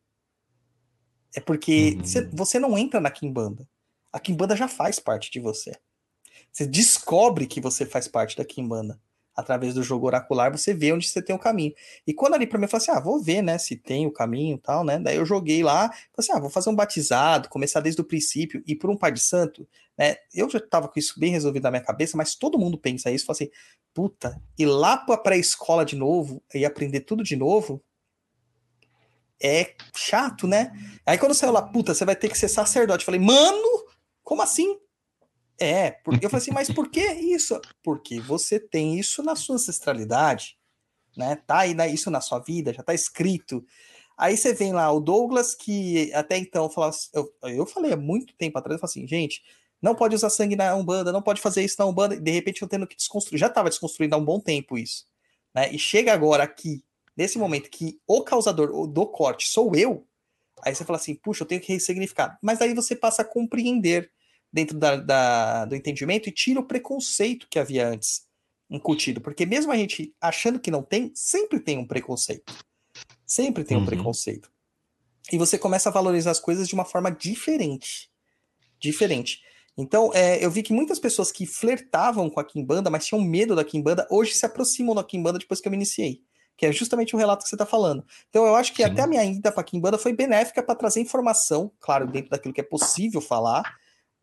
É 1.35 1.41
porque 1.41 1.97
Uhum. 1.99 2.05
cê- 2.05 2.29
você 2.33 2.59
não 2.59 2.79
entra 2.79 3.01
na 3.01 3.11
Kimbanda. 3.11 3.69
A 4.13 4.21
Kimbanda 4.21 4.55
já 4.57 4.69
faz 4.69 4.99
parte 5.01 5.31
de 5.31 5.41
você. 5.41 5.73
Você 6.53 6.67
descobre 6.67 7.47
que 7.47 7.61
você 7.61 7.85
faz 7.85 8.07
parte 8.07 8.37
da 8.37 8.45
Kimbanda. 8.45 9.01
Através 9.37 9.75
do 9.75 9.83
jogo 9.83 10.07
oracular, 10.07 10.51
você 10.51 10.73
vê 10.73 10.93
onde 10.93 11.09
você 11.09 11.21
tem 11.21 11.35
o 11.35 11.39
caminho. 11.39 11.73
E 12.07 12.15
quando 12.15 12.35
ali 12.35 12.47
pra 12.47 12.59
mim, 12.59 12.65
eu 12.65 12.69
falei 12.69 12.83
assim: 12.87 12.93
ah, 12.93 13.01
vou 13.01 13.21
ver, 13.21 13.43
né, 13.43 13.59
se 13.59 13.77
tem 13.77 14.07
o 14.07 14.13
caminho 14.13 14.57
e 14.57 14.61
tal, 14.61 14.85
né? 14.85 14.99
Daí 14.99 15.17
eu 15.17 15.27
joguei 15.27 15.63
lá, 15.63 15.89
falei 15.89 15.99
assim: 16.19 16.33
ah, 16.33 16.41
vou 16.41 16.51
fazer 16.51 16.71
um 16.71 16.75
batizado, 16.75 17.49
começar 17.49 17.81
desde 17.81 18.01
o 18.01 18.05
princípio, 18.05 18.63
e 18.67 18.75
por 18.75 18.91
um 18.91 18.97
pai 18.97 19.13
de 19.13 19.21
santo, 19.21 19.67
né? 19.99 20.17
Eu 20.33 20.49
já 20.49 20.61
tava 20.61 20.89
com 20.89 20.99
isso 20.99 21.19
bem 21.19 21.33
resolvido 21.33 21.65
na 21.65 21.71
minha 21.71 21.83
cabeça, 21.83 22.17
mas 22.17 22.35
todo 22.35 22.59
mundo 22.59 22.79
pensa 22.79 23.11
isso, 23.11 23.27
fala 23.27 23.37
assim: 23.37 23.51
puta, 23.93 24.41
ir 24.59 24.67
lá 24.67 24.97
pra 24.97 25.17
pré-escola 25.17 25.85
de 25.85 25.97
novo 25.97 26.43
e 26.55 26.65
aprender 26.65 27.01
tudo 27.01 27.25
de 27.25 27.37
novo 27.37 27.83
é 29.43 29.75
chato, 29.95 30.47
né? 30.47 30.73
Aí 31.05 31.19
quando 31.19 31.35
saiu 31.35 31.53
lá, 31.53 31.61
puta, 31.61 31.95
você 31.95 32.05
vai 32.05 32.17
ter 32.17 32.29
que 32.31 32.39
ser 32.39 32.49
sacerdote. 32.49 33.03
Eu 33.03 33.07
falei, 33.07 33.21
mano, 33.21 33.85
como 34.23 34.41
assim? 34.43 34.79
É, 35.59 35.93
porque 36.05 36.27
eu 36.27 36.31
falei 36.31 36.43
assim, 36.43 36.53
mas 36.53 36.71
por 36.71 36.91
que 36.91 37.01
isso? 37.01 37.61
Porque 37.83 38.21
você 38.21 38.59
tem 38.59 38.99
isso 38.99 39.23
na 39.23 39.37
sua 39.37 39.55
ancestralidade, 39.57 40.57
né? 41.17 41.37
Tá 41.47 41.61
aí 41.61 41.75
na- 41.75 41.87
isso 41.87 42.11
na 42.11 42.21
sua 42.21 42.41
vida, 42.41 42.73
já 42.73 42.83
tá 42.83 42.93
escrito. 42.93 43.65
Aí 44.17 44.37
você 44.37 44.53
vem 44.53 44.73
lá, 44.73 44.91
o 44.93 45.01
Douglas, 45.01 45.55
que 45.55 46.13
até 46.15 46.37
então 46.39 46.69
falava, 46.71 46.97
eu, 47.13 47.33
eu 47.43 47.67
falei 47.67 47.93
há 47.93 47.97
muito 47.97 48.35
tempo 48.35 48.59
atrás, 48.59 48.75
eu 48.77 48.81
falei 48.81 48.91
assim, 49.05 49.09
gente, 49.09 49.43
não 49.83 49.95
pode 49.95 50.15
usar 50.15 50.31
sangue 50.31 50.57
na 50.57 50.75
Umbanda, 50.75 51.13
não 51.13 51.23
pode 51.23 51.41
fazer 51.41 51.63
isso 51.63 51.77
na 51.79 51.87
Umbanda, 51.87 52.17
de 52.19 52.31
repente 52.31 52.63
eu 52.63 52.69
tendo 52.69 52.87
que 52.87 52.97
desconstruir. 52.97 53.39
Já 53.39 53.49
tava 53.49 53.69
desconstruindo 53.69 54.15
há 54.15 54.19
um 54.19 54.25
bom 54.25 54.41
tempo 54.41 54.79
isso, 54.79 55.05
né? 55.55 55.73
E 55.73 55.79
chega 55.79 56.13
agora 56.13 56.43
aqui, 56.45 56.85
nesse 57.17 57.39
momento 57.39 57.71
que 57.71 58.01
o 58.07 58.23
causador 58.23 58.87
do 58.87 59.07
corte 59.07 59.49
sou 59.49 59.75
eu, 59.75 60.07
aí 60.63 60.75
você 60.75 60.85
fala 60.85 60.99
assim, 60.99 61.15
puxa, 61.15 61.43
eu 61.43 61.49
tenho 61.49 61.61
que 61.61 61.73
ressignificar. 61.73 62.39
Mas 62.43 62.61
aí 62.61 62.75
você 62.75 62.97
passa 62.97 63.23
a 63.23 63.25
compreender 63.25 64.11
dentro 64.55 64.79
da, 64.79 64.95
da- 64.95 65.65
do 65.65 65.75
entendimento 65.75 66.29
e 66.29 66.33
tira 66.33 66.61
o 66.61 66.65
preconceito 66.65 67.49
que 67.51 67.59
havia 67.59 67.89
antes 67.89 68.23
incutido. 68.71 69.21
Porque 69.21 69.45
mesmo 69.45 69.73
a 69.73 69.77
gente 69.77 70.15
achando 70.21 70.61
que 70.61 70.71
não 70.71 70.81
tem, 70.81 71.11
sempre 71.13 71.59
tem 71.59 71.77
um 71.77 71.85
preconceito. 71.85 72.55
Sempre 73.27 73.65
tem 73.65 73.77
um 73.77 73.81
Uhum. 73.81 73.87
preconceito. 73.87 74.49
E 75.33 75.37
você 75.37 75.59
começa 75.59 75.89
a 75.89 75.93
valorizar 75.93 76.31
as 76.31 76.39
coisas 76.39 76.69
de 76.69 76.75
uma 76.75 76.85
forma 76.85 77.11
diferente. 77.11 78.09
Diferente. 78.79 79.41
Então, 79.77 80.13
é, 80.15 80.45
eu 80.45 80.51
vi 80.53 80.63
que 80.63 80.73
muitas 80.73 81.01
pessoas 81.01 81.33
que 81.33 81.47
flertavam 81.47 82.31
com 82.31 82.39
a 82.39 82.45
Kimbanda, 82.45 82.91
mas 82.91 83.07
tinham 83.07 83.21
medo 83.21 83.57
da 83.57 83.65
Kimbanda, 83.65 84.07
hoje 84.09 84.35
se 84.35 84.47
aproximam 84.47 84.95
da 84.95 85.03
Kimbanda 85.03 85.41
depois 85.41 85.61
que 85.61 85.67
eu 85.67 85.71
me 85.73 85.77
iniciei. 85.77 86.23
Que 86.57 86.67
é 86.67 86.71
justamente 86.73 87.17
o 87.17 87.19
relato 87.19 87.43
que 87.43 87.49
você 87.49 87.57
está 87.57 87.67
falando. 87.67 88.05
Então, 88.31 88.47
eu 88.47 88.55
acho 88.55 88.73
que 88.73 88.85
Sim. 88.85 88.91
até 88.93 89.03
a 89.03 89.07
minha 89.09 89.25
ida 89.25 89.51
para 89.51 89.63
a 89.63 89.65
Kimbanda 89.65 89.99
foi 89.99 90.13
benéfica 90.13 90.63
para 90.63 90.77
trazer 90.77 91.01
informação, 91.01 91.73
claro, 91.81 92.07
dentro 92.07 92.31
daquilo 92.31 92.55
que 92.55 92.61
é 92.61 92.65
possível 92.65 93.21
falar, 93.21 93.65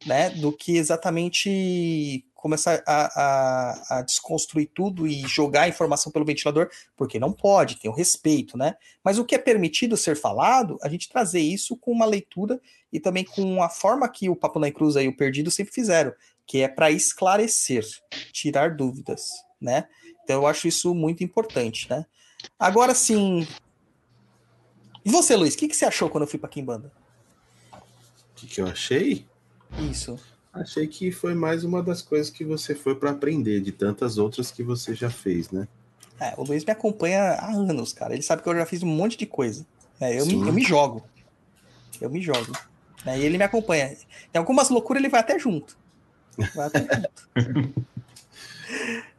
né? 0.05 0.29
Do 0.29 0.51
que 0.51 0.77
exatamente 0.77 2.25
começar 2.41 2.81
a, 2.87 3.21
a, 3.21 3.99
a 3.99 4.01
desconstruir 4.01 4.71
tudo 4.73 5.07
e 5.07 5.21
jogar 5.27 5.63
a 5.63 5.67
informação 5.67 6.11
pelo 6.11 6.25
ventilador, 6.25 6.69
porque 6.97 7.19
não 7.19 7.31
pode, 7.31 7.79
tem 7.79 7.89
o 7.89 7.93
respeito, 7.93 8.57
né? 8.57 8.75
Mas 9.03 9.19
o 9.19 9.25
que 9.25 9.35
é 9.35 9.37
permitido 9.37 9.95
ser 9.95 10.15
falado, 10.15 10.79
a 10.81 10.89
gente 10.89 11.07
trazer 11.07 11.39
isso 11.39 11.77
com 11.77 11.91
uma 11.91 12.05
leitura 12.05 12.59
e 12.91 12.99
também 12.99 13.23
com 13.23 13.61
a 13.61 13.69
forma 13.69 14.09
que 14.09 14.27
o 14.27 14.35
Papo 14.35 14.57
na 14.57 14.71
Cruz 14.71 14.95
e 14.95 15.07
o 15.07 15.15
Perdido 15.15 15.51
sempre 15.51 15.71
fizeram, 15.71 16.13
que 16.47 16.61
é 16.63 16.67
para 16.67 16.89
esclarecer, 16.89 17.85
tirar 18.31 18.75
dúvidas, 18.75 19.27
né? 19.61 19.87
Então 20.23 20.41
eu 20.41 20.47
acho 20.47 20.67
isso 20.67 20.95
muito 20.95 21.23
importante, 21.23 21.87
né? 21.87 22.07
Agora 22.57 22.95
sim. 22.95 23.47
E 25.05 25.11
você, 25.11 25.35
Luiz, 25.35 25.53
o 25.53 25.57
que, 25.57 25.67
que 25.67 25.75
você 25.75 25.85
achou 25.85 26.09
quando 26.09 26.23
eu 26.23 26.27
fui 26.27 26.39
para 26.39 26.49
Kimbanda? 26.49 26.91
O 27.71 28.35
que, 28.35 28.47
que 28.47 28.61
eu 28.61 28.65
achei? 28.65 29.29
Isso. 29.79 30.17
Achei 30.53 30.85
que 30.87 31.11
foi 31.11 31.33
mais 31.33 31.63
uma 31.63 31.81
das 31.81 32.01
coisas 32.01 32.29
que 32.29 32.43
você 32.43 32.75
foi 32.75 32.95
para 32.95 33.11
aprender, 33.11 33.61
de 33.61 33.71
tantas 33.71 34.17
outras 34.17 34.51
que 34.51 34.61
você 34.63 34.93
já 34.93 35.09
fez, 35.09 35.49
né? 35.49 35.67
É, 36.19 36.33
o 36.37 36.43
Luiz 36.43 36.63
me 36.65 36.71
acompanha 36.71 37.21
há 37.33 37.51
anos, 37.51 37.93
cara. 37.93 38.13
Ele 38.13 38.21
sabe 38.21 38.43
que 38.43 38.49
eu 38.49 38.55
já 38.55 38.65
fiz 38.65 38.83
um 38.83 38.87
monte 38.87 39.17
de 39.17 39.25
coisa. 39.25 39.65
né? 39.99 40.19
Eu, 40.19 40.25
me, 40.25 40.33
eu 40.33 40.53
me 40.53 40.61
jogo. 40.61 41.03
Eu 41.99 42.09
me 42.09 42.21
jogo. 42.21 42.51
né? 43.05 43.17
E 43.17 43.23
ele 43.23 43.37
me 43.37 43.43
acompanha. 43.43 43.95
Em 44.33 44.37
algumas 44.37 44.69
loucuras 44.69 45.01
ele 45.01 45.09
vai 45.09 45.21
até 45.21 45.39
junto. 45.39 45.77
Vai 46.53 46.67
até 46.67 46.79
junto. 47.37 47.85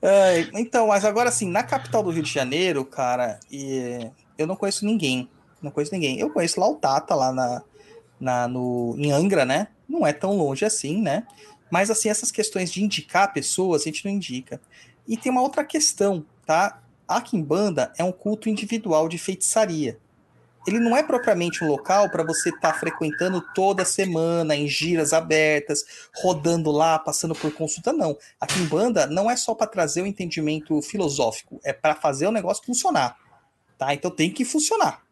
É, 0.01 0.49
então, 0.55 0.87
mas 0.89 1.05
agora 1.05 1.29
assim, 1.29 1.47
na 1.49 1.63
capital 1.63 2.03
do 2.03 2.11
Rio 2.11 2.23
de 2.23 2.33
Janeiro, 2.33 2.85
cara, 2.85 3.39
e 3.51 4.11
eu 4.37 4.47
não 4.47 4.57
conheço 4.57 4.85
ninguém. 4.85 5.29
Não 5.61 5.71
conheço 5.71 5.93
ninguém. 5.93 6.19
Eu 6.19 6.31
conheço 6.31 6.59
lá 6.59 6.69
o 6.69 6.75
Tata, 6.75 7.15
lá 7.15 7.33
na, 7.33 7.63
na, 8.19 8.49
no, 8.49 8.95
em 8.99 9.13
Angra, 9.13 9.45
né? 9.45 9.69
Não 9.93 10.07
é 10.07 10.13
tão 10.13 10.35
longe 10.35 10.65
assim, 10.65 11.03
né? 11.03 11.27
Mas 11.71 11.91
assim, 11.91 12.09
essas 12.09 12.31
questões 12.31 12.73
de 12.73 12.83
indicar 12.83 13.33
pessoas, 13.33 13.83
a 13.83 13.85
gente 13.85 14.07
não 14.07 14.13
indica. 14.13 14.59
E 15.07 15.19
tem 15.19 15.31
uma 15.31 15.43
outra 15.43 15.63
questão, 15.63 16.25
tá? 16.47 16.83
A 17.07 17.21
Kimbanda 17.21 17.93
é 17.99 18.03
um 18.03 18.11
culto 18.11 18.49
individual 18.49 19.07
de 19.07 19.19
feitiçaria. 19.19 19.99
Ele 20.67 20.79
não 20.79 20.97
é 20.97 21.03
propriamente 21.03 21.63
um 21.63 21.69
local 21.69 22.09
para 22.09 22.23
você 22.23 22.49
estar 22.49 22.73
frequentando 22.73 23.45
toda 23.55 23.85
semana, 23.85 24.57
em 24.57 24.67
giras 24.67 25.13
abertas, 25.13 25.85
rodando 26.15 26.71
lá, 26.71 26.99
passando 26.99 27.35
por 27.35 27.53
consulta, 27.53 27.93
não. 27.93 28.17
A 28.41 28.47
Kimbanda 28.47 29.07
não 29.07 29.31
é 29.31 29.37
só 29.37 29.55
para 29.55 29.67
trazer 29.67 30.01
o 30.01 30.07
entendimento 30.07 30.81
filosófico, 30.81 31.61
é 31.65 31.73
para 31.73 31.95
fazer 31.95 32.27
o 32.29 32.33
negócio 32.33 32.65
funcionar. 32.65 33.19
Tá? 33.77 33.93
Então 33.93 34.11
tem 34.11 34.31
que 34.31 34.45
funcionar. 34.45 35.03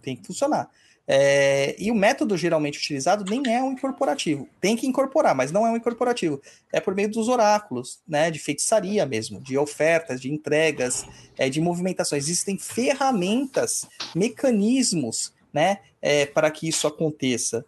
Tem 0.00 0.14
que 0.14 0.26
funcionar. 0.26 0.70
É, 1.08 1.76
e 1.78 1.90
o 1.90 1.94
método 1.94 2.36
geralmente 2.36 2.78
utilizado 2.78 3.24
nem 3.28 3.42
é 3.54 3.62
um 3.62 3.72
incorporativo. 3.72 4.48
Tem 4.60 4.76
que 4.76 4.86
incorporar, 4.86 5.34
mas 5.34 5.52
não 5.52 5.66
é 5.66 5.70
um 5.70 5.76
incorporativo. 5.76 6.40
É 6.72 6.80
por 6.80 6.94
meio 6.94 7.10
dos 7.10 7.28
oráculos, 7.28 8.00
né? 8.06 8.30
De 8.30 8.38
feitiçaria 8.38 9.06
mesmo, 9.06 9.40
de 9.40 9.56
ofertas, 9.56 10.20
de 10.20 10.32
entregas, 10.32 11.06
é, 11.38 11.48
de 11.48 11.60
movimentações. 11.60 12.24
Existem 12.24 12.58
ferramentas, 12.58 13.86
mecanismos, 14.14 15.32
né? 15.52 15.78
é, 16.06 16.24
para 16.24 16.48
que 16.52 16.68
isso 16.68 16.86
aconteça, 16.86 17.66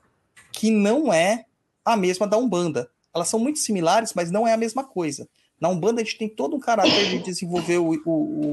que 0.53 0.71
não 0.71 1.13
é 1.13 1.45
a 1.85 1.97
mesma 1.97 2.25
da 2.25 2.37
Umbanda. 2.37 2.89
Elas 3.13 3.29
são 3.29 3.41
muito 3.41 3.59
similares, 3.59 4.15
mas 4.15 4.31
não 4.31 4.47
é 4.47 4.53
a 4.53 4.57
mesma 4.57 4.85
coisa. 4.85 5.29
Na 5.61 5.69
Umbanda 5.69 6.01
a 6.01 6.05
gente 6.05 6.19
tem 6.19 6.29
todo 6.29 6.55
um 6.55 6.61
caráter 6.61 7.11
de 7.11 7.19
desenvolver 7.19 7.79
o, 7.79 7.95
o, 8.07 8.13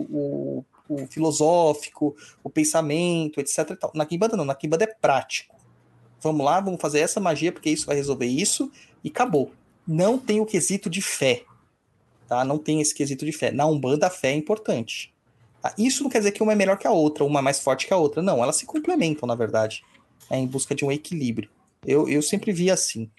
o, 0.10 0.66
o, 0.88 1.06
filosófico, 1.08 2.16
o 2.44 2.50
pensamento, 2.50 3.40
etc. 3.40 3.72
e 3.72 3.76
tal. 3.76 3.92
Na 3.94 4.06
Kimbanda 4.06 4.38
não, 4.38 4.46
na 4.46 4.56
Kimbanda 4.56 4.84
é 4.84 4.88
prático. 4.88 5.56
Vamos 6.22 6.46
lá, 6.46 6.60
vamos 6.60 6.82
fazer 6.82 7.00
essa 7.00 7.20
magia 7.20 7.52
porque 7.52 7.70
isso 7.70 7.86
vai 7.86 7.96
resolver 7.96 8.26
isso 8.26 8.72
e 9.04 9.10
acabou. 9.10 9.52
Não 9.88 10.18
tem 10.18 10.42
o 10.42 10.46
quesito 10.46 10.90
de 10.90 11.02
fé, 11.02 11.44
tá? 12.28 12.44
Não 12.44 12.58
tem 12.58 12.82
esse 12.82 12.94
quesito 12.94 13.26
de 13.26 13.32
fé. 13.32 13.52
Na 13.52 13.66
Umbanda 13.68 14.08
a 14.08 14.10
fé 14.10 14.30
é 14.30 14.36
importante. 14.36 15.14
Tá? 15.62 15.74
Isso 15.78 16.04
não 16.04 16.10
quer 16.10 16.20
dizer 16.20 16.32
que 16.32 16.42
uma 16.42 16.54
é 16.54 16.56
melhor 16.56 16.78
que 16.78 16.88
a 16.88 16.92
outra, 16.92 17.24
uma 17.24 17.40
é 17.40 17.44
mais 17.44 17.60
forte 17.60 17.86
que 17.86 17.94
a 17.94 17.98
outra. 17.98 18.22
Não, 18.22 18.42
elas 18.42 18.56
se 18.56 18.66
complementam, 18.66 19.28
na 19.28 19.36
verdade. 19.36 19.84
É 20.30 20.38
em 20.38 20.48
busca 20.48 20.74
de 20.74 20.84
um 20.84 20.92
equilíbrio. 20.92 21.50
Eu, 21.86 22.10
eu 22.10 22.22
sempre 22.22 22.52
vi 22.52 22.72
assim, 22.72 23.10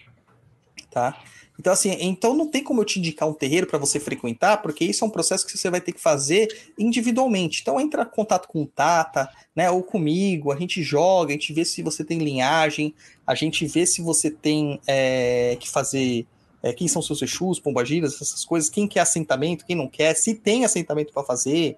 tá? 0.97 1.23
Então, 1.61 1.75
assim, 1.75 1.95
então 2.01 2.35
não 2.35 2.47
tem 2.47 2.65
como 2.65 2.81
eu 2.81 2.85
te 2.87 2.99
indicar 2.99 3.29
um 3.29 3.35
terreiro 3.35 3.67
para 3.67 3.79
você 3.79 4.01
frequentar, 4.01 4.63
porque 4.63 4.83
isso 4.83 5.05
é 5.05 5.07
um 5.07 5.11
processo 5.11 5.47
que 5.47 5.57
você 5.57 5.69
vai 5.69 5.81
ter 5.81 5.93
que 5.93 6.01
fazer 6.01 6.73
individualmente. 6.79 7.61
Então, 7.61 7.79
entra 7.79 8.03
em 8.03 8.07
contato 8.07 8.49
com 8.49 8.63
o 8.63 8.67
Tata, 8.67 9.29
né, 9.55 9.71
ou 9.71 9.83
comigo, 9.83 10.51
a 10.51 10.57
gente 10.57 10.83
joga, 10.83 11.31
a 11.31 11.33
gente 11.33 11.53
vê 11.53 11.67
se 11.67 11.83
você 11.83 12.03
tem 12.03 12.19
linhagem, 12.19 12.95
a 13.27 13.35
gente 13.35 13.67
vê 13.67 13.85
se 13.87 14.01
você 14.01 14.31
tem 14.31 14.81
é, 14.87 15.59
que 15.61 15.69
fazer 15.69 16.27
é, 16.63 16.73
quem 16.73 16.89
são 16.89 17.03
seus 17.03 17.21
Exus, 17.21 17.61
pombagiras, 17.61 18.15
essas 18.15 18.45
coisas, 18.45 18.71
quem 18.71 18.89
quer 18.89 19.01
assentamento, 19.01 19.67
quem 19.67 19.77
não 19.77 19.89
quer, 19.89 20.15
se 20.15 20.35
tem 20.35 20.65
assentamento 20.65 21.13
para 21.13 21.25
fazer. 21.25 21.77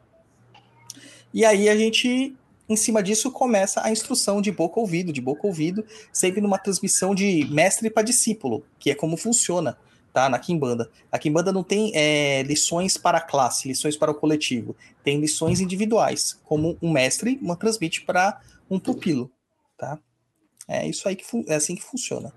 E 1.35 1.45
aí 1.45 1.69
a 1.69 1.77
gente, 1.77 2.35
em 2.69 2.77
cima 2.77 3.03
disso, 3.03 3.31
começa 3.31 3.83
a 3.83 3.91
instrução 3.91 4.43
de 4.43 4.53
boca 4.53 4.79
ouvido, 4.79 5.13
de 5.13 5.21
boca 5.21 5.47
ouvido, 5.47 5.85
sempre 6.13 6.41
numa 6.41 6.59
transmissão 6.59 7.15
de 7.15 7.47
mestre 7.51 7.89
para 7.89 8.03
discípulo, 8.03 8.65
que 8.79 8.91
é 8.91 8.95
como 8.95 9.17
funciona, 9.17 9.79
tá? 10.13 10.29
Na 10.29 10.39
Kimbanda. 10.39 10.91
A 11.11 11.19
Kimbanda 11.19 11.51
não 11.51 11.63
tem 11.63 11.93
é, 11.95 12.43
lições 12.43 12.99
para 12.99 13.19
a 13.19 13.23
classe, 13.23 13.67
lições 13.67 13.97
para 13.97 14.11
o 14.11 14.15
coletivo. 14.15 14.77
Tem 15.03 15.19
lições 15.19 15.61
individuais, 15.61 16.39
como 16.45 16.77
um 16.83 16.93
mestre 16.93 17.39
uma 17.41 17.57
transmite 17.57 18.03
para 18.03 18.41
um 18.71 18.79
pupilo, 18.79 19.31
tá? 19.79 19.99
É 20.67 20.87
isso 20.87 21.09
aí 21.09 21.17
que 21.17 21.25
é 21.47 21.55
assim 21.55 21.75
que 21.75 21.83
funciona. 21.83 22.33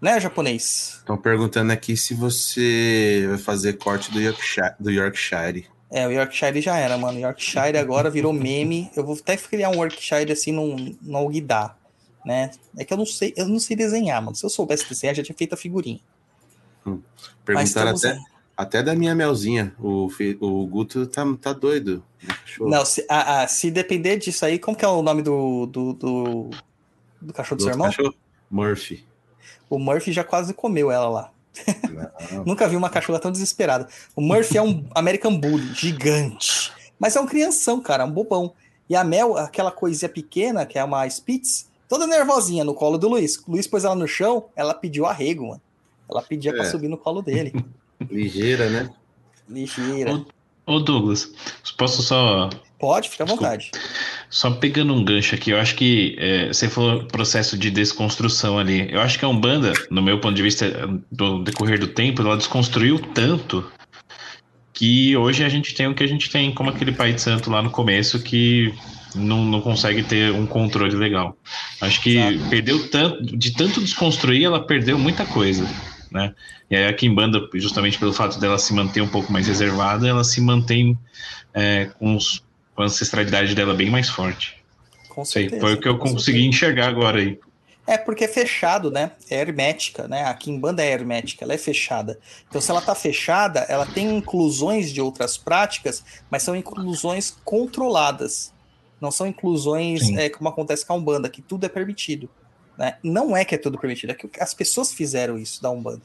Né, 0.00 0.20
japonês? 0.20 0.96
Estão 0.98 1.16
perguntando 1.16 1.72
aqui 1.72 1.96
se 1.96 2.12
você 2.12 3.24
vai 3.28 3.38
fazer 3.38 3.74
corte 3.74 4.10
do 4.10 4.20
Yorkshire. 4.20 4.74
Do 4.78 4.90
Yorkshire. 4.90 5.66
É, 5.90 6.06
o 6.06 6.10
Yorkshire 6.10 6.60
já 6.60 6.76
era, 6.76 6.98
mano. 6.98 7.18
Yorkshire 7.18 7.78
agora 7.78 8.10
virou 8.10 8.32
meme. 8.32 8.90
Eu 8.96 9.04
vou 9.04 9.16
até 9.16 9.36
criar 9.36 9.70
um 9.70 9.74
Yorkshire 9.74 10.32
assim 10.32 10.52
no, 10.52 11.16
Alguidar, 11.16 11.78
né? 12.24 12.50
É 12.76 12.84
que 12.84 12.92
eu 12.92 12.96
não 12.96 13.06
sei, 13.06 13.32
eu 13.36 13.46
não 13.46 13.58
sei 13.58 13.76
desenhar, 13.76 14.20
mano. 14.22 14.34
Se 14.34 14.44
eu 14.44 14.50
soubesse 14.50 14.88
desenhar, 14.88 15.14
já 15.14 15.22
tinha 15.22 15.36
feito 15.36 15.52
a 15.52 15.56
figurinha. 15.56 16.00
Perguntaram 17.44 17.94
estamos 17.94 18.04
até, 18.04 18.14
aí. 18.14 18.24
até 18.56 18.82
da 18.82 18.94
minha 18.94 19.14
melzinha. 19.14 19.74
O, 19.78 20.08
o 20.40 20.66
Guto 20.66 21.06
tá, 21.06 21.24
tá 21.40 21.52
doido. 21.52 22.02
né, 22.22 22.34
cachorro? 22.34 22.70
Não, 22.70 22.84
se, 22.84 23.06
ah, 23.08 23.42
ah, 23.42 23.48
se 23.48 23.70
depender 23.70 24.16
disso 24.16 24.44
aí, 24.44 24.58
como 24.58 24.76
que 24.76 24.84
é 24.84 24.88
o 24.88 25.02
nome 25.02 25.22
do, 25.22 25.66
do, 25.66 25.92
do, 25.92 26.50
do 27.20 27.32
cachorro 27.32 27.58
do, 27.58 27.60
Do 27.60 27.64
seu 27.64 27.72
irmão? 27.72 27.86
cachorro? 27.86 28.14
Murphy. 28.50 29.04
O 29.68 29.78
Murphy 29.78 30.12
já 30.12 30.24
quase 30.24 30.52
comeu 30.54 30.90
ela 30.90 31.08
lá. 31.08 31.33
Nunca 32.44 32.68
vi 32.68 32.76
uma 32.76 32.90
cachorra 32.90 33.18
tão 33.18 33.30
desesperada. 33.32 33.88
O 34.14 34.20
Murphy 34.20 34.58
é 34.58 34.62
um 34.62 34.84
American 34.94 35.38
Bully 35.38 35.72
gigante. 35.74 36.72
Mas 36.98 37.16
é 37.16 37.20
um 37.20 37.26
crianção, 37.26 37.80
cara, 37.80 38.04
um 38.04 38.10
bobão. 38.10 38.52
E 38.88 38.94
a 38.96 39.02
Mel, 39.04 39.36
aquela 39.36 39.70
coisinha 39.70 40.08
pequena, 40.08 40.66
que 40.66 40.78
é 40.78 40.84
uma 40.84 41.06
Spitz, 41.08 41.68
toda 41.88 42.06
nervosinha 42.06 42.64
no 42.64 42.74
colo 42.74 42.98
do 42.98 43.08
Luiz. 43.08 43.36
O 43.46 43.52
Luiz 43.52 43.66
pôs 43.66 43.84
ela 43.84 43.94
no 43.94 44.06
chão, 44.06 44.46
ela 44.54 44.74
pediu 44.74 45.06
arrego, 45.06 45.48
mano. 45.48 45.60
Ela 46.10 46.22
pedia 46.22 46.52
pra 46.52 46.62
É. 46.64 46.70
subir 46.70 46.88
no 46.88 46.98
colo 46.98 47.22
dele. 47.22 47.52
Ligeira, 48.10 48.68
né? 48.68 48.90
Ligeira. 49.48 50.24
Ô 50.66 50.80
Douglas, 50.80 51.30
posso 51.78 52.02
só 52.02 52.48
Pode, 52.84 53.08
fica 53.08 53.24
à 53.24 53.26
vontade. 53.26 53.70
Só 54.28 54.50
pegando 54.50 54.92
um 54.92 55.02
gancho 55.02 55.34
aqui, 55.34 55.52
eu 55.52 55.58
acho 55.58 55.74
que 55.74 56.14
é, 56.18 56.48
você 56.48 56.68
falou 56.68 57.02
processo 57.04 57.56
de 57.56 57.70
desconstrução 57.70 58.58
ali. 58.58 58.92
Eu 58.92 59.00
acho 59.00 59.18
que 59.18 59.24
a 59.24 59.28
Umbanda, 59.28 59.72
no 59.90 60.02
meu 60.02 60.20
ponto 60.20 60.34
de 60.34 60.42
vista, 60.42 60.66
do 61.10 61.42
decorrer 61.42 61.80
do 61.80 61.86
tempo, 61.86 62.20
ela 62.20 62.36
desconstruiu 62.36 62.98
tanto 62.98 63.64
que 64.74 65.16
hoje 65.16 65.42
a 65.42 65.48
gente 65.48 65.74
tem 65.74 65.86
o 65.86 65.94
que 65.94 66.04
a 66.04 66.06
gente 66.06 66.28
tem, 66.28 66.52
como 66.52 66.68
aquele 66.68 66.92
pai 66.92 67.14
de 67.14 67.22
santo 67.22 67.50
lá 67.50 67.62
no 67.62 67.70
começo 67.70 68.22
que 68.22 68.74
não, 69.14 69.42
não 69.46 69.62
consegue 69.62 70.02
ter 70.02 70.30
um 70.30 70.44
controle 70.46 70.94
legal. 70.94 71.38
Acho 71.80 72.02
que 72.02 72.38
perdeu 72.50 72.90
tanto, 72.90 73.24
de 73.24 73.50
tanto 73.52 73.80
desconstruir, 73.80 74.44
ela 74.44 74.60
perdeu 74.66 74.98
muita 74.98 75.24
coisa, 75.24 75.66
né? 76.12 76.34
E 76.70 76.76
aí 76.76 76.84
a 76.86 76.92
Kimbanda, 76.92 77.48
justamente 77.54 77.96
pelo 77.96 78.12
fato 78.12 78.38
dela 78.38 78.58
se 78.58 78.74
manter 78.74 79.00
um 79.00 79.08
pouco 79.08 79.32
mais 79.32 79.46
reservada, 79.48 80.06
ela 80.06 80.22
se 80.22 80.38
mantém 80.42 80.98
é, 81.54 81.86
com, 81.98 82.14
os- 82.16 82.43
a 82.82 82.86
ancestralidade 82.86 83.54
dela 83.54 83.74
bem 83.74 83.90
mais 83.90 84.08
forte. 84.08 84.62
Com 85.08 85.24
Sei, 85.24 85.44
certeza. 85.44 85.60
foi 85.60 85.74
o 85.74 85.80
que 85.80 85.88
eu 85.88 85.98
consegui 85.98 86.46
enxergar 86.46 86.88
agora 86.88 87.20
aí. 87.20 87.38
É 87.86 87.98
porque 87.98 88.24
é 88.24 88.28
fechado, 88.28 88.90
né? 88.90 89.12
É 89.28 89.40
hermética, 89.40 90.08
né? 90.08 90.24
A 90.24 90.34
Kimbanda 90.34 90.82
é 90.82 90.90
hermética, 90.90 91.44
ela 91.44 91.52
é 91.52 91.58
fechada. 91.58 92.18
Então, 92.48 92.60
se 92.60 92.70
ela 92.70 92.80
tá 92.80 92.94
fechada, 92.94 93.60
ela 93.68 93.84
tem 93.84 94.16
inclusões 94.16 94.90
de 94.90 95.02
outras 95.02 95.36
práticas, 95.36 96.02
mas 96.30 96.42
são 96.42 96.56
inclusões 96.56 97.36
controladas. 97.44 98.52
Não 99.00 99.10
são 99.10 99.26
inclusões 99.26 100.08
é, 100.16 100.30
como 100.30 100.48
acontece 100.48 100.86
com 100.86 100.94
a 100.94 100.96
Umbanda, 100.96 101.28
que 101.28 101.42
tudo 101.42 101.66
é 101.66 101.68
permitido. 101.68 102.28
Né? 102.78 102.96
Não 103.02 103.36
é 103.36 103.44
que 103.44 103.54
é 103.54 103.58
tudo 103.58 103.78
permitido, 103.78 104.10
é 104.10 104.14
que 104.14 104.28
as 104.40 104.54
pessoas 104.54 104.92
fizeram 104.92 105.38
isso 105.38 105.62
da 105.62 105.70
Umbanda. 105.70 106.02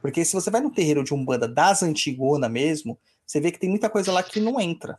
Porque 0.00 0.24
se 0.24 0.32
você 0.32 0.50
vai 0.50 0.60
no 0.60 0.70
terreiro 0.70 1.02
de 1.02 1.12
Umbanda 1.12 1.48
das 1.48 1.82
Antigona 1.82 2.48
mesmo, 2.48 2.96
você 3.26 3.40
vê 3.40 3.50
que 3.50 3.58
tem 3.58 3.68
muita 3.68 3.90
coisa 3.90 4.12
lá 4.12 4.22
que 4.22 4.40
não 4.40 4.60
entra. 4.60 4.98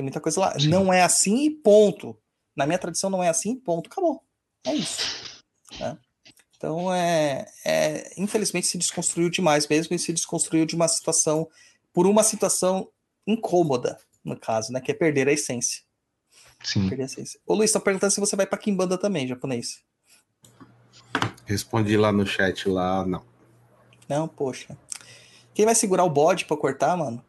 Tem 0.00 0.02
muita 0.02 0.18
coisa 0.18 0.40
lá. 0.40 0.54
Não 0.62 0.90
é 0.90 1.02
assim 1.02 1.44
e 1.44 1.50
ponto. 1.50 2.16
Na 2.56 2.64
minha 2.64 2.78
tradição 2.78 3.10
não 3.10 3.22
é 3.22 3.28
assim 3.28 3.52
e 3.52 3.56
ponto. 3.56 3.90
Acabou. 3.90 4.24
É 4.64 4.74
isso. 4.74 5.42
né? 5.78 5.98
Então, 6.56 6.90
é, 6.90 7.46
é, 7.66 8.14
infelizmente, 8.18 8.66
se 8.66 8.78
desconstruiu 8.78 9.28
demais 9.28 9.68
mesmo 9.68 9.94
e 9.94 9.98
se 9.98 10.10
desconstruiu 10.10 10.64
de 10.64 10.74
uma 10.74 10.88
situação, 10.88 11.46
por 11.92 12.06
uma 12.06 12.22
situação 12.22 12.88
incômoda, 13.26 13.98
no 14.24 14.40
caso, 14.40 14.72
né? 14.72 14.80
Que 14.80 14.90
é 14.90 14.94
perder 14.94 15.28
a 15.28 15.32
essência. 15.32 15.82
Sim. 16.64 16.88
Perder 16.88 17.02
a 17.02 17.06
essência. 17.06 17.38
Ô 17.46 17.54
Luiz, 17.54 17.70
tá 17.70 17.78
perguntando 17.78 18.14
se 18.14 18.20
você 18.20 18.34
vai 18.34 18.46
pra 18.46 18.56
Kimbanda 18.58 18.96
também, 18.96 19.28
japonês. 19.28 19.82
Respondi 21.44 21.94
lá 21.98 22.10
no 22.10 22.26
chat 22.26 22.66
lá, 22.70 23.04
não. 23.04 23.22
Não, 24.08 24.26
poxa. 24.26 24.78
Quem 25.52 25.66
vai 25.66 25.74
segurar 25.74 26.04
o 26.04 26.10
bode 26.10 26.46
pra 26.46 26.56
cortar, 26.56 26.96
mano? 26.96 27.22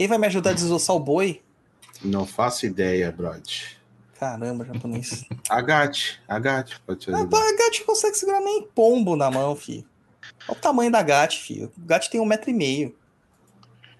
Quem 0.00 0.08
vai 0.08 0.16
me 0.16 0.26
ajudar 0.28 0.52
a 0.52 0.54
desossar 0.54 0.96
o 0.96 0.98
boi? 0.98 1.42
Não 2.02 2.24
faço 2.26 2.64
ideia, 2.64 3.12
Brod. 3.12 3.76
Caramba, 4.18 4.64
japonês. 4.64 5.26
Agate, 5.46 6.18
Agate, 6.26 6.80
pode 6.86 7.00
te 7.00 7.10
ajudar. 7.10 7.36
a 7.36 7.52
Gat 7.54 7.80
não 7.80 7.86
consegue 7.86 8.16
segurar 8.16 8.40
nem 8.40 8.62
pombo 8.62 9.14
na 9.14 9.30
mão, 9.30 9.54
filho. 9.54 9.84
Olha 10.48 10.56
o 10.56 10.58
tamanho 10.58 10.90
da 10.90 11.02
Gat, 11.02 11.38
filho. 11.38 11.70
O 11.76 11.84
Gat 11.84 12.08
tem 12.08 12.18
um 12.18 12.24
metro 12.24 12.48
e 12.48 12.54
meio. 12.54 12.96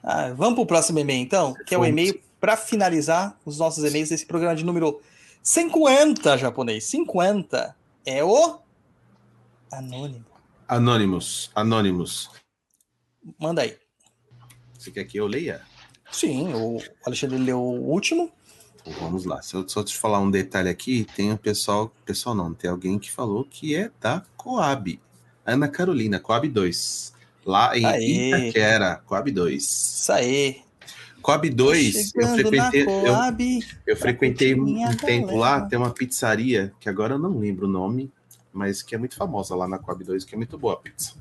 Ah, 0.02 0.32
vamos 0.34 0.54
pro 0.54 0.64
próximo 0.64 0.98
e-mail, 0.98 1.20
então, 1.20 1.52
que 1.66 1.74
é 1.74 1.78
o 1.78 1.84
e-mail 1.84 2.18
para 2.40 2.56
finalizar 2.56 3.38
os 3.44 3.58
nossos 3.58 3.84
e-mails 3.84 4.08
desse 4.08 4.24
programa 4.24 4.56
de 4.56 4.64
número 4.64 5.02
50, 5.42 6.38
japonês. 6.38 6.84
50. 6.84 7.76
É 8.06 8.24
o 8.24 8.58
Anônimo. 9.70 10.24
Anônimos, 10.66 11.50
Anônimos. 11.54 12.30
Manda 13.38 13.60
aí. 13.60 13.76
Você 14.78 14.90
quer 14.90 15.04
que 15.04 15.18
eu 15.18 15.26
leia? 15.26 15.60
Sim, 16.12 16.52
o 16.54 16.78
Alexandre 17.04 17.38
leu 17.38 17.58
o 17.58 17.90
último. 17.90 18.30
Vamos 18.98 19.24
lá. 19.24 19.42
Se 19.42 19.54
eu 19.54 19.68
só 19.68 19.82
te 19.82 19.96
falar 19.96 20.20
um 20.20 20.30
detalhe 20.30 20.68
aqui, 20.68 21.06
tem 21.14 21.32
o 21.32 21.38
pessoal, 21.38 21.92
pessoal 22.04 22.34
não, 22.34 22.52
tem 22.52 22.70
alguém 22.70 22.98
que 22.98 23.10
falou 23.10 23.44
que 23.44 23.74
é 23.74 23.90
da 24.00 24.22
Coab. 24.36 25.00
Ana 25.44 25.68
Carolina, 25.68 26.18
Coab 26.18 26.48
2. 26.48 27.12
Lá 27.44 27.76
em 27.76 27.84
Aê. 27.84 28.28
Itaquera, 28.28 29.02
Coab 29.06 29.30
2. 29.30 29.62
Isso 29.62 30.12
aí. 30.12 30.62
Coab 31.22 31.50
2, 31.50 32.14
eu 32.14 32.28
frequentei, 32.28 32.82
eu, 32.82 33.14
eu 33.86 33.96
frequentei 33.96 34.54
um 34.54 34.96
tempo 34.96 35.26
galera. 35.26 35.60
lá, 35.60 35.60
tem 35.68 35.78
uma 35.78 35.90
pizzaria, 35.90 36.72
que 36.80 36.88
agora 36.88 37.14
eu 37.14 37.18
não 37.18 37.38
lembro 37.38 37.66
o 37.66 37.70
nome, 37.70 38.10
mas 38.50 38.82
que 38.82 38.94
é 38.94 38.98
muito 38.98 39.16
famosa 39.16 39.54
lá 39.54 39.68
na 39.68 39.78
Coab 39.78 40.02
2, 40.02 40.24
que 40.24 40.34
é 40.34 40.38
muito 40.38 40.56
boa 40.56 40.74
a 40.74 40.76
pizza. 40.76 41.14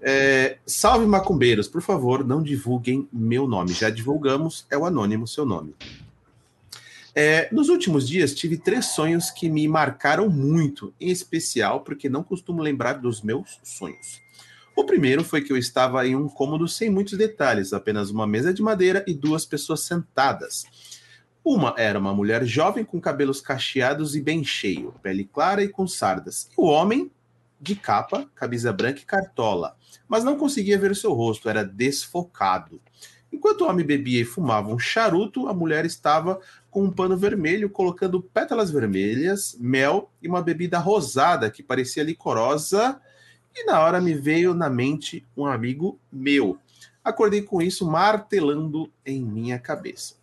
É, 0.00 0.58
salve 0.64 1.06
macumbeiros, 1.06 1.66
por 1.68 1.82
favor, 1.82 2.24
não 2.24 2.42
divulguem 2.42 3.08
meu 3.12 3.46
nome. 3.46 3.72
Já 3.72 3.90
divulgamos, 3.90 4.66
é 4.70 4.76
o 4.76 4.84
anônimo 4.84 5.26
seu 5.26 5.44
nome. 5.44 5.74
É, 7.14 7.48
nos 7.52 7.68
últimos 7.68 8.08
dias 8.08 8.32
tive 8.32 8.56
três 8.56 8.86
sonhos 8.86 9.30
que 9.30 9.48
me 9.48 9.66
marcaram 9.66 10.28
muito, 10.28 10.94
em 11.00 11.10
especial 11.10 11.80
porque 11.80 12.08
não 12.08 12.22
costumo 12.22 12.62
lembrar 12.62 12.94
dos 12.94 13.22
meus 13.22 13.58
sonhos. 13.64 14.20
O 14.76 14.84
primeiro 14.84 15.24
foi 15.24 15.42
que 15.42 15.52
eu 15.52 15.56
estava 15.56 16.06
em 16.06 16.14
um 16.14 16.28
cômodo 16.28 16.68
sem 16.68 16.88
muitos 16.88 17.18
detalhes, 17.18 17.72
apenas 17.72 18.10
uma 18.10 18.24
mesa 18.24 18.54
de 18.54 18.62
madeira 18.62 19.04
e 19.08 19.12
duas 19.12 19.44
pessoas 19.44 19.80
sentadas. 19.80 20.64
Uma 21.44 21.74
era 21.76 21.98
uma 21.98 22.14
mulher 22.14 22.44
jovem 22.44 22.84
com 22.84 23.00
cabelos 23.00 23.40
cacheados 23.40 24.14
e 24.14 24.20
bem 24.20 24.44
cheio, 24.44 24.94
pele 25.02 25.24
clara 25.24 25.64
e 25.64 25.68
com 25.68 25.88
sardas. 25.88 26.48
E 26.52 26.54
o 26.56 26.66
homem, 26.66 27.10
de 27.60 27.74
capa, 27.74 28.30
camisa 28.36 28.72
branca 28.72 29.00
e 29.00 29.04
cartola, 29.04 29.76
mas 30.08 30.24
não 30.24 30.36
conseguia 30.36 30.78
ver 30.78 30.90
o 30.90 30.96
seu 30.96 31.12
rosto, 31.12 31.48
era 31.48 31.62
desfocado. 31.62 32.80
Enquanto 33.32 33.60
o 33.60 33.68
homem 33.68 33.84
bebia 33.84 34.22
e 34.22 34.24
fumava 34.24 34.72
um 34.72 34.78
charuto, 34.78 35.48
a 35.48 35.54
mulher 35.54 35.84
estava 35.84 36.40
com 36.70 36.84
um 36.84 36.90
pano 36.90 37.16
vermelho, 37.16 37.68
colocando 37.68 38.22
pétalas 38.22 38.70
vermelhas, 38.70 39.56
mel 39.60 40.10
e 40.22 40.28
uma 40.28 40.42
bebida 40.42 40.78
rosada 40.78 41.50
que 41.50 41.62
parecia 41.62 42.02
licorosa. 42.02 43.00
E 43.54 43.64
na 43.64 43.80
hora 43.80 44.00
me 44.00 44.14
veio 44.14 44.54
na 44.54 44.70
mente 44.70 45.26
um 45.36 45.44
amigo 45.44 45.98
meu. 46.10 46.58
Acordei 47.04 47.42
com 47.42 47.60
isso 47.60 47.86
martelando 47.86 48.90
em 49.04 49.22
minha 49.22 49.58
cabeça. 49.58 50.17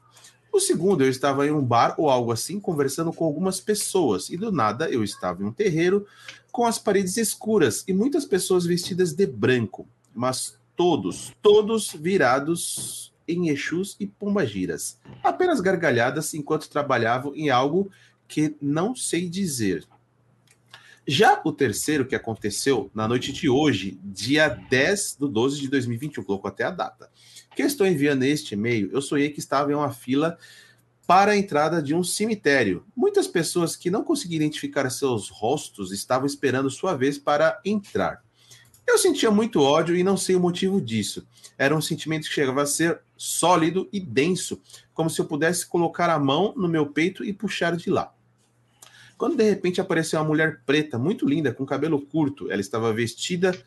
O 0.56 0.60
segundo, 0.61 1.03
eu 1.03 1.10
estava 1.10 1.45
em 1.45 1.52
um 1.52 1.61
bar 1.61 1.95
ou 1.98 2.10
algo 2.10 2.32
assim, 2.32 2.61
conversando 2.61 3.11
com 3.11 3.26
algumas 3.26 3.60
pessoas, 3.60 4.30
e 4.30 4.38
do 4.38 4.53
nada 4.53 4.90
eu 4.90 5.03
estava 5.03 5.44
em 5.44 5.45
um 5.45 5.52
terreiro 5.52 6.07
com 6.49 6.65
as 6.65 6.80
paredes 6.80 7.18
escuras 7.18 7.84
e 7.86 7.91
muitas 7.91 8.23
pessoas 8.23 8.65
vestidas 8.65 9.11
de 9.11 9.27
branco, 9.27 9.86
mas 10.14 10.57
todos, 10.73 11.34
todos 11.41 11.91
virados 11.91 13.14
em 13.27 13.49
Exus 13.49 13.98
e 13.99 14.07
Pombagiras, 14.07 14.98
apenas 15.22 15.60
gargalhadas 15.60 16.34
enquanto 16.34 16.69
trabalhavam 16.69 17.36
em 17.36 17.49
algo 17.49 17.91
que 18.26 18.56
não 18.61 18.95
sei 18.95 19.27
dizer. 19.27 19.86
Já 21.06 21.41
o 21.44 21.52
terceiro, 21.52 22.07
que 22.07 22.15
aconteceu 22.15 22.90
na 22.95 23.10
noite 23.10 23.34
de 23.34 23.49
hoje, 23.49 23.99
dia 24.02 24.48
10 24.48 25.18
do 25.19 25.27
12 25.27 25.60
de 25.60 25.68
2021, 25.68 26.23
colocou 26.23 26.48
até 26.48 26.64
a 26.64 26.72
data. 26.72 27.11
Que 27.56 27.64
eu 27.64 27.68
estou 27.68 27.88
enviando 27.88 28.23
este 28.23 28.53
e-mail, 28.53 28.90
eu 28.91 29.02
sonhei 29.02 29.30
que 29.30 29.40
estava 29.40 29.72
em 29.72 29.76
uma 29.76 29.91
fila 29.91 30.38
para 31.07 31.32
a 31.32 31.38
entrada 31.38 31.82
de 31.82 31.94
um 31.94 32.03
cemitério. 32.03 32.84
Muitas 32.95 33.27
pessoas 33.27 33.76
que 33.76 33.90
não 33.90 34.03
conseguiam 34.03 34.38
identificar 34.38 34.90
seus 34.90 35.30
rostos 35.30 35.91
estavam 35.91 36.26
esperando 36.26 36.69
sua 36.69 36.95
vez 36.95 37.18
para 37.18 37.60
entrar. 37.64 38.23
Eu 38.86 38.98
sentia 38.98 39.32
muito 39.32 39.61
ódio 39.61 39.95
e 39.95 40.03
não 40.03 40.18
sei 40.18 40.36
o 40.36 40.40
motivo 40.40 40.82
disso. 40.82 41.26
Era 41.57 41.76
um 41.76 41.82
sentimento 41.82 42.27
que 42.27 42.34
chegava 42.34 42.61
a 42.61 42.65
ser 42.65 42.99
sólido 43.15 43.88
e 43.91 43.99
denso, 43.99 44.61
como 44.94 45.10
se 45.10 45.22
eu 45.22 45.26
pudesse 45.26 45.65
colocar 45.65 46.10
a 46.10 46.19
mão 46.19 46.53
no 46.57 46.68
meu 46.68 46.88
peito 46.88 47.23
e 47.23 47.32
puxar 47.32 47.76
de 47.77 47.90
lá. 47.90 48.14
Quando 49.18 49.38
de 49.38 49.49
repente 49.49 49.80
apareceu 49.80 50.19
uma 50.19 50.27
mulher 50.27 50.61
preta, 50.65 50.99
muito 50.99 51.27
linda, 51.27 51.53
com 51.53 51.65
cabelo 51.65 52.02
curto, 52.02 52.52
ela 52.52 52.60
estava 52.60 52.91
vestida 52.91 53.57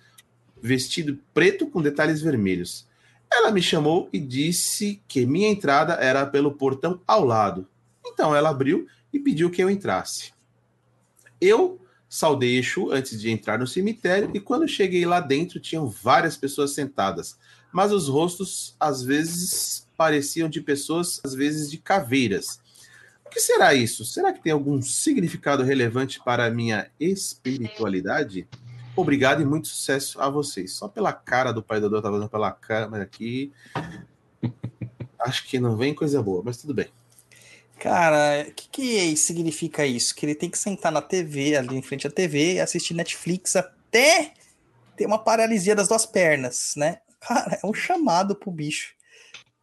vestido 0.60 1.19
preto 1.32 1.69
com 1.69 1.81
detalhes 1.81 2.20
vermelhos. 2.20 2.86
Ela 3.30 3.50
me 3.50 3.60
chamou 3.62 4.09
e 4.12 4.18
disse 4.18 5.02
que 5.06 5.26
minha 5.26 5.48
entrada 5.48 5.94
era 5.94 6.26
pelo 6.26 6.52
portão 6.52 7.00
ao 7.06 7.24
lado. 7.24 7.66
Então 8.05 8.34
ela 8.34 8.48
abriu 8.48 8.86
e 9.12 9.18
pediu 9.18 9.50
que 9.50 9.62
eu 9.62 9.70
entrasse. 9.70 10.32
Eu 11.40 11.80
saudei 12.09 12.59
Exu 12.59 12.90
antes 12.90 13.20
de 13.20 13.30
entrar 13.30 13.59
no 13.59 13.66
cemitério 13.66 14.30
e 14.34 14.40
quando 14.40 14.66
cheguei 14.66 15.05
lá 15.05 15.20
dentro 15.20 15.60
tinham 15.60 15.88
várias 15.88 16.36
pessoas 16.36 16.72
sentadas, 16.74 17.38
mas 17.70 17.92
os 17.92 18.09
rostos 18.09 18.74
às 18.80 19.02
vezes 19.02 19.86
pareciam 19.96 20.48
de 20.48 20.60
pessoas, 20.60 21.20
às 21.22 21.34
vezes 21.34 21.70
de 21.70 21.76
caveiras. 21.76 22.60
O 23.24 23.30
que 23.30 23.40
será 23.40 23.74
isso? 23.74 24.06
Será 24.06 24.32
que 24.32 24.42
tem 24.42 24.52
algum 24.52 24.80
significado 24.80 25.62
relevante 25.62 26.18
para 26.24 26.46
a 26.46 26.50
minha 26.50 26.90
espiritualidade? 26.98 28.48
Obrigado 29.01 29.41
e 29.41 29.45
muito 29.45 29.69
sucesso 29.69 30.20
a 30.20 30.29
vocês. 30.29 30.73
Só 30.73 30.89
pela 30.89 31.12
cara 31.12 31.53
do 31.53 31.62
pai 31.62 31.81
Dodô, 31.81 32.03
tá 32.03 32.11
vendo 32.11 32.29
pela 32.29 32.51
câmera 32.51 33.05
aqui. 33.05 33.53
Acho 35.20 35.47
que 35.47 35.61
não 35.61 35.77
vem 35.77 35.95
coisa 35.95 36.20
boa, 36.20 36.43
mas 36.45 36.57
tudo 36.57 36.75
bem. 36.75 36.89
Cara, 37.79 38.45
o 38.49 38.53
que, 38.53 38.69
que 38.69 39.16
significa 39.16 39.87
isso? 39.87 40.12
Que 40.16 40.27
ele 40.27 40.35
tem 40.35 40.51
que 40.51 40.59
sentar 40.59 40.91
na 40.91 41.01
TV, 41.01 41.57
ali 41.57 41.77
em 41.77 41.83
frente 41.83 42.09
à 42.09 42.11
TV, 42.11 42.55
e 42.55 42.61
assistir 42.61 42.93
Netflix 42.93 43.55
até 43.55 44.33
ter 44.97 45.07
uma 45.07 45.19
paralisia 45.19 45.77
das 45.77 45.87
duas 45.87 46.05
pernas, 46.05 46.73
né? 46.77 46.99
Cara, 47.20 47.57
é 47.62 47.65
um 47.65 47.73
chamado 47.73 48.35
pro 48.35 48.51
bicho 48.51 48.97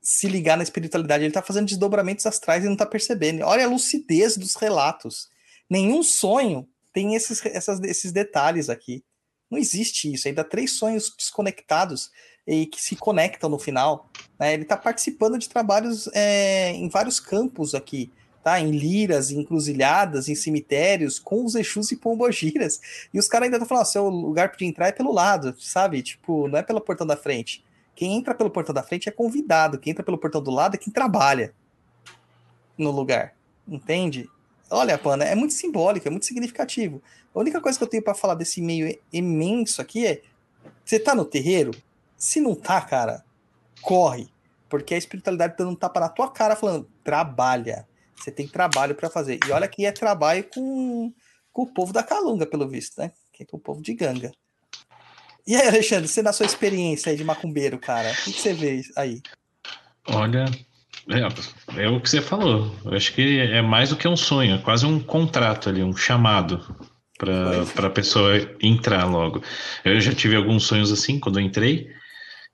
se 0.01 0.29
ligar 0.29 0.55
na 0.55 0.63
espiritualidade. 0.63 1.25
Ele 1.25 1.33
tá 1.33 1.41
fazendo 1.41 1.67
desdobramentos 1.67 2.25
astrais 2.25 2.63
e 2.63 2.69
não 2.69 2.77
tá 2.77 2.85
percebendo. 2.85 3.43
Olha 3.43 3.65
a 3.65 3.69
lucidez 3.69 4.37
dos 4.37 4.55
relatos. 4.55 5.27
Nenhum 5.69 6.01
sonho 6.03 6.65
tem 6.93 7.15
esses, 7.15 7.45
essas, 7.47 7.81
esses 7.81 8.13
detalhes 8.13 8.69
aqui. 8.69 9.03
Não 9.49 9.57
existe 9.57 10.11
isso. 10.11 10.27
Ainda 10.27 10.43
três 10.43 10.77
sonhos 10.77 11.13
desconectados 11.15 12.11
e 12.47 12.65
que 12.65 12.81
se 12.81 12.95
conectam 12.95 13.49
no 13.49 13.59
final. 13.59 14.09
né? 14.39 14.53
Ele 14.53 14.63
está 14.63 14.77
participando 14.77 15.37
de 15.37 15.49
trabalhos 15.49 16.07
é, 16.13 16.71
em 16.71 16.87
vários 16.89 17.19
campos 17.19 17.73
aqui, 17.73 18.11
tá? 18.43 18.59
Em 18.59 18.71
liras, 18.71 19.31
em 19.31 19.39
encruzilhadas, 19.39 20.29
em 20.29 20.35
cemitérios, 20.35 21.17
com 21.17 21.43
os 21.43 21.55
Exus 21.55 21.91
e 21.91 21.97
Pombogiras. 21.97 22.79
E 23.13 23.19
os 23.19 23.27
caras 23.27 23.45
ainda 23.45 23.57
estão 23.57 23.67
falando, 23.67 23.83
ó, 23.83 23.85
seu 23.85 24.09
lugar 24.09 24.51
para 24.51 24.65
entrar 24.65 24.87
é 24.87 24.91
pelo 24.91 25.11
lado, 25.11 25.55
sabe? 25.59 26.03
Tipo, 26.03 26.47
não 26.47 26.59
é 26.59 26.63
pelo 26.63 26.81
portão 26.81 27.07
da 27.07 27.17
frente. 27.17 27.63
Quem 27.95 28.17
entra 28.17 28.35
pelo 28.35 28.49
portão 28.51 28.75
da 28.75 28.83
frente 28.83 29.09
é 29.09 29.11
convidado. 29.11 29.79
Quem 29.79 29.91
entra 29.91 30.03
pelo 30.03 30.17
portão 30.17 30.43
do 30.43 30.51
lado 30.51 30.75
é 30.75 30.77
quem 30.77 30.91
trabalha 30.91 31.53
no 32.77 32.91
lugar. 32.91 33.33
Entende? 33.67 34.29
Olha, 34.69 34.97
Pana, 34.97 35.23
é 35.23 35.35
muito 35.35 35.53
simbólico, 35.53 36.07
é 36.07 36.11
muito 36.11 36.25
significativo. 36.25 37.01
A 37.33 37.39
única 37.39 37.61
coisa 37.61 37.77
que 37.77 37.83
eu 37.83 37.87
tenho 37.87 38.03
para 38.03 38.15
falar 38.15 38.35
desse 38.35 38.61
meio 38.61 38.97
imenso 39.11 39.81
aqui 39.81 40.05
é: 40.05 40.21
você 40.83 40.99
tá 40.99 41.13
no 41.13 41.25
terreiro? 41.25 41.71
Se 42.17 42.39
não 42.39 42.55
tá, 42.55 42.81
cara, 42.81 43.23
corre. 43.81 44.27
Porque 44.69 44.95
a 44.95 44.97
espiritualidade 44.97 45.55
tá 45.55 45.63
dando 45.63 45.73
um 45.73 45.75
tapa 45.75 45.99
na 45.99 46.09
tua 46.09 46.29
cara 46.31 46.55
falando: 46.55 46.89
trabalha. 47.03 47.87
Você 48.15 48.31
tem 48.31 48.47
trabalho 48.47 48.95
para 48.95 49.09
fazer. 49.09 49.39
E 49.45 49.51
olha 49.51 49.67
que 49.67 49.85
é 49.85 49.91
trabalho 49.91 50.43
com, 50.45 51.13
com 51.51 51.61
o 51.63 51.67
povo 51.67 51.93
da 51.93 52.01
Calunga, 52.01 52.45
pelo 52.45 52.67
visto, 52.67 52.99
né? 52.99 53.11
Que 53.31 53.43
é 53.43 53.45
com 53.45 53.57
o 53.57 53.59
povo 53.59 53.81
de 53.81 53.93
Ganga. 53.93 54.31
E 55.45 55.55
aí, 55.55 55.67
Alexandre, 55.67 56.07
você 56.07 56.23
na 56.23 56.33
sua 56.33 56.45
experiência 56.45 57.11
aí 57.11 57.17
de 57.17 57.23
macumbeiro, 57.23 57.77
cara, 57.77 58.11
o 58.11 58.15
que, 58.23 58.33
que 58.33 58.41
você 58.41 58.53
vê 58.53 58.81
aí? 58.95 59.21
Olha, 60.07 60.45
é, 61.09 61.83
é 61.83 61.89
o 61.89 61.99
que 61.99 62.09
você 62.09 62.21
falou. 62.21 62.73
Eu 62.83 62.93
acho 62.93 63.13
que 63.13 63.39
é 63.39 63.61
mais 63.61 63.89
do 63.89 63.95
que 63.95 64.07
um 64.07 64.17
sonho, 64.17 64.55
é 64.55 64.57
quase 64.57 64.85
um 64.85 64.99
contrato 64.99 65.69
ali, 65.69 65.83
um 65.83 65.95
chamado 65.95 66.59
para 67.17 67.87
a 67.87 67.89
pessoa 67.89 68.33
entrar 68.61 69.05
logo. 69.05 69.41
Eu 69.83 69.99
já 70.01 70.13
tive 70.13 70.35
alguns 70.35 70.63
sonhos 70.63 70.91
assim 70.91 71.19
quando 71.19 71.39
eu 71.39 71.45
entrei. 71.45 71.87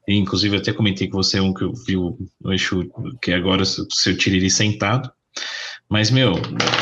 E, 0.08 0.16
inclusive, 0.16 0.58
até 0.58 0.74
comentei 0.74 1.08
com 1.08 1.18
você 1.18 1.40
um 1.40 1.54
que 1.54 1.64
eu 1.64 1.74
vi 1.74 1.96
no 1.96 2.54
Exu, 2.54 2.90
que 3.22 3.32
agora 3.32 3.62
o 3.62 3.66
seu 3.66 4.18
tiriri 4.18 4.50
sentado. 4.50 5.12
Mas, 5.90 6.10
meu, 6.10 6.34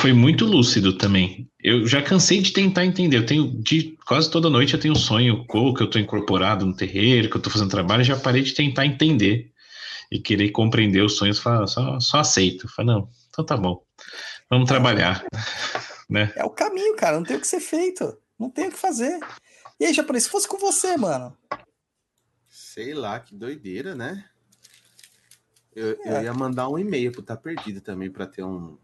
foi 0.01 0.13
muito 0.13 0.45
lúcido 0.45 0.93
também. 0.93 1.47
Eu 1.61 1.85
já 1.87 2.01
cansei 2.01 2.41
de 2.41 2.51
tentar 2.51 2.85
entender. 2.85 3.17
Eu 3.17 3.25
tenho, 3.25 3.61
de 3.61 3.97
quase 4.05 4.29
toda 4.29 4.49
noite 4.49 4.73
eu 4.73 4.79
tenho 4.79 4.93
um 4.93 4.97
sonho 4.97 5.45
que 5.45 5.57
eu 5.57 5.85
estou 5.85 6.01
incorporado 6.01 6.65
no 6.65 6.75
terreiro, 6.75 7.29
que 7.29 7.35
eu 7.35 7.39
estou 7.39 7.51
fazendo 7.51 7.71
trabalho, 7.71 8.03
já 8.03 8.15
parei 8.15 8.41
de 8.41 8.53
tentar 8.53 8.85
entender 8.85 9.51
e 10.11 10.19
querer 10.19 10.49
compreender 10.51 11.03
os 11.03 11.17
sonhos, 11.17 11.37
só, 11.37 11.67
só, 11.67 11.99
só 11.99 12.19
aceito. 12.19 12.67
Fala, 12.67 12.93
não, 12.93 13.09
então 13.29 13.45
tá 13.45 13.55
bom, 13.55 13.83
vamos 14.49 14.67
trabalhar. 14.67 15.23
né? 16.09 16.33
É 16.35 16.43
o 16.43 16.49
caminho, 16.49 16.95
cara, 16.95 17.17
não 17.17 17.23
tem 17.23 17.37
o 17.37 17.41
que 17.41 17.47
ser 17.47 17.59
feito, 17.59 18.17
não 18.37 18.49
tem 18.49 18.67
o 18.67 18.71
que 18.71 18.77
fazer. 18.77 19.19
E 19.79 19.85
aí, 19.85 19.93
japonês, 19.93 20.23
se 20.23 20.29
fosse 20.29 20.47
com 20.47 20.57
você, 20.57 20.97
mano? 20.97 21.37
Sei 22.49 22.93
lá, 22.93 23.19
que 23.19 23.35
doideira, 23.35 23.95
né? 23.95 24.25
Eu, 25.75 25.97
É. 26.03 26.17
eu 26.17 26.23
ia 26.23 26.33
mandar 26.33 26.67
um 26.67 26.77
e-mail 26.77 27.11
pro 27.11 27.21
Tá 27.21 27.37
Perdido 27.37 27.79
também 27.79 28.09
para 28.11 28.25
ter 28.25 28.43
um 28.43 28.77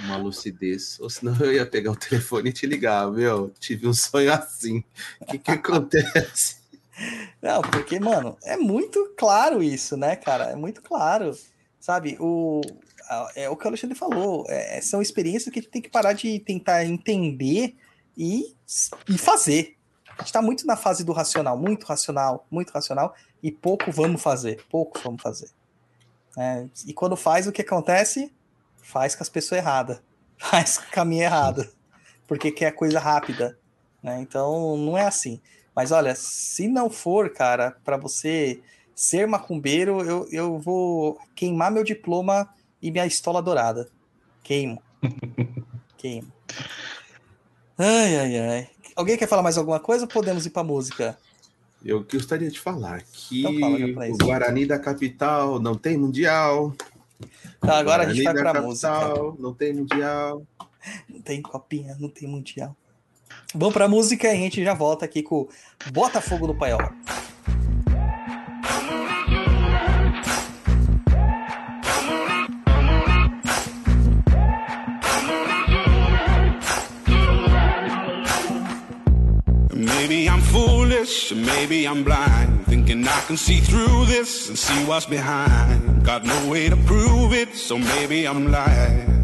uma 0.00 0.16
lucidez. 0.16 0.98
Ou 1.00 1.08
senão 1.08 1.36
eu 1.40 1.52
ia 1.52 1.66
pegar 1.66 1.92
o 1.92 1.96
telefone 1.96 2.50
e 2.50 2.52
te 2.52 2.66
ligar, 2.66 3.10
meu, 3.10 3.50
tive 3.58 3.86
um 3.86 3.94
sonho 3.94 4.32
assim. 4.32 4.84
O 5.20 5.26
que 5.26 5.38
que 5.38 5.50
acontece? 5.52 6.63
Não, 7.42 7.60
porque, 7.62 7.98
mano, 7.98 8.36
é 8.42 8.56
muito 8.56 9.14
claro 9.16 9.62
isso, 9.62 9.96
né, 9.96 10.16
cara? 10.16 10.44
É 10.50 10.56
muito 10.56 10.82
claro. 10.82 11.36
Sabe, 11.80 12.16
o, 12.18 12.60
é 13.34 13.48
o 13.48 13.56
que 13.56 13.64
o 13.64 13.68
Alexandre 13.68 13.96
falou. 13.96 14.46
é- 14.48 14.80
são 14.80 15.02
experiências 15.02 15.52
que 15.52 15.58
a 15.58 15.62
gente 15.62 15.70
tem 15.70 15.82
que 15.82 15.90
parar 15.90 16.12
de 16.12 16.38
tentar 16.40 16.84
entender 16.84 17.76
e, 18.16 18.54
e 19.08 19.18
fazer. 19.18 19.76
A 20.16 20.22
gente 20.22 20.32
tá 20.32 20.40
muito 20.40 20.66
na 20.66 20.76
fase 20.76 21.04
do 21.04 21.12
racional, 21.12 21.58
muito 21.58 21.84
racional, 21.84 22.46
muito 22.50 22.70
racional, 22.70 23.14
e 23.42 23.50
pouco 23.50 23.90
vamos 23.90 24.22
fazer, 24.22 24.64
pouco 24.70 25.00
vamos 25.02 25.20
fazer. 25.20 25.50
né? 26.36 26.68
e 26.86 26.94
quando 26.94 27.16
faz, 27.16 27.46
o 27.46 27.52
que 27.52 27.62
acontece? 27.62 28.32
Faz 28.80 29.14
com 29.14 29.22
as 29.22 29.28
pessoas 29.28 29.60
erradas, 29.60 30.00
faz 30.38 30.78
com 30.78 30.86
o 30.86 30.90
caminho 30.90 31.24
errado, 31.24 31.68
porque 32.26 32.52
quer 32.52 32.70
coisa 32.72 33.00
rápida. 33.00 33.58
Né? 34.02 34.20
Então, 34.20 34.76
não 34.76 34.96
é 34.96 35.06
assim. 35.06 35.40
Mas 35.74 35.90
olha, 35.90 36.14
se 36.14 36.68
não 36.68 36.88
for, 36.88 37.30
cara, 37.30 37.76
para 37.84 37.96
você 37.96 38.60
ser 38.94 39.26
macumbeiro, 39.26 40.02
eu, 40.02 40.28
eu 40.30 40.58
vou 40.58 41.18
queimar 41.34 41.72
meu 41.72 41.82
diploma 41.82 42.48
e 42.80 42.90
minha 42.90 43.06
estola 43.06 43.42
dourada. 43.42 43.88
Queimo. 44.42 44.80
Queimo. 45.98 46.32
Ai, 47.76 48.16
ai, 48.16 48.38
ai. 48.38 48.70
Alguém 48.94 49.16
quer 49.16 49.26
falar 49.26 49.42
mais 49.42 49.58
alguma 49.58 49.80
coisa 49.80 50.04
ou 50.04 50.08
podemos 50.08 50.46
ir 50.46 50.50
pra 50.50 50.62
música? 50.62 51.18
Eu 51.84 52.04
gostaria 52.04 52.50
de 52.50 52.60
falar 52.60 53.02
que 53.02 53.40
Então 53.40 53.58
fala, 53.58 54.10
o 54.10 54.16
Guarani 54.16 54.64
da 54.66 54.78
capital 54.78 55.58
não 55.58 55.74
tem 55.74 55.98
mundial. 55.98 56.72
Tá, 57.60 57.78
agora 57.78 58.04
a 58.04 58.12
gente 58.12 58.22
vai 58.22 58.32
Guarani 58.32 58.44
da 58.44 58.52
pra 58.52 58.62
música. 58.62 58.88
capital 58.88 59.36
Não 59.38 59.52
tem 59.52 59.72
mundial. 59.72 60.46
Não 61.08 61.20
tem 61.20 61.42
copinha, 61.42 61.96
não 61.98 62.08
tem 62.08 62.28
mundial. 62.28 62.76
Vamos 63.54 63.72
pra 63.72 63.86
música 63.86 64.26
e 64.26 64.30
a 64.32 64.34
gente 64.34 64.64
já 64.64 64.74
volta 64.74 65.04
aqui 65.04 65.22
com 65.22 65.46
Botafogo 65.92 66.48
no 66.48 66.56
Paiol. 66.56 66.80
Maybe 79.72 80.26
I'm 80.26 80.40
foolish, 80.42 81.32
maybe 81.32 81.86
I'm 81.86 82.02
blind, 82.02 82.66
thinking 82.66 83.04
I 83.04 83.20
can 83.28 83.36
see 83.36 83.60
through 83.60 84.06
this 84.06 84.48
and 84.48 84.58
see 84.58 84.84
what's 84.84 85.06
behind. 85.06 86.04
Got 86.04 86.24
no 86.24 86.50
way 86.50 86.68
to 86.68 86.76
prove 86.76 87.32
it, 87.32 87.54
so 87.56 87.78
maybe 87.78 88.26
I'm 88.26 88.50
lying. 88.50 89.23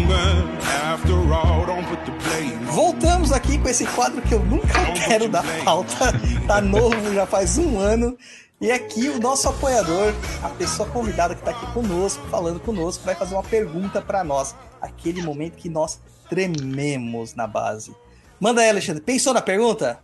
after 0.13 1.15
all. 1.33 1.65
Don't 1.65 1.87
put 1.87 1.99
the 2.05 2.11
blame. 2.11 2.65
Voltamos 2.65 3.31
aqui 3.31 3.57
com 3.57 3.69
esse 3.69 3.85
quadro 3.85 4.21
que 4.21 4.33
eu 4.33 4.43
nunca 4.43 4.91
quero 5.05 5.27
dar 5.29 5.43
pauta. 5.63 6.13
Tá 6.47 6.61
novo, 6.61 7.13
já 7.13 7.25
faz 7.25 7.57
um 7.57 7.79
ano. 7.79 8.17
E 8.59 8.71
aqui 8.71 9.09
o 9.09 9.19
nosso 9.19 9.49
apoiador, 9.49 10.13
a 10.43 10.49
pessoa 10.49 10.87
convidada 10.89 11.33
que 11.33 11.41
tá 11.41 11.49
aqui 11.49 11.65
conosco, 11.73 12.23
falando 12.29 12.59
conosco, 12.59 13.03
vai 13.03 13.15
fazer 13.15 13.33
uma 13.33 13.43
pergunta 13.43 14.01
para 14.01 14.23
nós. 14.23 14.55
Aquele 14.79 15.21
momento 15.23 15.55
que 15.57 15.67
nós 15.67 15.99
trememos 16.29 17.33
na 17.33 17.47
base. 17.47 17.95
Manda 18.39 18.61
aí, 18.61 18.69
Alexandre. 18.69 19.01
Pensou 19.01 19.33
na 19.33 19.41
pergunta? 19.41 19.99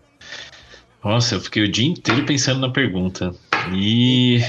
Nossa, 1.04 1.36
eu 1.36 1.42
fiquei 1.42 1.64
o 1.64 1.72
dia 1.72 1.88
inteiro 1.88 2.26
pensando 2.26 2.60
na 2.60 2.70
pergunta. 2.70 3.34
E 3.74 4.42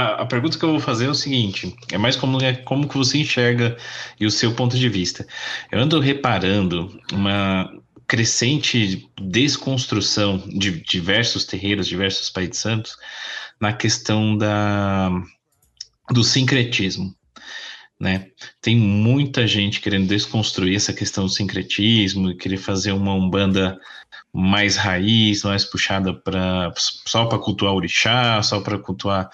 a, 0.00 0.26
pergunta 0.26 0.58
que 0.58 0.64
eu 0.64 0.70
vou 0.70 0.80
fazer 0.80 1.06
é 1.06 1.10
o 1.10 1.14
seguinte: 1.14 1.74
é 1.92 1.98
mais 1.98 2.16
como, 2.16 2.40
é 2.42 2.54
como 2.54 2.88
que 2.88 2.96
você 2.96 3.18
enxerga 3.18 3.76
e 4.18 4.26
o 4.26 4.30
seu 4.30 4.54
ponto 4.54 4.76
de 4.76 4.88
vista. 4.88 5.26
Eu 5.70 5.80
ando 5.80 6.00
reparando 6.00 7.00
uma 7.12 7.70
crescente 8.06 9.08
desconstrução 9.20 10.38
de 10.38 10.82
diversos 10.82 11.44
terreiros, 11.44 11.86
diversos 11.86 12.28
pais 12.28 12.50
de 12.50 12.56
santos, 12.56 12.96
na 13.60 13.72
questão 13.72 14.36
da, 14.36 15.10
do 16.10 16.24
sincretismo. 16.24 17.14
Né? 18.00 18.28
Tem 18.60 18.74
muita 18.74 19.46
gente 19.46 19.80
querendo 19.80 20.08
desconstruir 20.08 20.74
essa 20.74 20.92
questão 20.92 21.26
do 21.26 21.30
sincretismo, 21.30 22.34
querer 22.34 22.56
fazer 22.56 22.92
uma 22.92 23.12
umbanda 23.12 23.78
mais 24.32 24.76
raiz, 24.76 25.42
mais 25.42 25.64
puxada 25.64 26.14
para 26.14 26.72
só 26.76 27.26
para 27.26 27.38
cultuar 27.38 27.74
orixá, 27.74 28.42
só 28.42 28.60
para 28.60 28.78
cultuar 28.78 29.30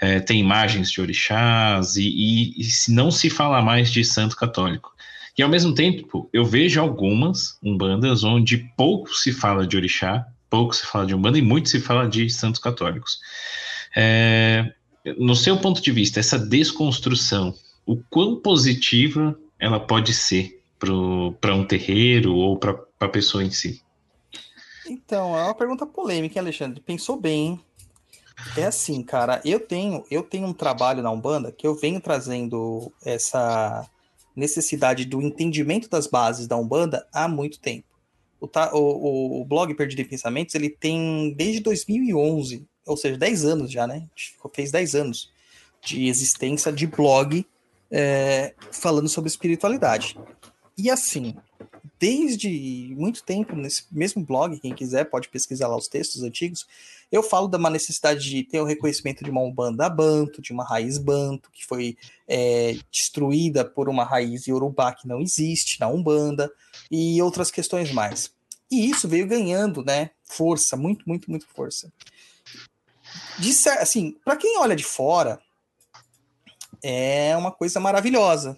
é, 0.00 0.18
tem 0.18 0.40
imagens 0.40 0.90
de 0.90 1.00
orixás 1.00 1.96
e, 1.96 2.08
e, 2.08 2.62
e 2.62 2.68
não 2.88 3.10
se 3.10 3.28
fala 3.28 3.60
mais 3.60 3.90
de 3.90 4.04
santo 4.04 4.34
católico. 4.34 4.94
E 5.36 5.42
ao 5.42 5.48
mesmo 5.48 5.74
tempo, 5.74 6.28
eu 6.32 6.44
vejo 6.44 6.80
algumas 6.80 7.58
umbandas 7.62 8.24
onde 8.24 8.58
pouco 8.76 9.14
se 9.14 9.32
fala 9.32 9.66
de 9.66 9.76
orixá, 9.76 10.26
pouco 10.48 10.74
se 10.74 10.86
fala 10.86 11.06
de 11.06 11.14
umbanda 11.14 11.38
e 11.38 11.42
muito 11.42 11.68
se 11.68 11.80
fala 11.80 12.08
de 12.08 12.28
santos 12.30 12.60
católicos. 12.60 13.20
É, 13.94 14.72
no 15.18 15.36
seu 15.36 15.56
ponto 15.58 15.80
de 15.80 15.92
vista, 15.92 16.18
essa 16.18 16.38
desconstrução, 16.38 17.54
o 17.86 17.96
quão 17.96 18.36
positiva 18.36 19.38
ela 19.58 19.78
pode 19.78 20.12
ser 20.12 20.60
para 20.78 21.54
um 21.54 21.64
terreiro 21.64 22.34
ou 22.34 22.58
para 22.58 22.78
a 23.00 23.08
pessoa 23.08 23.44
em 23.44 23.50
si? 23.50 23.82
Então, 24.86 25.36
é 25.38 25.44
uma 25.44 25.54
pergunta 25.54 25.86
polêmica, 25.86 26.40
Alexandre? 26.40 26.80
Pensou 26.80 27.20
bem, 27.20 27.46
hein? 27.46 27.60
É 28.56 28.64
assim, 28.64 29.02
cara, 29.02 29.40
eu 29.44 29.60
tenho, 29.60 30.04
eu 30.10 30.22
tenho 30.22 30.46
um 30.46 30.52
trabalho 30.52 31.02
na 31.02 31.10
Umbanda 31.10 31.52
que 31.52 31.66
eu 31.66 31.74
venho 31.74 32.00
trazendo 32.00 32.92
essa 33.04 33.88
necessidade 34.34 35.04
do 35.04 35.20
entendimento 35.22 35.88
das 35.88 36.06
bases 36.06 36.46
da 36.46 36.56
Umbanda 36.56 37.06
há 37.12 37.28
muito 37.28 37.58
tempo. 37.60 37.86
O, 38.40 38.46
o- 38.72 39.40
o 39.42 39.44
blog 39.44 39.74
Perdido 39.74 40.00
em 40.00 40.04
Pensamentos, 40.08 40.54
ele 40.54 40.70
tem 40.70 41.32
desde 41.36 41.60
2011, 41.60 42.66
ou 42.86 42.96
seja, 42.96 43.16
10 43.18 43.44
anos 43.44 43.70
já, 43.70 43.86
né? 43.86 44.06
Fez 44.54 44.70
10 44.72 44.94
anos 44.94 45.30
de 45.84 46.06
existência 46.08 46.72
de 46.72 46.86
blog 46.86 47.46
é, 47.90 48.54
falando 48.72 49.08
sobre 49.08 49.28
espiritualidade. 49.28 50.16
E 50.76 50.90
assim, 50.90 51.36
desde 52.00 52.94
muito 52.96 53.22
tempo, 53.22 53.54
nesse 53.54 53.84
mesmo 53.92 54.24
blog, 54.24 54.58
quem 54.58 54.74
quiser 54.74 55.04
pode 55.04 55.28
pesquisar 55.28 55.68
lá 55.68 55.76
os 55.76 55.86
textos 55.86 56.22
antigos, 56.22 56.66
eu 57.12 57.22
falo 57.22 57.46
da 57.46 57.58
uma 57.58 57.68
necessidade 57.68 58.28
de 58.28 58.42
ter 58.42 58.58
o 58.58 58.64
reconhecimento 58.64 59.22
de 59.22 59.30
uma 59.30 59.42
Umbanda 59.42 59.86
Banto, 59.90 60.40
de 60.40 60.50
uma 60.50 60.64
raiz 60.64 60.96
Banto, 60.96 61.50
que 61.52 61.66
foi 61.66 61.98
é, 62.26 62.78
destruída 62.90 63.66
por 63.66 63.86
uma 63.90 64.02
raiz 64.02 64.46
Yorubá 64.46 64.94
que 64.94 65.06
não 65.06 65.20
existe 65.20 65.78
na 65.78 65.88
Umbanda, 65.88 66.50
e 66.90 67.20
outras 67.20 67.50
questões 67.50 67.92
mais. 67.92 68.32
E 68.70 68.88
isso 68.88 69.06
veio 69.06 69.26
ganhando, 69.26 69.84
né, 69.84 70.10
força, 70.24 70.78
muito, 70.78 71.06
muito, 71.06 71.28
muito 71.28 71.46
força. 71.46 71.92
De 73.38 73.50
assim, 73.78 74.16
para 74.24 74.36
quem 74.36 74.56
olha 74.58 74.74
de 74.74 74.84
fora, 74.84 75.38
é 76.82 77.36
uma 77.36 77.50
coisa 77.52 77.78
maravilhosa, 77.78 78.56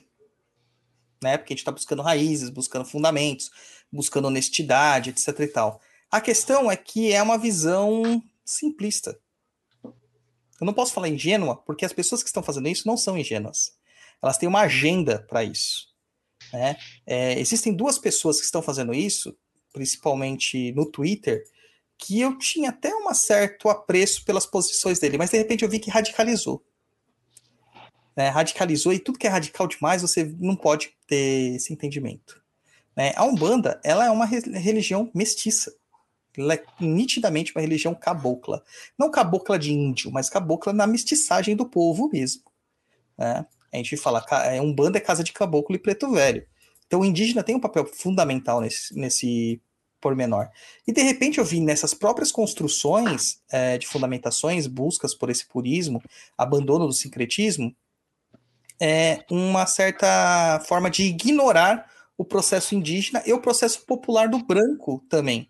né? 1.22 1.38
Porque 1.38 1.52
a 1.52 1.54
gente 1.54 1.60
está 1.60 1.72
buscando 1.72 2.02
raízes, 2.02 2.50
buscando 2.50 2.84
fundamentos, 2.84 3.50
buscando 3.90 4.28
honestidade, 4.28 5.10
etc 5.10 5.40
e 5.40 5.46
tal. 5.46 5.80
A 6.10 6.20
questão 6.20 6.70
é 6.70 6.76
que 6.76 7.12
é 7.12 7.22
uma 7.22 7.38
visão 7.38 8.22
simplista. 8.44 9.18
Eu 9.84 10.66
não 10.66 10.74
posso 10.74 10.92
falar 10.92 11.08
ingênua, 11.08 11.56
porque 11.56 11.84
as 11.84 11.92
pessoas 11.92 12.22
que 12.22 12.28
estão 12.28 12.42
fazendo 12.42 12.68
isso 12.68 12.86
não 12.86 12.96
são 12.96 13.18
ingênuas. 13.18 13.72
Elas 14.22 14.38
têm 14.38 14.48
uma 14.48 14.60
agenda 14.60 15.24
para 15.28 15.42
isso. 15.42 15.88
Né? 16.52 16.76
É, 17.06 17.38
existem 17.40 17.74
duas 17.74 17.98
pessoas 17.98 18.38
que 18.38 18.44
estão 18.44 18.62
fazendo 18.62 18.94
isso, 18.94 19.36
principalmente 19.72 20.72
no 20.72 20.86
Twitter, 20.86 21.42
que 21.98 22.20
eu 22.20 22.36
tinha 22.38 22.70
até 22.70 22.94
um 22.94 23.12
certo 23.14 23.68
apreço 23.68 24.24
pelas 24.24 24.46
posições 24.46 24.98
dele, 24.98 25.18
mas 25.18 25.30
de 25.30 25.38
repente 25.38 25.64
eu 25.64 25.68
vi 25.68 25.78
que 25.78 25.90
radicalizou. 25.90 26.64
Né? 28.16 28.28
radicalizou 28.28 28.92
e 28.92 28.98
tudo 28.98 29.18
que 29.18 29.26
é 29.26 29.30
radical 29.30 29.66
demais 29.66 30.02
você 30.02 30.34
não 30.38 30.56
pode 30.56 30.90
ter 31.06 31.54
esse 31.56 31.72
entendimento. 31.72 32.42
né? 32.96 33.12
A 33.16 33.24
Umbanda 33.24 33.80
ela 33.84 34.04
é 34.06 34.10
uma 34.10 34.24
re- 34.26 34.40
religião 34.58 35.10
mestiça. 35.14 35.74
Ela 36.36 36.54
é 36.54 36.64
nitidamente 36.80 37.52
uma 37.54 37.60
religião 37.60 37.94
cabocla. 37.94 38.62
Não 38.98 39.10
cabocla 39.10 39.58
de 39.58 39.72
índio, 39.72 40.10
mas 40.10 40.30
cabocla 40.30 40.72
na 40.72 40.86
mestiçagem 40.86 41.54
do 41.54 41.66
povo 41.66 42.08
mesmo. 42.12 42.42
né? 43.18 43.44
A 43.72 43.76
gente 43.78 43.96
fala, 43.96 44.24
é, 44.44 44.60
Umbanda 44.60 44.98
é 44.98 45.00
casa 45.00 45.24
de 45.24 45.32
caboclo 45.32 45.74
e 45.74 45.78
preto 45.78 46.10
velho. 46.10 46.46
Então 46.86 47.00
o 47.00 47.04
indígena 47.04 47.42
tem 47.42 47.54
um 47.56 47.60
papel 47.60 47.86
fundamental 47.86 48.60
nesse, 48.60 48.94
nesse 48.94 49.60
pormenor. 49.98 50.48
E 50.86 50.92
de 50.92 51.00
repente 51.02 51.38
eu 51.38 51.44
vi 51.44 51.60
nessas 51.60 51.94
próprias 51.94 52.30
construções 52.32 53.40
é, 53.50 53.78
de 53.78 53.86
fundamentações, 53.86 54.66
buscas 54.66 55.14
por 55.14 55.30
esse 55.30 55.46
purismo, 55.46 56.02
abandono 56.36 56.86
do 56.86 56.92
sincretismo, 56.92 57.74
é, 58.82 59.24
uma 59.30 59.64
certa 59.64 60.60
forma 60.66 60.90
de 60.90 61.04
ignorar 61.04 61.88
o 62.18 62.24
processo 62.24 62.74
indígena 62.74 63.22
e 63.24 63.32
o 63.32 63.40
processo 63.40 63.86
popular 63.86 64.28
do 64.28 64.44
branco 64.44 65.04
também. 65.08 65.48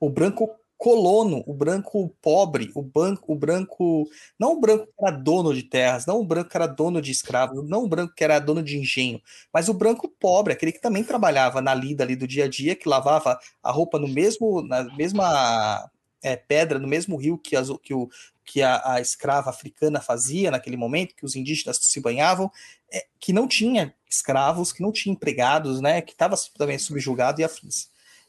O 0.00 0.08
branco 0.08 0.48
colono, 0.78 1.44
o 1.46 1.52
branco 1.52 2.08
pobre, 2.22 2.70
o, 2.74 2.80
branco, 2.80 3.34
o 3.34 3.36
branco. 3.36 4.08
Não 4.38 4.54
o 4.54 4.60
branco 4.60 4.86
que 4.86 5.04
era 5.06 5.14
dono 5.14 5.54
de 5.54 5.62
terras, 5.62 6.06
não 6.06 6.20
o 6.20 6.24
branco 6.24 6.48
que 6.48 6.56
era 6.56 6.66
dono 6.66 7.02
de 7.02 7.10
escravos, 7.10 7.68
não 7.68 7.84
o 7.84 7.88
branco 7.88 8.14
que 8.16 8.24
era 8.24 8.38
dono 8.38 8.62
de 8.62 8.78
engenho, 8.78 9.20
mas 9.52 9.68
o 9.68 9.74
branco 9.74 10.08
pobre, 10.18 10.54
aquele 10.54 10.72
que 10.72 10.80
também 10.80 11.04
trabalhava 11.04 11.60
na 11.60 11.74
lida 11.74 12.02
ali 12.02 12.16
do 12.16 12.26
dia 12.26 12.46
a 12.46 12.48
dia, 12.48 12.74
que 12.74 12.88
lavava 12.88 13.38
a 13.62 13.70
roupa 13.70 13.98
no 13.98 14.08
mesmo, 14.08 14.62
na 14.62 14.84
mesma 14.96 15.90
é, 16.22 16.36
pedra, 16.36 16.78
no 16.78 16.88
mesmo 16.88 17.16
rio 17.16 17.38
que, 17.38 17.56
as, 17.56 17.68
que, 17.82 17.94
o, 17.94 18.08
que 18.44 18.62
a, 18.62 18.94
a 18.94 19.00
escrava 19.00 19.50
africana 19.50 20.00
fazia 20.00 20.50
naquele 20.50 20.76
momento, 20.76 21.14
que 21.14 21.24
os 21.24 21.36
indígenas 21.36 21.78
se 21.80 22.00
banhavam, 22.00 22.50
é, 22.92 23.06
que 23.18 23.32
não 23.32 23.46
tinha 23.46 23.94
escravos, 24.08 24.72
que 24.72 24.82
não 24.82 24.92
tinha 24.92 25.12
empregados, 25.12 25.80
né, 25.80 26.00
que 26.00 26.12
estava 26.12 26.36
também 26.56 26.78
subjugado 26.78 27.40
e 27.40 27.44
afins. 27.44 27.88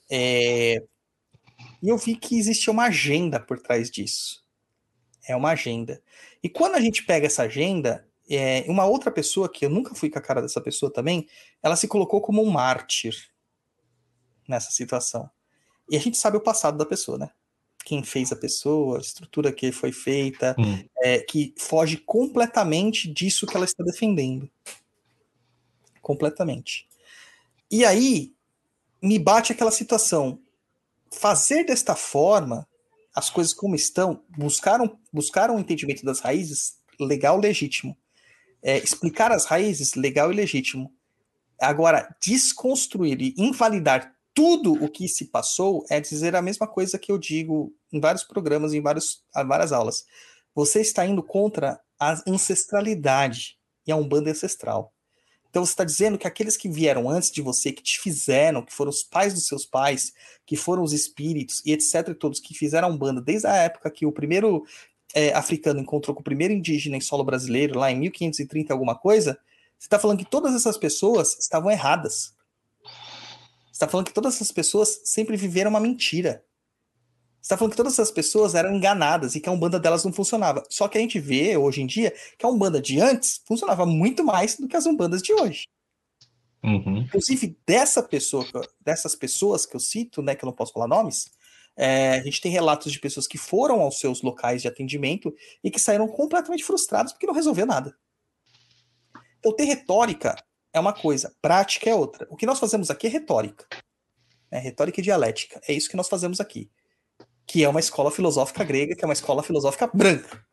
É, 0.09 0.83
e 1.81 1.89
eu 1.89 1.97
vi 1.97 2.15
que 2.15 2.37
existia 2.37 2.71
uma 2.71 2.85
agenda 2.85 3.39
por 3.39 3.59
trás 3.59 3.89
disso. 3.89 4.43
É 5.27 5.35
uma 5.35 5.51
agenda. 5.51 6.01
E 6.43 6.49
quando 6.49 6.75
a 6.75 6.81
gente 6.81 7.03
pega 7.03 7.27
essa 7.27 7.43
agenda, 7.43 8.07
é, 8.29 8.63
uma 8.67 8.85
outra 8.85 9.11
pessoa, 9.11 9.51
que 9.51 9.65
eu 9.65 9.69
nunca 9.69 9.93
fui 9.93 10.09
com 10.09 10.19
a 10.19 10.21
cara 10.21 10.41
dessa 10.41 10.61
pessoa 10.61 10.91
também, 10.91 11.27
ela 11.61 11.75
se 11.75 11.87
colocou 11.87 12.21
como 12.21 12.43
um 12.43 12.49
mártir 12.49 13.31
nessa 14.47 14.71
situação. 14.71 15.29
E 15.89 15.97
a 15.97 15.99
gente 15.99 16.17
sabe 16.17 16.37
o 16.37 16.41
passado 16.41 16.77
da 16.77 16.85
pessoa, 16.85 17.17
né? 17.17 17.29
Quem 17.83 18.03
fez 18.03 18.31
a 18.31 18.35
pessoa, 18.35 18.97
a 18.97 19.01
estrutura 19.01 19.51
que 19.51 19.71
foi 19.71 19.91
feita, 19.91 20.55
Hum. 20.57 20.83
é, 21.03 21.19
que 21.19 21.53
foge 21.57 21.97
completamente 21.97 23.11
disso 23.11 23.47
que 23.47 23.55
ela 23.55 23.65
está 23.65 23.83
defendendo. 23.83 24.49
Completamente. 26.01 26.87
E 27.69 27.85
aí, 27.85 28.33
me 29.01 29.17
bate 29.17 29.51
aquela 29.51 29.71
situação. 29.71 30.39
Fazer 31.11 31.63
desta 31.65 31.95
forma, 31.95 32.67
as 33.13 33.29
coisas 33.29 33.53
como 33.53 33.75
estão, 33.75 34.23
buscaram, 34.37 34.97
buscaram 35.11 35.55
o 35.55 35.59
entendimento 35.59 36.05
das 36.05 36.19
raízes, 36.19 36.75
legal, 36.99 37.37
legítimo. 37.37 37.97
É, 38.61 38.77
explicar 38.77 39.31
as 39.31 39.45
raízes, 39.45 39.95
legal 39.95 40.31
e 40.31 40.35
legítimo. 40.35 40.93
Agora, 41.59 42.15
desconstruir 42.21 43.21
e 43.21 43.33
invalidar 43.37 44.15
tudo 44.33 44.73
o 44.73 44.89
que 44.89 45.07
se 45.07 45.25
passou 45.25 45.85
é 45.89 45.99
dizer 45.99 46.35
a 46.35 46.41
mesma 46.41 46.67
coisa 46.67 46.97
que 46.97 47.11
eu 47.11 47.17
digo 47.17 47.73
em 47.91 47.99
vários 47.99 48.23
programas, 48.23 48.73
em 48.73 48.81
vários, 48.81 49.23
várias 49.33 49.71
aulas. 49.71 50.05
Você 50.55 50.81
está 50.81 51.05
indo 51.05 51.23
contra 51.23 51.79
a 51.99 52.21
ancestralidade 52.27 53.57
e 53.85 53.91
a 53.91 53.95
Umbanda 53.95 54.29
é 54.29 54.31
ancestral. 54.31 54.93
Então 55.49 55.65
você 55.65 55.73
está 55.73 55.83
dizendo 55.83 56.17
que 56.17 56.25
aqueles 56.25 56.55
que 56.55 56.69
vieram 56.69 57.09
antes 57.09 57.29
de 57.29 57.41
você, 57.41 57.73
que 57.73 57.83
te 57.83 57.99
fizeram, 57.99 58.63
que 58.63 58.73
foram 58.73 58.89
os 58.89 59.03
pais 59.03 59.33
dos 59.33 59.47
seus 59.47 59.65
pais, 59.65 60.13
que 60.45 60.55
foram 60.55 60.81
os 60.81 60.93
espíritos 60.93 61.61
e 61.65 61.73
etc. 61.73 62.07
e 62.09 62.15
todos 62.15 62.39
que 62.39 62.53
fizeram 62.53 62.87
a 62.87 62.91
Umbanda 62.91 63.21
desde 63.21 63.47
a 63.47 63.55
época 63.55 63.91
que 63.91 64.05
o 64.05 64.13
primeiro 64.13 64.65
é, 65.13 65.33
africano 65.33 65.81
encontrou 65.81 66.15
com 66.15 66.21
o 66.21 66.23
primeiro 66.23 66.53
indígena 66.53 66.95
em 66.95 67.01
solo 67.01 67.23
brasileiro, 67.25 67.77
lá 67.77 67.91
em 67.91 67.99
1530 67.99 68.73
alguma 68.73 68.95
coisa, 68.95 69.37
você 69.77 69.87
está 69.87 69.99
falando 69.99 70.19
que 70.19 70.29
todas 70.29 70.55
essas 70.55 70.77
pessoas 70.77 71.37
estavam 71.37 71.69
erradas. 71.69 72.33
Você 73.81 73.85
está 73.85 73.91
falando 73.93 74.05
que 74.05 74.13
todas 74.13 74.35
essas 74.35 74.51
pessoas 74.51 75.01
sempre 75.05 75.35
viveram 75.35 75.71
uma 75.71 75.79
mentira. 75.79 76.45
Você 77.41 77.45
está 77.47 77.57
falando 77.57 77.71
que 77.71 77.77
todas 77.77 77.93
essas 77.93 78.11
pessoas 78.11 78.53
eram 78.53 78.75
enganadas 78.75 79.33
e 79.33 79.39
que 79.39 79.49
a 79.49 79.51
Umbanda 79.51 79.79
delas 79.79 80.05
não 80.05 80.13
funcionava. 80.13 80.63
Só 80.69 80.87
que 80.87 80.99
a 80.99 81.01
gente 81.01 81.19
vê 81.19 81.57
hoje 81.57 81.81
em 81.81 81.87
dia 81.87 82.13
que 82.37 82.45
a 82.45 82.49
Umbanda 82.49 82.79
de 82.79 83.01
antes 83.01 83.41
funcionava 83.43 83.83
muito 83.83 84.23
mais 84.23 84.55
do 84.55 84.67
que 84.67 84.77
as 84.77 84.85
Umbandas 84.85 85.23
de 85.23 85.33
hoje. 85.33 85.63
Uhum. 86.63 86.99
Inclusive, 86.99 87.57
dessa 87.65 88.03
pessoa, 88.03 88.45
dessas 88.79 89.15
pessoas 89.15 89.65
que 89.65 89.75
eu 89.75 89.79
cito, 89.79 90.21
né, 90.21 90.35
que 90.35 90.45
eu 90.45 90.47
não 90.47 90.53
posso 90.53 90.73
falar 90.73 90.87
nomes, 90.87 91.31
é, 91.75 92.19
a 92.19 92.23
gente 92.23 92.39
tem 92.39 92.51
relatos 92.51 92.91
de 92.91 92.99
pessoas 92.99 93.25
que 93.25 93.39
foram 93.39 93.81
aos 93.81 93.97
seus 93.97 94.21
locais 94.21 94.61
de 94.61 94.67
atendimento 94.67 95.33
e 95.63 95.71
que 95.71 95.79
saíram 95.79 96.07
completamente 96.07 96.63
frustrados 96.63 97.13
porque 97.13 97.25
não 97.25 97.33
resolveu 97.33 97.65
nada. 97.65 97.97
Então, 99.39 99.55
ter 99.55 99.63
retórica 99.63 100.35
é 100.73 100.79
uma 100.79 100.93
coisa, 100.93 101.35
prática 101.41 101.89
é 101.89 101.95
outra. 101.95 102.27
O 102.29 102.35
que 102.35 102.45
nós 102.45 102.59
fazemos 102.59 102.89
aqui 102.89 103.07
é 103.07 103.09
retórica. 103.09 103.65
É 104.49 104.59
retórica 104.59 104.99
e 104.99 105.03
dialética. 105.03 105.61
É 105.67 105.73
isso 105.73 105.89
que 105.89 105.97
nós 105.97 106.07
fazemos 106.07 106.39
aqui. 106.39 106.69
Que 107.45 107.63
é 107.63 107.69
uma 107.69 107.79
escola 107.79 108.11
filosófica 108.11 108.63
grega, 108.63 108.95
que 108.95 109.03
é 109.03 109.07
uma 109.07 109.13
escola 109.13 109.43
filosófica 109.43 109.87
branca. 109.87 110.45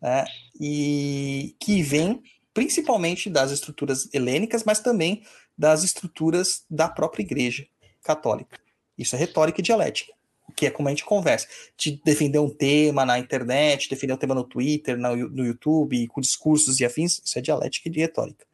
né? 0.00 0.24
E 0.60 1.56
que 1.60 1.82
vem 1.82 2.22
principalmente 2.54 3.28
das 3.28 3.50
estruturas 3.50 4.08
helênicas, 4.14 4.64
mas 4.64 4.80
também 4.80 5.22
das 5.56 5.84
estruturas 5.84 6.64
da 6.70 6.88
própria 6.88 7.22
igreja 7.22 7.66
católica. 8.02 8.58
Isso 8.96 9.14
é 9.14 9.18
retórica 9.18 9.60
e 9.60 9.62
dialética, 9.62 10.12
que 10.54 10.66
é 10.66 10.70
como 10.70 10.88
a 10.88 10.90
gente 10.90 11.04
conversa. 11.04 11.46
De 11.76 12.00
defender 12.04 12.38
um 12.38 12.48
tema 12.48 13.04
na 13.04 13.18
internet, 13.18 13.88
defender 13.88 14.12
um 14.12 14.18
tema 14.18 14.34
no 14.34 14.44
Twitter, 14.44 14.96
no, 14.96 15.44
YouTube, 15.44 16.06
com 16.08 16.20
discursos 16.20 16.80
e 16.80 16.84
afins, 16.84 17.20
isso 17.24 17.38
é 17.38 17.42
dialética 17.42 17.88
e 17.88 17.92
retórica. 17.92 18.46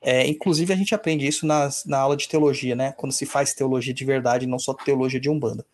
É, 0.00 0.26
inclusive, 0.26 0.72
a 0.72 0.76
gente 0.76 0.94
aprende 0.94 1.26
isso 1.26 1.46
nas, 1.46 1.84
na 1.84 1.98
aula 1.98 2.16
de 2.16 2.28
teologia, 2.28 2.74
né? 2.74 2.92
Quando 2.92 3.12
se 3.12 3.24
faz 3.24 3.54
teologia 3.54 3.94
de 3.94 4.04
verdade, 4.04 4.46
não 4.46 4.58
só 4.58 4.74
teologia 4.74 5.20
de 5.20 5.30
Umbanda. 5.30 5.64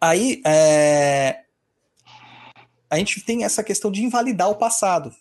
Aí, 0.00 0.42
é, 0.44 1.40
a 2.90 2.96
gente 2.98 3.20
tem 3.20 3.44
essa 3.44 3.62
questão 3.62 3.90
de 3.90 4.02
invalidar 4.02 4.50
o 4.50 4.56
passado. 4.56 5.12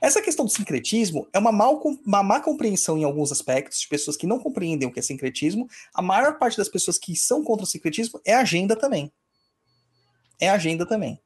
Essa 0.00 0.20
questão 0.20 0.44
do 0.44 0.50
sincretismo 0.50 1.26
é 1.32 1.38
uma, 1.38 1.52
mal, 1.52 1.80
uma 2.04 2.22
má 2.22 2.40
compreensão 2.40 2.98
em 2.98 3.04
alguns 3.04 3.32
aspectos, 3.32 3.80
de 3.80 3.88
pessoas 3.88 4.16
que 4.16 4.26
não 4.26 4.38
compreendem 4.38 4.88
o 4.88 4.92
que 4.92 4.98
é 4.98 5.02
sincretismo. 5.02 5.68
A 5.94 6.02
maior 6.02 6.38
parte 6.38 6.56
das 6.56 6.68
pessoas 6.68 6.98
que 6.98 7.16
são 7.16 7.42
contra 7.42 7.64
o 7.64 7.68
sincretismo 7.68 8.20
é 8.24 8.34
agenda 8.34 8.76
também. 8.76 9.12
É 10.40 10.48
agenda 10.48 10.84
também. 10.84 11.20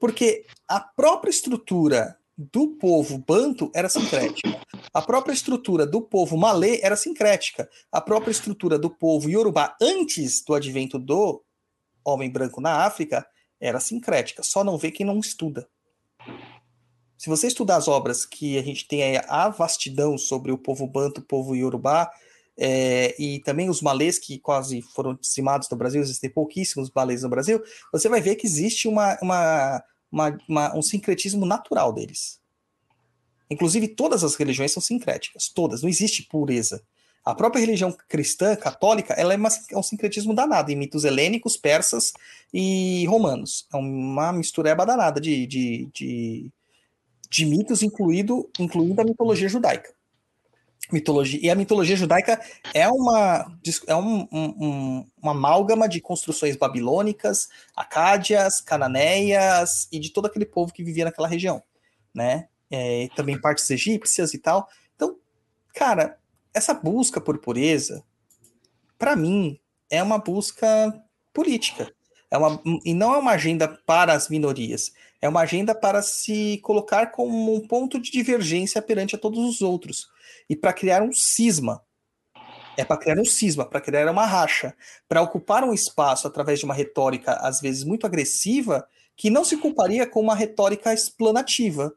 Porque 0.00 0.46
a 0.68 0.80
própria 0.80 1.30
estrutura 1.30 2.16
do 2.36 2.76
povo 2.76 3.18
banto 3.18 3.70
era 3.74 3.88
sincrética. 3.88 4.60
A 4.92 5.00
própria 5.00 5.32
estrutura 5.32 5.86
do 5.86 6.00
povo 6.00 6.36
malê 6.36 6.80
era 6.82 6.96
sincrética. 6.96 7.68
A 7.90 8.00
própria 8.00 8.32
estrutura 8.32 8.78
do 8.78 8.90
povo 8.90 9.30
iorubá 9.30 9.76
antes 9.80 10.42
do 10.42 10.54
advento 10.54 10.98
do 10.98 11.44
homem 12.04 12.30
branco 12.30 12.60
na 12.60 12.84
África 12.84 13.26
era 13.60 13.80
sincrética. 13.80 14.42
Só 14.42 14.64
não 14.64 14.76
vê 14.76 14.90
quem 14.90 15.06
não 15.06 15.18
estuda. 15.18 15.68
Se 17.16 17.28
você 17.28 17.46
estudar 17.46 17.76
as 17.76 17.88
obras 17.88 18.26
que 18.26 18.58
a 18.58 18.62
gente 18.62 18.86
tem 18.86 19.16
a 19.28 19.48
vastidão 19.48 20.18
sobre 20.18 20.52
o 20.52 20.58
povo 20.58 20.86
banto, 20.86 21.18
o 21.18 21.24
povo 21.24 21.54
iorubá, 21.54 22.10
é, 22.56 23.14
e 23.20 23.40
também 23.40 23.68
os 23.68 23.80
malês 23.80 24.18
que 24.18 24.38
quase 24.38 24.80
foram 24.82 25.14
dizimados 25.14 25.68
no 25.68 25.76
Brasil, 25.76 26.00
existem 26.00 26.30
pouquíssimos 26.30 26.90
malês 26.94 27.22
no 27.22 27.28
Brasil, 27.28 27.62
você 27.92 28.08
vai 28.08 28.20
ver 28.20 28.36
que 28.36 28.46
existe 28.46 28.86
uma, 28.86 29.18
uma, 29.20 29.82
uma, 30.10 30.38
uma, 30.48 30.76
um 30.76 30.82
sincretismo 30.82 31.44
natural 31.44 31.92
deles. 31.92 32.40
Inclusive, 33.50 33.88
todas 33.88 34.24
as 34.24 34.34
religiões 34.36 34.72
são 34.72 34.82
sincréticas, 34.82 35.48
todas, 35.48 35.82
não 35.82 35.88
existe 35.88 36.22
pureza. 36.22 36.82
A 37.24 37.34
própria 37.34 37.60
religião 37.60 37.96
cristã, 38.06 38.54
católica, 38.54 39.14
ela 39.14 39.32
é, 39.32 39.36
uma, 39.36 39.48
é 39.70 39.78
um 39.78 39.82
sincretismo 39.82 40.34
danado 40.34 40.70
em 40.70 40.76
mitos 40.76 41.04
helênicos, 41.04 41.56
persas 41.56 42.12
e 42.52 43.06
romanos. 43.06 43.66
É 43.72 43.76
uma 43.78 44.30
mistureba 44.30 44.84
danada 44.84 45.18
de, 45.18 45.46
de, 45.46 45.88
de, 45.94 46.52
de 47.34 47.44
mitos, 47.44 47.82
incluído, 47.82 48.48
incluindo 48.60 49.00
a 49.00 49.04
mitologia 49.04 49.48
judaica. 49.48 49.92
Mitologia, 50.92 51.40
e 51.42 51.50
a 51.50 51.54
mitologia 51.56 51.96
judaica 51.96 52.40
é 52.72 52.88
uma, 52.88 53.58
é 53.88 53.96
um, 53.96 54.28
um, 54.30 54.44
um, 54.60 55.06
uma 55.20 55.32
amálgama 55.32 55.88
de 55.88 56.00
construções 56.00 56.54
babilônicas, 56.54 57.48
acádias, 57.74 58.60
cananeias 58.60 59.88
e 59.90 59.98
de 59.98 60.10
todo 60.10 60.26
aquele 60.26 60.46
povo 60.46 60.72
que 60.72 60.84
vivia 60.84 61.06
naquela 61.06 61.26
região, 61.26 61.60
né? 62.14 62.46
É, 62.70 63.08
também 63.16 63.40
partes 63.40 63.68
egípcias 63.68 64.32
e 64.32 64.38
tal. 64.38 64.68
Então, 64.94 65.16
cara, 65.74 66.16
essa 66.52 66.72
busca 66.72 67.20
por 67.20 67.38
pureza, 67.38 68.04
para 68.96 69.16
mim, 69.16 69.58
é 69.90 70.00
uma 70.00 70.18
busca 70.18 71.02
política. 71.32 71.92
É 72.30 72.36
uma, 72.36 72.60
e 72.84 72.94
não 72.94 73.14
é 73.14 73.18
uma 73.18 73.32
agenda 73.32 73.68
para 73.86 74.12
as 74.12 74.28
minorias. 74.28 74.92
É 75.20 75.28
uma 75.28 75.40
agenda 75.40 75.74
para 75.74 76.02
se 76.02 76.58
colocar 76.62 77.06
como 77.12 77.54
um 77.54 77.66
ponto 77.66 77.98
de 77.98 78.10
divergência 78.10 78.82
perante 78.82 79.14
a 79.14 79.18
todos 79.18 79.38
os 79.38 79.62
outros. 79.62 80.08
E 80.48 80.56
para 80.56 80.72
criar 80.72 81.02
um 81.02 81.12
cisma. 81.12 81.82
É 82.76 82.84
para 82.84 82.96
criar 82.96 83.18
um 83.18 83.24
cisma, 83.24 83.64
para 83.64 83.80
criar 83.80 84.10
uma 84.10 84.26
racha, 84.26 84.74
para 85.08 85.22
ocupar 85.22 85.62
um 85.64 85.72
espaço 85.72 86.26
através 86.26 86.58
de 86.58 86.64
uma 86.64 86.74
retórica, 86.74 87.34
às 87.34 87.60
vezes 87.60 87.84
muito 87.84 88.04
agressiva, 88.04 88.86
que 89.16 89.30
não 89.30 89.44
se 89.44 89.56
culparia 89.56 90.06
com 90.06 90.20
uma 90.20 90.34
retórica 90.34 90.92
explanativa. 90.92 91.94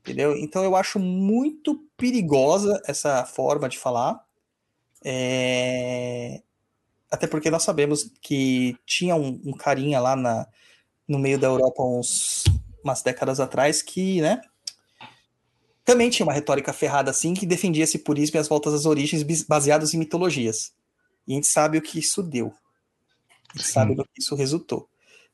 Entendeu? 0.00 0.36
Então 0.36 0.62
eu 0.62 0.76
acho 0.76 0.98
muito 0.98 1.84
perigosa 1.96 2.80
essa 2.86 3.24
forma 3.24 3.68
de 3.68 3.78
falar. 3.78 4.24
É... 5.04 6.42
Até 7.10 7.26
porque 7.26 7.50
nós 7.50 7.62
sabemos 7.62 8.10
que 8.20 8.76
tinha 8.84 9.14
um, 9.14 9.40
um 9.44 9.52
carinha 9.52 10.00
lá 10.00 10.16
na, 10.16 10.46
no 11.06 11.18
meio 11.18 11.38
da 11.38 11.46
Europa 11.46 11.82
uns, 11.82 12.44
umas 12.82 13.02
décadas 13.02 13.38
atrás 13.40 13.80
que, 13.82 14.20
né, 14.20 14.40
também 15.84 16.10
tinha 16.10 16.26
uma 16.26 16.32
retórica 16.32 16.72
ferrada 16.72 17.12
assim 17.12 17.32
que 17.32 17.46
defendia 17.46 17.84
esse 17.84 18.00
purismo 18.00 18.36
e 18.36 18.40
as 18.40 18.48
voltas 18.48 18.74
às 18.74 18.86
origens 18.86 19.22
baseadas 19.44 19.94
em 19.94 19.98
mitologias. 19.98 20.72
E 21.26 21.32
a 21.32 21.34
gente 21.36 21.46
sabe 21.46 21.78
o 21.78 21.82
que 21.82 22.00
isso 22.00 22.22
deu. 22.24 22.52
A 23.54 23.56
gente 23.56 23.66
Sim. 23.68 23.72
sabe 23.72 23.92
o 23.92 23.96
que 24.04 24.20
isso 24.20 24.34
resultou, 24.34 24.88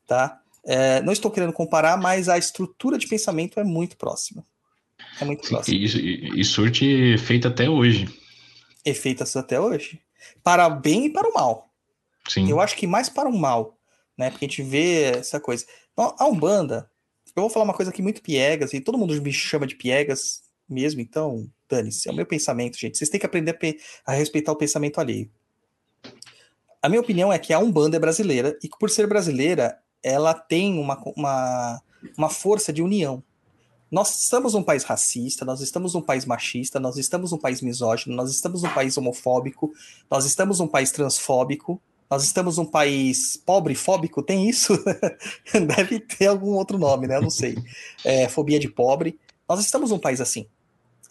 tá? 0.07 0.41
É, 0.65 1.01
não 1.03 1.13
estou 1.13 1.31
querendo 1.31 1.53
comparar, 1.55 1.97
mas 1.97 2.29
a 2.29 2.37
estrutura 2.37 2.99
de 2.99 3.09
pensamento 3.09 3.59
é 3.59 3.65
muito 3.65 3.97
próxima. 3.97 4.45
É 5.21 5.25
muito 5.25 5.49
próxima. 5.49 5.77
E, 5.77 5.87
e, 5.87 6.41
e 6.41 6.45
surte 6.45 6.85
efeito 6.85 7.49
até 7.49 7.69
hoje. 7.69 8.07
Efeitos 8.85 9.35
até 9.37 9.59
hoje. 9.59 10.01
Para 10.43 10.67
o 10.67 10.81
bem 10.81 11.07
e 11.07 11.11
para 11.11 11.29
o 11.29 11.35
mal. 11.35 11.71
Sim. 12.29 12.49
Eu 12.49 12.61
acho 12.61 12.77
que 12.77 12.87
mais 12.87 13.09
para 13.09 13.29
o 13.29 13.37
mal, 13.37 13.79
né? 14.17 14.31
Porque 14.31 14.45
a 14.45 14.49
gente 14.49 14.63
vê 14.63 15.19
essa 15.19 15.41
coisa. 15.41 15.67
Então, 15.93 16.15
a 16.19 16.27
Umbanda, 16.27 16.91
eu 17.35 17.43
vou 17.43 17.51
falar 17.51 17.65
uma 17.65 17.75
coisa 17.75 17.91
aqui 17.91 18.03
muito 18.03 18.23
piegas, 18.23 18.73
e 18.73 18.81
todo 18.81 18.99
mundo 18.99 19.21
me 19.21 19.33
chama 19.33 19.67
de 19.67 19.75
piegas 19.75 20.43
mesmo, 20.69 21.01
então, 21.01 21.49
dane-se. 21.69 22.09
É 22.09 22.13
o 22.13 22.15
meu 22.15 22.27
pensamento, 22.27 22.79
gente. 22.79 22.97
Vocês 22.97 23.11
têm 23.11 23.21
que 23.21 23.27
aprender 23.27 23.59
a, 24.07 24.13
a 24.13 24.15
respeitar 24.15 24.53
o 24.53 24.57
pensamento 24.57 25.01
alheio. 25.01 25.31
A 26.81 26.89
minha 26.89 27.01
opinião 27.01 27.33
é 27.33 27.39
que 27.39 27.53
a 27.53 27.59
Umbanda 27.59 27.97
é 27.97 28.01
brasileira, 28.01 28.59
e 28.63 28.69
que 28.69 28.79
por 28.79 28.91
ser 28.91 29.07
brasileira, 29.07 29.79
ela 30.03 30.35
tem 30.35 30.79
uma, 30.79 31.01
uma, 31.17 31.81
uma 32.17 32.29
força 32.29 32.73
de 32.73 32.83
união. 32.83 33.23
Nós 33.93 34.23
estamos 34.23 34.55
num 34.55 34.63
país 34.63 34.85
racista, 34.85 35.45
nós 35.45 35.61
estamos 35.61 35.93
num 35.93 36.01
país 36.01 36.25
machista, 36.25 36.81
nós 36.81 36.97
estamos 36.97 37.31
num 37.31 37.37
país 37.37 37.61
misógino, 37.61 38.17
nós 38.17 38.31
estamos 38.31 38.63
num 38.63 38.71
país 38.71 38.97
homofóbico, 38.97 39.71
nós 40.11 40.25
estamos 40.25 40.61
num 40.61 40.67
país 40.67 40.91
transfóbico, 40.91 41.79
nós 42.11 42.25
estamos 42.25 42.57
num 42.57 42.65
país 42.65 43.37
pobre, 43.37 43.75
fóbico, 43.75 44.23
tem 44.23 44.49
isso? 44.49 44.83
Deve 45.77 46.01
ter 46.01 46.29
algum 46.29 46.53
outro 46.53 46.79
nome, 46.79 47.07
né? 47.07 47.19
Eu 47.19 47.23
não 47.23 47.29
sei. 47.29 47.55
É, 48.03 48.31
fobia 48.31 48.59
de 48.59 48.67
pobre. 48.67 49.21
Nós 49.47 49.61
estamos 49.61 49.91
num 49.91 49.99
país 49.99 50.23
assim, 50.23 50.47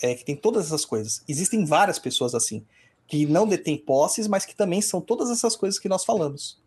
é, 0.01 0.15
que 0.15 0.25
tem 0.25 0.35
todas 0.35 0.65
essas 0.65 0.83
coisas. 0.83 1.23
Existem 1.27 1.63
várias 1.63 1.99
pessoas 1.99 2.33
assim, 2.33 2.65
que 3.05 3.27
não 3.27 3.47
detêm 3.47 3.77
posses, 3.77 4.27
mas 4.27 4.43
que 4.43 4.55
também 4.55 4.81
são 4.81 4.99
todas 4.99 5.29
essas 5.29 5.55
coisas 5.55 5.77
que 5.77 5.87
nós 5.87 6.03
falamos. 6.03 6.59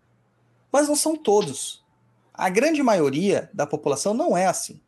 Mas 0.71 0.87
não 0.87 0.95
são 0.95 1.17
todos. 1.17 1.83
A 2.33 2.49
grande 2.49 2.85
maioria 2.85 3.51
da 3.53 3.67
população 3.67 4.15
não 4.15 4.37
é 4.37 4.47
assim. 4.47 4.81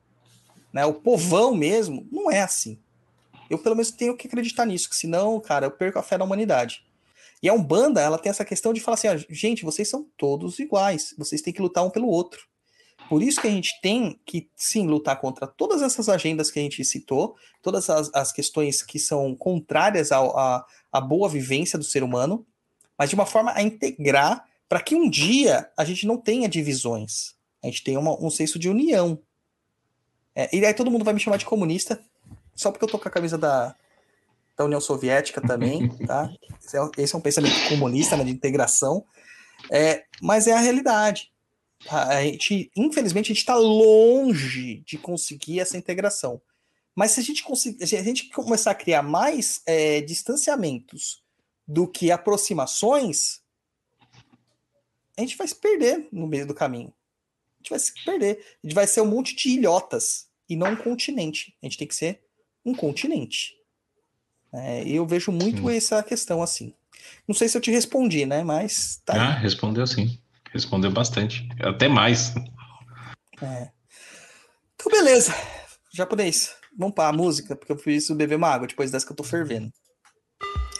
Né? 0.72 0.84
O 0.84 0.94
povão 0.94 1.54
mesmo 1.54 2.06
não 2.10 2.30
é 2.30 2.40
assim. 2.40 2.78
Eu, 3.48 3.58
pelo 3.58 3.76
menos, 3.76 3.90
tenho 3.90 4.16
que 4.16 4.26
acreditar 4.26 4.66
nisso, 4.66 4.90
que 4.90 4.96
senão, 4.96 5.38
cara, 5.40 5.66
eu 5.66 5.70
perco 5.70 5.98
a 5.98 6.02
fé 6.02 6.18
na 6.18 6.24
humanidade. 6.24 6.84
E 7.42 7.48
a 7.48 7.54
Umbanda, 7.54 8.00
ela 8.00 8.18
tem 8.18 8.30
essa 8.30 8.44
questão 8.44 8.72
de 8.72 8.80
falar 8.80 8.94
assim: 8.94 9.08
ó, 9.08 9.16
gente, 9.28 9.64
vocês 9.64 9.88
são 9.88 10.06
todos 10.16 10.58
iguais, 10.58 11.14
vocês 11.16 11.40
têm 11.40 11.52
que 11.52 11.62
lutar 11.62 11.84
um 11.84 11.90
pelo 11.90 12.08
outro. 12.08 12.46
Por 13.08 13.22
isso 13.22 13.40
que 13.40 13.46
a 13.46 13.50
gente 13.50 13.78
tem 13.80 14.18
que, 14.26 14.50
sim, 14.56 14.88
lutar 14.88 15.20
contra 15.20 15.46
todas 15.46 15.80
essas 15.80 16.08
agendas 16.08 16.50
que 16.50 16.58
a 16.58 16.62
gente 16.62 16.84
citou, 16.84 17.36
todas 17.62 17.88
as, 17.88 18.10
as 18.12 18.32
questões 18.32 18.82
que 18.82 18.98
são 18.98 19.34
contrárias 19.36 20.10
à 20.10 21.00
boa 21.00 21.28
vivência 21.28 21.78
do 21.78 21.84
ser 21.84 22.02
humano, 22.02 22.44
mas 22.98 23.10
de 23.10 23.14
uma 23.14 23.26
forma 23.26 23.52
a 23.54 23.62
integrar 23.62 24.44
para 24.68 24.80
que 24.80 24.96
um 24.96 25.08
dia 25.08 25.70
a 25.76 25.84
gente 25.84 26.04
não 26.04 26.16
tenha 26.16 26.48
divisões. 26.48 27.36
A 27.62 27.68
gente 27.68 27.84
tenha 27.84 28.00
uma- 28.00 28.20
um 28.20 28.30
senso 28.30 28.58
de 28.58 28.68
união. 28.68 29.20
É, 30.36 30.54
e 30.54 30.64
aí 30.66 30.74
todo 30.74 30.90
mundo 30.90 31.04
vai 31.04 31.14
me 31.14 31.20
chamar 31.20 31.38
de 31.38 31.46
comunista, 31.46 31.98
só 32.54 32.70
porque 32.70 32.84
eu 32.84 32.88
tô 32.90 32.98
com 32.98 33.08
a 33.08 33.10
camisa 33.10 33.38
da, 33.38 33.74
da 34.54 34.66
União 34.66 34.80
Soviética 34.80 35.40
também, 35.40 35.88
tá? 36.06 36.30
Esse 36.62 36.76
é, 36.76 36.90
esse 36.98 37.14
é 37.14 37.18
um 37.18 37.22
pensamento 37.22 37.68
comunista, 37.70 38.18
né, 38.18 38.24
de 38.24 38.30
integração. 38.30 39.02
É, 39.70 40.04
mas 40.20 40.46
é 40.46 40.52
a 40.52 40.60
realidade. 40.60 41.32
A 41.88 42.18
a 42.18 42.22
gente, 42.22 42.70
infelizmente, 42.76 43.26
a 43.26 43.34
gente 43.34 43.38
está 43.38 43.56
longe 43.56 44.82
de 44.86 44.98
conseguir 44.98 45.60
essa 45.60 45.78
integração. 45.78 46.40
Mas 46.94 47.12
se 47.12 47.20
a 47.20 47.22
gente 47.22 47.42
conseguir, 47.42 47.86
se 47.86 47.96
a 47.96 48.02
gente 48.02 48.28
começar 48.30 48.72
a 48.72 48.74
criar 48.74 49.02
mais 49.02 49.62
é, 49.66 50.02
distanciamentos 50.02 51.22
do 51.66 51.86
que 51.86 52.10
aproximações, 52.10 53.40
a 55.16 55.20
gente 55.22 55.36
vai 55.36 55.48
se 55.48 55.54
perder 55.54 56.08
no 56.12 56.26
meio 56.26 56.46
do 56.46 56.54
caminho. 56.54 56.92
A 57.66 57.68
gente 57.68 57.70
vai 57.70 57.78
se 57.78 58.04
perder. 58.04 58.46
A 58.62 58.66
gente 58.66 58.74
vai 58.74 58.86
ser 58.86 59.00
um 59.00 59.06
monte 59.06 59.34
de 59.34 59.48
ilhotas 59.50 60.26
e 60.48 60.56
não 60.56 60.72
um 60.72 60.76
continente. 60.76 61.56
A 61.62 61.66
gente 61.66 61.78
tem 61.78 61.88
que 61.88 61.94
ser 61.94 62.20
um 62.64 62.74
continente. 62.74 63.54
É, 64.52 64.84
e 64.84 64.96
eu 64.96 65.06
vejo 65.06 65.32
muito 65.32 65.68
essa 65.68 66.02
questão 66.02 66.42
assim. 66.42 66.72
Não 67.26 67.34
sei 67.34 67.48
se 67.48 67.56
eu 67.56 67.60
te 67.60 67.70
respondi, 67.70 68.24
né? 68.24 68.42
Mas 68.42 69.02
tá. 69.04 69.14
Ah, 69.14 69.32
respondeu 69.32 69.86
sim. 69.86 70.18
Respondeu 70.52 70.90
bastante. 70.90 71.46
Até 71.60 71.88
mais. 71.88 72.34
É. 73.42 73.70
Então, 74.74 74.90
beleza. 74.90 75.34
Japonês, 75.92 76.54
vamos 76.76 76.94
para 76.94 77.08
a 77.08 77.12
música, 77.12 77.56
porque 77.56 77.72
eu 77.72 77.76
preciso 77.76 78.14
beber 78.14 78.36
uma 78.36 78.48
água 78.48 78.66
depois 78.66 78.90
dessa 78.90 79.04
que 79.04 79.12
eu 79.12 79.16
tô 79.16 79.24
fervendo. 79.24 79.72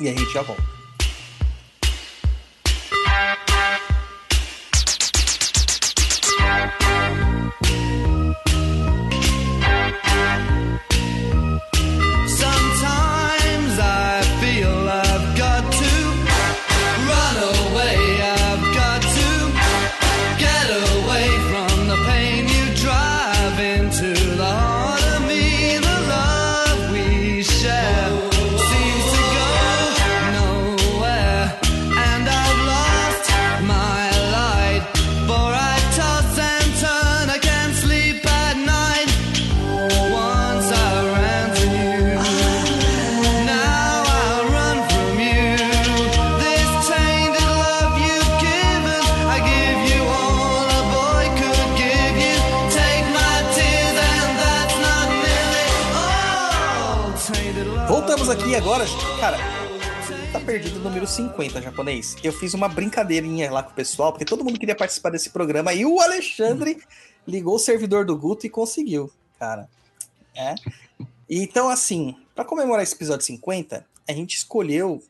E 0.00 0.08
aí 0.08 0.14
a 0.14 0.18
gente 0.18 0.32
já 0.32 0.42
volta. 0.42 0.75
Agora, 58.56 58.84
cara. 59.20 59.36
Tá 60.32 60.40
perdido 60.40 60.78
o 60.78 60.82
número 60.82 61.06
50, 61.06 61.60
japonês. 61.60 62.16
Eu 62.24 62.32
fiz 62.32 62.54
uma 62.54 62.68
brincadeirinha 62.68 63.50
lá 63.52 63.62
com 63.62 63.70
o 63.70 63.74
pessoal, 63.74 64.12
porque 64.12 64.24
todo 64.24 64.42
mundo 64.42 64.58
queria 64.58 64.74
participar 64.74 65.10
desse 65.10 65.28
programa 65.28 65.74
e 65.74 65.84
o 65.84 66.00
Alexandre 66.00 66.82
ligou 67.28 67.56
o 67.56 67.58
servidor 67.58 68.06
do 68.06 68.16
Guto 68.16 68.46
e 68.46 68.50
conseguiu, 68.50 69.12
cara. 69.38 69.68
É. 70.34 70.54
Então, 71.28 71.68
assim, 71.68 72.16
para 72.34 72.46
comemorar 72.46 72.82
esse 72.82 72.94
episódio 72.94 73.26
50, 73.26 73.86
a 74.08 74.12
gente 74.12 74.36
escolheu 74.36 75.02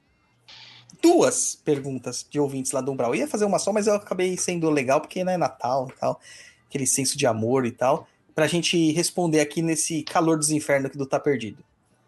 duas 1.01 1.55
perguntas 1.65 2.27
de 2.29 2.41
ouvintes 2.41 2.73
lá 2.73 2.81
do 2.81 2.91
Umbral. 2.91 3.15
Eu 3.15 3.21
ia 3.21 3.29
fazer 3.29 3.45
uma 3.45 3.61
só, 3.61 3.73
mas 3.73 3.87
eu 3.87 3.95
acabei 3.95 4.37
sendo 4.37 4.69
legal 4.71 5.01
porque 5.01 5.23
né, 5.23 5.35
é 5.35 5.39
Natal 5.39 5.89
e 5.89 6.01
tal, 6.01 6.21
aquele 6.69 6.87
senso 6.87 7.17
de 7.17 7.27
amor 7.27 7.65
e 7.65 7.71
tal, 7.71 8.09
pra 8.35 8.49
gente 8.49 8.91
responder 8.91 9.39
aqui 9.39 9.63
nesse 9.63 10.03
calor 10.03 10.37
dos 10.37 10.51
infernos 10.51 10.87
aqui 10.87 10.99
do 10.99 11.07
Tá 11.07 11.21
Perdido, 11.21 11.63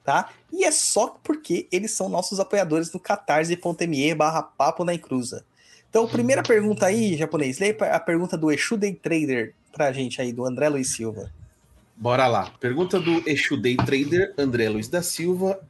tá? 0.09 0.31
E 0.51 0.65
é 0.65 0.73
só 0.73 1.19
porque 1.23 1.69
eles 1.71 1.91
são 1.91 2.09
nossos 2.09 2.41
apoiadores 2.41 2.91
no 2.91 2.99
catarse.me 2.99 4.15
barra 4.15 4.43
papo 4.43 4.83
na 4.83 4.95
encruza. 4.95 5.45
Então, 5.91 6.09
primeira 6.09 6.43
pergunta 6.43 6.87
aí, 6.87 7.15
japonês, 7.15 7.59
leia 7.59 7.77
a 7.93 8.01
pergunta 8.01 8.35
do 8.35 8.51
Exu 8.51 8.79
Day 8.79 8.95
Trader 8.95 9.53
pra 9.71 9.93
gente 9.93 10.19
aí, 10.23 10.33
do 10.33 10.47
André 10.47 10.71
Luiz 10.71 10.95
Silva. 10.95 11.31
Bora 11.95 12.27
lá. 12.27 12.51
Pergunta 12.59 12.99
do 12.99 13.23
Exu 13.29 13.59
Day 13.59 13.77
Trader, 13.77 14.33
André 14.39 14.71
Luiz 14.71 14.89
da 14.89 15.03
Silva, 15.03 15.61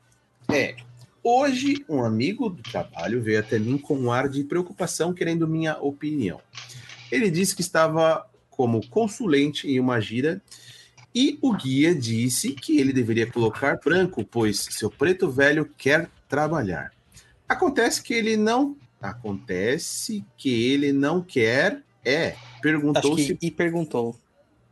é: 0.48 0.76
Hoje, 1.20 1.84
um 1.88 2.04
amigo 2.04 2.48
do 2.48 2.62
trabalho 2.62 3.20
veio 3.20 3.40
até 3.40 3.58
mim 3.58 3.76
com 3.76 3.98
um 3.98 4.12
ar 4.12 4.28
de 4.28 4.44
preocupação, 4.44 5.12
querendo 5.12 5.48
minha 5.48 5.76
opinião. 5.78 6.40
Ele 7.10 7.28
disse 7.28 7.56
que 7.56 7.62
estava 7.62 8.24
como 8.50 8.86
consulente 8.88 9.68
em 9.68 9.80
uma 9.80 10.00
gira 10.00 10.40
e 11.18 11.36
o 11.42 11.52
guia 11.52 11.92
disse 11.92 12.52
que 12.52 12.78
ele 12.78 12.92
deveria 12.92 13.26
colocar 13.26 13.80
branco, 13.84 14.24
pois 14.24 14.68
seu 14.70 14.88
preto 14.88 15.28
velho 15.28 15.68
quer 15.76 16.08
trabalhar. 16.28 16.92
Acontece 17.48 18.00
que 18.00 18.14
ele 18.14 18.36
não. 18.36 18.76
Acontece 19.02 20.24
que 20.36 20.48
ele 20.48 20.92
não 20.92 21.20
quer. 21.20 21.82
É. 22.04 22.36
Perguntou 22.62 23.16
que 23.16 23.24
se 23.24 23.38
e 23.42 23.50
perguntou. 23.50 24.16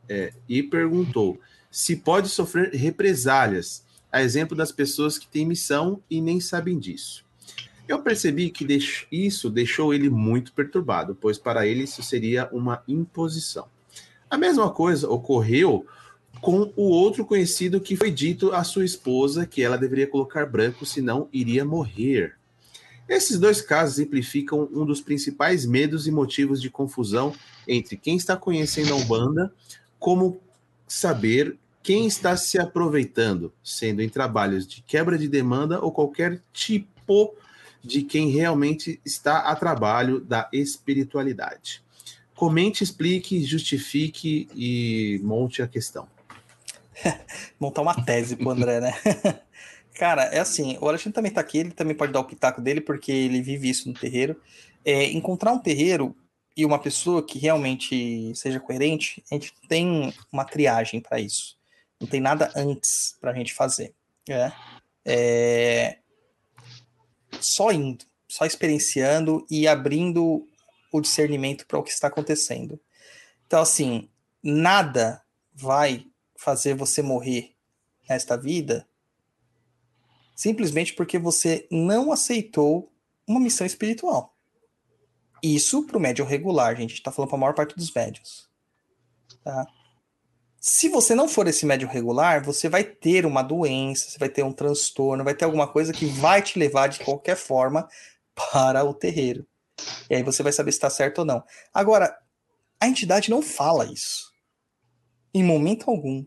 é, 0.08 0.32
e 0.48 0.62
perguntou 0.62 1.40
se 1.68 1.96
pode 1.96 2.28
sofrer 2.28 2.72
represálias, 2.72 3.84
a 4.12 4.22
exemplo 4.22 4.56
das 4.56 4.70
pessoas 4.70 5.18
que 5.18 5.26
têm 5.26 5.44
missão 5.44 6.00
e 6.08 6.20
nem 6.20 6.38
sabem 6.38 6.78
disso. 6.78 7.24
Eu 7.88 8.02
percebi 8.02 8.50
que 8.50 8.64
isso 9.10 9.50
deixou 9.50 9.92
ele 9.92 10.08
muito 10.08 10.52
perturbado, 10.52 11.18
pois 11.20 11.38
para 11.38 11.66
ele 11.66 11.82
isso 11.82 12.04
seria 12.04 12.48
uma 12.52 12.84
imposição. 12.86 13.66
A 14.30 14.38
mesma 14.38 14.70
coisa 14.70 15.10
ocorreu 15.10 15.84
com 16.40 16.72
o 16.76 16.82
outro 16.82 17.24
conhecido 17.24 17.80
que 17.80 17.96
foi 17.96 18.10
dito 18.10 18.52
à 18.52 18.62
sua 18.62 18.84
esposa 18.84 19.46
que 19.46 19.62
ela 19.62 19.76
deveria 19.76 20.06
colocar 20.06 20.46
branco, 20.46 20.84
senão 20.84 21.28
iria 21.32 21.64
morrer. 21.64 22.34
Esses 23.08 23.38
dois 23.38 23.60
casos 23.60 23.98
exemplificam 23.98 24.68
um 24.72 24.84
dos 24.84 25.00
principais 25.00 25.64
medos 25.64 26.06
e 26.06 26.10
motivos 26.10 26.60
de 26.60 26.68
confusão 26.68 27.32
entre 27.66 27.96
quem 27.96 28.16
está 28.16 28.36
conhecendo 28.36 28.92
a 28.92 28.96
Umbanda, 28.96 29.52
como 29.98 30.40
saber 30.88 31.56
quem 31.82 32.06
está 32.06 32.36
se 32.36 32.58
aproveitando, 32.58 33.52
sendo 33.62 34.02
em 34.02 34.08
trabalhos 34.08 34.66
de 34.66 34.82
quebra 34.82 35.16
de 35.16 35.28
demanda 35.28 35.80
ou 35.80 35.92
qualquer 35.92 36.42
tipo 36.52 37.34
de 37.82 38.02
quem 38.02 38.30
realmente 38.30 39.00
está 39.04 39.38
a 39.38 39.54
trabalho 39.54 40.20
da 40.20 40.48
espiritualidade. 40.52 41.82
Comente, 42.34 42.82
explique, 42.82 43.44
justifique 43.44 44.48
e 44.54 45.20
monte 45.22 45.62
a 45.62 45.68
questão. 45.68 46.08
montar 47.58 47.82
uma 47.82 48.04
tese 48.04 48.36
pro 48.36 48.50
André, 48.50 48.80
né? 48.80 48.92
Cara, 49.94 50.24
é 50.24 50.38
assim, 50.38 50.76
o 50.80 50.88
Alexandre 50.88 51.14
também 51.14 51.32
tá 51.32 51.40
aqui, 51.40 51.58
ele 51.58 51.70
também 51.70 51.96
pode 51.96 52.12
dar 52.12 52.20
o 52.20 52.24
pitaco 52.24 52.60
dele, 52.60 52.80
porque 52.80 53.10
ele 53.10 53.40
vive 53.40 53.70
isso 53.70 53.88
no 53.88 53.94
terreiro. 53.94 54.40
É, 54.84 55.04
encontrar 55.06 55.52
um 55.52 55.58
terreiro 55.58 56.14
e 56.56 56.64
uma 56.64 56.78
pessoa 56.78 57.22
que 57.22 57.38
realmente 57.38 58.34
seja 58.34 58.60
coerente, 58.60 59.22
a 59.30 59.34
gente 59.34 59.54
tem 59.68 60.12
uma 60.30 60.44
triagem 60.44 61.00
para 61.00 61.18
isso. 61.18 61.56
Não 62.00 62.06
tem 62.06 62.20
nada 62.20 62.52
antes 62.54 63.16
pra 63.20 63.32
gente 63.32 63.54
fazer. 63.54 63.94
né? 64.28 64.52
É, 65.04 65.98
só 67.40 67.70
indo, 67.70 68.04
só 68.28 68.44
experienciando 68.44 69.46
e 69.50 69.66
abrindo 69.66 70.46
o 70.92 71.00
discernimento 71.00 71.66
para 71.66 71.78
o 71.78 71.82
que 71.82 71.90
está 71.90 72.08
acontecendo. 72.08 72.78
Então, 73.46 73.60
assim, 73.60 74.08
nada 74.42 75.22
vai 75.54 76.06
fazer 76.36 76.74
você 76.74 77.02
morrer 77.02 77.54
nesta 78.08 78.36
vida 78.36 78.86
simplesmente 80.36 80.92
porque 80.92 81.18
você 81.18 81.66
não 81.70 82.12
aceitou 82.12 82.92
uma 83.26 83.40
missão 83.40 83.66
espiritual. 83.66 84.36
Isso 85.42 85.84
para 85.84 85.96
o 85.96 86.00
médium 86.00 86.26
regular, 86.26 86.76
gente. 86.76 86.94
Está 86.94 87.10
falando 87.10 87.30
para 87.30 87.38
a 87.38 87.40
maior 87.40 87.54
parte 87.54 87.74
dos 87.74 87.90
médios. 87.92 88.48
Tá? 89.42 89.66
Se 90.60 90.88
você 90.88 91.14
não 91.14 91.28
for 91.28 91.46
esse 91.46 91.64
médium 91.64 91.88
regular, 91.88 92.44
você 92.44 92.68
vai 92.68 92.84
ter 92.84 93.24
uma 93.24 93.42
doença, 93.42 94.10
você 94.10 94.18
vai 94.18 94.28
ter 94.28 94.42
um 94.42 94.52
transtorno, 94.52 95.24
vai 95.24 95.34
ter 95.34 95.44
alguma 95.44 95.66
coisa 95.66 95.92
que 95.92 96.06
vai 96.06 96.42
te 96.42 96.58
levar 96.58 96.88
de 96.88 97.00
qualquer 97.00 97.36
forma 97.36 97.88
para 98.34 98.84
o 98.84 98.92
terreiro. 98.92 99.46
E 100.10 100.16
aí 100.16 100.22
você 100.22 100.42
vai 100.42 100.52
saber 100.52 100.72
se 100.72 100.78
está 100.78 100.90
certo 100.90 101.18
ou 101.18 101.24
não. 101.24 101.42
Agora, 101.72 102.16
a 102.80 102.88
entidade 102.88 103.30
não 103.30 103.40
fala 103.40 103.86
isso. 103.86 104.25
Em 105.36 105.44
momento 105.44 105.90
algum. 105.90 106.24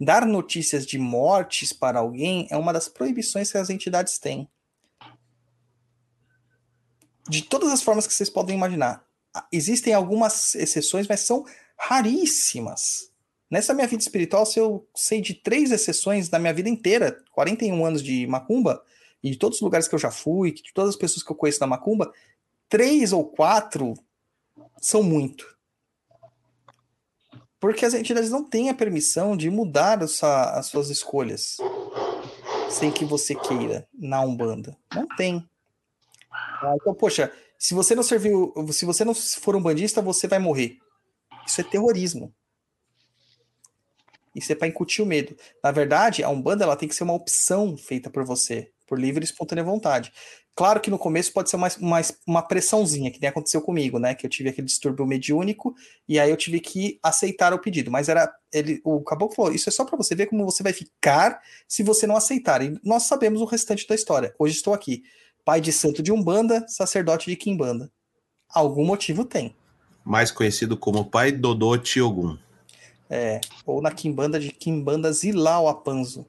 Dar 0.00 0.24
notícias 0.24 0.86
de 0.86 0.96
mortes 0.96 1.72
para 1.72 1.98
alguém 1.98 2.46
é 2.52 2.56
uma 2.56 2.72
das 2.72 2.86
proibições 2.86 3.50
que 3.50 3.58
as 3.58 3.68
entidades 3.68 4.16
têm. 4.16 4.48
De 7.28 7.42
todas 7.42 7.72
as 7.72 7.82
formas 7.82 8.06
que 8.06 8.14
vocês 8.14 8.30
podem 8.30 8.54
imaginar. 8.54 9.04
Ah, 9.34 9.44
Existem 9.50 9.92
algumas 9.92 10.54
exceções, 10.54 11.08
mas 11.08 11.18
são 11.18 11.44
raríssimas. 11.76 13.10
Nessa 13.50 13.74
minha 13.74 13.88
vida 13.88 14.04
espiritual, 14.04 14.46
se 14.46 14.60
eu 14.60 14.88
sei 14.94 15.20
de 15.20 15.34
três 15.34 15.72
exceções 15.72 16.30
na 16.30 16.38
minha 16.38 16.54
vida 16.54 16.68
inteira, 16.68 17.20
41 17.32 17.84
anos 17.84 18.04
de 18.04 18.24
macumba, 18.28 18.84
e 19.20 19.32
de 19.32 19.36
todos 19.36 19.58
os 19.58 19.62
lugares 19.62 19.88
que 19.88 19.96
eu 19.96 19.98
já 19.98 20.12
fui, 20.12 20.52
de 20.52 20.72
todas 20.72 20.90
as 20.90 20.96
pessoas 20.96 21.24
que 21.24 21.32
eu 21.32 21.36
conheço 21.36 21.58
da 21.58 21.66
macumba, 21.66 22.12
três 22.68 23.12
ou 23.12 23.24
quatro 23.24 23.94
são 24.80 25.02
muito. 25.02 25.44
Porque 27.62 27.86
as 27.86 27.94
entidades 27.94 28.28
não 28.28 28.42
têm 28.42 28.70
a 28.70 28.74
permissão 28.74 29.36
de 29.36 29.48
mudar 29.48 30.02
as 30.02 30.66
suas 30.66 30.90
escolhas 30.90 31.58
sem 32.68 32.90
que 32.90 33.04
você 33.04 33.36
queira 33.36 33.86
na 33.94 34.20
Umbanda. 34.20 34.76
Não 34.92 35.06
tem. 35.16 35.48
Ah, 36.28 36.74
Então, 36.74 36.92
poxa, 36.92 37.32
se 37.56 37.72
você 37.72 37.94
não 37.94 38.02
serviu, 38.02 38.52
se 38.72 38.84
você 38.84 39.04
não 39.04 39.14
for 39.14 39.54
um 39.54 39.62
bandista, 39.62 40.02
você 40.02 40.26
vai 40.26 40.40
morrer. 40.40 40.78
Isso 41.46 41.60
é 41.60 41.64
terrorismo. 41.64 42.34
Isso 44.34 44.50
é 44.50 44.56
para 44.56 44.66
incutir 44.66 45.00
o 45.00 45.06
medo. 45.06 45.36
Na 45.62 45.70
verdade, 45.70 46.24
a 46.24 46.30
Umbanda 46.30 46.64
ela 46.64 46.74
tem 46.74 46.88
que 46.88 46.96
ser 46.96 47.04
uma 47.04 47.14
opção 47.14 47.76
feita 47.76 48.10
por 48.10 48.24
você, 48.24 48.72
por 48.88 48.98
livre 48.98 49.22
e 49.22 49.24
espontânea 49.24 49.62
vontade. 49.62 50.12
Claro 50.54 50.80
que 50.80 50.90
no 50.90 50.98
começo 50.98 51.32
pode 51.32 51.48
ser 51.48 51.56
uma, 51.56 51.68
uma, 51.80 52.00
uma 52.26 52.42
pressãozinha, 52.42 53.10
que 53.10 53.18
nem 53.18 53.30
aconteceu 53.30 53.62
comigo, 53.62 53.98
né? 53.98 54.14
Que 54.14 54.26
eu 54.26 54.30
tive 54.30 54.50
aquele 54.50 54.66
distúrbio 54.66 55.06
mediúnico 55.06 55.74
e 56.06 56.20
aí 56.20 56.30
eu 56.30 56.36
tive 56.36 56.60
que 56.60 56.98
aceitar 57.02 57.54
o 57.54 57.58
pedido. 57.58 57.90
Mas 57.90 58.10
era 58.10 58.30
ele, 58.52 58.80
o 58.84 59.00
caboclo 59.00 59.34
falou: 59.34 59.52
isso 59.52 59.70
é 59.70 59.72
só 59.72 59.84
para 59.84 59.96
você 59.96 60.14
ver 60.14 60.26
como 60.26 60.44
você 60.44 60.62
vai 60.62 60.74
ficar 60.74 61.40
se 61.66 61.82
você 61.82 62.06
não 62.06 62.16
aceitar. 62.16 62.62
E 62.62 62.78
nós 62.84 63.04
sabemos 63.04 63.40
o 63.40 63.46
restante 63.46 63.86
da 63.88 63.94
história. 63.94 64.34
Hoje 64.38 64.54
estou 64.54 64.74
aqui, 64.74 65.02
pai 65.42 65.58
de 65.58 65.72
santo 65.72 66.02
de 66.02 66.12
Umbanda, 66.12 66.66
sacerdote 66.68 67.30
de 67.30 67.36
Kimbanda. 67.36 67.90
Algum 68.48 68.84
motivo 68.84 69.24
tem. 69.24 69.56
Mais 70.04 70.30
conhecido 70.30 70.76
como 70.76 71.06
Pai 71.06 71.32
Dodô 71.32 71.78
Tiogun. 71.78 72.36
É, 73.08 73.40
ou 73.64 73.80
na 73.80 73.90
Kimbanda 73.90 74.38
de 74.38 74.50
Kimbanda 74.50 75.10
Zilau 75.12 75.68
Apanzo. 75.68 76.26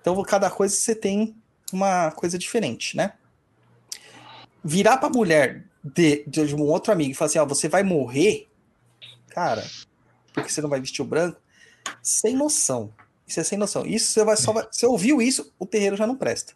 Então, 0.00 0.20
cada 0.22 0.50
coisa 0.50 0.74
você 0.74 0.94
tem 0.94 1.34
uma 1.72 2.10
coisa 2.10 2.38
diferente, 2.38 2.96
né? 2.96 3.14
Virar 4.68 4.98
pra 4.98 5.08
mulher 5.08 5.64
de, 5.82 6.24
de 6.26 6.54
um 6.54 6.62
outro 6.62 6.92
amigo 6.92 7.12
e 7.12 7.14
falar 7.14 7.28
assim: 7.28 7.38
ó, 7.38 7.46
você 7.46 7.68
vai 7.68 7.82
morrer, 7.82 8.46
cara, 9.30 9.64
porque 10.34 10.50
você 10.50 10.60
não 10.60 10.68
vai 10.68 10.78
vestir 10.78 11.00
o 11.00 11.06
branco, 11.06 11.40
sem 12.02 12.36
noção. 12.36 12.92
Isso 13.26 13.40
é 13.40 13.44
sem 13.44 13.56
noção. 13.56 13.86
Isso 13.86 14.12
você 14.12 14.24
vai 14.24 14.36
só. 14.36 14.52
Vai, 14.52 14.68
você 14.70 14.86
ouviu 14.86 15.22
isso, 15.22 15.52
o 15.58 15.64
terreiro 15.64 15.96
já 15.96 16.06
não 16.06 16.16
presta. 16.16 16.52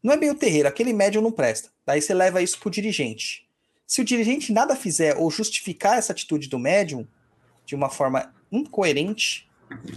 Não 0.00 0.12
é 0.14 0.16
bem 0.16 0.30
o 0.30 0.34
terreiro, 0.34 0.68
aquele 0.68 0.92
médium 0.92 1.22
não 1.22 1.32
presta. 1.32 1.70
Daí 1.84 2.00
você 2.00 2.14
leva 2.14 2.40
isso 2.40 2.58
pro 2.60 2.70
dirigente. 2.70 3.48
Se 3.86 4.00
o 4.00 4.04
dirigente 4.04 4.52
nada 4.52 4.76
fizer 4.76 5.16
ou 5.16 5.30
justificar 5.30 5.98
essa 5.98 6.12
atitude 6.12 6.48
do 6.48 6.58
médium 6.58 7.06
de 7.66 7.74
uma 7.74 7.90
forma 7.90 8.32
incoerente, 8.50 9.50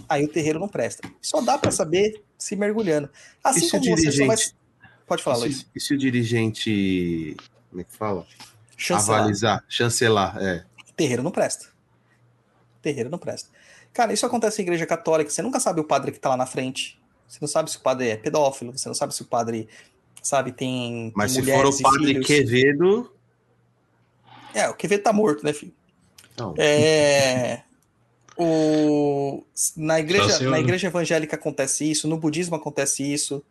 aí 0.08 0.24
o 0.24 0.28
terreiro 0.28 0.58
não 0.58 0.68
presta. 0.68 1.08
Só 1.22 1.40
dá 1.40 1.56
para 1.56 1.70
saber 1.70 2.22
se 2.36 2.56
mergulhando. 2.56 3.08
Assim 3.42 3.66
E 3.66 3.70
se 3.70 3.76
o 3.76 3.80
como 3.80 3.96
você 3.96 4.12
só 4.12 4.26
vai... 4.26 4.36
Pode 5.06 5.22
falar, 5.22 5.38
e 5.38 5.40
Luiz. 5.40 5.58
se, 5.58 5.66
e 5.74 5.80
se 5.80 5.94
o 5.94 5.98
dirigente. 5.98 7.36
Como 7.70 7.80
é 7.80 7.84
que 7.84 7.92
fala? 7.94 8.26
Chancelar. 8.76 9.20
Avalizar, 9.20 9.64
chancelar, 9.68 10.38
é. 10.42 10.64
Terreiro 10.96 11.22
não 11.22 11.30
presta. 11.30 11.66
Terreiro 12.80 13.10
não 13.10 13.18
presta. 13.18 13.50
Cara, 13.92 14.12
isso 14.12 14.26
acontece 14.26 14.60
em 14.60 14.64
igreja 14.64 14.86
católica. 14.86 15.30
Você 15.30 15.42
nunca 15.42 15.60
sabe 15.60 15.80
o 15.80 15.84
padre 15.84 16.10
que 16.12 16.18
tá 16.18 16.30
lá 16.30 16.36
na 16.36 16.46
frente. 16.46 17.00
Você 17.28 17.38
não 17.40 17.48
sabe 17.48 17.70
se 17.70 17.76
o 17.76 17.80
padre 17.80 18.08
é 18.08 18.16
pedófilo. 18.16 18.72
Você 18.76 18.88
não 18.88 18.94
sabe 18.94 19.14
se 19.14 19.22
o 19.22 19.24
padre, 19.24 19.68
sabe, 20.22 20.52
tem, 20.52 21.12
Mas 21.14 21.32
tem 21.34 21.44
se 21.44 21.52
for 21.52 21.66
o 21.66 21.82
padre 21.82 22.06
filhos. 22.06 22.26
Quevedo. 22.26 23.12
É, 24.52 24.68
o 24.68 24.74
Quevedo 24.74 25.02
tá 25.02 25.12
morto, 25.12 25.44
né, 25.44 25.52
filho? 25.52 25.72
Não. 26.36 26.54
É. 26.58 27.62
O... 28.36 29.44
Na, 29.76 30.00
igreja, 30.00 30.42
eu- 30.42 30.50
na 30.50 30.58
igreja 30.58 30.88
evangélica 30.88 31.36
acontece 31.36 31.88
isso, 31.88 32.08
no 32.08 32.16
budismo 32.18 32.56
acontece 32.56 33.02
isso. 33.02 33.44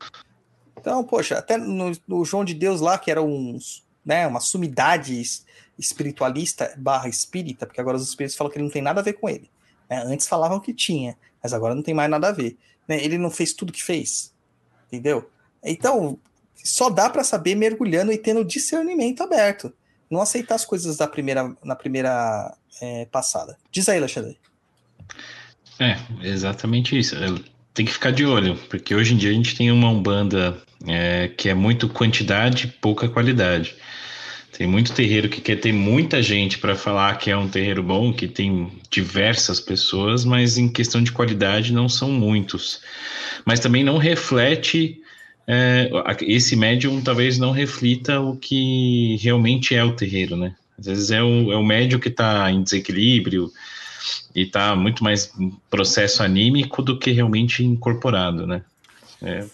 Então, 0.83 1.01
poxa, 1.01 1.37
até 1.37 1.55
no, 1.55 1.93
no 2.05 2.25
João 2.25 2.43
de 2.43 2.53
Deus 2.53 2.81
lá, 2.81 2.97
que 2.97 3.09
era 3.09 3.21
uns, 3.23 3.85
né, 4.05 4.27
uma 4.27 4.41
sumidade 4.41 5.17
es- 5.21 5.45
espiritualista 5.79 6.73
barra 6.77 7.07
espírita, 7.07 7.65
porque 7.65 7.79
agora 7.79 7.95
os 7.95 8.05
espíritos 8.05 8.35
falam 8.35 8.51
que 8.51 8.57
ele 8.57 8.65
não 8.65 8.71
tem 8.71 8.81
nada 8.81 8.99
a 8.99 9.03
ver 9.03 9.13
com 9.13 9.29
ele. 9.29 9.49
né? 9.89 10.03
Antes 10.05 10.27
falavam 10.27 10.59
que 10.59 10.73
tinha, 10.73 11.15
mas 11.41 11.53
agora 11.53 11.73
não 11.73 11.81
tem 11.81 11.93
mais 11.93 12.09
nada 12.09 12.27
a 12.27 12.31
ver. 12.33 12.57
né? 12.85 13.01
Ele 13.01 13.17
não 13.17 13.31
fez 13.31 13.53
tudo 13.53 13.71
que 13.71 13.81
fez, 13.81 14.33
entendeu? 14.87 15.29
Então, 15.63 16.19
só 16.61 16.89
dá 16.89 17.09
para 17.09 17.23
saber 17.23 17.55
mergulhando 17.55 18.11
e 18.11 18.17
tendo 18.17 18.43
discernimento 18.43 19.23
aberto. 19.23 19.71
Não 20.11 20.19
aceitar 20.21 20.55
as 20.55 20.65
coisas 20.65 20.97
da 20.97 21.07
primeira, 21.07 21.55
na 21.63 21.75
primeira 21.77 22.53
é, 22.81 23.05
passada. 23.05 23.57
Diz 23.71 23.87
aí, 23.87 23.97
Alexandre. 23.99 24.37
É, 25.79 25.95
exatamente 26.27 26.99
isso. 26.99 27.15
É, 27.15 27.27
Tem 27.73 27.85
que 27.85 27.91
ficar 27.93 28.11
de 28.11 28.25
olho, 28.25 28.55
porque 28.69 28.93
hoje 28.93 29.13
em 29.13 29.17
dia 29.17 29.31
a 29.31 29.33
gente 29.33 29.55
tem 29.55 29.71
uma 29.71 29.89
Umbanda 29.89 30.61
é, 30.87 31.29
que 31.29 31.49
é 31.49 31.53
muito 31.53 31.87
quantidade, 31.89 32.67
pouca 32.81 33.07
qualidade. 33.07 33.75
Tem 34.55 34.67
muito 34.67 34.93
terreiro 34.93 35.29
que 35.29 35.41
quer 35.41 35.55
ter 35.55 35.71
muita 35.73 36.21
gente 36.21 36.59
para 36.59 36.75
falar 36.75 37.17
que 37.17 37.31
é 37.31 37.37
um 37.37 37.49
terreiro 37.49 37.81
bom, 37.81 38.13
que 38.13 38.27
tem 38.27 38.71
diversas 38.89 39.59
pessoas, 39.59 40.23
mas 40.23 40.57
em 40.57 40.69
questão 40.69 41.01
de 41.01 41.11
qualidade 41.11 41.73
não 41.73 41.89
são 41.89 42.11
muitos. 42.11 42.81
Mas 43.45 43.59
também 43.59 43.83
não 43.83 43.97
reflete. 43.97 45.01
é, 45.47 45.89
esse 46.21 46.55
médium 46.55 47.01
talvez 47.01 47.37
não 47.39 47.51
reflita 47.51 48.19
o 48.21 48.37
que 48.37 49.17
realmente 49.21 49.73
é 49.73 49.83
o 49.83 49.95
terreiro, 49.95 50.37
né? 50.37 50.55
Às 50.77 50.85
vezes 50.85 51.11
é 51.11 51.21
o, 51.23 51.51
é 51.51 51.55
o 51.55 51.63
médium 51.63 51.99
que 51.99 52.09
está 52.09 52.51
em 52.51 52.61
desequilíbrio, 52.61 53.51
e 54.35 54.45
tá 54.45 54.75
muito 54.75 55.03
mais 55.03 55.31
processo 55.69 56.23
anímico 56.23 56.81
do 56.81 56.97
que 56.97 57.11
realmente 57.11 57.63
incorporado, 57.63 58.45
né? 58.45 58.61
É, 59.21 59.45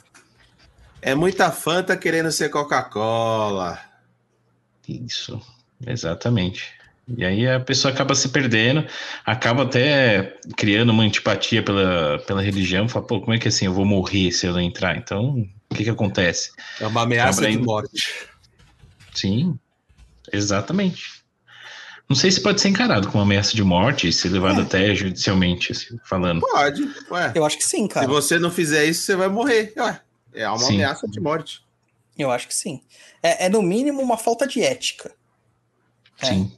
É 1.02 1.16
muita 1.16 1.52
Fanta 1.52 1.96
querendo 1.96 2.32
ser 2.32 2.50
Coca-Cola. 2.50 3.80
isso, 4.88 5.42
exatamente. 5.86 6.74
E 7.18 7.26
aí 7.26 7.48
a 7.48 7.60
pessoa 7.60 7.92
acaba 7.94 8.14
se 8.14 8.30
perdendo, 8.30 8.86
acaba 9.26 9.64
até 9.64 10.38
criando 10.56 10.92
uma 10.92 11.04
antipatia 11.04 11.64
pela, 11.64 12.20
pela 12.20 12.42
religião, 12.42 12.88
fala, 12.88 13.06
pô, 13.06 13.20
como 13.20 13.34
é 13.34 13.40
que 13.40 13.48
assim 13.48 13.66
eu 13.66 13.74
vou 13.74 13.86
morrer 13.86 14.32
se 14.32 14.46
eu 14.46 14.54
não 14.54 14.62
entrar? 14.62 14.96
Então, 14.98 15.48
o 15.72 15.76
que 15.76 15.84
que 15.86 15.90
acontece? 15.90 16.52
É 16.80 16.86
uma 16.86 17.02
ameaça 17.04 17.40
Acaba 17.42 17.52
de 17.52 17.58
indo- 17.58 17.66
morte. 17.66 18.28
Sim, 19.14 19.58
exatamente. 20.32 21.20
Não 22.08 22.16
sei 22.16 22.32
se 22.32 22.42
pode 22.42 22.60
ser 22.62 22.70
encarado 22.70 23.08
como 23.08 23.20
uma 23.20 23.24
ameaça 23.24 23.56
de 23.56 23.64
morte 23.64 24.08
e 24.08 24.14
ser 24.14 24.30
levado 24.30 24.62
até 24.62 24.94
judicialmente, 24.96 25.72
assim, 25.72 25.98
falando. 26.04 26.42
Pode, 26.42 26.84
ué. 27.12 27.32
Eu 27.36 27.46
acho 27.46 27.58
que 27.58 27.64
sim, 27.66 27.88
cara. 27.88 28.06
Se 28.06 28.12
você 28.12 28.38
não 28.40 28.50
fizer 28.52 28.86
isso, 28.86 29.04
você 29.04 29.16
vai 29.16 29.28
morrer. 29.30 29.74
Ué, 29.78 30.00
é 30.34 30.48
uma 30.48 30.58
Sim. 30.60 30.76
ameaça 30.76 31.08
de 31.08 31.20
morte. 31.20 31.66
Eu 32.18 32.32
acho 32.32 32.48
que 32.48 32.56
sim. 32.56 32.82
É, 33.24 33.46
é, 33.46 33.50
no 33.50 33.62
mínimo 33.62 34.02
uma 34.02 34.18
falta 34.18 34.46
de 34.46 34.62
ética. 34.62 35.14
Sim. 36.22 36.52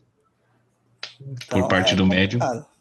Então, 1.19 1.61
Por 1.61 1.67
parte 1.67 1.93
é 1.93 1.95
do 1.95 2.05
médium. 2.05 2.39
complicado. 2.39 2.71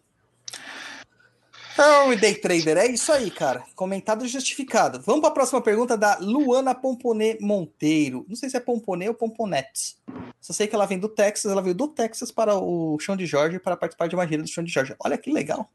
Então, 1.73 2.15
Day 2.15 2.35
Trader, 2.35 2.77
é 2.77 2.87
isso 2.89 3.11
aí, 3.11 3.31
cara. 3.31 3.65
Comentado 3.75 4.25
e 4.25 4.29
justificado. 4.29 5.01
Vamos 5.01 5.23
para 5.23 5.31
a 5.31 5.33
próxima 5.33 5.62
pergunta 5.62 5.97
da 5.97 6.19
Luana 6.19 6.75
Pomponê 6.75 7.39
Monteiro. 7.41 8.27
Não 8.29 8.37
sei 8.37 8.51
se 8.51 8.57
é 8.57 8.61
Pomponê 8.61 9.09
ou 9.09 9.15
Pomponete. 9.15 9.97
Só 10.41 10.53
sei 10.53 10.67
que 10.67 10.75
ela 10.75 10.85
vem 10.85 10.99
do 10.99 11.09
Texas, 11.09 11.51
ela 11.51 11.62
veio 11.62 11.75
do 11.75 11.89
Texas 11.89 12.31
para 12.31 12.55
o 12.55 12.99
Chão 12.99 13.17
de 13.17 13.25
Jorge 13.25 13.59
para 13.59 13.77
participar 13.77 14.09
de 14.09 14.15
uma 14.15 14.27
gira 14.27 14.43
do 14.43 14.49
Chão 14.49 14.62
de 14.62 14.71
Jorge. 14.71 14.95
Olha 14.99 15.17
que 15.17 15.33
legal. 15.33 15.71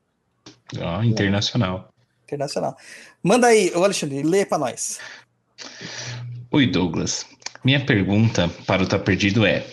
Ó, 0.79 1.01
internacional. 1.01 1.91
Internacional. 2.25 2.75
Manda 3.23 3.47
aí, 3.47 3.71
Alexandre, 3.73 4.23
lê 4.23 4.45
para 4.45 4.57
nós. 4.57 4.99
Oi, 6.51 6.67
Douglas. 6.67 7.25
Minha 7.63 7.83
pergunta 7.83 8.49
para 8.67 8.83
o 8.83 8.87
Tá 8.87 8.99
Perdido 8.99 9.45
é: 9.45 9.65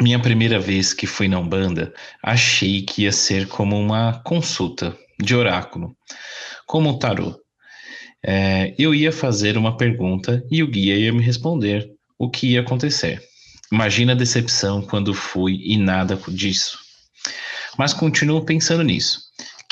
Minha 0.00 0.18
primeira 0.18 0.58
vez 0.58 0.92
que 0.92 1.06
fui 1.06 1.28
na 1.28 1.38
Umbanda, 1.38 1.92
achei 2.22 2.82
que 2.82 3.02
ia 3.02 3.12
ser 3.12 3.48
como 3.48 3.78
uma 3.78 4.20
consulta 4.24 4.96
de 5.20 5.34
oráculo, 5.34 5.96
como 6.66 6.90
um 6.90 6.98
tarô. 6.98 7.38
É, 8.26 8.74
eu 8.78 8.94
ia 8.94 9.12
fazer 9.12 9.58
uma 9.58 9.76
pergunta 9.76 10.42
e 10.50 10.62
o 10.62 10.66
guia 10.66 10.96
ia 10.96 11.12
me 11.12 11.22
responder 11.22 11.90
o 12.18 12.30
que 12.30 12.52
ia 12.52 12.60
acontecer. 12.60 13.22
Imagina 13.70 14.12
a 14.12 14.16
decepção 14.16 14.80
quando 14.80 15.12
fui 15.12 15.60
e 15.64 15.76
nada 15.76 16.18
disso. 16.28 16.78
Mas 17.76 17.92
continuo 17.92 18.44
pensando 18.44 18.82
nisso. 18.82 19.23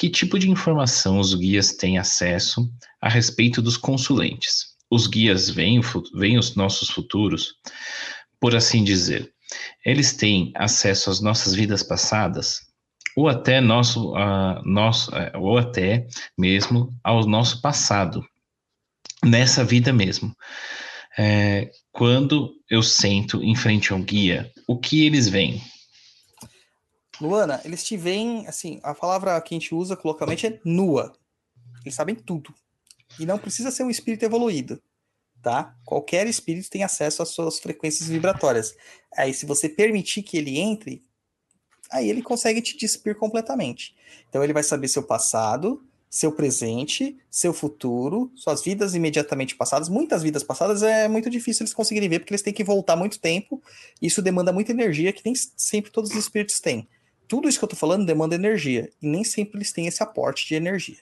Que 0.02 0.10
tipo 0.10 0.36
de 0.36 0.50
informação 0.50 1.20
os 1.20 1.32
guias 1.32 1.76
têm 1.76 1.96
acesso 1.96 2.68
a 3.00 3.08
respeito 3.08 3.62
dos 3.62 3.76
consulentes? 3.76 4.74
Os 4.90 5.06
guias 5.06 5.48
veem, 5.48 5.80
veem 6.12 6.36
os 6.36 6.56
nossos 6.56 6.90
futuros, 6.90 7.54
por 8.40 8.56
assim 8.56 8.82
dizer. 8.82 9.32
Eles 9.86 10.12
têm 10.12 10.50
acesso 10.56 11.08
às 11.08 11.20
nossas 11.20 11.54
vidas 11.54 11.84
passadas? 11.84 12.62
ou 13.14 13.28
até 13.28 13.60
nosso, 13.60 14.12
uh, 14.14 14.60
nosso 14.64 15.12
uh, 15.12 15.38
ou 15.38 15.56
até 15.56 16.08
mesmo 16.36 16.92
ao 17.04 17.24
nosso 17.24 17.62
passado, 17.62 18.24
nessa 19.24 19.62
vida 19.62 19.92
mesmo. 19.92 20.34
É, 21.16 21.70
quando 21.92 22.54
eu 22.68 22.82
sento 22.82 23.40
em 23.40 23.54
frente 23.54 23.92
ao 23.92 24.00
guia, 24.00 24.50
o 24.66 24.76
que 24.80 25.06
eles 25.06 25.28
veem? 25.28 25.62
Luana, 27.23 27.61
eles 27.65 27.85
te 27.85 27.97
veem, 27.97 28.47
assim, 28.47 28.81
a 28.82 28.94
palavra 28.94 29.40
que 29.40 29.55
a 29.55 29.59
gente 29.59 29.74
usa 29.74 29.97
colocamente 29.97 30.47
é 30.47 30.61
nua. 30.65 31.12
Eles 31.85 31.94
sabem 31.94 32.15
tudo. 32.15 32.53
E 33.19 33.24
não 33.24 33.39
precisa 33.39 33.70
ser 33.70 33.85
um 33.85 33.90
espírito 33.90 34.24
evoluído, 34.24 34.82
tá? 35.43 35.77
Qualquer 35.85 36.27
espírito 36.27 36.70
tem 36.70 36.82
acesso 36.82 37.23
às 37.23 37.28
suas 37.28 37.59
frequências 37.59 38.09
vibratórias. 38.09 38.74
Aí, 39.16 39.32
se 39.32 39.47
você 39.47 39.69
permitir 39.69 40.23
que 40.23 40.36
ele 40.36 40.59
entre, 40.59 41.05
aí 41.90 42.09
ele 42.09 42.23
consegue 42.23 42.61
te 42.61 42.77
despir 42.77 43.16
completamente. 43.16 43.94
Então, 44.28 44.43
ele 44.43 44.53
vai 44.53 44.62
saber 44.62 44.89
seu 44.89 45.03
passado, 45.03 45.85
seu 46.11 46.32
presente, 46.32 47.16
seu 47.31 47.55
futuro, 47.55 48.31
suas 48.35 48.62
vidas 48.62 48.94
imediatamente 48.94 49.57
passadas. 49.57 49.89
Muitas 49.89 50.23
vidas 50.23 50.43
passadas 50.43 50.82
é 50.82 51.09
muito 51.09 51.31
difícil 51.31 51.62
eles 51.62 51.73
conseguirem 51.73 52.09
ver, 52.09 52.19
porque 52.19 52.32
eles 52.32 52.43
têm 52.43 52.53
que 52.53 52.65
voltar 52.65 52.97
muito 52.97 53.19
tempo. 53.19 53.62
Isso 54.01 54.20
demanda 54.20 54.53
muita 54.53 54.73
energia 54.73 55.12
que 55.12 55.23
nem 55.24 55.35
sempre 55.35 55.90
todos 55.90 56.11
os 56.11 56.16
espíritos 56.16 56.61
têm. 56.61 56.89
Tudo 57.32 57.48
isso 57.48 57.59
que 57.59 57.64
eu 57.64 57.68
tô 57.70 57.76
falando 57.76 58.04
demanda 58.04 58.34
energia. 58.34 58.90
E 59.00 59.09
nem 59.09 59.24
sempre 59.24 59.56
eles 59.56 59.72
têm 59.72 59.86
esse 59.86 60.02
aporte 60.02 60.46
de 60.46 60.54
energia. 60.54 60.98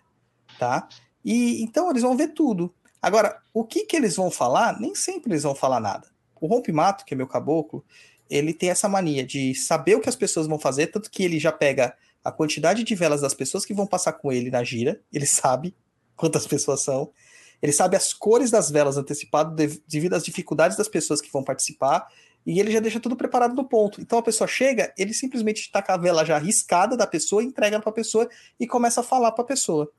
Tá? 0.61 0.89
E 1.25 1.61
então 1.61 1.91
eles 1.91 2.03
vão 2.03 2.17
ver 2.17 2.29
tudo. 2.29 2.73
Agora, 3.03 3.43
o 3.53 3.65
que 3.65 3.85
que 3.85 3.97
eles 3.97 4.15
vão 4.15 4.31
falar? 4.31 4.79
Nem 4.79 4.95
sempre 4.95 5.33
eles 5.33 5.43
vão 5.43 5.57
falar 5.57 5.81
nada. 5.81 6.07
O 6.41 6.47
rompimato, 6.47 7.05
que 7.05 7.15
é 7.15 7.17
meu 7.17 7.27
caboclo, 7.27 7.85
ele 8.31 8.55
tem 8.55 8.71
essa 8.71 8.89
mania 8.89 9.27
de 9.27 9.57
saber 9.57 9.97
o 9.97 10.01
que 10.01 10.09
as 10.09 10.15
pessoas 10.15 10.47
vão 10.47 10.57
fazer, 10.57 10.87
tanto 10.87 11.11
que 11.11 11.25
ele 11.25 11.41
já 11.41 11.51
pega 11.51 11.97
a 12.25 12.31
quantidade 12.31 12.85
de 12.85 12.95
velas 12.95 13.23
das 13.23 13.35
pessoas 13.35 13.65
que 13.65 13.75
vão 13.75 13.85
passar 13.89 14.13
com 14.13 14.31
ele 14.31 14.53
na 14.53 14.63
gira, 14.63 15.01
ele 15.13 15.27
sabe 15.27 15.75
quantas 16.15 16.47
pessoas 16.47 16.81
são, 16.85 17.11
ele 17.61 17.73
sabe 17.73 17.97
as 17.97 18.15
cores 18.15 18.53
das 18.53 18.71
velas 18.71 18.97
antecipado 18.97 19.53
devido 19.89 20.15
às 20.15 20.25
dificuldades 20.25 20.77
das 20.77 20.89
pessoas 20.89 21.21
que 21.21 21.33
vão 21.33 21.43
participar, 21.43 22.07
e 22.47 22.59
ele 22.59 22.71
já 22.71 22.81
deixa 22.81 23.01
tudo 23.01 23.17
preparado 23.17 23.55
no 23.55 23.65
ponto. 23.65 24.01
Então 24.01 24.19
a 24.19 24.23
pessoa 24.23 24.49
chega, 24.49 24.93
ele 24.97 25.13
simplesmente 25.13 25.71
taca 25.71 25.95
a 25.95 25.97
vela 25.97 26.25
já 26.25 26.39
riscada 26.39 26.97
da 26.97 27.07
pessoa, 27.07 27.43
entrega 27.43 27.81
para 27.81 27.91
a 27.91 27.95
pessoa 27.95 28.29
e 28.59 28.67
começa 28.67 29.01
a 29.01 29.05
falar 29.05 29.33
para 29.33 29.45
a 29.45 29.47
pessoa. 29.47 29.91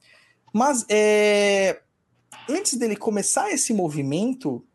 Mas 0.53 0.85
é, 0.89 1.81
antes 2.49 2.77
dele 2.77 2.95
começar 2.95 3.51
esse 3.51 3.73
movimento 3.73 4.65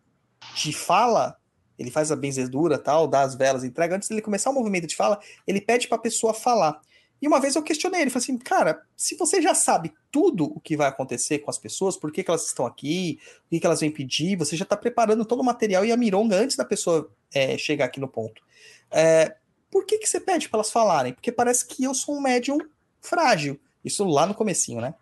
de 0.55 0.73
fala, 0.73 1.37
ele 1.79 1.91
faz 1.91 2.11
a 2.11 2.17
benzedura, 2.17 2.79
tal, 2.79 3.07
dá 3.07 3.23
as 3.23 3.35
velas, 3.35 3.65
entrega. 3.65 3.97
Antes 3.97 4.09
dele 4.09 4.23
começar 4.23 4.51
o 4.51 4.55
movimento 4.55 4.87
de 4.87 4.97
fala, 4.97 5.21
ele 5.47 5.61
pede 5.61 5.89
para 5.89 5.99
a 5.99 6.01
pessoa 6.01 6.33
falar. 6.33 6.81
E 7.21 7.27
uma 7.27 7.41
vez 7.41 7.57
eu 7.57 7.63
questionei 7.63 8.03
ele, 8.03 8.11
falei 8.11 8.25
assim, 8.25 8.39
cara, 8.39 8.83
se 8.95 9.17
você 9.17 9.41
já 9.41 9.55
sabe 9.55 9.95
tudo 10.11 10.45
o 10.45 10.61
que 10.61 10.77
vai 10.77 10.87
acontecer 10.87 11.39
com 11.39 11.51
as 11.51 11.59
pessoas, 11.59 11.97
por 11.97 12.13
que, 12.13 12.23
que 12.23 12.31
elas 12.31 12.47
estão 12.47 12.67
aqui, 12.67 13.19
o 13.47 13.51
que, 13.51 13.61
que 13.61 13.67
elas 13.67 13.81
vêm 13.81 13.91
pedir, 13.91 14.37
você 14.37 14.57
já 14.57 14.65
está 14.65 14.77
preparando 14.77 15.25
todo 15.25 15.41
o 15.41 15.45
material 15.45 15.85
e 15.85 15.93
a 15.93 15.97
mironga 15.97 16.37
antes 16.37 16.57
da 16.57 16.65
pessoa 16.65 17.11
é, 17.33 17.57
chegar 17.57 17.87
aqui 17.87 17.99
no 17.99 18.09
ponto. 18.09 18.43
É, 18.91 19.37
por 19.71 19.87
que, 19.87 19.99
que 19.99 20.09
você 20.09 20.21
pede 20.21 20.49
para 20.49 20.59
elas 20.59 20.71
falarem? 20.71 21.13
Porque 21.13 21.33
parece 21.33 21.67
que 21.67 21.85
eu 21.85 21.95
sou 21.95 22.17
um 22.17 22.21
médium 22.21 22.59
frágil. 23.01 23.59
Isso 23.85 24.05
lá 24.05 24.27
no 24.27 24.35
comecinho, 24.35 24.81
né? 24.81 24.95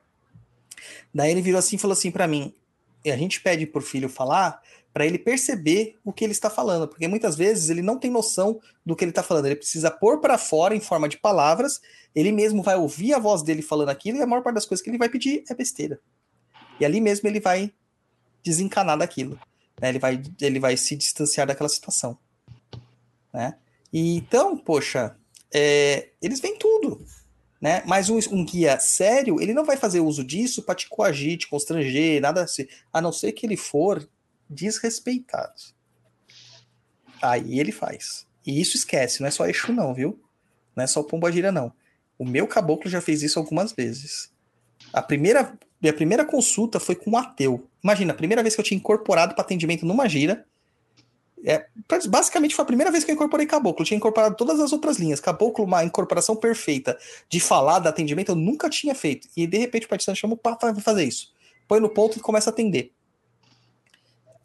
Daí 1.13 1.31
ele 1.31 1.43
virou 1.43 1.59
assim 1.59 1.77
e 1.77 1.79
falou 1.79 1.93
assim 1.93 2.11
para 2.11 2.27
mim: 2.27 2.55
a 3.07 3.17
gente 3.17 3.41
pede 3.41 3.67
pro 3.67 3.81
filho 3.81 4.09
falar 4.09 4.61
para 4.95 5.05
ele 5.05 5.19
perceber 5.19 5.99
o 6.05 6.13
que 6.13 6.25
ele 6.25 6.31
está 6.31 6.49
falando, 6.49 6.87
porque 6.87 7.09
muitas 7.09 7.35
vezes 7.35 7.69
ele 7.69 7.83
não 7.83 7.99
tem 7.99 8.13
noção 8.13 8.61
do 8.87 8.95
que 8.95 9.03
ele 9.03 9.11
está 9.11 9.25
falando, 9.25 9.47
ele 9.47 9.57
precisa 9.57 9.91
pôr 9.91 10.21
para 10.21 10.39
fora 10.39 10.77
em 10.77 10.81
forma 10.81 11.09
de 11.09 11.19
palavras, 11.19 11.81
ele 12.15 12.31
mesmo 12.31 12.63
vai 12.63 12.77
ouvir 12.77 13.13
a 13.13 13.19
voz 13.19 13.43
dele 13.43 13.61
falando 13.61 13.89
aquilo 13.89 14.19
e 14.19 14.23
a 14.23 14.27
maior 14.27 14.41
parte 14.41 14.55
das 14.55 14.67
coisas 14.67 14.85
que 14.85 14.89
ele 14.89 14.97
vai 14.97 15.09
pedir 15.09 15.43
é 15.51 15.55
besteira. 15.55 15.99
E 16.79 16.85
ali 16.85 17.01
mesmo 17.01 17.29
ele 17.29 17.41
vai 17.41 17.73
desencanar 18.45 18.97
daquilo, 18.97 19.37
né? 19.83 19.89
Ele 19.89 19.99
vai 19.99 20.23
ele 20.41 20.61
vai 20.61 20.77
se 20.77 20.95
distanciar 20.95 21.49
daquela 21.49 21.69
situação, 21.69 22.17
né? 23.33 23.57
E 23.93 24.17
então, 24.17 24.57
poxa, 24.57 25.17
é, 25.53 26.11
eles 26.23 26.39
veem 26.39 26.57
tudo, 26.57 27.05
né? 27.61 27.83
Mas 27.85 28.09
um, 28.11 28.19
um, 28.31 28.45
guia 28.45 28.79
sério, 28.79 29.41
ele 29.41 29.55
não 29.55 29.65
vai 29.65 29.77
fazer 29.77 29.99
uso 29.99 30.23
disso 30.23 30.63
para 30.63 30.77
te 30.77 30.89
coagir, 30.89 31.37
te 31.37 31.49
constranger, 31.49 32.21
nada 32.21 32.45
assim, 32.45 32.69
a 32.93 33.01
não 33.01 33.11
ser 33.11 33.33
que 33.33 33.45
ele 33.45 33.57
for 33.57 34.09
desrespeitado. 34.49 35.55
Aí 37.21 37.59
ele 37.59 37.73
faz. 37.73 38.27
E 38.47 38.61
isso 38.61 38.77
esquece, 38.77 39.21
não 39.21 39.29
é 39.29 39.31
só 39.31 39.47
Exu 39.47 39.73
não, 39.73 39.95
viu? 39.95 40.21
Não 40.77 40.85
é 40.85 40.87
só 40.87 41.03
Pombagira 41.03 41.51
não. 41.51 41.73
O 42.19 42.25
meu 42.25 42.47
caboclo 42.47 42.91
já 42.91 43.01
fez 43.01 43.23
isso 43.23 43.39
algumas 43.39 43.73
vezes. 43.73 44.31
A 44.93 45.03
primeira, 45.03 45.57
minha 45.81 45.93
primeira 45.93 46.25
consulta 46.25 46.79
foi 46.79 46.95
com 46.95 47.11
um 47.11 47.17
ateu. 47.17 47.67
Imagina, 47.83 48.13
a 48.13 48.17
primeira 48.17 48.43
vez 48.43 48.55
que 48.55 48.61
eu 48.61 48.65
tinha 48.65 48.79
incorporado 48.79 49.35
para 49.35 49.43
atendimento 49.43 49.87
numa 49.87 50.09
gira, 50.09 50.47
é, 51.47 51.67
basicamente 52.09 52.55
foi 52.55 52.63
a 52.63 52.67
primeira 52.67 52.91
vez 52.91 53.05
que 53.05 53.11
eu 53.11 53.15
incorporei 53.15 53.47
caboclo. 53.47 53.83
Eu 53.83 53.87
tinha 53.87 53.97
incorporado 53.97 54.35
todas 54.35 54.59
as 54.61 54.73
outras 54.73 54.99
linhas. 54.99 55.21
Caboclo, 55.21 55.65
uma 55.65 55.85
incorporação 55.85 56.35
perfeita 56.35 56.99
de 57.29 57.39
falar, 57.39 57.81
de 57.81 57.89
atendimento, 57.89 58.31
eu 58.31 58.37
nunca 58.37 58.71
tinha 58.71 58.95
feito. 58.95 59.29
E 59.37 59.47
de 59.47 59.59
repente 59.59 59.87
o 59.87 59.89
participante 59.89 60.21
chama 60.21 60.37
para 60.37 60.75
fazer 60.81 61.05
isso. 61.05 61.33
Põe 61.69 61.81
no 61.81 61.89
ponto 61.89 62.19
e 62.19 62.21
começa 62.21 62.51
a 62.51 62.53
atender. 62.53 62.93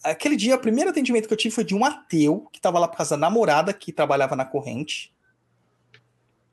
Aquele 0.03 0.35
dia, 0.35 0.55
o 0.55 0.59
primeiro 0.59 0.89
atendimento 0.89 1.27
que 1.27 1.33
eu 1.33 1.37
tive 1.37 1.53
foi 1.53 1.63
de 1.63 1.75
um 1.75 1.83
ateu 1.83 2.47
que 2.51 2.59
estava 2.59 2.79
lá 2.79 2.87
por 2.87 2.97
causa 2.97 3.11
da 3.11 3.17
namorada 3.17 3.73
que 3.73 3.91
trabalhava 3.91 4.35
na 4.35 4.45
corrente. 4.45 5.13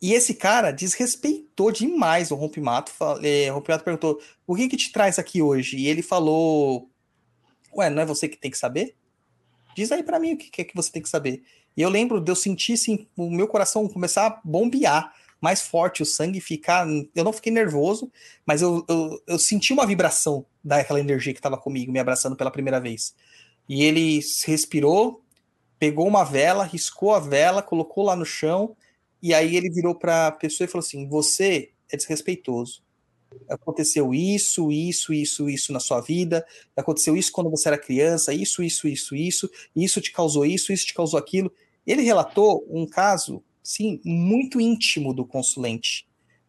E 0.00 0.12
esse 0.12 0.34
cara 0.34 0.72
desrespeitou 0.72 1.70
demais 1.70 2.30
o 2.30 2.34
Rompimato. 2.34 2.92
É, 3.22 3.50
o 3.50 3.54
Rompimato 3.54 3.84
perguntou: 3.84 4.20
o 4.46 4.54
que 4.54 4.68
que 4.68 4.76
te 4.76 4.92
traz 4.92 5.18
aqui 5.18 5.40
hoje? 5.40 5.76
E 5.76 5.86
ele 5.86 6.02
falou: 6.02 6.90
Ué, 7.74 7.88
não 7.88 8.02
é 8.02 8.06
você 8.06 8.28
que 8.28 8.36
tem 8.36 8.50
que 8.50 8.58
saber? 8.58 8.94
Diz 9.76 9.92
aí 9.92 10.02
para 10.02 10.18
mim 10.18 10.34
o 10.34 10.36
que 10.36 10.60
é 10.60 10.64
que 10.64 10.74
você 10.74 10.90
tem 10.90 11.02
que 11.02 11.08
saber. 11.08 11.42
E 11.76 11.82
eu 11.82 11.90
lembro 11.90 12.20
de 12.20 12.30
eu 12.30 12.36
sentir 12.36 12.72
assim, 12.72 13.06
o 13.16 13.30
meu 13.30 13.46
coração 13.46 13.86
começar 13.86 14.26
a 14.26 14.40
bombear 14.42 15.12
mais 15.40 15.60
forte, 15.60 16.02
o 16.02 16.06
sangue 16.06 16.40
ficar. 16.40 16.86
Eu 17.14 17.22
não 17.22 17.32
fiquei 17.32 17.52
nervoso, 17.52 18.10
mas 18.46 18.62
eu, 18.62 18.84
eu, 18.88 19.22
eu 19.26 19.38
senti 19.38 19.72
uma 19.72 19.86
vibração 19.86 20.46
daquela 20.64 20.98
energia 20.98 21.32
que 21.32 21.38
estava 21.38 21.58
comigo, 21.58 21.92
me 21.92 21.98
abraçando 21.98 22.34
pela 22.34 22.50
primeira 22.50 22.80
vez. 22.80 23.14
E 23.68 23.84
ele 23.84 24.20
respirou, 24.44 25.22
pegou 25.78 26.06
uma 26.06 26.24
vela, 26.24 26.64
riscou 26.64 27.14
a 27.14 27.20
vela, 27.20 27.62
colocou 27.62 28.04
lá 28.04 28.16
no 28.16 28.24
chão, 28.24 28.76
e 29.22 29.34
aí 29.34 29.56
ele 29.56 29.70
virou 29.70 29.94
para 29.94 30.28
a 30.28 30.32
pessoa 30.32 30.66
e 30.66 30.68
falou 30.68 30.84
assim: 30.84 31.08
Você 31.08 31.72
é 31.90 31.96
desrespeitoso 31.96 32.86
aconteceu 33.48 34.14
isso, 34.14 34.70
isso, 34.70 35.12
isso, 35.12 35.48
isso 35.48 35.72
na 35.72 35.80
sua 35.80 36.00
vida, 36.00 36.46
aconteceu 36.76 37.16
isso 37.16 37.32
quando 37.32 37.50
você 37.50 37.68
era 37.68 37.78
criança, 37.78 38.32
isso, 38.32 38.62
isso, 38.62 38.88
isso, 38.88 39.14
isso, 39.14 39.50
isso 39.74 40.00
te 40.00 40.12
causou 40.12 40.44
isso, 40.44 40.72
isso 40.72 40.86
te 40.86 40.94
causou 40.94 41.18
aquilo. 41.18 41.52
Ele 41.86 42.02
relatou 42.02 42.66
um 42.68 42.86
caso, 42.86 43.42
sim, 43.62 44.00
muito 44.04 44.60
íntimo 44.60 45.14
do 45.14 45.24
consulente. 45.24 46.05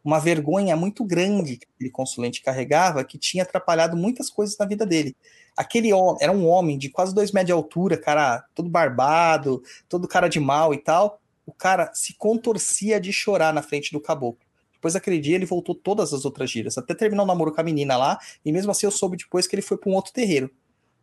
Uma 0.08 0.22
vergonha 0.22 0.74
muito 0.78 1.04
grande 1.04 1.58
que 1.58 1.68
aquele 1.76 1.90
consulente 1.90 2.42
carregava, 2.42 3.04
que 3.04 3.18
tinha 3.18 3.44
atrapalhado 3.44 3.98
muitas 3.98 4.30
coisas 4.30 4.58
na 4.58 4.66
vida 4.66 4.86
dele. 4.86 5.14
Aquele 5.54 5.92
homem, 5.92 6.18
era 6.22 6.32
um 6.32 6.48
homem 6.48 6.78
de 6.78 6.88
quase 6.88 7.14
dois 7.14 7.34
metros 7.34 7.48
de 7.48 7.52
altura, 7.52 7.98
cara, 7.98 8.46
todo 8.56 8.70
barbado, 8.70 9.62
todo 9.90 10.08
cara 10.08 10.30
de 10.30 10.40
mal 10.40 10.74
e 10.74 10.78
tal. 10.78 11.20
O 11.46 11.52
cara 11.52 11.92
se 11.94 12.14
contorcia 12.14 13.02
de 13.02 13.12
chorar 13.12 13.54
na 13.54 13.62
frente 13.62 13.92
do 13.92 14.00
caboclo. 14.00 14.40
Depois 14.72 14.94
daquele 14.94 15.20
dia 15.20 15.36
ele 15.36 15.46
voltou 15.46 15.76
todas 15.76 16.14
as 16.14 16.24
outras 16.24 16.50
giras, 16.50 16.78
até 16.78 16.96
terminar 16.96 17.24
o 17.24 17.26
namoro 17.26 17.52
com 17.54 17.60
a 17.60 17.64
menina 17.66 17.98
lá, 17.98 18.18
e 18.46 18.52
mesmo 18.54 18.72
assim 18.72 18.86
eu 18.86 18.92
soube 18.92 19.18
depois 19.18 19.46
que 19.46 19.56
ele 19.56 19.62
foi 19.62 19.78
para 19.78 19.92
um 19.92 19.94
outro 19.94 20.14
terreiro. 20.14 20.50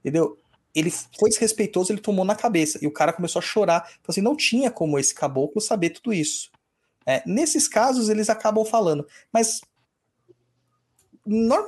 Entendeu? 0.01 0.39
Ele 0.74 0.90
foi 1.20 1.28
desrespeitoso, 1.28 1.93
ele 1.93 2.01
tomou 2.01 2.24
na 2.24 2.35
cabeça. 2.35 2.78
E 2.81 2.86
o 2.86 2.90
cara 2.90 3.12
começou 3.12 3.40
a 3.40 3.43
chorar. 3.43 3.82
Falou 3.82 3.98
assim: 4.09 4.22
não 4.22 4.35
tinha 4.35 4.70
como 4.70 4.98
esse 4.98 5.14
caboclo 5.14 5.60
saber 5.60 5.90
tudo 5.90 6.10
isso. 6.10 6.53
É, 7.06 7.22
nesses 7.26 7.68
casos, 7.68 8.09
eles 8.09 8.31
acabam 8.31 8.64
falando. 8.64 9.06
Mas 9.32 9.60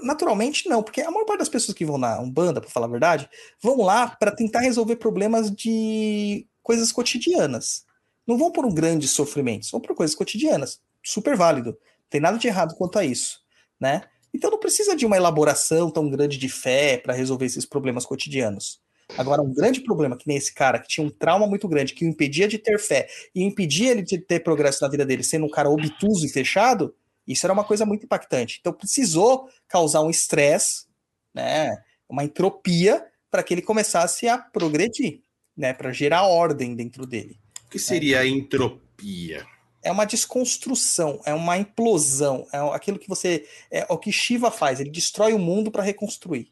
naturalmente 0.03 0.69
não, 0.69 0.83
porque 0.83 1.01
a 1.01 1.11
maior 1.11 1.25
parte 1.25 1.39
das 1.39 1.49
pessoas 1.49 1.75
que 1.75 1.85
vão 1.85 1.97
na 1.97 2.21
Umbanda, 2.21 2.61
para 2.61 2.69
falar 2.69 2.87
a 2.87 2.91
verdade, 2.91 3.29
vão 3.63 3.79
lá 3.79 4.07
para 4.07 4.31
tentar 4.31 4.61
resolver 4.61 4.97
problemas 4.97 5.51
de 5.51 6.47
coisas 6.63 6.93
cotidianas. 6.93 7.85
Não 8.27 8.37
vão 8.37 8.51
por 8.51 8.67
um 8.67 8.75
grande 8.75 9.09
sofrimento, 9.09 9.71
vão 9.71 9.81
por 9.81 9.95
coisas 9.95 10.15
cotidianas. 10.15 10.81
Super 11.03 11.37
válido 11.37 11.77
tem 12.11 12.21
nada 12.21 12.39
de 12.39 12.47
errado 12.47 12.75
quanto 12.77 12.99
a 12.99 13.05
isso, 13.05 13.41
né? 13.81 14.03
Então 14.33 14.51
não 14.51 14.59
precisa 14.59 14.95
de 14.95 15.07
uma 15.07 15.17
elaboração 15.17 15.91
tão 15.91 16.09
grande 16.11 16.37
de 16.37 16.49
fé 16.49 16.99
para 16.99 17.15
resolver 17.15 17.47
esses 17.47 17.65
problemas 17.65 18.05
cotidianos. 18.05 18.81
Agora, 19.17 19.43
um 19.43 19.53
grande 19.53 19.81
problema 19.81 20.17
que 20.17 20.27
nem 20.27 20.37
esse 20.37 20.53
cara, 20.53 20.79
que 20.79 20.89
tinha 20.89 21.07
um 21.07 21.11
trauma 21.11 21.47
muito 21.47 21.69
grande, 21.69 21.95
que 21.95 22.05
o 22.05 22.09
impedia 22.09 22.49
de 22.49 22.59
ter 22.59 22.79
fé 22.79 23.09
e 23.35 23.43
impedia 23.43 23.91
ele 23.91 24.03
de 24.03 24.19
ter 24.19 24.41
progresso 24.41 24.83
na 24.83 24.91
vida 24.91 25.07
dele, 25.07 25.23
sendo 25.23 25.47
um 25.47 25.51
cara 25.51 25.71
obtuso 25.71 26.27
e 26.27 26.29
fechado, 26.29 26.95
isso 27.27 27.47
era 27.47 27.53
uma 27.53 27.65
coisa 27.65 27.87
muito 27.87 28.05
impactante. 28.05 28.59
Então 28.61 28.73
precisou 28.73 29.49
causar 29.69 30.03
um 30.03 30.11
estresse, 30.11 30.87
né, 31.33 31.77
uma 32.09 32.25
entropia, 32.25 33.05
para 33.31 33.43
que 33.43 33.55
ele 33.55 33.63
começasse 33.63 34.29
a 34.29 34.39
progredir, 34.39 35.21
né, 35.57 35.73
para 35.73 35.93
gerar 35.93 36.23
ordem 36.23 36.75
dentro 36.75 37.07
dele. 37.07 37.39
O 37.67 37.71
que 37.71 37.79
seria 37.79 38.21
a 38.21 38.27
entropia? 38.27 39.47
é 39.87 39.93
uma 39.93 40.05
desconstrução, 40.05 41.21
é 41.25 41.33
uma 41.33 41.57
implosão, 41.57 42.45
é 42.53 42.59
aquilo 42.75 42.99
que 42.99 43.09
você. 43.09 43.47
É 43.71 43.87
o 43.89 43.97
que 43.97 44.11
Shiva 44.11 44.51
faz, 44.51 44.81
ele 44.81 44.91
destrói 44.91 45.33
o 45.33 45.39
mundo 45.39 45.71
para 45.71 45.83
reconstruir. 45.83 46.51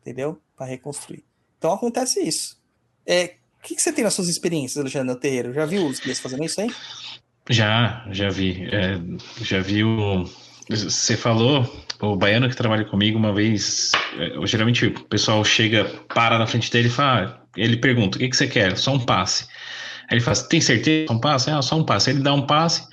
Entendeu? 0.00 0.40
Para 0.56 0.64
reconstruir. 0.64 1.27
Então 1.58 1.72
acontece 1.72 2.20
isso. 2.20 2.56
É, 3.06 3.34
o 3.58 3.66
que, 3.66 3.74
que 3.74 3.82
você 3.82 3.92
tem 3.92 4.04
nas 4.04 4.14
suas 4.14 4.28
experiências, 4.28 4.78
Alexandre 4.78 5.16
terreiro? 5.16 5.52
Já 5.52 5.66
viu 5.66 5.86
os 5.86 5.98
guias 5.98 6.20
fazendo 6.20 6.44
isso 6.44 6.60
aí? 6.60 6.70
Já, 7.50 8.06
já 8.10 8.30
vi. 8.30 8.68
É, 8.70 8.98
já 9.42 9.60
vi 9.60 9.82
o. 9.82 10.24
Você 10.68 11.16
falou, 11.16 11.66
o 12.00 12.14
baiano 12.14 12.48
que 12.48 12.54
trabalha 12.54 12.84
comigo 12.84 13.18
uma 13.18 13.32
vez, 13.32 13.92
é, 14.18 14.46
geralmente 14.46 14.86
o 14.86 15.04
pessoal 15.04 15.42
chega, 15.42 15.86
para 16.14 16.38
na 16.38 16.46
frente 16.46 16.70
dele 16.70 16.88
e 16.88 16.90
fala, 16.90 17.42
ah, 17.42 17.48
ele 17.56 17.78
pergunta, 17.78 18.16
o 18.16 18.20
que, 18.20 18.28
que 18.28 18.36
você 18.36 18.46
quer? 18.46 18.76
Só 18.76 18.92
um 18.92 19.00
passe. 19.00 19.46
Aí 20.08 20.16
ele 20.16 20.20
fala, 20.20 20.36
tem 20.44 20.60
certeza? 20.60 21.06
Só 21.08 21.14
um 21.14 21.20
passe? 21.20 21.50
Ah, 21.50 21.62
só 21.62 21.76
um 21.76 21.84
passe. 21.84 22.10
Aí 22.10 22.16
ele 22.16 22.22
dá 22.22 22.34
um 22.34 22.46
passe. 22.46 22.86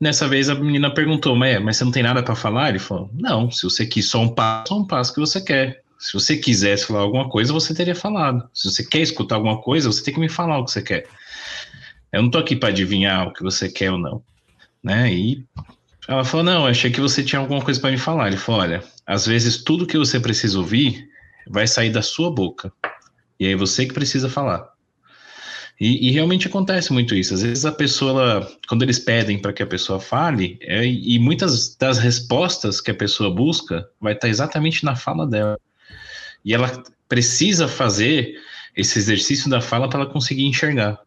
Nessa 0.00 0.26
vez 0.26 0.50
a 0.50 0.54
menina 0.56 0.92
perguntou, 0.92 1.36
mas, 1.36 1.62
mas 1.62 1.76
você 1.76 1.84
não 1.84 1.92
tem 1.92 2.02
nada 2.02 2.22
para 2.22 2.34
falar? 2.34 2.70
Ele 2.70 2.80
falou, 2.80 3.08
não, 3.14 3.50
se 3.52 3.62
você 3.62 3.86
quis 3.86 4.08
só 4.08 4.20
um 4.20 4.28
passe, 4.28 4.68
só 4.68 4.78
um 4.78 4.86
passe 4.86 5.14
que 5.14 5.20
você 5.20 5.40
quer. 5.40 5.81
Se 6.02 6.14
você 6.14 6.36
quisesse 6.36 6.86
falar 6.86 7.02
alguma 7.02 7.28
coisa, 7.28 7.52
você 7.52 7.72
teria 7.72 7.94
falado. 7.94 8.48
Se 8.52 8.68
você 8.68 8.84
quer 8.84 9.02
escutar 9.02 9.36
alguma 9.36 9.62
coisa, 9.62 9.86
você 9.86 10.02
tem 10.02 10.12
que 10.12 10.18
me 10.18 10.28
falar 10.28 10.58
o 10.58 10.64
que 10.64 10.72
você 10.72 10.82
quer. 10.82 11.06
Eu 12.12 12.22
não 12.22 12.28
tô 12.28 12.38
aqui 12.38 12.56
para 12.56 12.70
adivinhar 12.70 13.28
o 13.28 13.32
que 13.32 13.40
você 13.40 13.68
quer 13.68 13.92
ou 13.92 13.98
não, 13.98 14.20
né? 14.82 15.14
E 15.14 15.44
ela 16.08 16.24
falou: 16.24 16.44
"Não, 16.44 16.66
achei 16.66 16.90
que 16.90 17.00
você 17.00 17.22
tinha 17.22 17.38
alguma 17.38 17.62
coisa 17.62 17.80
para 17.80 17.92
me 17.92 17.98
falar". 17.98 18.26
Ele 18.26 18.36
falou: 18.36 18.62
"Olha, 18.62 18.82
às 19.06 19.26
vezes 19.26 19.62
tudo 19.62 19.86
que 19.86 19.96
você 19.96 20.18
precisa 20.18 20.58
ouvir 20.58 21.08
vai 21.46 21.68
sair 21.68 21.90
da 21.90 22.02
sua 22.02 22.34
boca. 22.34 22.72
E 23.38 23.46
aí 23.46 23.54
você 23.54 23.86
que 23.86 23.94
precisa 23.94 24.28
falar". 24.28 24.72
E, 25.80 26.08
e, 26.08 26.10
realmente 26.10 26.48
acontece 26.48 26.92
muito 26.92 27.14
isso. 27.14 27.32
Às 27.32 27.42
vezes 27.42 27.64
a 27.64 27.72
pessoa, 27.72 28.10
ela, 28.10 28.52
quando 28.68 28.82
eles 28.82 28.98
pedem 28.98 29.40
para 29.40 29.52
que 29.52 29.62
a 29.62 29.66
pessoa 29.66 30.00
fale, 30.00 30.58
é, 30.62 30.84
e 30.84 31.18
muitas 31.20 31.76
das 31.76 31.98
respostas 31.98 32.80
que 32.80 32.90
a 32.90 32.94
pessoa 32.94 33.32
busca 33.32 33.88
vai 34.00 34.14
estar 34.14 34.28
exatamente 34.28 34.84
na 34.84 34.96
fala 34.96 35.26
dela. 35.26 35.56
E 36.44 36.54
ela 36.54 36.82
precisa 37.08 37.68
fazer 37.68 38.40
esse 38.76 38.98
exercício 38.98 39.50
da 39.50 39.60
fala 39.60 39.88
para 39.88 40.00
ela 40.00 40.10
conseguir 40.10 40.44
enxergar 40.44 40.98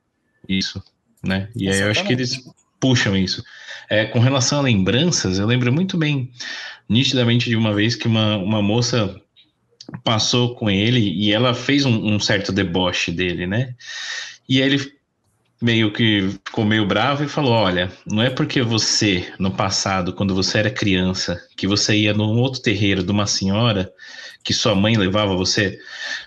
isso, 0.47 0.83
né? 1.23 1.49
E 1.55 1.69
aí 1.69 1.79
eu 1.79 1.89
acho 1.89 2.03
que 2.05 2.13
eles 2.13 2.43
puxam 2.79 3.17
isso. 3.17 3.43
É, 3.89 4.05
com 4.05 4.19
relação 4.19 4.59
a 4.59 4.63
lembranças, 4.63 5.39
eu 5.39 5.45
lembro 5.45 5.71
muito 5.73 5.97
bem, 5.97 6.31
nitidamente, 6.87 7.49
de 7.49 7.55
uma 7.55 7.73
vez 7.73 7.95
que 7.95 8.07
uma, 8.07 8.37
uma 8.37 8.61
moça 8.61 9.19
passou 10.03 10.55
com 10.55 10.69
ele 10.69 10.99
e 10.99 11.31
ela 11.31 11.53
fez 11.53 11.85
um, 11.85 12.15
um 12.15 12.19
certo 12.19 12.51
deboche 12.51 13.11
dele, 13.11 13.45
né? 13.45 13.75
E 14.47 14.59
ele 14.59 14.94
meio 15.65 15.91
que 15.91 16.29
ficou 16.45 16.63
meio 16.63 16.85
bravo 16.85 17.23
e 17.23 17.27
falou: 17.27 17.51
Olha, 17.51 17.91
não 18.05 18.21
é 18.21 18.29
porque 18.29 18.61
você, 18.61 19.33
no 19.39 19.49
passado, 19.49 20.13
quando 20.13 20.35
você 20.35 20.59
era 20.59 20.69
criança, 20.69 21.41
que 21.57 21.65
você 21.65 21.95
ia 21.95 22.13
num 22.13 22.37
outro 22.39 22.61
terreiro 22.61 23.01
de 23.01 23.11
uma 23.11 23.25
senhora 23.25 23.91
que 24.43 24.53
sua 24.53 24.75
mãe 24.75 24.95
levava 24.95 25.35
você 25.35 25.79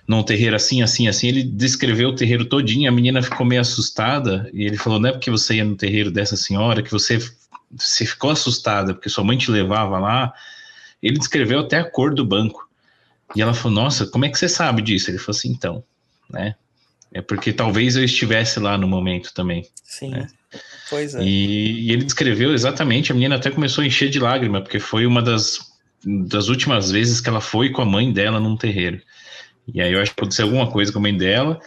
num 0.08 0.24
terreiro 0.24 0.56
assim, 0.56 0.82
assim, 0.82 1.06
assim. 1.06 1.28
Ele 1.28 1.44
descreveu 1.44 2.08
o 2.08 2.16
terreiro 2.16 2.46
todinho, 2.46 2.88
a 2.88 2.92
menina 2.92 3.22
ficou 3.22 3.46
meio 3.46 3.60
assustada 3.60 4.50
e 4.52 4.64
ele 4.64 4.76
falou: 4.76 4.98
Não 4.98 5.08
é 5.08 5.12
porque 5.12 5.30
você 5.30 5.54
ia 5.54 5.64
no 5.64 5.76
terreiro 5.76 6.10
dessa 6.10 6.36
senhora 6.36 6.82
que 6.82 6.90
você, 6.90 7.18
você 7.70 8.04
ficou 8.04 8.30
assustada, 8.30 8.92
porque 8.92 9.08
sua 9.08 9.22
mãe 9.22 9.38
te 9.38 9.52
levava 9.52 10.00
lá. 10.00 10.32
Ele 11.00 11.16
descreveu 11.16 11.60
até 11.60 11.78
a 11.78 11.88
cor 11.88 12.12
do 12.12 12.24
banco. 12.24 12.68
E 13.36 13.40
ela 13.40 13.54
falou: 13.54 13.84
Nossa, 13.84 14.04
como 14.04 14.24
é 14.24 14.28
que 14.28 14.36
você 14.36 14.48
sabe 14.48 14.82
disso? 14.82 15.12
Ele 15.12 15.18
falou 15.18 15.38
assim: 15.38 15.50
Então, 15.50 15.84
né? 16.28 16.56
É 17.12 17.22
porque 17.22 17.52
talvez 17.52 17.96
eu 17.96 18.04
estivesse 18.04 18.60
lá 18.60 18.76
no 18.76 18.86
momento 18.86 19.32
também. 19.34 19.66
Sim. 19.84 20.10
Né? 20.10 20.28
Pois 20.90 21.14
é. 21.14 21.22
E, 21.22 21.88
e, 21.88 21.92
ele 21.92 22.04
descreveu 22.04 22.52
exatamente, 22.52 23.12
a 23.12 23.14
menina 23.14 23.36
até 23.36 23.50
começou 23.50 23.82
a 23.82 23.86
encher 23.86 24.08
de 24.08 24.18
lágrima, 24.18 24.60
porque 24.60 24.78
foi 24.78 25.06
uma 25.06 25.22
das 25.22 25.68
das 26.04 26.48
últimas 26.48 26.92
vezes 26.92 27.20
que 27.20 27.28
ela 27.28 27.40
foi 27.40 27.70
com 27.70 27.82
a 27.82 27.84
mãe 27.84 28.12
dela 28.12 28.38
num 28.38 28.56
terreiro. 28.56 29.00
E 29.72 29.80
aí 29.80 29.92
eu 29.92 30.00
acho 30.00 30.14
que 30.14 30.20
aconteceu 30.20 30.46
alguma 30.46 30.70
coisa 30.70 30.92
com 30.92 30.98
a 30.98 31.02
mãe 31.02 31.16
dela, 31.16 31.60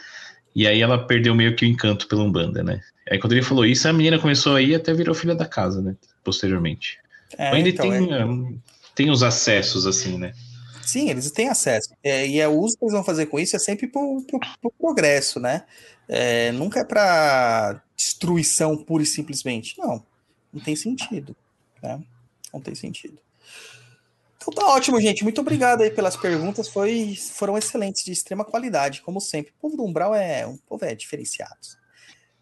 e 0.55 0.65
aí 0.65 0.81
ela 0.81 1.05
perdeu 1.05 1.35
meio 1.35 1.55
que 1.55 1.65
o 1.65 1.67
encanto 1.67 2.07
pela 2.07 2.23
Umbanda, 2.23 2.63
né? 2.63 2.81
Aí 3.09 3.19
quando 3.19 3.33
ele 3.33 3.43
falou 3.43 3.65
isso, 3.65 3.87
a 3.87 3.93
menina 3.93 4.17
começou 4.17 4.55
a 4.55 4.61
ir 4.61 4.73
até 4.73 4.93
virou 4.93 5.13
filha 5.13 5.35
da 5.35 5.45
casa, 5.45 5.81
né? 5.81 5.95
Posteriormente. 6.23 6.97
É, 7.37 7.49
ainda 7.49 7.69
então, 7.69 7.89
tem, 7.89 8.13
é- 8.13 8.25
um, 8.25 8.59
tem 8.95 9.09
os 9.09 9.21
acessos, 9.21 9.85
assim, 9.85 10.17
né? 10.17 10.33
Sim, 10.83 11.09
eles 11.09 11.29
têm 11.31 11.49
acesso. 11.49 11.93
É, 12.03 12.27
e 12.27 12.45
o 12.45 12.59
uso 12.59 12.77
que 12.77 12.83
eles 12.83 12.93
vão 12.93 13.03
fazer 13.03 13.27
com 13.27 13.39
isso 13.39 13.55
é 13.55 13.59
sempre 13.59 13.87
pro, 13.87 14.21
pro, 14.23 14.39
pro 14.61 14.71
progresso, 14.71 15.39
né? 15.39 15.65
É, 16.07 16.51
nunca 16.51 16.79
é 16.79 16.83
para 16.83 17.81
destruição 17.95 18.75
pura 18.77 19.03
e 19.03 19.05
simplesmente. 19.05 19.77
Não, 19.77 20.03
não 20.51 20.61
tem 20.61 20.75
sentido. 20.75 21.35
Né? 21.81 22.01
Não 22.53 22.59
tem 22.59 22.75
sentido. 22.75 23.17
Então 24.37 24.53
tá 24.53 24.65
ótimo, 24.67 24.99
gente. 24.99 25.23
Muito 25.23 25.39
obrigado 25.39 25.81
aí 25.81 25.91
pelas 25.91 26.17
perguntas. 26.17 26.67
Foi, 26.67 27.15
foram 27.15 27.57
excelentes, 27.57 28.03
de 28.03 28.11
extrema 28.11 28.43
qualidade, 28.43 29.01
como 29.01 29.21
sempre. 29.21 29.51
O 29.51 29.61
povo 29.61 29.77
do 29.77 29.85
Umbral 29.85 30.15
é 30.15 30.45
um 30.47 30.57
povo 30.57 30.83
é 30.83 30.95
diferenciado. 30.95 31.59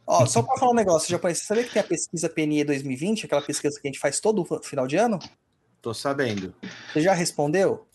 Ó, 0.07 0.25
só 0.25 0.41
para 0.41 0.57
falar 0.57 0.71
um 0.71 0.75
negócio, 0.75 1.07
japonês, 1.07 1.37
você 1.37 1.45
sabia 1.45 1.63
que 1.63 1.71
tem 1.71 1.81
a 1.81 1.85
pesquisa 1.85 2.27
PNE 2.27 2.63
2020, 2.63 3.25
aquela 3.25 3.43
pesquisa 3.43 3.79
que 3.79 3.87
a 3.87 3.91
gente 3.91 3.99
faz 3.99 4.19
todo 4.19 4.43
final 4.63 4.87
de 4.87 4.95
ano? 4.95 5.19
Tô 5.81 5.93
sabendo. 5.93 6.55
Você 6.91 7.01
já 7.01 7.13
respondeu? 7.13 7.85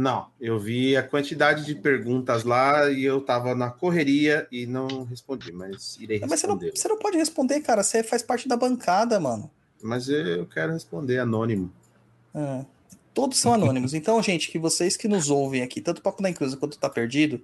Não, 0.00 0.28
eu 0.40 0.60
vi 0.60 0.96
a 0.96 1.02
quantidade 1.02 1.64
de 1.66 1.74
perguntas 1.74 2.44
lá 2.44 2.88
e 2.88 3.02
eu 3.04 3.20
tava 3.20 3.52
na 3.52 3.68
correria 3.68 4.46
e 4.52 4.64
não 4.64 5.02
respondi, 5.02 5.50
mas 5.50 5.96
irei 6.00 6.20
Mas 6.20 6.38
você 6.38 6.46
não, 6.46 6.54
responder. 6.54 6.78
você 6.78 6.88
não 6.88 6.98
pode 6.98 7.16
responder, 7.16 7.60
cara. 7.62 7.82
Você 7.82 8.04
faz 8.04 8.22
parte 8.22 8.46
da 8.46 8.56
bancada, 8.56 9.18
mano. 9.18 9.50
Mas 9.82 10.08
eu 10.08 10.46
quero 10.46 10.72
responder 10.72 11.18
anônimo. 11.18 11.72
É. 12.32 12.64
Todos 13.12 13.38
são 13.38 13.52
anônimos. 13.52 13.92
Então, 13.98 14.22
gente, 14.22 14.52
que 14.52 14.58
vocês 14.58 14.96
que 14.96 15.08
nos 15.08 15.30
ouvem 15.30 15.62
aqui, 15.62 15.80
tanto 15.80 15.98
o 15.98 16.02
Papo 16.02 16.22
da 16.22 16.30
Encruza 16.30 16.56
quanto 16.56 16.74
o 16.74 16.78
Tá 16.78 16.88
Perdido, 16.88 17.40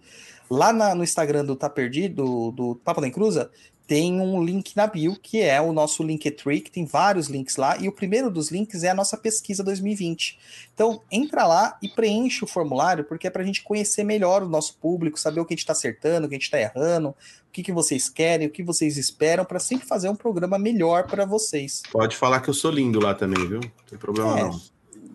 lá 0.48 0.72
na- 0.72 0.94
no 0.94 1.02
Instagram 1.02 1.44
do 1.44 1.56
Tá 1.56 1.68
Perdido, 1.68 2.52
do 2.52 2.76
Papo 2.84 3.00
da 3.00 3.08
Encruza, 3.08 3.50
tem 3.86 4.18
um 4.18 4.42
link 4.42 4.74
na 4.74 4.86
bio, 4.86 5.14
que 5.20 5.40
é 5.42 5.60
o 5.60 5.72
nosso 5.72 6.02
Linktree, 6.02 6.60
que 6.60 6.70
tem 6.70 6.86
vários 6.86 7.26
links 7.28 7.56
lá, 7.56 7.76
e 7.76 7.86
o 7.86 7.92
primeiro 7.92 8.30
dos 8.30 8.50
links 8.50 8.82
é 8.82 8.88
a 8.88 8.94
nossa 8.94 9.16
pesquisa 9.16 9.62
2020. 9.62 10.38
Então, 10.72 11.02
entra 11.10 11.46
lá 11.46 11.76
e 11.82 11.88
preenche 11.88 12.42
o 12.42 12.46
formulário, 12.46 13.04
porque 13.04 13.26
é 13.26 13.30
pra 13.30 13.44
gente 13.44 13.62
conhecer 13.62 14.02
melhor 14.02 14.42
o 14.42 14.48
nosso 14.48 14.76
público, 14.78 15.20
saber 15.20 15.40
o 15.40 15.44
que 15.44 15.52
a 15.52 15.56
gente 15.56 15.66
tá 15.66 15.72
acertando, 15.72 16.26
o 16.26 16.28
que 16.30 16.34
a 16.34 16.38
gente 16.38 16.50
tá 16.50 16.58
errando, 16.58 17.10
o 17.10 17.52
que, 17.52 17.62
que 17.62 17.72
vocês 17.72 18.08
querem, 18.08 18.46
o 18.46 18.50
que 18.50 18.62
vocês 18.62 18.96
esperam, 18.96 19.44
para 19.44 19.60
sempre 19.60 19.86
fazer 19.86 20.08
um 20.08 20.16
programa 20.16 20.58
melhor 20.58 21.06
para 21.06 21.26
vocês. 21.26 21.82
Pode 21.92 22.16
falar 22.16 22.40
que 22.40 22.48
eu 22.48 22.54
sou 22.54 22.70
lindo 22.70 22.98
lá 22.98 23.14
também, 23.14 23.46
viu? 23.46 23.60
Não 23.60 23.70
tem 23.88 23.98
problema 23.98 24.38
É. 24.38 24.42
não. 24.44 24.60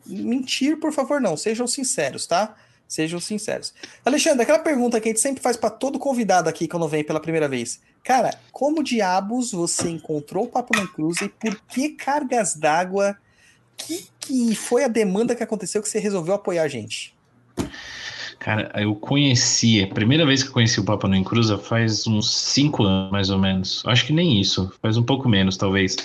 mentir, 0.05 0.79
por 0.79 0.93
favor, 0.93 1.19
não. 1.19 1.35
Sejam 1.35 1.65
sinceros, 1.67 2.27
tá? 2.27 2.55
Sejam 2.87 3.19
sinceros. 3.19 3.73
Alexandre, 4.03 4.41
aquela 4.43 4.57
pergunta 4.59 4.99
que 4.99 5.07
a 5.07 5.11
gente 5.11 5.21
sempre 5.21 5.43
faz 5.43 5.55
para 5.55 5.69
todo 5.69 5.99
convidado 5.99 6.49
aqui 6.49 6.67
quando 6.67 6.87
vem 6.87 7.03
pela 7.03 7.19
primeira 7.19 7.47
vez. 7.47 7.79
Cara, 8.03 8.31
como 8.51 8.83
diabos 8.83 9.51
você 9.51 9.89
encontrou 9.89 10.45
o 10.45 10.47
Papo 10.47 10.75
na 10.75 10.87
Cruz 10.87 11.21
e 11.21 11.29
por 11.29 11.55
que 11.67 11.89
cargas 11.89 12.55
d'água? 12.55 13.15
Que, 13.77 14.05
que 14.19 14.55
foi 14.55 14.83
a 14.83 14.87
demanda 14.87 15.35
que 15.35 15.43
aconteceu 15.43 15.81
que 15.81 15.87
você 15.87 15.99
resolveu 15.99 16.33
apoiar 16.33 16.63
a 16.63 16.67
gente? 16.67 17.15
Cara, 18.39 18.71
eu 18.75 18.95
conheci, 18.95 19.83
a 19.83 19.87
primeira 19.87 20.25
vez 20.25 20.41
que 20.41 20.49
eu 20.49 20.53
conheci 20.53 20.79
o 20.79 20.85
Papa 20.85 21.09
no 21.09 21.15
Encruza 21.15 21.57
faz 21.57 22.07
uns 22.07 22.33
cinco 22.33 22.83
anos, 22.83 23.11
mais 23.11 23.29
ou 23.29 23.37
menos. 23.37 23.83
Acho 23.85 24.05
que 24.05 24.13
nem 24.13 24.39
isso, 24.39 24.71
faz 24.81 24.95
um 24.95 25.03
pouco 25.03 25.27
menos, 25.27 25.57
talvez. 25.57 25.97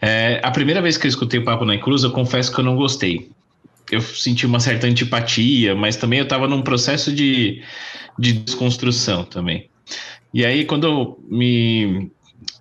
É, 0.00 0.40
a 0.42 0.50
primeira 0.50 0.80
vez 0.80 0.96
que 0.96 1.06
eu 1.06 1.10
escutei 1.10 1.38
o 1.38 1.44
Papa 1.44 1.66
no 1.66 1.74
Encruza, 1.74 2.06
eu 2.06 2.12
confesso 2.12 2.50
que 2.50 2.58
eu 2.58 2.64
não 2.64 2.76
gostei. 2.76 3.30
Eu 3.90 4.00
senti 4.00 4.46
uma 4.46 4.58
certa 4.58 4.86
antipatia, 4.86 5.74
mas 5.74 5.96
também 5.96 6.18
eu 6.18 6.24
estava 6.24 6.48
num 6.48 6.62
processo 6.62 7.12
de, 7.12 7.62
de 8.18 8.32
desconstrução 8.32 9.24
também. 9.24 9.68
E 10.36 10.44
aí, 10.44 10.66
quando 10.66 10.86
eu 10.86 11.18
me. 11.30 12.10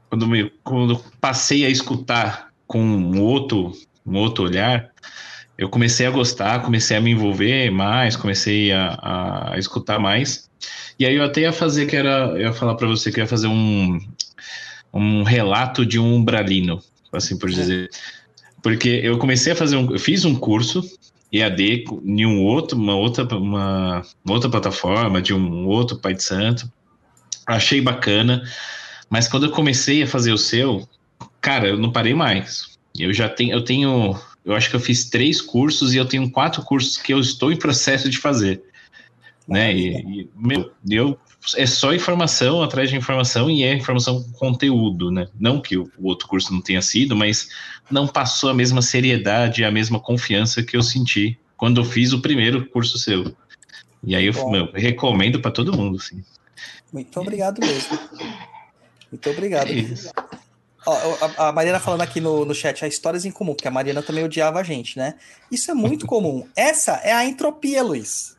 Quando, 0.09 0.25
me, 0.25 0.49
quando 0.63 0.97
passei 1.19 1.65
a 1.65 1.69
escutar 1.69 2.47
com 2.65 2.79
um 2.81 3.21
outro, 3.21 3.73
um 4.05 4.15
outro 4.15 4.45
olhar, 4.45 4.91
eu 5.57 5.67
comecei 5.67 6.05
a 6.05 6.09
gostar, 6.09 6.61
comecei 6.61 6.95
a 6.95 7.01
me 7.01 7.11
envolver 7.11 7.69
mais, 7.71 8.15
comecei 8.15 8.71
a, 8.71 9.51
a 9.51 9.59
escutar 9.59 9.99
mais. 9.99 10.49
E 10.97 11.05
aí 11.05 11.15
eu 11.15 11.23
até 11.25 11.41
ia 11.41 11.51
fazer 11.51 11.85
que 11.85 11.97
era, 11.97 12.27
eu 12.27 12.43
ia 12.43 12.53
falar 12.53 12.75
para 12.75 12.87
você 12.87 13.11
que 13.11 13.19
eu 13.19 13.25
ia 13.25 13.27
fazer 13.27 13.47
um, 13.47 13.99
um 14.93 15.23
relato 15.23 15.85
de 15.85 15.99
um 15.99 16.15
umbralino, 16.15 16.81
assim 17.11 17.37
por 17.37 17.49
dizer. 17.49 17.89
Porque 18.63 19.01
eu 19.03 19.17
comecei 19.17 19.51
a 19.51 19.55
fazer 19.55 19.75
um, 19.75 19.91
eu 19.91 19.99
fiz 19.99 20.23
um 20.23 20.33
curso 20.33 20.81
EAD 21.29 21.83
em 22.05 22.25
um 22.25 22.41
outro, 22.41 22.77
uma 22.77 22.95
outra, 22.95 23.25
uma, 23.37 24.01
uma 24.23 24.33
outra 24.33 24.49
plataforma 24.49 25.21
de 25.21 25.33
um 25.33 25.67
outro 25.67 25.97
pai 25.97 26.13
de 26.13 26.23
santo. 26.23 26.71
Achei 27.45 27.79
bacana, 27.81 28.43
mas 29.09 29.27
quando 29.27 29.45
eu 29.45 29.51
comecei 29.51 30.03
a 30.03 30.07
fazer 30.07 30.31
o 30.31 30.37
seu, 30.37 30.87
cara, 31.39 31.67
eu 31.67 31.77
não 31.77 31.91
parei 31.91 32.13
mais. 32.13 32.77
Eu 32.97 33.13
já 33.13 33.29
tenho, 33.29 33.53
eu 33.53 33.63
tenho 33.63 34.17
eu 34.45 34.53
acho 34.53 34.69
que 34.69 34.75
eu 34.75 34.79
fiz 34.79 35.09
três 35.09 35.41
cursos 35.41 35.93
e 35.93 35.97
eu 35.97 36.05
tenho 36.05 36.29
quatro 36.29 36.61
cursos 36.61 36.97
que 36.97 37.11
eu 37.11 37.19
estou 37.19 37.51
em 37.51 37.57
processo 37.57 38.07
de 38.07 38.19
fazer. 38.19 38.63
Né? 39.47 39.75
E, 39.75 40.21
e, 40.21 40.29
meu, 40.35 40.71
eu 40.89 41.19
é 41.55 41.65
só 41.65 41.93
informação 41.93 42.63
atrás 42.63 42.89
de 42.89 42.95
informação 42.95 43.49
e 43.49 43.63
é 43.63 43.73
informação 43.73 44.23
com 44.23 44.31
conteúdo, 44.31 45.11
né? 45.11 45.27
Não 45.39 45.61
que 45.61 45.77
o, 45.77 45.91
o 45.97 46.07
outro 46.07 46.27
curso 46.27 46.51
não 46.51 46.61
tenha 46.61 46.81
sido, 46.81 47.15
mas 47.15 47.49
não 47.89 48.07
passou 48.07 48.49
a 48.49 48.53
mesma 48.53 48.81
seriedade, 48.81 49.63
a 49.63 49.71
mesma 49.71 49.99
confiança 49.99 50.63
que 50.63 50.75
eu 50.75 50.81
senti 50.81 51.37
quando 51.57 51.81
eu 51.81 51.85
fiz 51.85 52.13
o 52.13 52.21
primeiro 52.21 52.65
curso 52.67 52.97
seu. 52.97 53.35
E 54.03 54.15
aí 54.15 54.25
eu 54.25 54.49
meu, 54.49 54.71
recomendo 54.73 55.39
para 55.39 55.51
todo 55.51 55.75
mundo, 55.75 55.97
assim. 55.97 56.23
Muito 56.95 57.19
obrigado 57.19 57.59
mesmo. 57.59 57.99
Muito 59.11 59.29
obrigado. 59.29 59.67
É 59.67 59.73
isso. 59.73 60.09
Ó, 60.85 60.97
a, 61.37 61.49
a 61.49 61.51
Mariana 61.51 61.77
falando 61.77 62.01
aqui 62.01 62.21
no, 62.21 62.45
no 62.45 62.55
chat, 62.55 62.85
há 62.85 62.87
histórias 62.87 63.25
em 63.25 63.31
comum, 63.31 63.53
porque 63.53 63.67
a 63.67 63.71
Mariana 63.71 64.01
também 64.01 64.23
odiava 64.23 64.61
a 64.61 64.63
gente, 64.63 64.97
né? 64.97 65.15
Isso 65.51 65.69
é 65.69 65.73
muito 65.73 66.05
comum. 66.07 66.47
Essa 66.55 66.93
é 67.03 67.11
a 67.11 67.25
entropia, 67.25 67.83
Luiz. 67.83 68.37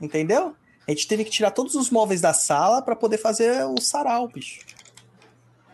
Entendeu? 0.00 0.56
A 0.88 0.90
gente 0.90 1.06
teve 1.06 1.22
que 1.22 1.30
tirar 1.30 1.50
todos 1.50 1.74
os 1.74 1.90
móveis 1.90 2.22
da 2.22 2.32
sala 2.32 2.80
para 2.80 2.96
poder 2.96 3.18
fazer 3.18 3.62
o 3.66 3.78
sarau, 3.78 4.26
bicho. 4.26 4.60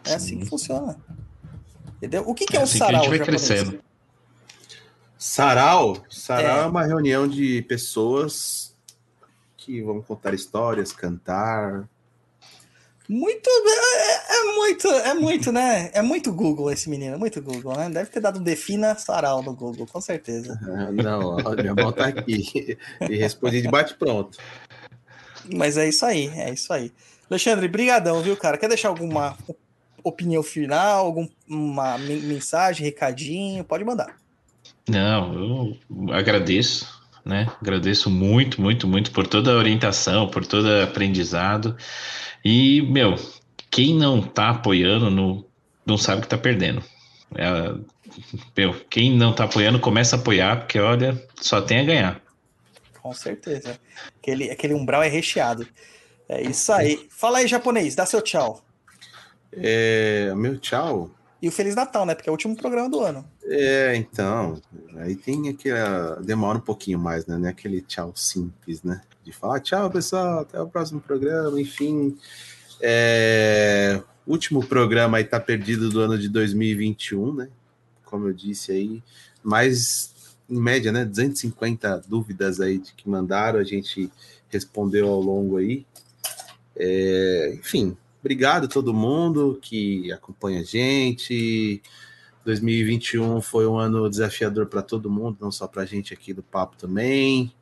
É 0.05 0.15
assim 0.15 0.41
que 0.41 0.47
funciona. 0.47 0.99
Entendeu? 1.99 2.25
O 2.27 2.35
que, 2.35 2.47
que 2.47 2.57
é, 2.57 2.59
É 2.59 2.61
um 2.63 2.65
assim 2.65 2.79
que 2.79 2.83
a 2.83 2.87
sarau? 2.87 3.01
gente 3.05 3.11
vai 3.11 3.19
japonês? 3.19 3.47
crescendo. 3.47 3.81
Sarau? 5.17 6.05
Sarau 6.11 6.59
É. 6.63 6.63
é. 6.65 6.67
uma 6.67 6.85
reunião 6.85 7.29
de 7.29 7.63
pessoas 7.63 8.66
que 9.67 9.83
vão 9.83 10.01
contar 10.01 10.33
histórias, 10.33 10.93
cantar. 10.93 11.89
Muito. 13.09 13.49
É, 13.49 14.37
é 14.39 14.43
muito, 14.55 14.89
é 14.89 15.15
muito, 15.15 15.53
né? 15.53 15.91
É 15.93 16.03
muito 16.03 16.33
Google 16.33 16.71
esse 16.71 16.89
menino, 16.89 17.19
muito 17.19 17.43
Google, 17.43 17.77
né? 17.77 17.91
Deve 17.91 18.11
ter 18.11 18.21
dado 18.21 18.39
um 18.39 18.43
defina 18.43 18.95
sarau 18.97 19.43
no 19.43 19.53
Google, 19.55 19.87
com 19.87 20.01
certeza. 20.01 20.59
Ah, 20.63 20.91
Não, 20.95 21.37
minha 21.57 21.75
mão 21.75 21.93
tá 21.93 22.07
aqui. 22.07 22.79
E 23.09 23.17
respondi 23.17 23.61
de 23.61 23.69
bate-pronto. 23.69 24.39
Mas 25.53 25.77
é 25.77 25.89
isso 25.89 26.05
aí, 26.07 26.29
é 26.29 26.53
isso 26.53 26.73
aí. 26.73 26.93
Alexandre, 27.29 27.67
brigadão, 27.69 28.23
viu, 28.23 28.37
cara? 28.37 28.57
Quer 28.59 28.69
deixar 28.69 28.89
alguma 28.89 29.37
opinião 30.03 30.43
final, 30.43 31.07
alguma 31.07 31.99
men- 31.99 32.21
mensagem, 32.23 32.85
recadinho? 32.85 33.65
Pode 33.65 33.85
mandar. 33.85 34.17
Não, 34.89 35.35
eu 35.35 36.13
agradeço, 36.13 36.96
né? 37.27 37.51
Agradeço 37.61 38.09
muito, 38.09 38.61
muito, 38.61 38.87
muito 38.87 39.11
por 39.11 39.27
toda 39.27 39.51
a 39.51 39.57
orientação, 39.57 40.29
por 40.29 40.47
todo 40.47 40.67
o 40.67 40.83
aprendizado. 40.85 41.77
E, 42.45 42.81
meu, 42.83 43.17
quem 43.69 43.97
não 43.97 44.23
tá 44.23 44.51
apoiando 44.51 45.11
não, 45.11 45.45
não 45.85 45.99
sabe 45.99 46.23
que 46.23 46.29
tá 46.29 46.39
perdendo. 46.39 46.83
É, 47.35 47.75
meu, 48.57 48.75
quem 48.89 49.17
não 49.17 49.35
tá 49.35 49.45
apoiando, 49.45 49.81
começa 49.81 50.15
a 50.15 50.19
apoiar, 50.21 50.59
porque 50.59 50.79
olha, 50.79 51.21
só 51.41 51.61
tem 51.61 51.81
a 51.81 51.85
ganhar. 51.85 52.21
Com 53.03 53.13
certeza. 53.13 53.79
Aquele, 54.23 54.49
aquele 54.49 54.75
umbral 54.75 55.03
é 55.03 55.09
recheado. 55.09 55.67
É 56.29 56.41
isso 56.43 56.73
aí. 56.73 57.09
Fala 57.11 57.39
aí, 57.39 57.49
japonês, 57.49 57.97
dá 57.97 58.07
seu 58.07 58.23
tchau. 58.23 58.65
É, 59.53 60.33
meu 60.37 60.59
tchau. 60.59 61.11
E 61.41 61.49
o 61.49 61.53
Feliz 61.53 61.75
Natal, 61.75 62.07
né? 62.07 62.15
Porque 62.15 62.29
é 62.29 62.33
o 62.33 62.35
último 62.35 62.57
programa 62.57 62.89
do 62.89 63.01
ano. 63.01 63.25
É, 63.45 63.95
então, 63.97 64.61
aí 64.97 65.15
tem 65.15 65.49
aquela. 65.49 66.17
Demora 66.23 66.59
um 66.59 66.63
pouquinho 66.63 66.99
mais, 66.99 67.27
né? 67.27 67.37
Não 67.37 67.47
é 67.47 67.51
aquele 67.51 67.81
tchau 67.83 68.13
simples, 68.17 68.83
né? 68.83 69.03
De 69.23 69.33
falar 69.33 69.61
tchau, 69.61 69.91
pessoal, 69.91 70.41
até 70.41 70.61
o 70.61 70.69
próximo 70.69 71.01
programa, 71.01 71.61
enfim. 71.61 72.17
É, 72.81 74.01
último 74.27 74.65
programa 74.67 75.19
aí 75.19 75.25
tá 75.25 75.39
perdido 75.39 75.89
do 75.89 76.01
ano 76.01 76.19
de 76.19 76.29
2021, 76.29 77.35
né? 77.35 77.49
Como 78.05 78.29
eu 78.29 78.33
disse 78.33 78.73
aí, 78.73 79.03
mais 79.43 80.15
em 80.49 80.59
média, 80.59 80.91
né? 80.91 81.05
250 81.05 82.05
dúvidas 82.09 82.61
aí 82.61 82.79
de 82.79 82.93
que 82.95 83.09
mandaram, 83.09 83.59
a 83.59 83.65
gente 83.65 84.11
respondeu 84.49 85.09
ao 85.09 85.21
longo 85.21 85.59
aí. 85.59 85.85
É, 86.77 87.55
enfim, 87.59 87.97
obrigado 88.27 88.65
a 88.65 88.69
todo 88.69 88.93
mundo 88.93 89.57
que 89.63 90.11
acompanha 90.11 90.61
a 90.61 90.65
gente. 90.65 91.81
2021 92.45 93.41
foi 93.41 93.69
um 93.69 93.79
ano 93.79 94.11
desafiador 94.11 94.67
para 94.67 94.83
todo 94.83 95.09
mundo, 95.09 95.39
não 95.41 95.53
só 95.53 95.69
para 95.69 95.83
a 95.83 95.87
gente 95.87 96.13
aqui 96.13 96.35
do 96.35 96.43
Papo 96.43 96.77
também. 96.77 97.55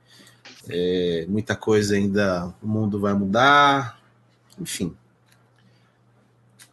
É, 0.67 1.27
muita 1.29 1.55
coisa 1.55 1.97
ainda, 1.97 2.55
o 2.63 2.67
mundo 2.67 2.99
vai 2.99 3.13
mudar. 3.13 4.01
Enfim. 4.59 4.97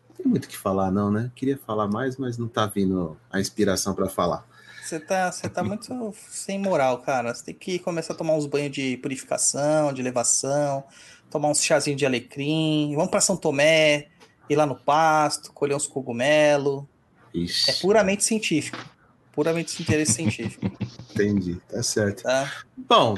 Não 0.07 0.15
tem 0.15 0.26
muito 0.26 0.45
o 0.45 0.47
que 0.47 0.57
falar, 0.57 0.89
não, 0.89 1.11
né? 1.11 1.30
Queria 1.35 1.57
falar 1.57 1.89
mais, 1.89 2.15
mas 2.15 2.38
não 2.38 2.47
tá 2.47 2.65
vindo 2.65 3.18
a 3.30 3.41
inspiração 3.41 3.93
para 3.93 4.07
falar. 4.07 4.47
Você 4.81 5.01
tá, 5.01 5.30
você 5.30 5.49
tá 5.49 5.63
muito 5.63 6.13
sem 6.30 6.57
moral, 6.57 6.99
cara. 6.99 7.34
Você 7.34 7.43
tem 7.43 7.55
que 7.55 7.77
começar 7.80 8.13
a 8.13 8.15
tomar 8.15 8.35
uns 8.35 8.45
banhos 8.45 8.72
de 8.72 8.95
purificação, 8.97 9.91
de 9.91 10.01
elevação, 10.01 10.85
tomar 11.31 11.49
uns 11.49 11.63
chazinhos 11.63 11.97
de 11.97 12.05
alecrim. 12.05 12.93
Vamos 12.95 13.09
para 13.09 13.21
São 13.21 13.37
Tomé, 13.37 14.09
ir 14.49 14.55
lá 14.55 14.65
no 14.65 14.75
pasto, 14.75 15.51
colher 15.53 15.75
uns 15.75 15.87
cogumelos. 15.87 16.83
Ixi, 17.33 17.71
É 17.71 17.73
puramente 17.75 18.23
científico. 18.23 18.77
Puramente 19.31 19.81
interesse 19.81 20.13
científico. 20.13 20.69
entendi, 21.09 21.55
tá 21.69 21.81
certo. 21.81 22.23
Tá? 22.23 22.51
Bom, 22.75 23.17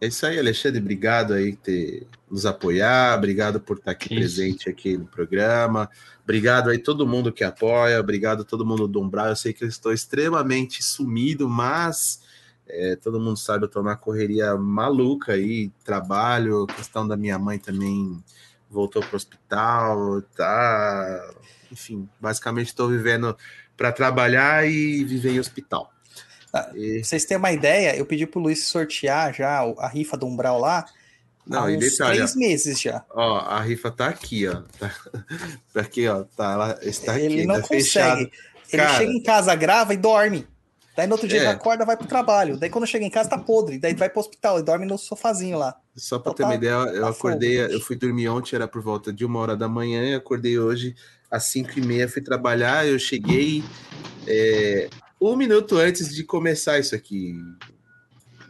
é 0.00 0.08
isso 0.08 0.26
aí, 0.26 0.36
Alexandre. 0.38 0.80
Obrigado 0.80 1.32
aí 1.32 1.52
por 1.52 1.62
ter 1.62 2.06
nos 2.28 2.44
apoiar, 2.44 3.16
obrigado 3.16 3.60
por 3.60 3.76
estar 3.76 3.92
aqui 3.92 4.14
isso. 4.14 4.36
presente 4.36 4.68
aqui 4.68 4.96
no 4.96 5.04
programa. 5.06 5.88
Obrigado 6.24 6.70
aí 6.70 6.78
todo 6.78 7.06
mundo 7.06 7.32
que 7.32 7.44
apoia, 7.44 8.00
obrigado 8.00 8.44
todo 8.44 8.66
mundo 8.66 8.88
do 8.88 9.00
Umbral. 9.00 9.28
Eu 9.28 9.36
sei 9.36 9.52
que 9.52 9.62
eu 9.62 9.68
estou 9.68 9.92
extremamente 9.92 10.82
sumido, 10.82 11.48
mas 11.48 12.20
é, 12.68 12.96
todo 12.96 13.20
mundo 13.20 13.36
sabe, 13.36 13.64
eu 13.64 13.66
estou 13.66 13.82
na 13.82 13.96
correria 13.96 14.54
maluca 14.56 15.32
aí, 15.32 15.70
trabalho, 15.84 16.66
questão 16.66 17.06
da 17.06 17.16
minha 17.16 17.38
mãe 17.38 17.58
também 17.58 18.22
voltou 18.70 19.02
para 19.02 19.12
o 19.12 19.16
hospital, 19.16 20.22
tá? 20.36 21.30
Enfim, 21.70 22.08
basicamente 22.20 22.68
estou 22.68 22.88
vivendo 22.88 23.36
para 23.76 23.92
trabalhar 23.92 24.66
e 24.66 25.04
viver 25.04 25.32
em 25.32 25.40
hospital. 25.40 25.92
Ah, 26.52 26.70
E- 26.74 27.02
vocês 27.02 27.24
terem 27.24 27.38
uma 27.38 27.52
ideia, 27.52 27.96
eu 27.96 28.04
pedi 28.06 28.26
pro 28.26 28.40
Luiz 28.40 28.64
sortear 28.66 29.32
já 29.34 29.60
a 29.78 29.88
rifa 29.88 30.16
do 30.16 30.26
Umbral 30.26 30.58
lá 30.60 30.84
Não, 31.46 31.60
há 31.60 31.64
uns 31.64 31.78
detalhe, 31.78 32.16
três 32.16 32.36
meses 32.36 32.80
já. 32.80 33.04
Ó, 33.10 33.38
a 33.38 33.60
rifa 33.60 33.90
tá 33.90 34.08
aqui, 34.08 34.46
ó. 34.46 34.62
Tá, 34.78 34.94
tá 35.72 35.80
aqui, 35.80 36.06
ó. 36.08 36.24
Tá, 36.36 36.52
ela 36.52 36.78
está 36.82 37.12
aqui. 37.14 37.22
Ele 37.24 37.46
não 37.46 37.56
tá 37.56 37.62
consegue. 37.62 37.82
fechado. 37.82 38.20
Ele 38.20 38.82
Cara. 38.82 38.96
chega 38.98 39.12
em 39.12 39.22
casa, 39.22 39.54
grava 39.54 39.92
e 39.92 39.96
dorme. 39.96 40.46
Daí 40.96 41.06
no 41.06 41.14
outro 41.14 41.26
dia 41.26 41.38
É. 41.38 41.40
ele 41.42 41.48
acorda, 41.48 41.84
vai 41.86 41.96
pro 41.96 42.06
trabalho. 42.06 42.56
Daí 42.58 42.68
quando 42.68 42.86
chega 42.86 43.04
em 43.04 43.10
casa 43.10 43.30
tá 43.30 43.38
podre. 43.38 43.78
Daí 43.78 43.94
vai 43.94 44.10
pro 44.10 44.20
hospital 44.20 44.58
e 44.58 44.62
dorme 44.62 44.84
no 44.84 44.98
sofazinho 44.98 45.56
lá. 45.58 45.74
Só 45.96 46.18
pra 46.18 46.32
Então 46.32 46.34
ter 46.34 46.42
uma 46.44 46.50
tá- 46.50 46.56
ideia, 46.56 46.72
eu 46.96 47.02
tá 47.02 47.08
acordei, 47.10 47.62
fogo, 47.62 47.72
eu 47.74 47.80
fui 47.80 47.96
dormir 47.96 48.28
ontem, 48.28 48.56
era 48.56 48.68
por 48.68 48.82
volta 48.82 49.12
de 49.12 49.24
uma 49.24 49.38
hora 49.40 49.56
da 49.56 49.68
manhã, 49.68 50.04
e 50.04 50.14
acordei 50.14 50.58
hoje 50.58 50.94
às 51.30 51.44
cinco 51.44 51.78
e 51.78 51.82
meia, 51.82 52.08
fui 52.08 52.20
trabalhar, 52.22 52.86
eu 52.86 52.98
cheguei 52.98 53.64
é, 54.26 54.88
um 55.20 55.34
minuto 55.36 55.76
antes 55.78 56.14
de 56.14 56.24
começar 56.24 56.78
isso 56.78 56.94
aqui. 56.94 57.34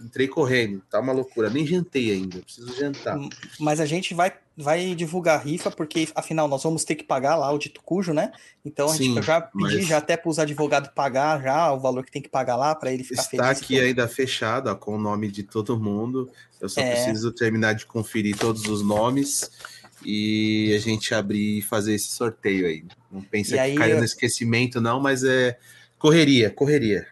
Entrei 0.03 0.27
correndo, 0.27 0.83
tá 0.91 0.99
uma 0.99 1.13
loucura, 1.13 1.49
nem 1.49 1.65
jantei 1.65 2.11
ainda, 2.11 2.39
preciso 2.41 2.75
jantar. 2.77 3.17
Mas 3.61 3.79
a 3.79 3.87
gente 3.87 4.15
vai, 4.15 4.33
vai 4.57 4.95
divulgar 4.95 5.39
a 5.39 5.43
rifa, 5.43 5.71
porque 5.71 6.09
afinal 6.15 6.47
nós 6.47 6.63
vamos 6.63 6.85
ter 6.85 6.95
que 6.95 7.05
pagar 7.05 7.37
lá 7.37 7.51
o 7.51 7.59
dito 7.59 7.81
cujo, 7.83 8.13
né? 8.13 8.33
Então 8.65 8.91
a 8.91 8.97
gente 8.97 9.15
Sim, 9.15 9.23
já 9.23 9.41
pedi 9.41 9.77
mas- 9.77 9.87
já 9.87 9.99
até 9.99 10.17
para 10.17 10.29
os 10.31 10.39
advogados 10.39 10.91
pagar 10.95 11.41
já 11.43 11.73
o 11.73 11.81
valor 11.81 12.05
que 12.05 12.13
tem 12.13 12.21
que 12.23 12.29
pagar 12.29 12.57
lá 12.57 12.75
para 12.75 12.93
ele 12.93 13.03
ficar 13.03 13.23
Está 13.23 13.45
feliz. 13.45 13.63
aqui 13.63 13.81
ainda 13.81 14.07
fechado, 14.07 14.69
ó, 14.69 14.75
com 14.75 14.95
o 14.95 14.99
nome 15.01 15.31
de 15.31 15.43
todo 15.43 15.79
mundo. 15.81 16.31
Eu 16.61 16.69
só 16.69 16.81
É. 16.81 16.93
preciso 16.93 17.33
terminar 17.33 17.73
de 17.75 17.87
conferir 17.87 18.37
todos 18.37 18.67
os 18.67 18.83
nomes 18.83 19.51
e 20.05 20.73
a 20.77 20.79
gente 20.79 21.15
abrir 21.15 21.59
e 21.59 21.63
fazer 21.63 21.95
esse 21.95 22.09
sorteio 22.09 22.67
aí. 22.67 22.85
Não 23.11 23.23
pensa 23.23 23.51
E 23.51 23.55
que 23.55 23.59
aí, 23.61 23.75
caiu 23.75 23.99
no 23.99 24.05
esquecimento, 24.05 24.81
não, 24.81 25.01
mas 25.01 25.25
é 25.25 25.59
correria, 25.99 26.51
correria. 26.51 27.07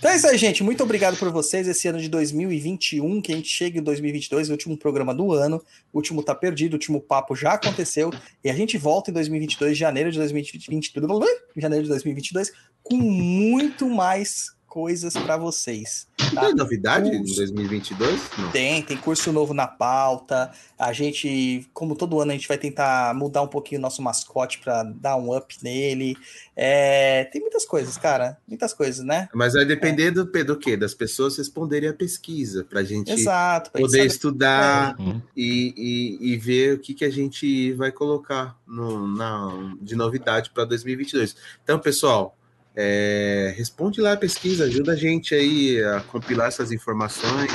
Então 0.00 0.10
é 0.10 0.16
isso 0.16 0.26
aí, 0.26 0.38
gente. 0.38 0.62
Muito 0.62 0.82
obrigado 0.82 1.14
por 1.18 1.30
vocês. 1.30 1.68
Esse 1.68 1.86
ano 1.86 2.00
de 2.00 2.08
2021, 2.08 3.20
que 3.20 3.34
a 3.34 3.36
gente 3.36 3.50
chega 3.50 3.78
em 3.78 3.82
2022, 3.82 4.48
o 4.48 4.52
último 4.52 4.74
programa 4.74 5.14
do 5.14 5.30
ano. 5.30 5.62
O 5.92 5.98
último 5.98 6.22
tá 6.22 6.34
perdido, 6.34 6.72
o 6.72 6.76
último 6.76 7.02
papo 7.02 7.36
já 7.36 7.52
aconteceu. 7.52 8.10
E 8.42 8.48
a 8.48 8.54
gente 8.54 8.78
volta 8.78 9.10
em 9.10 9.14
2022, 9.14 9.76
janeiro 9.76 10.10
de 10.10 10.16
2022, 10.16 11.28
janeiro 11.54 11.82
de 11.84 11.90
2022, 11.90 12.50
com 12.82 12.96
muito 12.96 13.90
mais 13.90 14.56
coisas 14.70 15.12
para 15.14 15.36
vocês. 15.36 16.06
Tá? 16.32 16.42
Tem 16.46 16.54
novidade 16.54 17.08
em 17.10 17.18
Curso. 17.18 17.34
2022? 17.36 18.20
Não. 18.38 18.50
Tem, 18.52 18.80
tem 18.82 18.96
curso 18.96 19.32
novo 19.32 19.52
na 19.52 19.66
pauta. 19.66 20.52
A 20.78 20.92
gente, 20.92 21.68
como 21.74 21.96
todo 21.96 22.20
ano, 22.20 22.30
a 22.30 22.34
gente 22.34 22.46
vai 22.46 22.56
tentar 22.56 23.12
mudar 23.16 23.42
um 23.42 23.48
pouquinho 23.48 23.80
o 23.80 23.82
nosso 23.82 24.00
mascote 24.00 24.60
para 24.60 24.84
dar 24.84 25.16
um 25.16 25.36
up 25.36 25.56
nele. 25.60 26.16
É, 26.54 27.24
tem 27.24 27.40
muitas 27.40 27.64
coisas, 27.64 27.96
cara. 27.96 28.38
Muitas 28.46 28.72
coisas, 28.72 29.04
né? 29.04 29.28
Mas 29.34 29.54
vai 29.54 29.64
depender 29.64 30.12
do, 30.12 30.24
do 30.24 30.56
quê? 30.56 30.76
Das 30.76 30.94
pessoas 30.94 31.36
responderem 31.36 31.88
a 31.88 31.94
pesquisa, 31.94 32.62
para 32.64 32.80
a 32.80 32.84
gente 32.84 33.10
Exato. 33.10 33.70
pra 33.72 33.80
gente 33.80 33.88
poder 33.88 33.98
saber- 33.98 34.06
estudar 34.14 35.00
Uhum. 35.00 35.20
e, 35.36 35.74
e, 36.20 36.32
e 36.32 36.36
ver 36.36 36.74
o 36.74 36.78
que, 36.78 36.94
que 36.94 37.04
a 37.04 37.10
gente 37.10 37.72
vai 37.72 37.90
colocar 37.90 38.56
no, 38.66 39.08
na, 39.08 39.74
de 39.82 39.96
novidade 39.96 40.50
para 40.50 40.64
2022. 40.64 41.34
Então, 41.64 41.78
pessoal, 41.78 42.36
é, 42.76 43.54
responde 43.56 44.00
lá 44.00 44.12
a 44.12 44.16
pesquisa, 44.16 44.64
ajuda 44.64 44.92
a 44.92 44.96
gente 44.96 45.34
aí 45.34 45.82
a 45.84 46.00
compilar 46.00 46.48
essas 46.48 46.72
informações, 46.72 47.50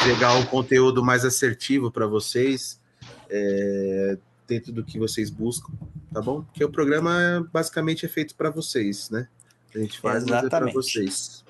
entregar 0.00 0.34
um 0.36 0.44
conteúdo 0.44 1.04
mais 1.04 1.24
assertivo 1.24 1.90
para 1.90 2.06
vocês. 2.06 2.80
é, 3.30 4.18
dentro 4.46 4.72
do 4.72 4.84
que 4.84 4.98
vocês 4.98 5.30
buscam, 5.30 5.72
tá 6.12 6.20
bom? 6.20 6.42
Porque 6.42 6.62
o 6.62 6.70
programa 6.70 7.48
basicamente 7.52 8.04
é 8.04 8.08
feito 8.08 8.34
para 8.34 8.50
vocês, 8.50 9.08
né? 9.08 9.26
A 9.74 9.78
gente 9.78 9.98
faz 9.98 10.26
é 10.26 10.48
para 10.48 10.70
vocês. 10.70 11.42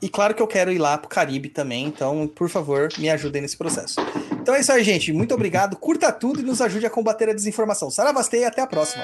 E 0.00 0.08
claro 0.08 0.34
que 0.34 0.42
eu 0.42 0.46
quero 0.46 0.70
ir 0.70 0.78
lá 0.78 0.96
pro 0.96 1.08
Caribe 1.08 1.48
também, 1.48 1.86
então, 1.86 2.28
por 2.28 2.48
favor, 2.48 2.88
me 2.98 3.08
ajudem 3.10 3.42
nesse 3.42 3.56
processo. 3.56 3.98
Então 4.30 4.54
é 4.54 4.60
isso 4.60 4.70
aí, 4.70 4.84
gente. 4.84 5.12
Muito 5.12 5.34
obrigado. 5.34 5.76
Curta 5.76 6.12
tudo 6.12 6.40
e 6.40 6.42
nos 6.44 6.60
ajude 6.60 6.86
a 6.86 6.90
combater 6.90 7.28
a 7.30 7.32
desinformação. 7.32 7.90
Saravastei 7.90 8.42
e 8.42 8.44
até 8.44 8.60
a 8.60 8.66
próxima. 8.66 9.02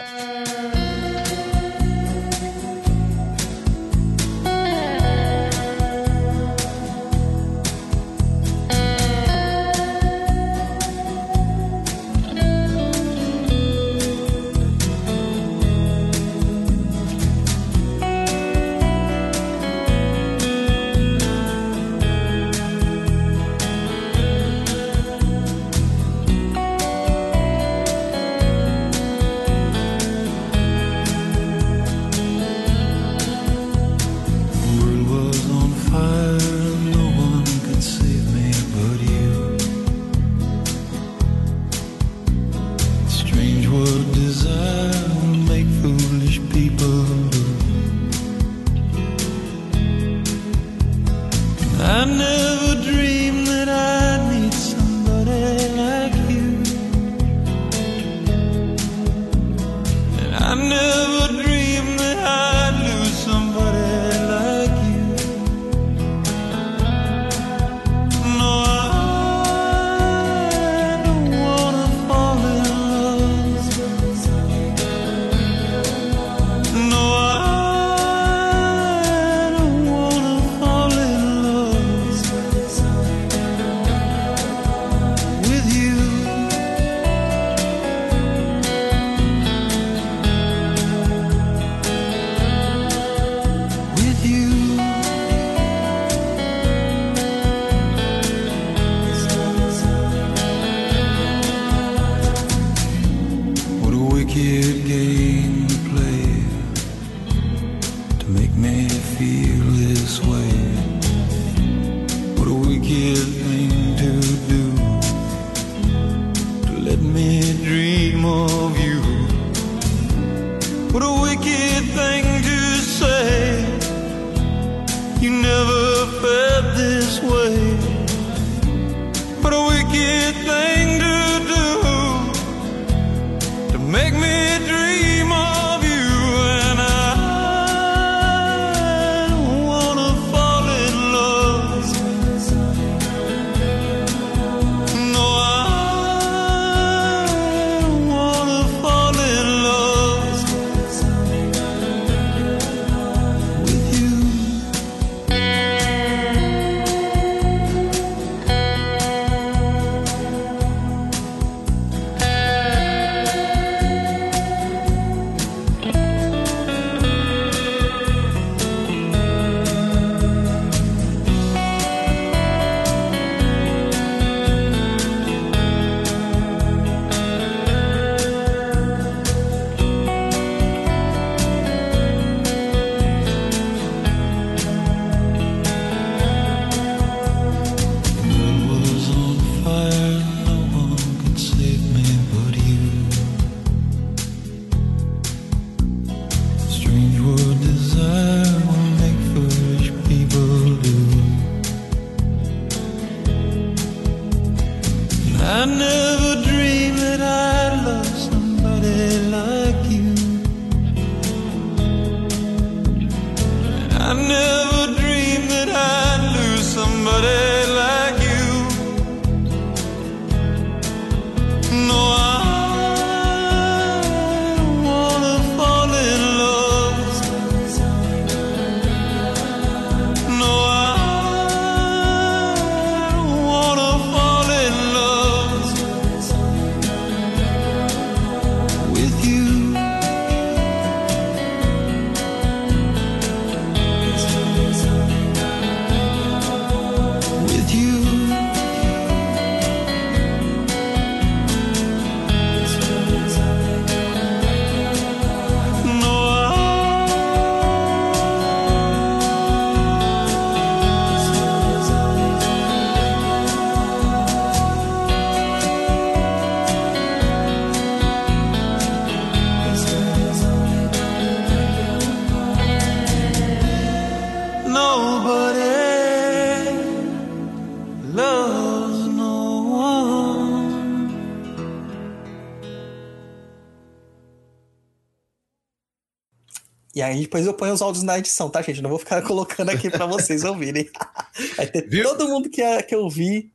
E 287.02 287.04
aí 287.04 287.20
depois 287.22 287.44
eu 287.44 287.52
ponho 287.52 287.74
os 287.74 287.82
áudios 287.82 288.04
na 288.04 288.16
edição, 288.16 288.48
tá, 288.48 288.62
gente? 288.62 288.80
Não 288.80 288.88
vou 288.88 288.98
ficar 288.98 289.20
colocando 289.26 289.70
aqui 289.70 289.90
pra 289.90 290.06
vocês 290.06 290.44
ouvirem. 290.44 290.88
Vai 291.56 291.66
ter 291.66 291.82
todo 292.04 292.28
mundo 292.28 292.48
que, 292.48 292.62
que 292.84 292.94
ouvir 292.94 293.50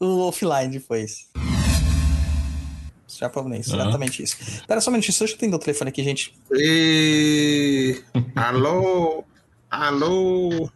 o 0.00 0.26
offline 0.26 0.72
depois. 0.72 1.28
Japonês, 3.06 3.68
Aham. 3.68 3.82
exatamente 3.82 4.22
isso. 4.24 4.36
Pera 4.66 4.80
só 4.80 4.90
um 4.90 4.94
minutinho, 4.94 5.16
deixa 5.16 5.32
eu 5.32 5.36
atender 5.36 5.54
o 5.54 5.60
telefone 5.60 5.90
aqui, 5.90 6.02
gente. 6.02 6.34
E... 6.52 8.02
Alô? 8.34 9.24
Alô? 9.70 10.68